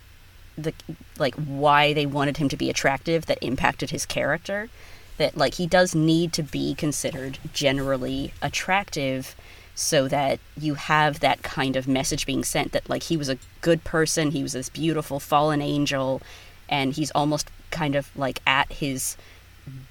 the 0.56 0.72
like 1.18 1.34
why 1.36 1.94
they 1.94 2.06
wanted 2.06 2.38
him 2.38 2.48
to 2.50 2.58
be 2.58 2.70
attractive 2.70 3.26
that 3.26 3.40
impacted 3.42 3.90
his 3.90 4.06
character. 4.06 4.70
That 5.18 5.38
like 5.38 5.56
he 5.56 5.68
does 5.68 5.94
need 5.94 6.34
to 6.34 6.44
be 6.44 6.74
considered 6.74 7.38
generally 7.54 8.34
attractive 8.42 9.36
so 9.76 10.08
that 10.08 10.40
you 10.58 10.76
have 10.76 11.20
that 11.20 11.42
kind 11.42 11.76
of 11.76 11.88
message 11.88 12.26
being 12.26 12.44
sent 12.44 12.72
that 12.74 12.88
like 12.90 13.04
he 13.04 13.18
was 13.18 13.30
a 13.30 13.38
good 13.62 13.84
person, 13.84 14.32
he 14.32 14.44
was 14.44 14.54
this 14.54 14.70
beautiful 14.70 15.20
fallen 15.20 15.62
angel, 15.62 16.22
and 16.70 16.94
he's 16.94 17.12
almost 17.12 17.50
kind 17.72 17.96
of 17.96 18.16
like 18.16 18.40
at 18.46 18.72
his 18.72 19.18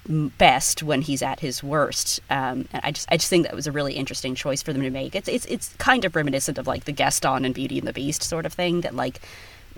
best 0.07 0.83
when 0.83 1.01
he's 1.01 1.21
at 1.21 1.39
his 1.39 1.63
worst. 1.63 2.19
Um, 2.29 2.67
and 2.71 2.81
I 2.83 2.91
just 2.91 3.11
I 3.11 3.17
just 3.17 3.29
think 3.29 3.45
that 3.45 3.55
was 3.55 3.67
a 3.67 3.71
really 3.71 3.93
interesting 3.93 4.35
choice 4.35 4.61
for 4.61 4.73
them 4.73 4.83
to 4.83 4.89
make. 4.89 5.15
It's 5.15 5.27
it's 5.27 5.45
it's 5.45 5.73
kind 5.77 6.05
of 6.05 6.15
reminiscent 6.15 6.57
of 6.57 6.67
like 6.67 6.85
the 6.85 6.91
Gaston 6.91 7.45
and 7.45 7.55
Beauty 7.55 7.79
and 7.79 7.87
the 7.87 7.93
Beast 7.93 8.23
sort 8.23 8.45
of 8.45 8.53
thing 8.53 8.81
that 8.81 8.95
like 8.95 9.19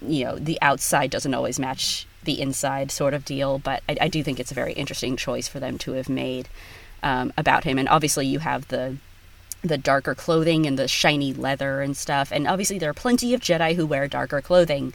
you 0.05 0.25
know 0.25 0.37
the 0.37 0.59
outside 0.61 1.09
doesn't 1.09 1.33
always 1.33 1.59
match 1.59 2.05
the 2.25 2.41
inside 2.41 2.91
sort 2.91 3.13
of 3.13 3.25
deal. 3.25 3.59
But 3.59 3.81
I, 3.87 3.97
I 4.01 4.07
do 4.07 4.23
think 4.23 4.39
it's 4.39 4.51
a 4.51 4.55
very 4.55 4.73
interesting 4.73 5.15
choice 5.15 5.47
for 5.47 5.59
them 5.59 5.77
to 5.79 5.93
have 5.93 6.09
made 6.09 6.49
um, 7.01 7.31
about 7.37 7.63
him. 7.63 7.77
And 7.79 7.87
obviously 7.87 8.25
you 8.27 8.39
have 8.39 8.67
the 8.67 8.97
the 9.63 9.77
darker 9.77 10.13
clothing 10.13 10.65
and 10.67 10.77
the 10.77 10.87
shiny 10.87 11.33
leather 11.33 11.81
and 11.81 11.97
stuff. 11.97 12.31
And 12.31 12.47
obviously, 12.47 12.77
there 12.77 12.89
are 12.89 12.93
plenty 12.93 13.33
of 13.33 13.41
Jedi 13.41 13.75
who 13.75 13.85
wear 13.87 14.07
darker 14.07 14.41
clothing. 14.41 14.93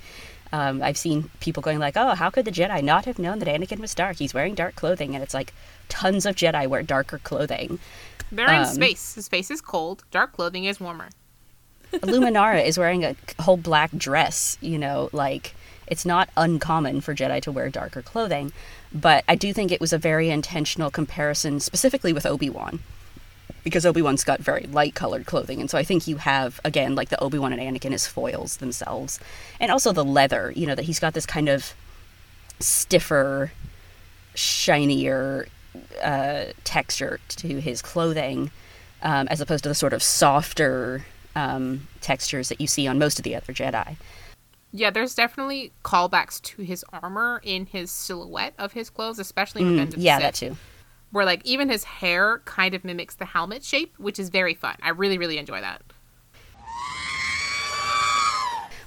Um, 0.53 0.83
I've 0.83 0.97
seen 0.97 1.31
people 1.41 1.63
going 1.63 1.79
like, 1.79 1.97
"Oh, 1.97 2.15
how 2.15 2.31
could 2.31 2.45
the 2.45 2.53
Jedi 2.53 2.83
not 2.83 3.05
have 3.05 3.19
known 3.19 3.39
that 3.41 3.49
Anakin 3.49 3.79
was 3.81 3.95
dark? 3.95 4.19
He's 4.19 4.35
wearing 4.35 4.55
dark 4.55 4.75
clothing." 4.77 5.15
And 5.15 5.23
it's 5.23 5.35
like, 5.35 5.53
tons 5.89 6.27
of 6.27 6.37
Jedi 6.37 6.67
wear 6.69 6.83
darker 6.83 7.19
clothing. 7.19 7.79
They're 8.33 8.49
in 8.49 8.63
Um, 8.63 8.67
space. 8.67 9.15
The 9.15 9.23
space 9.23 9.51
is 9.51 9.61
cold. 9.61 10.05
Dark 10.11 10.33
clothing 10.33 10.65
is 10.65 10.79
warmer. 10.81 11.09
Luminara 11.93 12.65
is 12.65 12.79
wearing 12.79 13.05
a 13.05 13.17
whole 13.41 13.57
black 13.57 13.91
dress. 13.97 14.57
You 14.61 14.79
know, 14.79 15.09
like 15.13 15.55
it's 15.91 16.07
not 16.07 16.31
uncommon 16.37 17.01
for 17.01 17.15
Jedi 17.15 17.43
to 17.43 17.53
wear 17.53 17.69
darker 17.69 18.01
clothing. 18.01 18.53
But 18.93 19.25
I 19.29 19.35
do 19.35 19.53
think 19.53 19.71
it 19.71 19.81
was 19.81 19.93
a 19.93 19.99
very 19.99 20.31
intentional 20.31 20.91
comparison, 20.91 21.61
specifically 21.61 22.13
with 22.13 22.25
Obi 22.25 22.49
Wan. 22.49 22.81
because 23.65 23.85
Obi-Wan's 23.85 24.25
got 24.25 24.41
very 24.41 24.65
light 24.65 24.95
colored 24.95 25.27
clothing 25.27 25.61
and 25.61 25.69
so 25.71 25.77
I 25.77 25.83
think 25.85 26.07
you 26.07 26.17
have 26.17 26.61
again 26.65 26.95
like 26.95 27.11
the 27.11 27.23
Obi-Wan 27.23 27.53
and 27.53 27.61
Anakin 27.61 27.93
as 27.93 28.07
foils 28.07 28.57
themselves 28.57 29.21
and 29.59 29.71
also 29.71 29.93
the 29.93 30.05
leather 30.05 30.53
you 30.57 30.67
know 30.67 30.75
that 30.75 30.85
he's 30.85 30.99
got 30.99 31.15
this 31.15 31.27
kind 31.27 31.49
of 31.49 31.75
stiffer 32.59 33.53
shinier 34.35 35.47
uh, 36.03 36.45
texture 36.65 37.21
to 37.29 37.61
his 37.61 37.83
clothing 37.83 38.51
um, 39.03 39.29
as 39.29 39.41
opposed 39.41 39.63
to 39.65 39.69
the 39.69 39.75
sort 39.75 39.93
of 39.93 40.03
softer 40.03 41.05
um, 41.37 41.87
textures 42.01 42.49
that 42.49 42.61
you 42.61 42.67
see 42.67 42.87
on 42.87 42.99
most 42.99 43.19
of 43.19 43.25
the 43.25 43.35
other 43.37 43.53
Jedi 43.53 43.97
Yeah, 44.73 44.91
there's 44.91 45.15
definitely 45.15 45.73
callbacks 45.85 46.41
to 46.43 46.63
his 46.63 46.85
armor 46.93 47.41
in 47.45 47.67
his 47.67 47.91
silhouette 47.91 48.55
of 48.59 48.73
his 48.73 48.89
clothes, 48.89 49.19
especially 49.19 49.63
in 49.63 49.71
Revenge 49.73 49.95
of 49.95 49.95
the 49.97 50.01
Mm, 50.01 50.05
yeah 50.05 50.19
that 50.21 50.35
too 50.35 50.57
Where 51.11 51.25
like 51.25 51.45
even 51.45 51.69
his 51.69 51.85
hair 51.85 52.41
kind 52.45 52.75
of 52.75 52.85
mimics 52.85 53.17
the 53.17 53.25
helmet 53.25 53.65
shape, 53.65 53.95
which 53.99 54.19
is 54.19 54.29
very 54.29 54.55
fun. 54.55 54.77
I 54.83 54.91
really, 54.91 55.19
really 55.19 55.39
enjoy 55.39 55.61
that. 55.61 55.83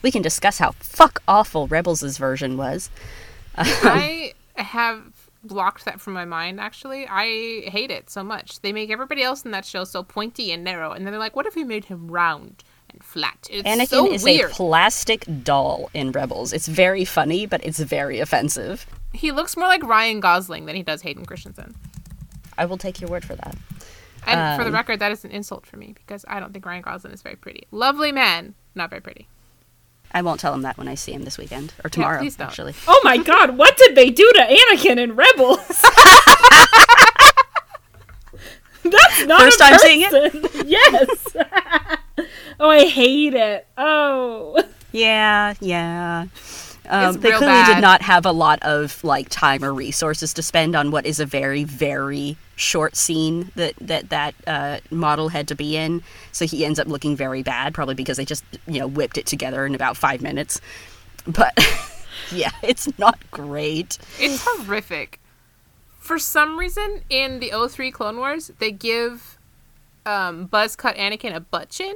we 0.02 0.12
can 0.12 0.22
discuss 0.22 0.58
how 0.58 0.72
fuck 0.74 1.22
awful 1.28 1.68
Rebels' 1.68 2.18
version 2.18 2.58
was 2.58 2.90
I 3.56 4.34
have 4.56 5.04
blocked 5.44 5.86
that 5.86 6.00
from 6.00 6.14
my 6.14 6.26
mind 6.26 6.60
actually. 6.60 7.06
I 7.10 7.70
hate 7.70 7.92
it 7.92 8.10
so 8.10 8.24
much. 8.24 8.62
They 8.62 8.72
make 8.72 8.90
everybody 8.90 9.22
else 9.24 9.44
in 9.44 9.52
that 9.52 9.66
show 9.66 9.84
so 9.84 10.02
pointy 10.04 10.52
and 10.52 10.64
narrow, 10.64 10.92
and 10.92 11.06
then 11.06 11.12
they're 11.12 11.20
like, 11.20 11.36
what 11.36 11.46
if 11.46 11.56
we 11.56 11.64
made 11.64 11.86
him 11.86 12.10
round 12.10 12.64
and 12.94 13.04
flat? 13.04 13.48
It's 13.52 13.68
Anakin 13.68 13.88
so 13.88 14.12
is 14.12 14.24
weird. 14.24 14.52
a 14.52 14.54
plastic 14.54 15.26
doll 15.44 15.90
in 15.94 16.12
Rebels. 16.12 16.54
It's 16.54 16.68
very 16.68 17.04
funny, 17.06 17.46
but 17.46 17.64
it's 17.66 17.80
very 17.80 18.20
offensive. 18.20 18.86
he 19.14 19.32
looks 19.32 19.58
more 19.58 19.68
like 19.68 19.84
Ryan 19.84 20.20
Gosling 20.20 20.66
than 20.66 20.76
he 20.76 20.84
does 20.84 21.02
Hayden 21.02 21.26
Christensen. 21.26 21.76
I 22.58 22.66
will 22.66 22.78
take 22.78 23.02
your 23.02 23.10
word 23.10 23.26
for 23.26 23.36
that. 23.36 23.56
And 24.26 24.58
for 24.58 24.64
the 24.64 24.70
Um, 24.70 24.76
record, 24.76 25.00
that 25.00 25.12
is 25.12 25.26
an 25.26 25.32
insult 25.32 25.66
for 25.66 25.76
me 25.78 25.94
because 25.94 26.24
I 26.30 26.40
don't 26.40 26.54
think 26.54 26.66
Ryan 26.66 26.82
Gosling 26.84 27.14
is 27.14 27.22
very 27.22 27.36
pretty. 27.36 27.68
Lovely 27.72 28.12
man, 28.14 28.54
not 28.76 28.90
very 28.90 29.02
pretty. 29.02 29.28
I 30.16 30.22
won't 30.22 30.40
tell 30.40 30.54
him 30.54 30.62
that 30.62 30.78
when 30.78 30.88
I 30.88 30.94
see 30.96 31.12
him 31.12 31.24
this 31.24 31.38
weekend 31.40 31.74
or 31.84 31.90
tomorrow. 31.90 32.20
please 32.20 32.36
don't. 32.36 32.48
Actually, 32.48 32.76
Oh 32.88 33.02
my 33.04 33.18
god, 33.18 33.58
what 33.58 33.76
did 33.78 33.96
they 33.96 34.12
do 34.12 34.32
to 34.36 34.42
Anakin 34.42 34.98
in 35.00 35.16
Rebels? 35.16 35.58
That's 38.84 39.26
not 39.26 39.42
First 39.42 39.60
a 39.62 39.64
time 39.64 39.80
seeing 39.80 40.02
it? 40.04 40.66
Yes. 40.68 41.36
oh, 42.60 42.70
I 42.70 42.86
hate 42.86 43.34
it. 43.34 43.68
Oh. 43.78 44.62
yeah, 44.92 45.54
yeah. 45.60 46.28
Um, 46.90 47.16
they 47.16 47.30
clearly 47.30 47.46
bad. 47.46 47.76
did 47.76 47.82
not 47.82 48.02
have 48.02 48.26
a 48.26 48.32
lot 48.32 48.62
of 48.64 49.02
like 49.04 49.30
time 49.30 49.64
or 49.64 49.74
resources 49.74 50.34
to 50.34 50.44
spend 50.44 50.76
on 50.76 50.92
what 50.92 51.06
is 51.06 51.20
a 51.20 51.26
very, 51.26 51.64
very 51.64 52.38
short 52.56 52.96
scene 52.96 53.52
that 53.56 53.74
that 53.80 54.10
that 54.10 54.36
uh, 54.48 54.80
model 54.92 55.30
had 55.30 55.48
to 55.48 55.56
be 55.56 55.78
in. 55.78 56.04
So 56.32 56.46
he 56.46 56.66
ends 56.66 56.80
up 56.80 56.88
looking 56.88 57.16
very 57.16 57.42
bad, 57.42 57.74
probably 57.74 57.96
because 57.96 58.18
they 58.18 58.26
just 58.26 58.44
you 58.68 58.80
know 58.80 58.88
whipped 58.88 59.18
it 59.18 59.26
together 59.26 59.66
in 59.66 59.76
about 59.76 59.96
five 59.96 60.22
minutes. 60.22 60.60
But 61.26 61.58
yeah, 62.32 62.52
it's 62.62 62.98
not 63.00 63.20
great. 63.32 63.98
It's 64.20 64.44
horrific. 64.46 65.20
For 66.00 66.20
some 66.20 66.60
reason, 66.60 67.02
in 67.10 67.40
the 67.40 67.54
03 67.70 67.90
Clone 67.92 68.18
Wars, 68.18 68.52
they 68.60 68.72
give 68.72 69.38
um, 70.06 70.50
Buzzcut 70.50 70.98
Anakin 70.98 71.34
a 71.34 71.40
butt 71.40 71.70
chin. 71.70 71.96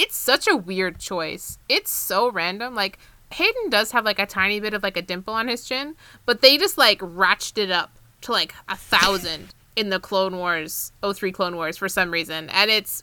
It's 0.00 0.16
such 0.16 0.48
a 0.48 0.56
weird 0.56 0.98
choice. 0.98 1.58
It's 1.68 1.90
so 1.90 2.30
random. 2.30 2.74
Like, 2.74 2.98
Hayden 3.34 3.68
does 3.68 3.92
have, 3.92 4.06
like, 4.06 4.18
a 4.18 4.24
tiny 4.24 4.58
bit 4.58 4.72
of, 4.72 4.82
like, 4.82 4.96
a 4.96 5.02
dimple 5.02 5.34
on 5.34 5.46
his 5.46 5.66
chin, 5.66 5.94
but 6.24 6.40
they 6.40 6.56
just, 6.56 6.78
like, 6.78 7.00
ratcheted 7.00 7.64
it 7.64 7.70
up 7.70 7.98
to, 8.22 8.32
like, 8.32 8.54
a 8.66 8.76
thousand 8.76 9.48
in 9.76 9.90
the 9.90 10.00
Clone 10.00 10.38
Wars, 10.38 10.92
03 11.02 11.32
Clone 11.32 11.54
Wars, 11.54 11.76
for 11.76 11.86
some 11.86 12.10
reason. 12.10 12.48
And 12.48 12.70
it's 12.70 13.02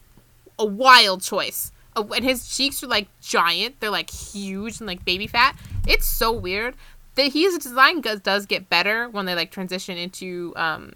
a 0.58 0.66
wild 0.66 1.22
choice. 1.22 1.72
And 1.96 2.24
his 2.24 2.48
cheeks 2.48 2.84
are 2.84 2.88
like 2.88 3.08
giant; 3.22 3.80
they're 3.80 3.90
like 3.90 4.12
huge 4.12 4.80
and 4.80 4.86
like 4.86 5.04
baby 5.04 5.26
fat. 5.26 5.56
It's 5.88 6.06
so 6.06 6.32
weird. 6.32 6.76
That 7.16 7.34
his 7.34 7.58
design 7.58 8.02
does, 8.02 8.20
does 8.20 8.46
get 8.46 8.70
better 8.70 9.10
when 9.10 9.26
they 9.26 9.34
like 9.34 9.50
transition 9.50 9.98
into 9.98 10.54
um, 10.56 10.94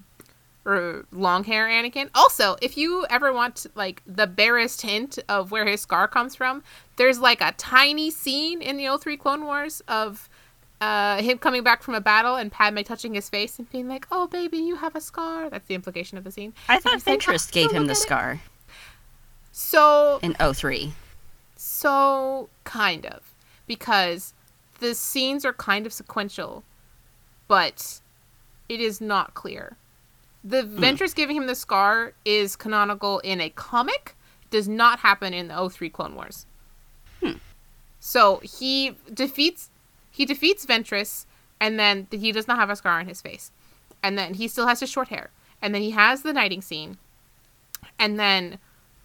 or 0.65 1.05
long 1.11 1.43
hair 1.43 1.67
Anakin. 1.67 2.09
Also, 2.13 2.55
if 2.61 2.77
you 2.77 3.05
ever 3.09 3.33
want 3.33 3.65
like 3.75 4.01
the 4.05 4.27
barest 4.27 4.81
hint 4.81 5.19
of 5.27 5.51
where 5.51 5.65
his 5.65 5.81
scar 5.81 6.07
comes 6.07 6.35
from, 6.35 6.63
there's 6.97 7.19
like 7.19 7.41
a 7.41 7.53
tiny 7.53 8.11
scene 8.11 8.61
in 8.61 8.77
the 8.77 8.97
03 8.97 9.17
Clone 9.17 9.45
Wars 9.45 9.81
of 9.87 10.29
uh, 10.79 11.21
him 11.21 11.37
coming 11.37 11.63
back 11.63 11.83
from 11.83 11.93
a 11.93 12.01
battle 12.01 12.35
and 12.35 12.51
Padme 12.51 12.81
touching 12.81 13.13
his 13.13 13.29
face 13.29 13.59
and 13.59 13.69
being 13.71 13.87
like, 13.87 14.07
"Oh, 14.11 14.27
baby, 14.27 14.57
you 14.57 14.75
have 14.75 14.95
a 14.95 15.01
scar." 15.01 15.49
That's 15.49 15.67
the 15.67 15.75
implication 15.75 16.17
of 16.17 16.23
the 16.23 16.31
scene. 16.31 16.53
I 16.67 16.75
And 16.75 16.83
thought 16.83 16.93
he's 16.93 17.07
like, 17.07 17.27
"Oh, 17.27 17.37
gave 17.51 17.71
him 17.71 17.85
the 17.85 17.91
at 17.91 17.97
it." 17.97 18.01
scar 18.01 18.41
So 19.51 20.19
in 20.23 20.33
03. 20.33 20.93
So, 21.55 22.49
kind 22.63 23.05
of. 23.05 23.21
Because 23.67 24.33
the 24.79 24.95
scenes 24.95 25.45
are 25.45 25.53
kind 25.53 25.85
of 25.85 25.93
sequential, 25.93 26.63
but 27.47 28.01
it 28.67 28.81
is 28.81 28.99
not 28.99 29.33
clear. 29.35 29.77
The 30.43 30.63
Ventress 30.63 31.13
giving 31.13 31.35
him 31.35 31.47
the 31.47 31.55
scar 31.55 32.13
is 32.25 32.55
canonical 32.55 33.19
in 33.19 33.39
a 33.39 33.49
comic, 33.49 34.15
does 34.49 34.67
not 34.67 34.99
happen 34.99 35.33
in 35.33 35.49
the 35.49 35.69
03 35.69 35.89
Clone 35.89 36.15
Wars. 36.15 36.45
So, 37.99 38.41
he 38.43 38.97
defeats 39.13 39.69
he 40.09 40.25
defeats 40.25 40.65
Ventress 40.65 41.25
and 41.59 41.79
then 41.79 42.07
he 42.11 42.31
does 42.31 42.47
not 42.47 42.57
have 42.57 42.69
a 42.69 42.75
scar 42.75 42.99
on 42.99 43.07
his 43.07 43.21
face. 43.21 43.51
And 44.03 44.17
then 44.17 44.33
he 44.33 44.47
still 44.47 44.67
has 44.67 44.79
his 44.79 44.89
short 44.89 45.07
hair. 45.07 45.29
And 45.61 45.73
then 45.73 45.81
he 45.81 45.91
has 45.91 46.23
the 46.23 46.33
knighting 46.33 46.61
scene. 46.61 46.97
And 47.99 48.19
then 48.19 48.57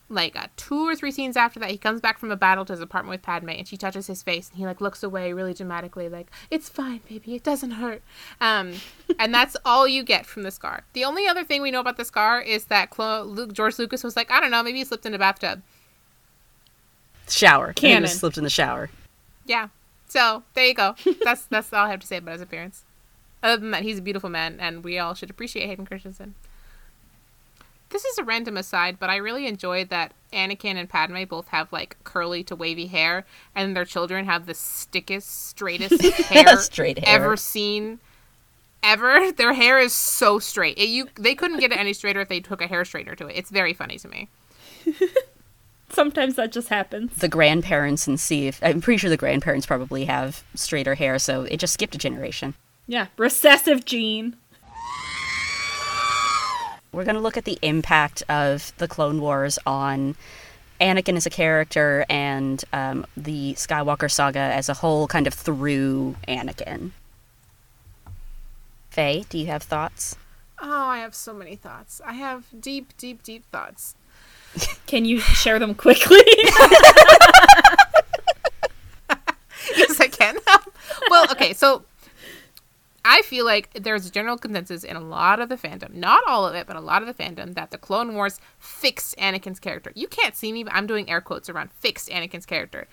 like 0.08 0.36
uh, 0.36 0.46
two 0.56 0.88
or 0.88 0.94
three 0.94 1.10
scenes 1.10 1.36
after 1.36 1.58
that, 1.60 1.70
he 1.70 1.78
comes 1.78 2.00
back 2.00 2.18
from 2.18 2.30
a 2.30 2.36
battle 2.36 2.64
to 2.64 2.72
his 2.72 2.80
apartment 2.80 3.10
with 3.10 3.22
Padme, 3.22 3.50
and 3.50 3.66
she 3.66 3.76
touches 3.76 4.06
his 4.06 4.22
face, 4.22 4.48
and 4.50 4.58
he 4.58 4.64
like 4.64 4.80
looks 4.80 5.02
away 5.02 5.32
really 5.32 5.52
dramatically, 5.52 6.08
like 6.08 6.30
"It's 6.50 6.68
fine, 6.68 7.00
baby, 7.08 7.34
it 7.34 7.42
doesn't 7.42 7.72
hurt." 7.72 8.02
Um, 8.40 8.74
and 9.18 9.32
that's 9.34 9.56
all 9.64 9.86
you 9.88 10.02
get 10.02 10.26
from 10.26 10.43
the 10.43 10.51
scar. 10.51 10.84
The 10.93 11.05
only 11.05 11.26
other 11.26 11.44
thing 11.44 11.62
we 11.62 11.70
know 11.70 11.80
about 11.80 11.97
the 11.97 12.05
scar 12.05 12.40
is 12.40 12.66
that 12.66 12.90
Clo- 12.90 13.22
Luke, 13.24 13.52
George 13.52 13.78
Lucas 13.78 14.02
was 14.05 14.16
like, 14.16 14.30
I 14.30 14.40
don't 14.40 14.51
know, 14.51 14.62
maybe 14.62 14.78
he 14.78 14.84
slipped 14.84 15.06
in 15.06 15.14
a 15.14 15.18
bathtub. 15.18 15.62
Shower. 17.28 17.68
He 17.68 17.74
Canon. 17.88 18.02
was 18.02 18.18
slipped 18.18 18.38
in 18.38 18.44
the 18.44 18.51
shower. 18.51 18.88
Yeah. 19.44 19.68
So 20.09 20.44
there 20.55 20.66
you 20.66 20.74
go. 20.74 20.94
That's 21.24 21.44
that's 21.47 21.72
all 21.72 21.86
I 21.86 21.90
have 21.90 22.01
to 22.01 22.06
say 22.06 22.18
about 22.18 22.32
his 22.34 22.40
appearance. 22.43 22.84
Other 23.43 23.56
than 23.60 23.70
that, 23.72 23.82
he's 23.82 23.98
a 23.98 24.02
beautiful 24.02 24.30
man, 24.30 24.59
and 24.60 24.82
we 24.82 24.98
all 24.98 25.14
should 25.14 25.30
appreciate 25.30 25.66
Hayden 25.66 25.86
Christensen. 25.86 26.34
This 27.90 28.05
is 28.05 28.18
a 28.18 28.24
random 28.24 28.56
aside, 28.56 28.98
but 28.98 29.10
I 29.10 29.16
really 29.16 29.47
enjoyed 29.47 29.90
that 29.90 30.12
Anakin 30.32 30.74
and 30.76 30.88
Padme 30.88 31.22
both 31.24 31.48
have 31.48 31.72
like 31.72 31.97
curly 32.05 32.43
to 32.44 32.56
wavy 32.56 32.86
hair, 32.86 33.24
and 33.55 33.76
their 33.76 33.84
children 33.84 34.24
have 34.24 34.47
the 34.47 34.55
stickest, 34.55 35.48
straightest 35.48 36.02
hair, 36.28 36.56
Straight 36.59 36.98
hair. 37.05 37.16
ever 37.16 37.36
seen. 37.36 37.98
Ever, 38.88 39.32
their 39.32 39.52
hair 39.52 39.80
is 39.80 39.92
so 39.92 40.38
straight. 40.38 40.78
It, 40.78 40.88
you 40.88 41.08
they 41.16 41.34
couldn't 41.34 41.58
get 41.58 41.72
it 41.72 41.78
any 41.78 41.92
straighter 41.92 42.20
if 42.20 42.28
they 42.28 42.38
took 42.38 42.62
a 42.62 42.68
hair 42.68 42.84
straightener 42.84 43.16
to 43.16 43.26
it. 43.26 43.32
It's 43.34 43.50
very 43.50 43.74
funny 43.74 43.98
to 43.98 44.06
me. 44.06 44.28
Sometimes 45.88 46.36
that 46.36 46.52
just 46.52 46.68
happens. 46.68 47.16
The 47.16 47.28
grandparents 47.28 48.06
and 48.06 48.20
see 48.20 48.46
if 48.46 48.62
I'm 48.62 48.80
pretty 48.80 48.98
sure 48.98 49.10
the 49.10 49.16
grandparents 49.16 49.66
probably 49.66 50.04
have 50.04 50.44
straighter 50.54 50.94
hair, 50.94 51.18
so 51.18 51.42
it 51.42 51.56
just 51.58 51.74
skipped 51.74 51.96
a 51.96 51.98
generation. 51.98 52.54
Yeah, 52.86 53.08
recessive 53.16 53.84
gene. 53.84 54.36
We're 56.92 57.04
going 57.04 57.16
to 57.16 57.20
look 57.20 57.36
at 57.36 57.44
the 57.44 57.58
impact 57.62 58.22
of 58.28 58.72
the 58.78 58.86
Clone 58.86 59.20
Wars 59.20 59.58
on 59.66 60.14
Anakin 60.80 61.16
as 61.16 61.26
a 61.26 61.30
character 61.30 62.06
and 62.08 62.64
um, 62.72 63.04
the 63.16 63.54
Skywalker 63.54 64.10
saga 64.10 64.38
as 64.38 64.68
a 64.68 64.74
whole, 64.74 65.08
kind 65.08 65.26
of 65.26 65.34
through 65.34 66.14
Anakin. 66.28 66.92
Faye, 68.97 69.27
do 69.28 69.36
you 69.36 69.44
have 69.48 69.62
thoughts? 69.62 70.16
Oh, 70.59 70.86
I 70.86 71.01
have 71.01 71.14
so 71.14 71.35
many 71.35 71.55
thoughts. 71.55 72.01
I 72.02 72.14
have 72.14 72.47
deep, 72.59 72.97
deep, 72.97 73.23
deep 73.23 73.44
thoughts. 73.52 73.94
Can 74.86 75.05
you 75.05 75.20
share 75.20 75.59
them 75.59 75.74
quickly? 75.74 76.23
yes, 79.77 80.01
I 80.01 80.09
can. 80.10 80.39
well, 81.10 81.31
okay, 81.31 81.52
so 81.52 81.85
I 83.05 83.20
feel 83.20 83.44
like 83.44 83.68
there's 83.74 84.06
a 84.06 84.10
general 84.10 84.39
consensus 84.39 84.82
in 84.82 84.97
a 84.97 85.01
lot 85.01 85.40
of 85.40 85.51
the 85.51 85.56
fandom, 85.56 85.93
not 85.93 86.27
all 86.27 86.47
of 86.47 86.55
it, 86.55 86.66
but 86.66 86.77
a 86.77 86.81
lot 86.81 87.02
of 87.02 87.14
the 87.14 87.23
fandom, 87.23 87.52
that 87.52 87.73
the 87.73 87.78
Clone 87.78 88.14
Wars 88.14 88.40
fixed 88.59 89.14
Anakin's 89.18 89.60
character. 89.60 89.93
You 89.94 90.09
can't 90.09 90.35
see 90.35 90.55
me, 90.55 90.64
but 90.64 90.73
I'm 90.73 90.86
doing 90.86 91.10
air 91.10 91.20
quotes 91.20 91.51
around 91.51 91.70
fixed 91.70 92.09
Anakin's 92.09 92.47
character 92.47 92.89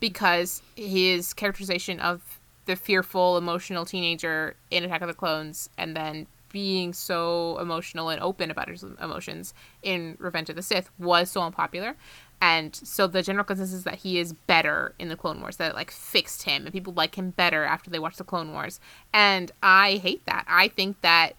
because 0.00 0.62
his 0.74 1.32
characterization 1.32 2.00
of 2.00 2.40
the 2.66 2.76
fearful, 2.76 3.36
emotional 3.36 3.84
teenager 3.84 4.56
in 4.70 4.84
Attack 4.84 5.02
of 5.02 5.08
the 5.08 5.14
Clones 5.14 5.68
and 5.76 5.96
then 5.96 6.26
being 6.50 6.92
so 6.92 7.58
emotional 7.58 8.10
and 8.10 8.22
open 8.22 8.50
about 8.50 8.68
his 8.68 8.84
emotions 9.02 9.52
in 9.82 10.16
Revenge 10.20 10.48
of 10.48 10.56
the 10.56 10.62
Sith 10.62 10.88
was 10.98 11.30
so 11.30 11.42
unpopular. 11.42 11.96
And 12.40 12.74
so 12.74 13.06
the 13.06 13.22
general 13.22 13.44
consensus 13.44 13.74
is 13.74 13.84
that 13.84 13.96
he 13.96 14.18
is 14.18 14.32
better 14.32 14.94
in 14.98 15.08
the 15.08 15.16
Clone 15.16 15.40
Wars, 15.40 15.56
that 15.56 15.72
it 15.72 15.74
like 15.74 15.90
fixed 15.90 16.44
him 16.44 16.64
and 16.64 16.72
people 16.72 16.92
like 16.92 17.16
him 17.16 17.30
better 17.30 17.64
after 17.64 17.90
they 17.90 17.98
watch 17.98 18.16
the 18.16 18.24
Clone 18.24 18.52
Wars. 18.52 18.78
And 19.12 19.50
I 19.62 19.94
hate 19.96 20.24
that. 20.26 20.44
I 20.46 20.68
think 20.68 21.00
that 21.00 21.32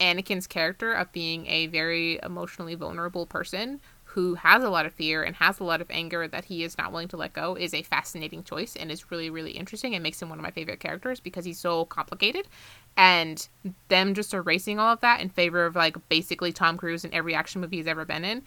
Anakin's 0.00 0.46
character 0.46 0.92
of 0.92 1.10
being 1.12 1.46
a 1.46 1.66
very 1.66 2.20
emotionally 2.22 2.74
vulnerable 2.74 3.26
person 3.26 3.80
who 4.14 4.34
has 4.34 4.64
a 4.64 4.70
lot 4.70 4.86
of 4.86 4.92
fear 4.92 5.22
and 5.22 5.36
has 5.36 5.60
a 5.60 5.64
lot 5.64 5.80
of 5.80 5.90
anger 5.90 6.26
that 6.26 6.44
he 6.44 6.64
is 6.64 6.76
not 6.76 6.90
willing 6.90 7.08
to 7.08 7.16
let 7.16 7.32
go 7.32 7.54
is 7.54 7.72
a 7.72 7.82
fascinating 7.82 8.42
choice 8.42 8.76
and 8.76 8.90
is 8.90 9.10
really 9.10 9.30
really 9.30 9.52
interesting 9.52 9.94
and 9.94 10.02
makes 10.02 10.20
him 10.20 10.28
one 10.28 10.38
of 10.38 10.42
my 10.42 10.50
favorite 10.50 10.80
characters 10.80 11.20
because 11.20 11.44
he's 11.44 11.58
so 11.58 11.84
complicated 11.84 12.46
and 12.96 13.48
them 13.88 14.14
just 14.14 14.34
erasing 14.34 14.78
all 14.78 14.92
of 14.92 15.00
that 15.00 15.20
in 15.20 15.28
favor 15.28 15.64
of 15.64 15.76
like 15.76 15.96
basically 16.08 16.52
Tom 16.52 16.76
Cruise 16.76 17.04
in 17.04 17.14
every 17.14 17.34
action 17.34 17.60
movie 17.60 17.76
he's 17.76 17.86
ever 17.86 18.04
been 18.04 18.24
in 18.24 18.42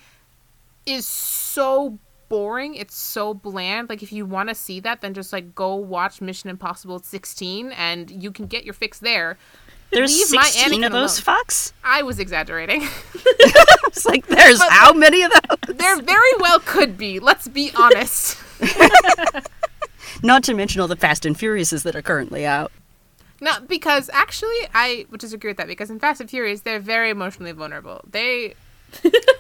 is 0.86 1.08
so 1.08 1.98
boring. 2.30 2.74
It's 2.76 2.96
so 2.96 3.34
bland. 3.34 3.90
Like 3.90 4.02
if 4.02 4.12
you 4.12 4.26
want 4.26 4.50
to 4.50 4.56
see 4.56 4.80
that, 4.80 5.02
then 5.02 5.14
just 5.14 5.32
like 5.32 5.54
go 5.54 5.76
watch 5.76 6.20
Mission 6.20 6.50
Impossible 6.50 7.00
16 7.00 7.72
and 7.74 8.10
you 8.24 8.32
can 8.32 8.48
get 8.48 8.64
your 8.64 8.74
fix 8.74 9.00
there. 9.00 9.38
There's 9.94 10.12
Leave 10.18 10.34
my 10.34 10.44
16 10.44 10.82
Anakin 10.82 10.86
of 10.88 10.92
those 10.92 11.20
fucks? 11.22 11.72
I 11.84 12.02
was 12.04 12.20
exaggerating. 12.20 12.88
It's 13.88 14.06
like, 14.08 14.26
there's 14.26 14.58
But- 14.58 14.72
how 14.72 14.92
many 14.94 15.22
of 15.22 15.32
those? 15.32 15.76
there 15.78 16.02
very 16.02 16.32
well 16.40 16.60
could 16.60 16.98
be. 16.98 17.20
Let's 17.20 17.48
be 17.48 17.72
honest. 17.76 18.38
Not 20.24 20.44
to 20.46 20.54
mention 20.56 20.82
all 20.82 20.88
the 20.88 20.96
Fast 20.96 21.26
and 21.26 21.38
Furiouses 21.38 21.84
that 21.84 21.96
are 21.96 22.02
currently 22.02 22.46
out. 22.46 22.72
No, 23.42 23.52
because 23.68 24.10
actually, 24.14 24.56
I 24.74 25.06
would 25.12 25.20
disagree 25.20 25.50
with 25.50 25.58
that 25.58 25.68
because 25.68 25.90
in 25.92 26.00
Fast 26.00 26.22
and 26.22 26.30
Furious, 26.30 26.62
they're 26.62 26.80
very 26.80 27.10
emotionally 27.12 27.52
vulnerable. 27.52 28.02
They 28.10 28.56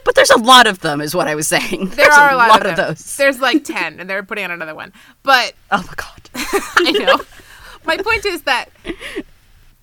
But 0.05 0.13
there's 0.15 0.29
a 0.29 0.37
lot 0.39 0.67
of 0.67 0.79
them, 0.81 0.99
is 1.01 1.15
what 1.15 1.27
I 1.27 1.35
was 1.35 1.47
saying. 1.47 1.87
there 1.89 1.95
There's 2.05 2.15
are 2.15 2.31
a 2.31 2.35
lot, 2.35 2.65
of, 2.65 2.75
them. 2.75 2.87
those. 2.89 3.15
There's 3.17 3.39
like 3.39 3.63
ten, 3.63 3.99
and 3.99 4.09
they're 4.09 4.23
putting 4.23 4.43
out 4.43 4.51
another 4.51 4.75
one. 4.75 4.91
But 5.23 5.53
Oh 5.71 5.77
my 5.87 5.93
god. 5.95 6.29
I 6.77 6.91
know. 6.91 7.21
My 7.85 7.97
point 7.97 8.25
is 8.25 8.43
that 8.43 8.69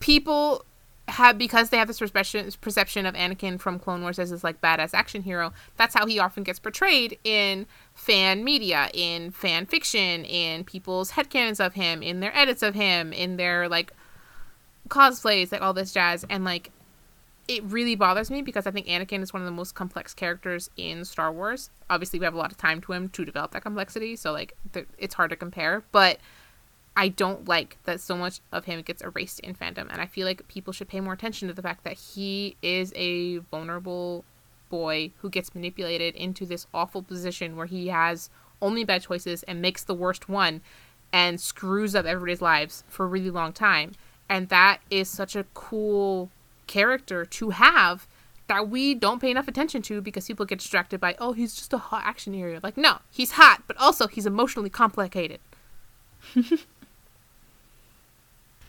people 0.00 0.64
have 1.08 1.38
because 1.38 1.70
they 1.70 1.76
have 1.76 1.88
this 1.88 1.98
perception 1.98 2.50
perception 2.60 3.06
of 3.06 3.14
Anakin 3.14 3.60
from 3.60 3.78
Clone 3.78 4.02
Wars 4.02 4.18
as 4.18 4.30
this 4.30 4.44
like 4.44 4.60
badass 4.60 4.94
action 4.94 5.22
hero. 5.22 5.52
That's 5.76 5.94
how 5.94 6.06
he 6.06 6.18
often 6.18 6.42
gets 6.42 6.58
portrayed 6.58 7.18
in 7.24 7.66
fan 7.94 8.44
media, 8.44 8.88
in 8.94 9.30
fan 9.30 9.66
fiction, 9.66 10.24
in 10.24 10.64
people's 10.64 11.12
headcanons 11.12 11.64
of 11.64 11.74
him, 11.74 12.02
in 12.02 12.20
their 12.20 12.36
edits 12.36 12.62
of 12.62 12.74
him, 12.74 13.12
in 13.12 13.36
their 13.36 13.68
like 13.68 13.92
cosplays, 14.88 15.52
like 15.52 15.62
all 15.62 15.72
this 15.72 15.92
jazz, 15.92 16.24
and 16.30 16.44
like 16.44 16.70
it 17.48 17.64
really 17.64 17.96
bothers 17.96 18.30
me 18.30 18.42
because 18.42 18.66
I 18.66 18.70
think 18.70 18.86
Anakin 18.86 19.22
is 19.22 19.32
one 19.32 19.42
of 19.42 19.46
the 19.46 19.52
most 19.52 19.74
complex 19.74 20.14
characters 20.14 20.70
in 20.76 21.04
Star 21.04 21.32
Wars. 21.32 21.70
Obviously, 21.88 22.20
we 22.20 22.24
have 22.24 22.34
a 22.34 22.38
lot 22.38 22.52
of 22.52 22.58
time 22.58 22.80
to 22.82 22.92
him 22.92 23.08
to 23.08 23.24
develop 23.24 23.50
that 23.52 23.62
complexity, 23.62 24.14
so 24.14 24.32
like 24.32 24.56
th- 24.72 24.86
it's 24.98 25.14
hard 25.14 25.30
to 25.30 25.36
compare. 25.36 25.82
But 25.90 26.18
I 26.96 27.08
don't 27.08 27.48
like 27.48 27.78
that 27.84 28.00
so 28.00 28.16
much 28.16 28.40
of 28.52 28.64
him 28.64 28.82
gets 28.82 29.02
erased 29.02 29.40
in 29.40 29.54
fandom, 29.54 29.90
and 29.90 30.00
I 30.00 30.06
feel 30.06 30.26
like 30.26 30.46
people 30.48 30.72
should 30.72 30.88
pay 30.88 31.00
more 31.00 31.14
attention 31.14 31.48
to 31.48 31.54
the 31.54 31.62
fact 31.62 31.84
that 31.84 31.94
he 31.94 32.56
is 32.62 32.92
a 32.96 33.38
vulnerable 33.38 34.24
boy 34.68 35.12
who 35.18 35.30
gets 35.30 35.54
manipulated 35.54 36.14
into 36.14 36.46
this 36.46 36.66
awful 36.72 37.02
position 37.02 37.56
where 37.56 37.66
he 37.66 37.88
has 37.88 38.30
only 38.62 38.84
bad 38.84 39.02
choices 39.02 39.42
and 39.44 39.60
makes 39.60 39.84
the 39.84 39.94
worst 39.94 40.28
one 40.28 40.60
and 41.12 41.40
screws 41.40 41.94
up 41.94 42.06
everybody's 42.06 42.42
lives 42.42 42.84
for 42.88 43.04
a 43.04 43.08
really 43.08 43.30
long 43.30 43.52
time. 43.52 43.92
And 44.28 44.48
that 44.48 44.80
is 44.90 45.08
such 45.08 45.34
a 45.34 45.44
cool 45.54 46.30
character 46.66 47.24
to 47.24 47.50
have 47.50 48.06
that 48.46 48.68
we 48.68 48.94
don't 48.94 49.20
pay 49.20 49.30
enough 49.30 49.48
attention 49.48 49.82
to 49.82 50.00
because 50.00 50.26
people 50.26 50.46
get 50.46 50.58
distracted 50.58 51.00
by, 51.00 51.16
oh, 51.18 51.32
he's 51.32 51.54
just 51.54 51.72
a 51.72 51.78
hot 51.78 52.02
action 52.04 52.32
hero. 52.32 52.60
Like, 52.62 52.76
no, 52.76 52.98
he's 53.10 53.32
hot, 53.32 53.62
but 53.66 53.76
also 53.76 54.06
he's 54.06 54.26
emotionally 54.26 54.70
complicated. 54.70 55.40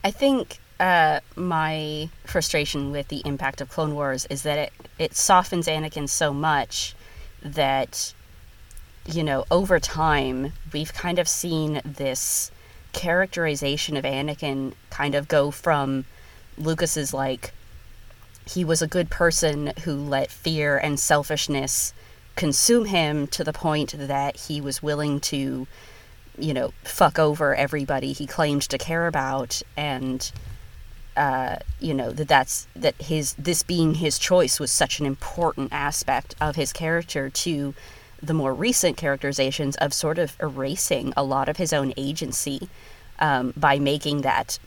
I 0.03 0.11
think 0.11 0.59
uh, 0.79 1.19
my 1.35 2.09
frustration 2.25 2.91
with 2.91 3.09
the 3.09 3.21
impact 3.23 3.61
of 3.61 3.69
Clone 3.69 3.93
Wars 3.93 4.25
is 4.29 4.43
that 4.43 4.57
it, 4.57 4.73
it 4.97 5.15
softens 5.15 5.67
Anakin 5.67 6.09
so 6.09 6.33
much 6.33 6.95
that, 7.43 8.13
you 9.05 9.23
know, 9.23 9.45
over 9.51 9.79
time, 9.79 10.53
we've 10.73 10.93
kind 10.93 11.19
of 11.19 11.27
seen 11.27 11.81
this 11.85 12.51
characterization 12.93 13.95
of 13.95 14.03
Anakin 14.03 14.73
kind 14.89 15.13
of 15.13 15.27
go 15.27 15.51
from 15.51 16.05
Lucas's, 16.57 17.13
like, 17.13 17.53
he 18.45 18.65
was 18.65 18.81
a 18.81 18.87
good 18.87 19.11
person 19.11 19.71
who 19.83 19.93
let 19.93 20.31
fear 20.31 20.77
and 20.77 20.99
selfishness 20.99 21.93
consume 22.35 22.85
him 22.85 23.27
to 23.27 23.43
the 23.43 23.53
point 23.53 23.93
that 23.97 24.35
he 24.35 24.59
was 24.59 24.81
willing 24.81 25.19
to 25.19 25.67
you 26.41 26.53
know, 26.53 26.73
fuck 26.83 27.19
over 27.19 27.55
everybody 27.55 28.13
he 28.13 28.27
claimed 28.27 28.63
to 28.63 28.77
care 28.77 29.07
about, 29.07 29.61
and 29.77 30.31
uh, 31.15 31.57
you 31.79 31.93
know 31.93 32.11
that 32.11 32.27
that's 32.27 32.67
that 32.75 32.95
his 33.01 33.33
this 33.33 33.63
being 33.63 33.95
his 33.95 34.17
choice 34.17 34.59
was 34.59 34.71
such 34.71 34.99
an 34.99 35.05
important 35.05 35.71
aspect 35.71 36.35
of 36.39 36.55
his 36.55 36.73
character 36.73 37.29
to 37.29 37.73
the 38.21 38.33
more 38.33 38.53
recent 38.53 38.97
characterizations 38.97 39.75
of 39.77 39.93
sort 39.93 40.19
of 40.19 40.35
erasing 40.41 41.11
a 41.17 41.23
lot 41.23 41.49
of 41.49 41.57
his 41.57 41.73
own 41.73 41.93
agency 41.97 42.69
um, 43.19 43.53
by 43.57 43.79
making 43.79 44.21
that 44.21 44.59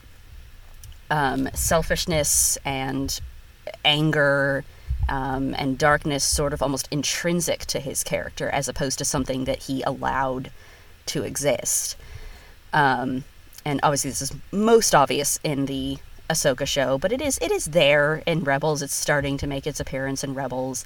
um, 1.09 1.49
selfishness 1.53 2.57
and 2.65 3.19
anger 3.83 4.63
um, 5.07 5.53
and 5.57 5.77
darkness 5.77 6.23
sort 6.23 6.53
of 6.53 6.61
almost 6.61 6.87
intrinsic 6.91 7.65
to 7.65 7.79
his 7.79 8.03
character 8.03 8.49
as 8.49 8.67
opposed 8.67 8.97
to 8.97 9.05
something 9.05 9.45
that 9.45 9.63
he 9.63 9.81
allowed 9.83 10.51
to 11.07 11.23
exist. 11.23 11.95
Um, 12.73 13.23
and 13.63 13.79
obviously, 13.83 14.11
this 14.11 14.21
is 14.21 14.33
most 14.51 14.93
obvious 14.93 15.39
in 15.43 15.65
the 15.65 15.97
Ahsoka 16.29 16.67
show, 16.67 16.97
but 16.97 17.11
it 17.11 17.21
is 17.21 17.37
it 17.41 17.51
is 17.51 17.65
there 17.65 18.23
in 18.25 18.43
Rebels. 18.43 18.81
It's 18.81 18.93
starting 18.93 19.37
to 19.37 19.47
make 19.47 19.67
its 19.67 19.79
appearance 19.79 20.23
in 20.23 20.33
Rebels. 20.33 20.85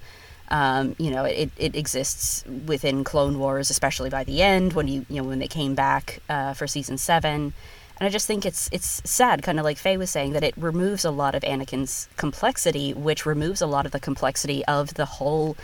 Um, 0.49 0.95
you 0.97 1.11
know, 1.11 1.25
it, 1.25 1.51
it 1.57 1.75
exists 1.75 2.43
within 2.65 3.03
Clone 3.03 3.37
Wars, 3.37 3.69
especially 3.69 4.09
by 4.09 4.23
the 4.23 4.41
end 4.41 4.73
when 4.73 4.87
you 4.87 5.05
you 5.09 5.21
know 5.21 5.27
when 5.27 5.39
they 5.39 5.47
came 5.47 5.75
back 5.75 6.21
uh, 6.29 6.53
for 6.53 6.67
season 6.67 6.97
seven. 6.97 7.53
And 7.99 8.07
I 8.07 8.09
just 8.09 8.27
think 8.27 8.45
it's 8.45 8.69
it's 8.71 9.01
sad, 9.09 9.43
kind 9.43 9.59
of 9.59 9.65
like 9.65 9.77
Faye 9.77 9.97
was 9.97 10.09
saying, 10.09 10.33
that 10.33 10.43
it 10.43 10.53
removes 10.57 11.03
a 11.03 11.11
lot 11.11 11.35
of 11.35 11.43
Anakin's 11.43 12.07
complexity, 12.17 12.93
which 12.93 13.25
removes 13.25 13.61
a 13.61 13.67
lot 13.67 13.85
of 13.85 13.91
the 13.91 13.99
complexity 13.99 14.65
of 14.65 14.93
the 14.93 15.05
whole 15.05 15.55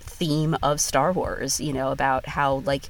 theme 0.00 0.56
of 0.62 0.80
Star 0.80 1.12
Wars. 1.12 1.60
You 1.60 1.72
know, 1.72 1.90
about 1.90 2.26
how 2.26 2.62
like 2.64 2.88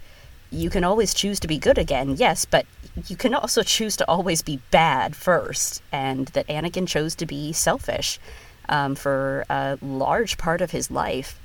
you 0.51 0.71
can 0.71 0.85
always 0.85 1.15
choose 1.15 1.41
to 1.41 1.49
be 1.49 1.59
good 1.59 1.79
again, 1.79 2.17
yes, 2.17 2.45
but 2.45 2.67
you 3.09 3.17
can 3.17 3.35
also 3.35 3.63
choose 3.63 3.97
to 3.97 4.09
always 4.09 4.43
be 4.43 4.61
bad 4.71 5.15
first, 5.15 5.83
and 5.93 6.29
that 6.29 6.47
Anakin 6.49 6.89
chose 6.89 7.15
to 7.17 7.27
be 7.27 7.53
selfish 7.53 8.19
um, 8.69 8.95
for 8.95 9.45
a 9.49 9.79
large 9.81 10.39
part 10.39 10.61
of 10.61 10.71
his 10.71 10.91
life. 10.91 11.39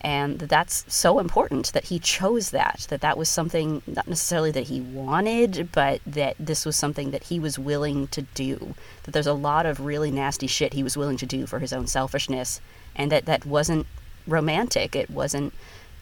And 0.00 0.38
that's 0.38 0.84
so 0.86 1.18
important 1.18 1.72
that 1.72 1.86
he 1.86 1.98
chose 1.98 2.50
that, 2.50 2.86
that 2.88 3.00
that 3.00 3.18
was 3.18 3.28
something 3.28 3.82
not 3.84 4.06
necessarily 4.06 4.52
that 4.52 4.68
he 4.68 4.80
wanted, 4.80 5.70
but 5.72 6.00
that 6.06 6.36
this 6.38 6.64
was 6.64 6.76
something 6.76 7.10
that 7.10 7.24
he 7.24 7.40
was 7.40 7.58
willing 7.58 8.06
to 8.08 8.22
do. 8.22 8.74
That 9.02 9.10
there's 9.10 9.26
a 9.26 9.32
lot 9.32 9.66
of 9.66 9.80
really 9.80 10.12
nasty 10.12 10.46
shit 10.46 10.72
he 10.72 10.84
was 10.84 10.96
willing 10.96 11.16
to 11.16 11.26
do 11.26 11.46
for 11.46 11.58
his 11.58 11.72
own 11.72 11.88
selfishness, 11.88 12.60
and 12.94 13.10
that 13.10 13.26
that 13.26 13.44
wasn't 13.44 13.86
romantic. 14.26 14.94
It 14.94 15.10
wasn't 15.10 15.52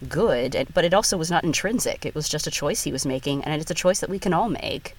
good, 0.08 0.68
but 0.74 0.84
it 0.84 0.94
also 0.94 1.16
was 1.16 1.30
not 1.30 1.44
intrinsic. 1.44 2.04
It 2.04 2.14
was 2.14 2.28
just 2.28 2.46
a 2.46 2.50
choice 2.50 2.82
he 2.82 2.92
was 2.92 3.06
making, 3.06 3.44
and 3.44 3.60
it's 3.60 3.70
a 3.70 3.74
choice 3.74 4.00
that 4.00 4.10
we 4.10 4.18
can 4.18 4.32
all 4.32 4.48
make. 4.48 4.96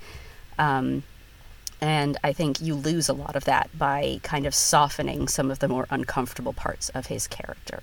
Um, 0.58 1.04
and 1.80 2.18
I 2.24 2.34
think 2.34 2.60
you 2.62 2.74
lose 2.76 3.08
a 3.08 3.14
lot 3.14 3.36
of 3.36 3.46
that 3.46 3.70
by 3.78 4.20
kind 4.24 4.46
of 4.46 4.56
softening 4.56 5.28
some 5.28 5.52
of 5.52 5.60
the 5.60 5.68
more 5.68 5.86
uncomfortable 5.90 6.54
parts 6.54 6.90
of 6.90 7.08
his 7.08 7.28
character. 7.28 7.82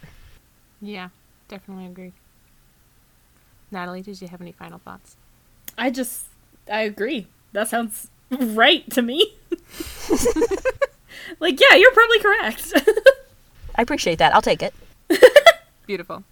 Yeah, 0.83 1.11
definitely 1.49 1.87
agree. 1.87 2.13
Natalie, 3.71 4.03
did 4.03 4.21
you 4.21 4.29
have 4.29 4.41
any 4.41 4.53
final 4.53 4.79
thoughts? 4.79 5.17
I 5.79 5.91
just, 5.91 6.27
I 6.71 6.83
agree. 6.83 7.29
That 7.53 7.69
sounds 7.69 8.09
right 8.31 8.89
to 8.91 9.03
me. 9.03 9.35
like, 11.41 11.61
yeah, 11.61 11.77
you're 11.77 11.93
probably 11.93 12.19
correct. 12.21 12.73
I 13.77 13.83
appreciate 13.83 14.19
that. 14.19 14.35
I'll 14.35 14.43
take 14.43 14.63
it. 14.63 14.75
Beautiful. 15.87 16.25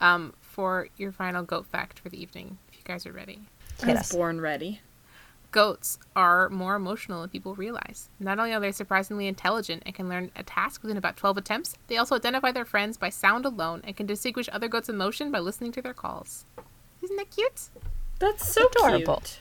Um, 0.00 0.34
for 0.40 0.88
your 0.96 1.12
final 1.12 1.42
goat 1.42 1.66
fact 1.66 1.98
for 1.98 2.08
the 2.08 2.20
evening, 2.20 2.58
if 2.68 2.78
you 2.78 2.84
guys 2.84 3.06
are 3.06 3.12
ready. 3.12 3.40
I 3.82 3.94
was 3.94 4.12
born 4.12 4.40
ready 4.40 4.80
goats 5.52 5.98
are 6.16 6.48
more 6.48 6.74
emotional 6.74 7.20
than 7.20 7.30
people 7.30 7.54
realize. 7.54 8.08
Not 8.18 8.38
only 8.38 8.52
are 8.52 8.60
they 8.60 8.72
surprisingly 8.72 9.28
intelligent 9.28 9.82
and 9.86 9.94
can 9.94 10.08
learn 10.08 10.32
a 10.34 10.42
task 10.42 10.82
within 10.82 10.96
about 10.96 11.16
12 11.16 11.36
attempts, 11.36 11.76
they 11.86 11.98
also 11.98 12.16
identify 12.16 12.50
their 12.50 12.64
friends 12.64 12.96
by 12.96 13.10
sound 13.10 13.44
alone 13.44 13.82
and 13.84 13.96
can 13.96 14.06
distinguish 14.06 14.48
other 14.50 14.66
goats' 14.66 14.88
emotion 14.88 15.30
by 15.30 15.38
listening 15.38 15.70
to 15.72 15.82
their 15.82 15.94
calls. 15.94 16.46
Isn't 17.02 17.16
that 17.16 17.30
cute? 17.30 17.68
That's 18.18 18.48
so 18.48 18.66
adorable. 18.68 19.16
Cute. 19.16 19.40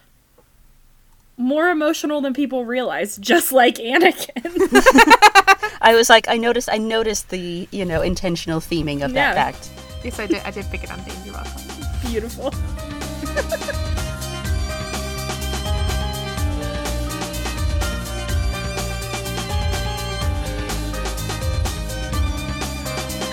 More 1.37 1.69
emotional 1.69 2.21
than 2.21 2.33
people 2.33 2.65
realize, 2.65 3.17
just 3.17 3.51
like 3.51 3.75
Anakin. 3.75 4.27
I 5.81 5.95
was 5.95 6.09
like, 6.09 6.27
I 6.27 6.37
noticed, 6.37 6.69
I 6.71 6.77
noticed 6.77 7.29
the, 7.29 7.67
you 7.71 7.85
know, 7.85 8.01
intentional 8.01 8.59
theming 8.59 9.03
of 9.03 9.11
yeah. 9.13 9.33
that 9.33 9.55
fact. 9.55 9.90
Yes, 10.03 10.19
I 10.19 10.25
did. 10.25 10.41
I 10.43 10.51
did 10.51 10.65
pick 10.71 10.83
it 10.83 10.91
on 10.91 10.99
You're 11.23 11.33
welcome. 11.33 11.61
Beautiful. 12.09 12.53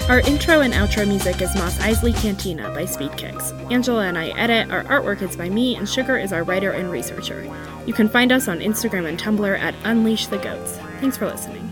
Our 0.09 0.21
intro 0.21 0.61
and 0.61 0.73
outro 0.73 1.07
music 1.07 1.43
is 1.43 1.55
Mos 1.55 1.77
Eisley 1.79 2.15
Cantina 2.19 2.71
by 2.71 2.85
Spiedkiks. 2.85 3.53
Angela 3.71 4.07
and 4.07 4.17
I 4.17 4.29
edit, 4.29 4.71
our 4.71 4.83
artwork 4.85 5.21
is 5.21 5.37
by 5.37 5.51
me, 5.51 5.77
and 5.77 5.87
Sugar 5.87 6.17
is 6.17 6.33
our 6.33 6.45
writer 6.45 6.71
and 6.71 6.91
researcher. 6.91 7.47
You 7.85 7.93
can 7.93 8.09
find 8.09 8.33
us 8.33 8.49
on 8.49 8.61
Instagram 8.61 9.07
and 9.07 9.21
Tumblr 9.21 9.59
at 9.59 9.75
Unleash 9.85 10.29
the 10.29 10.39
Goats. 10.39 10.79
Thanks 11.01 11.19
for 11.19 11.27
listening. 11.27 11.71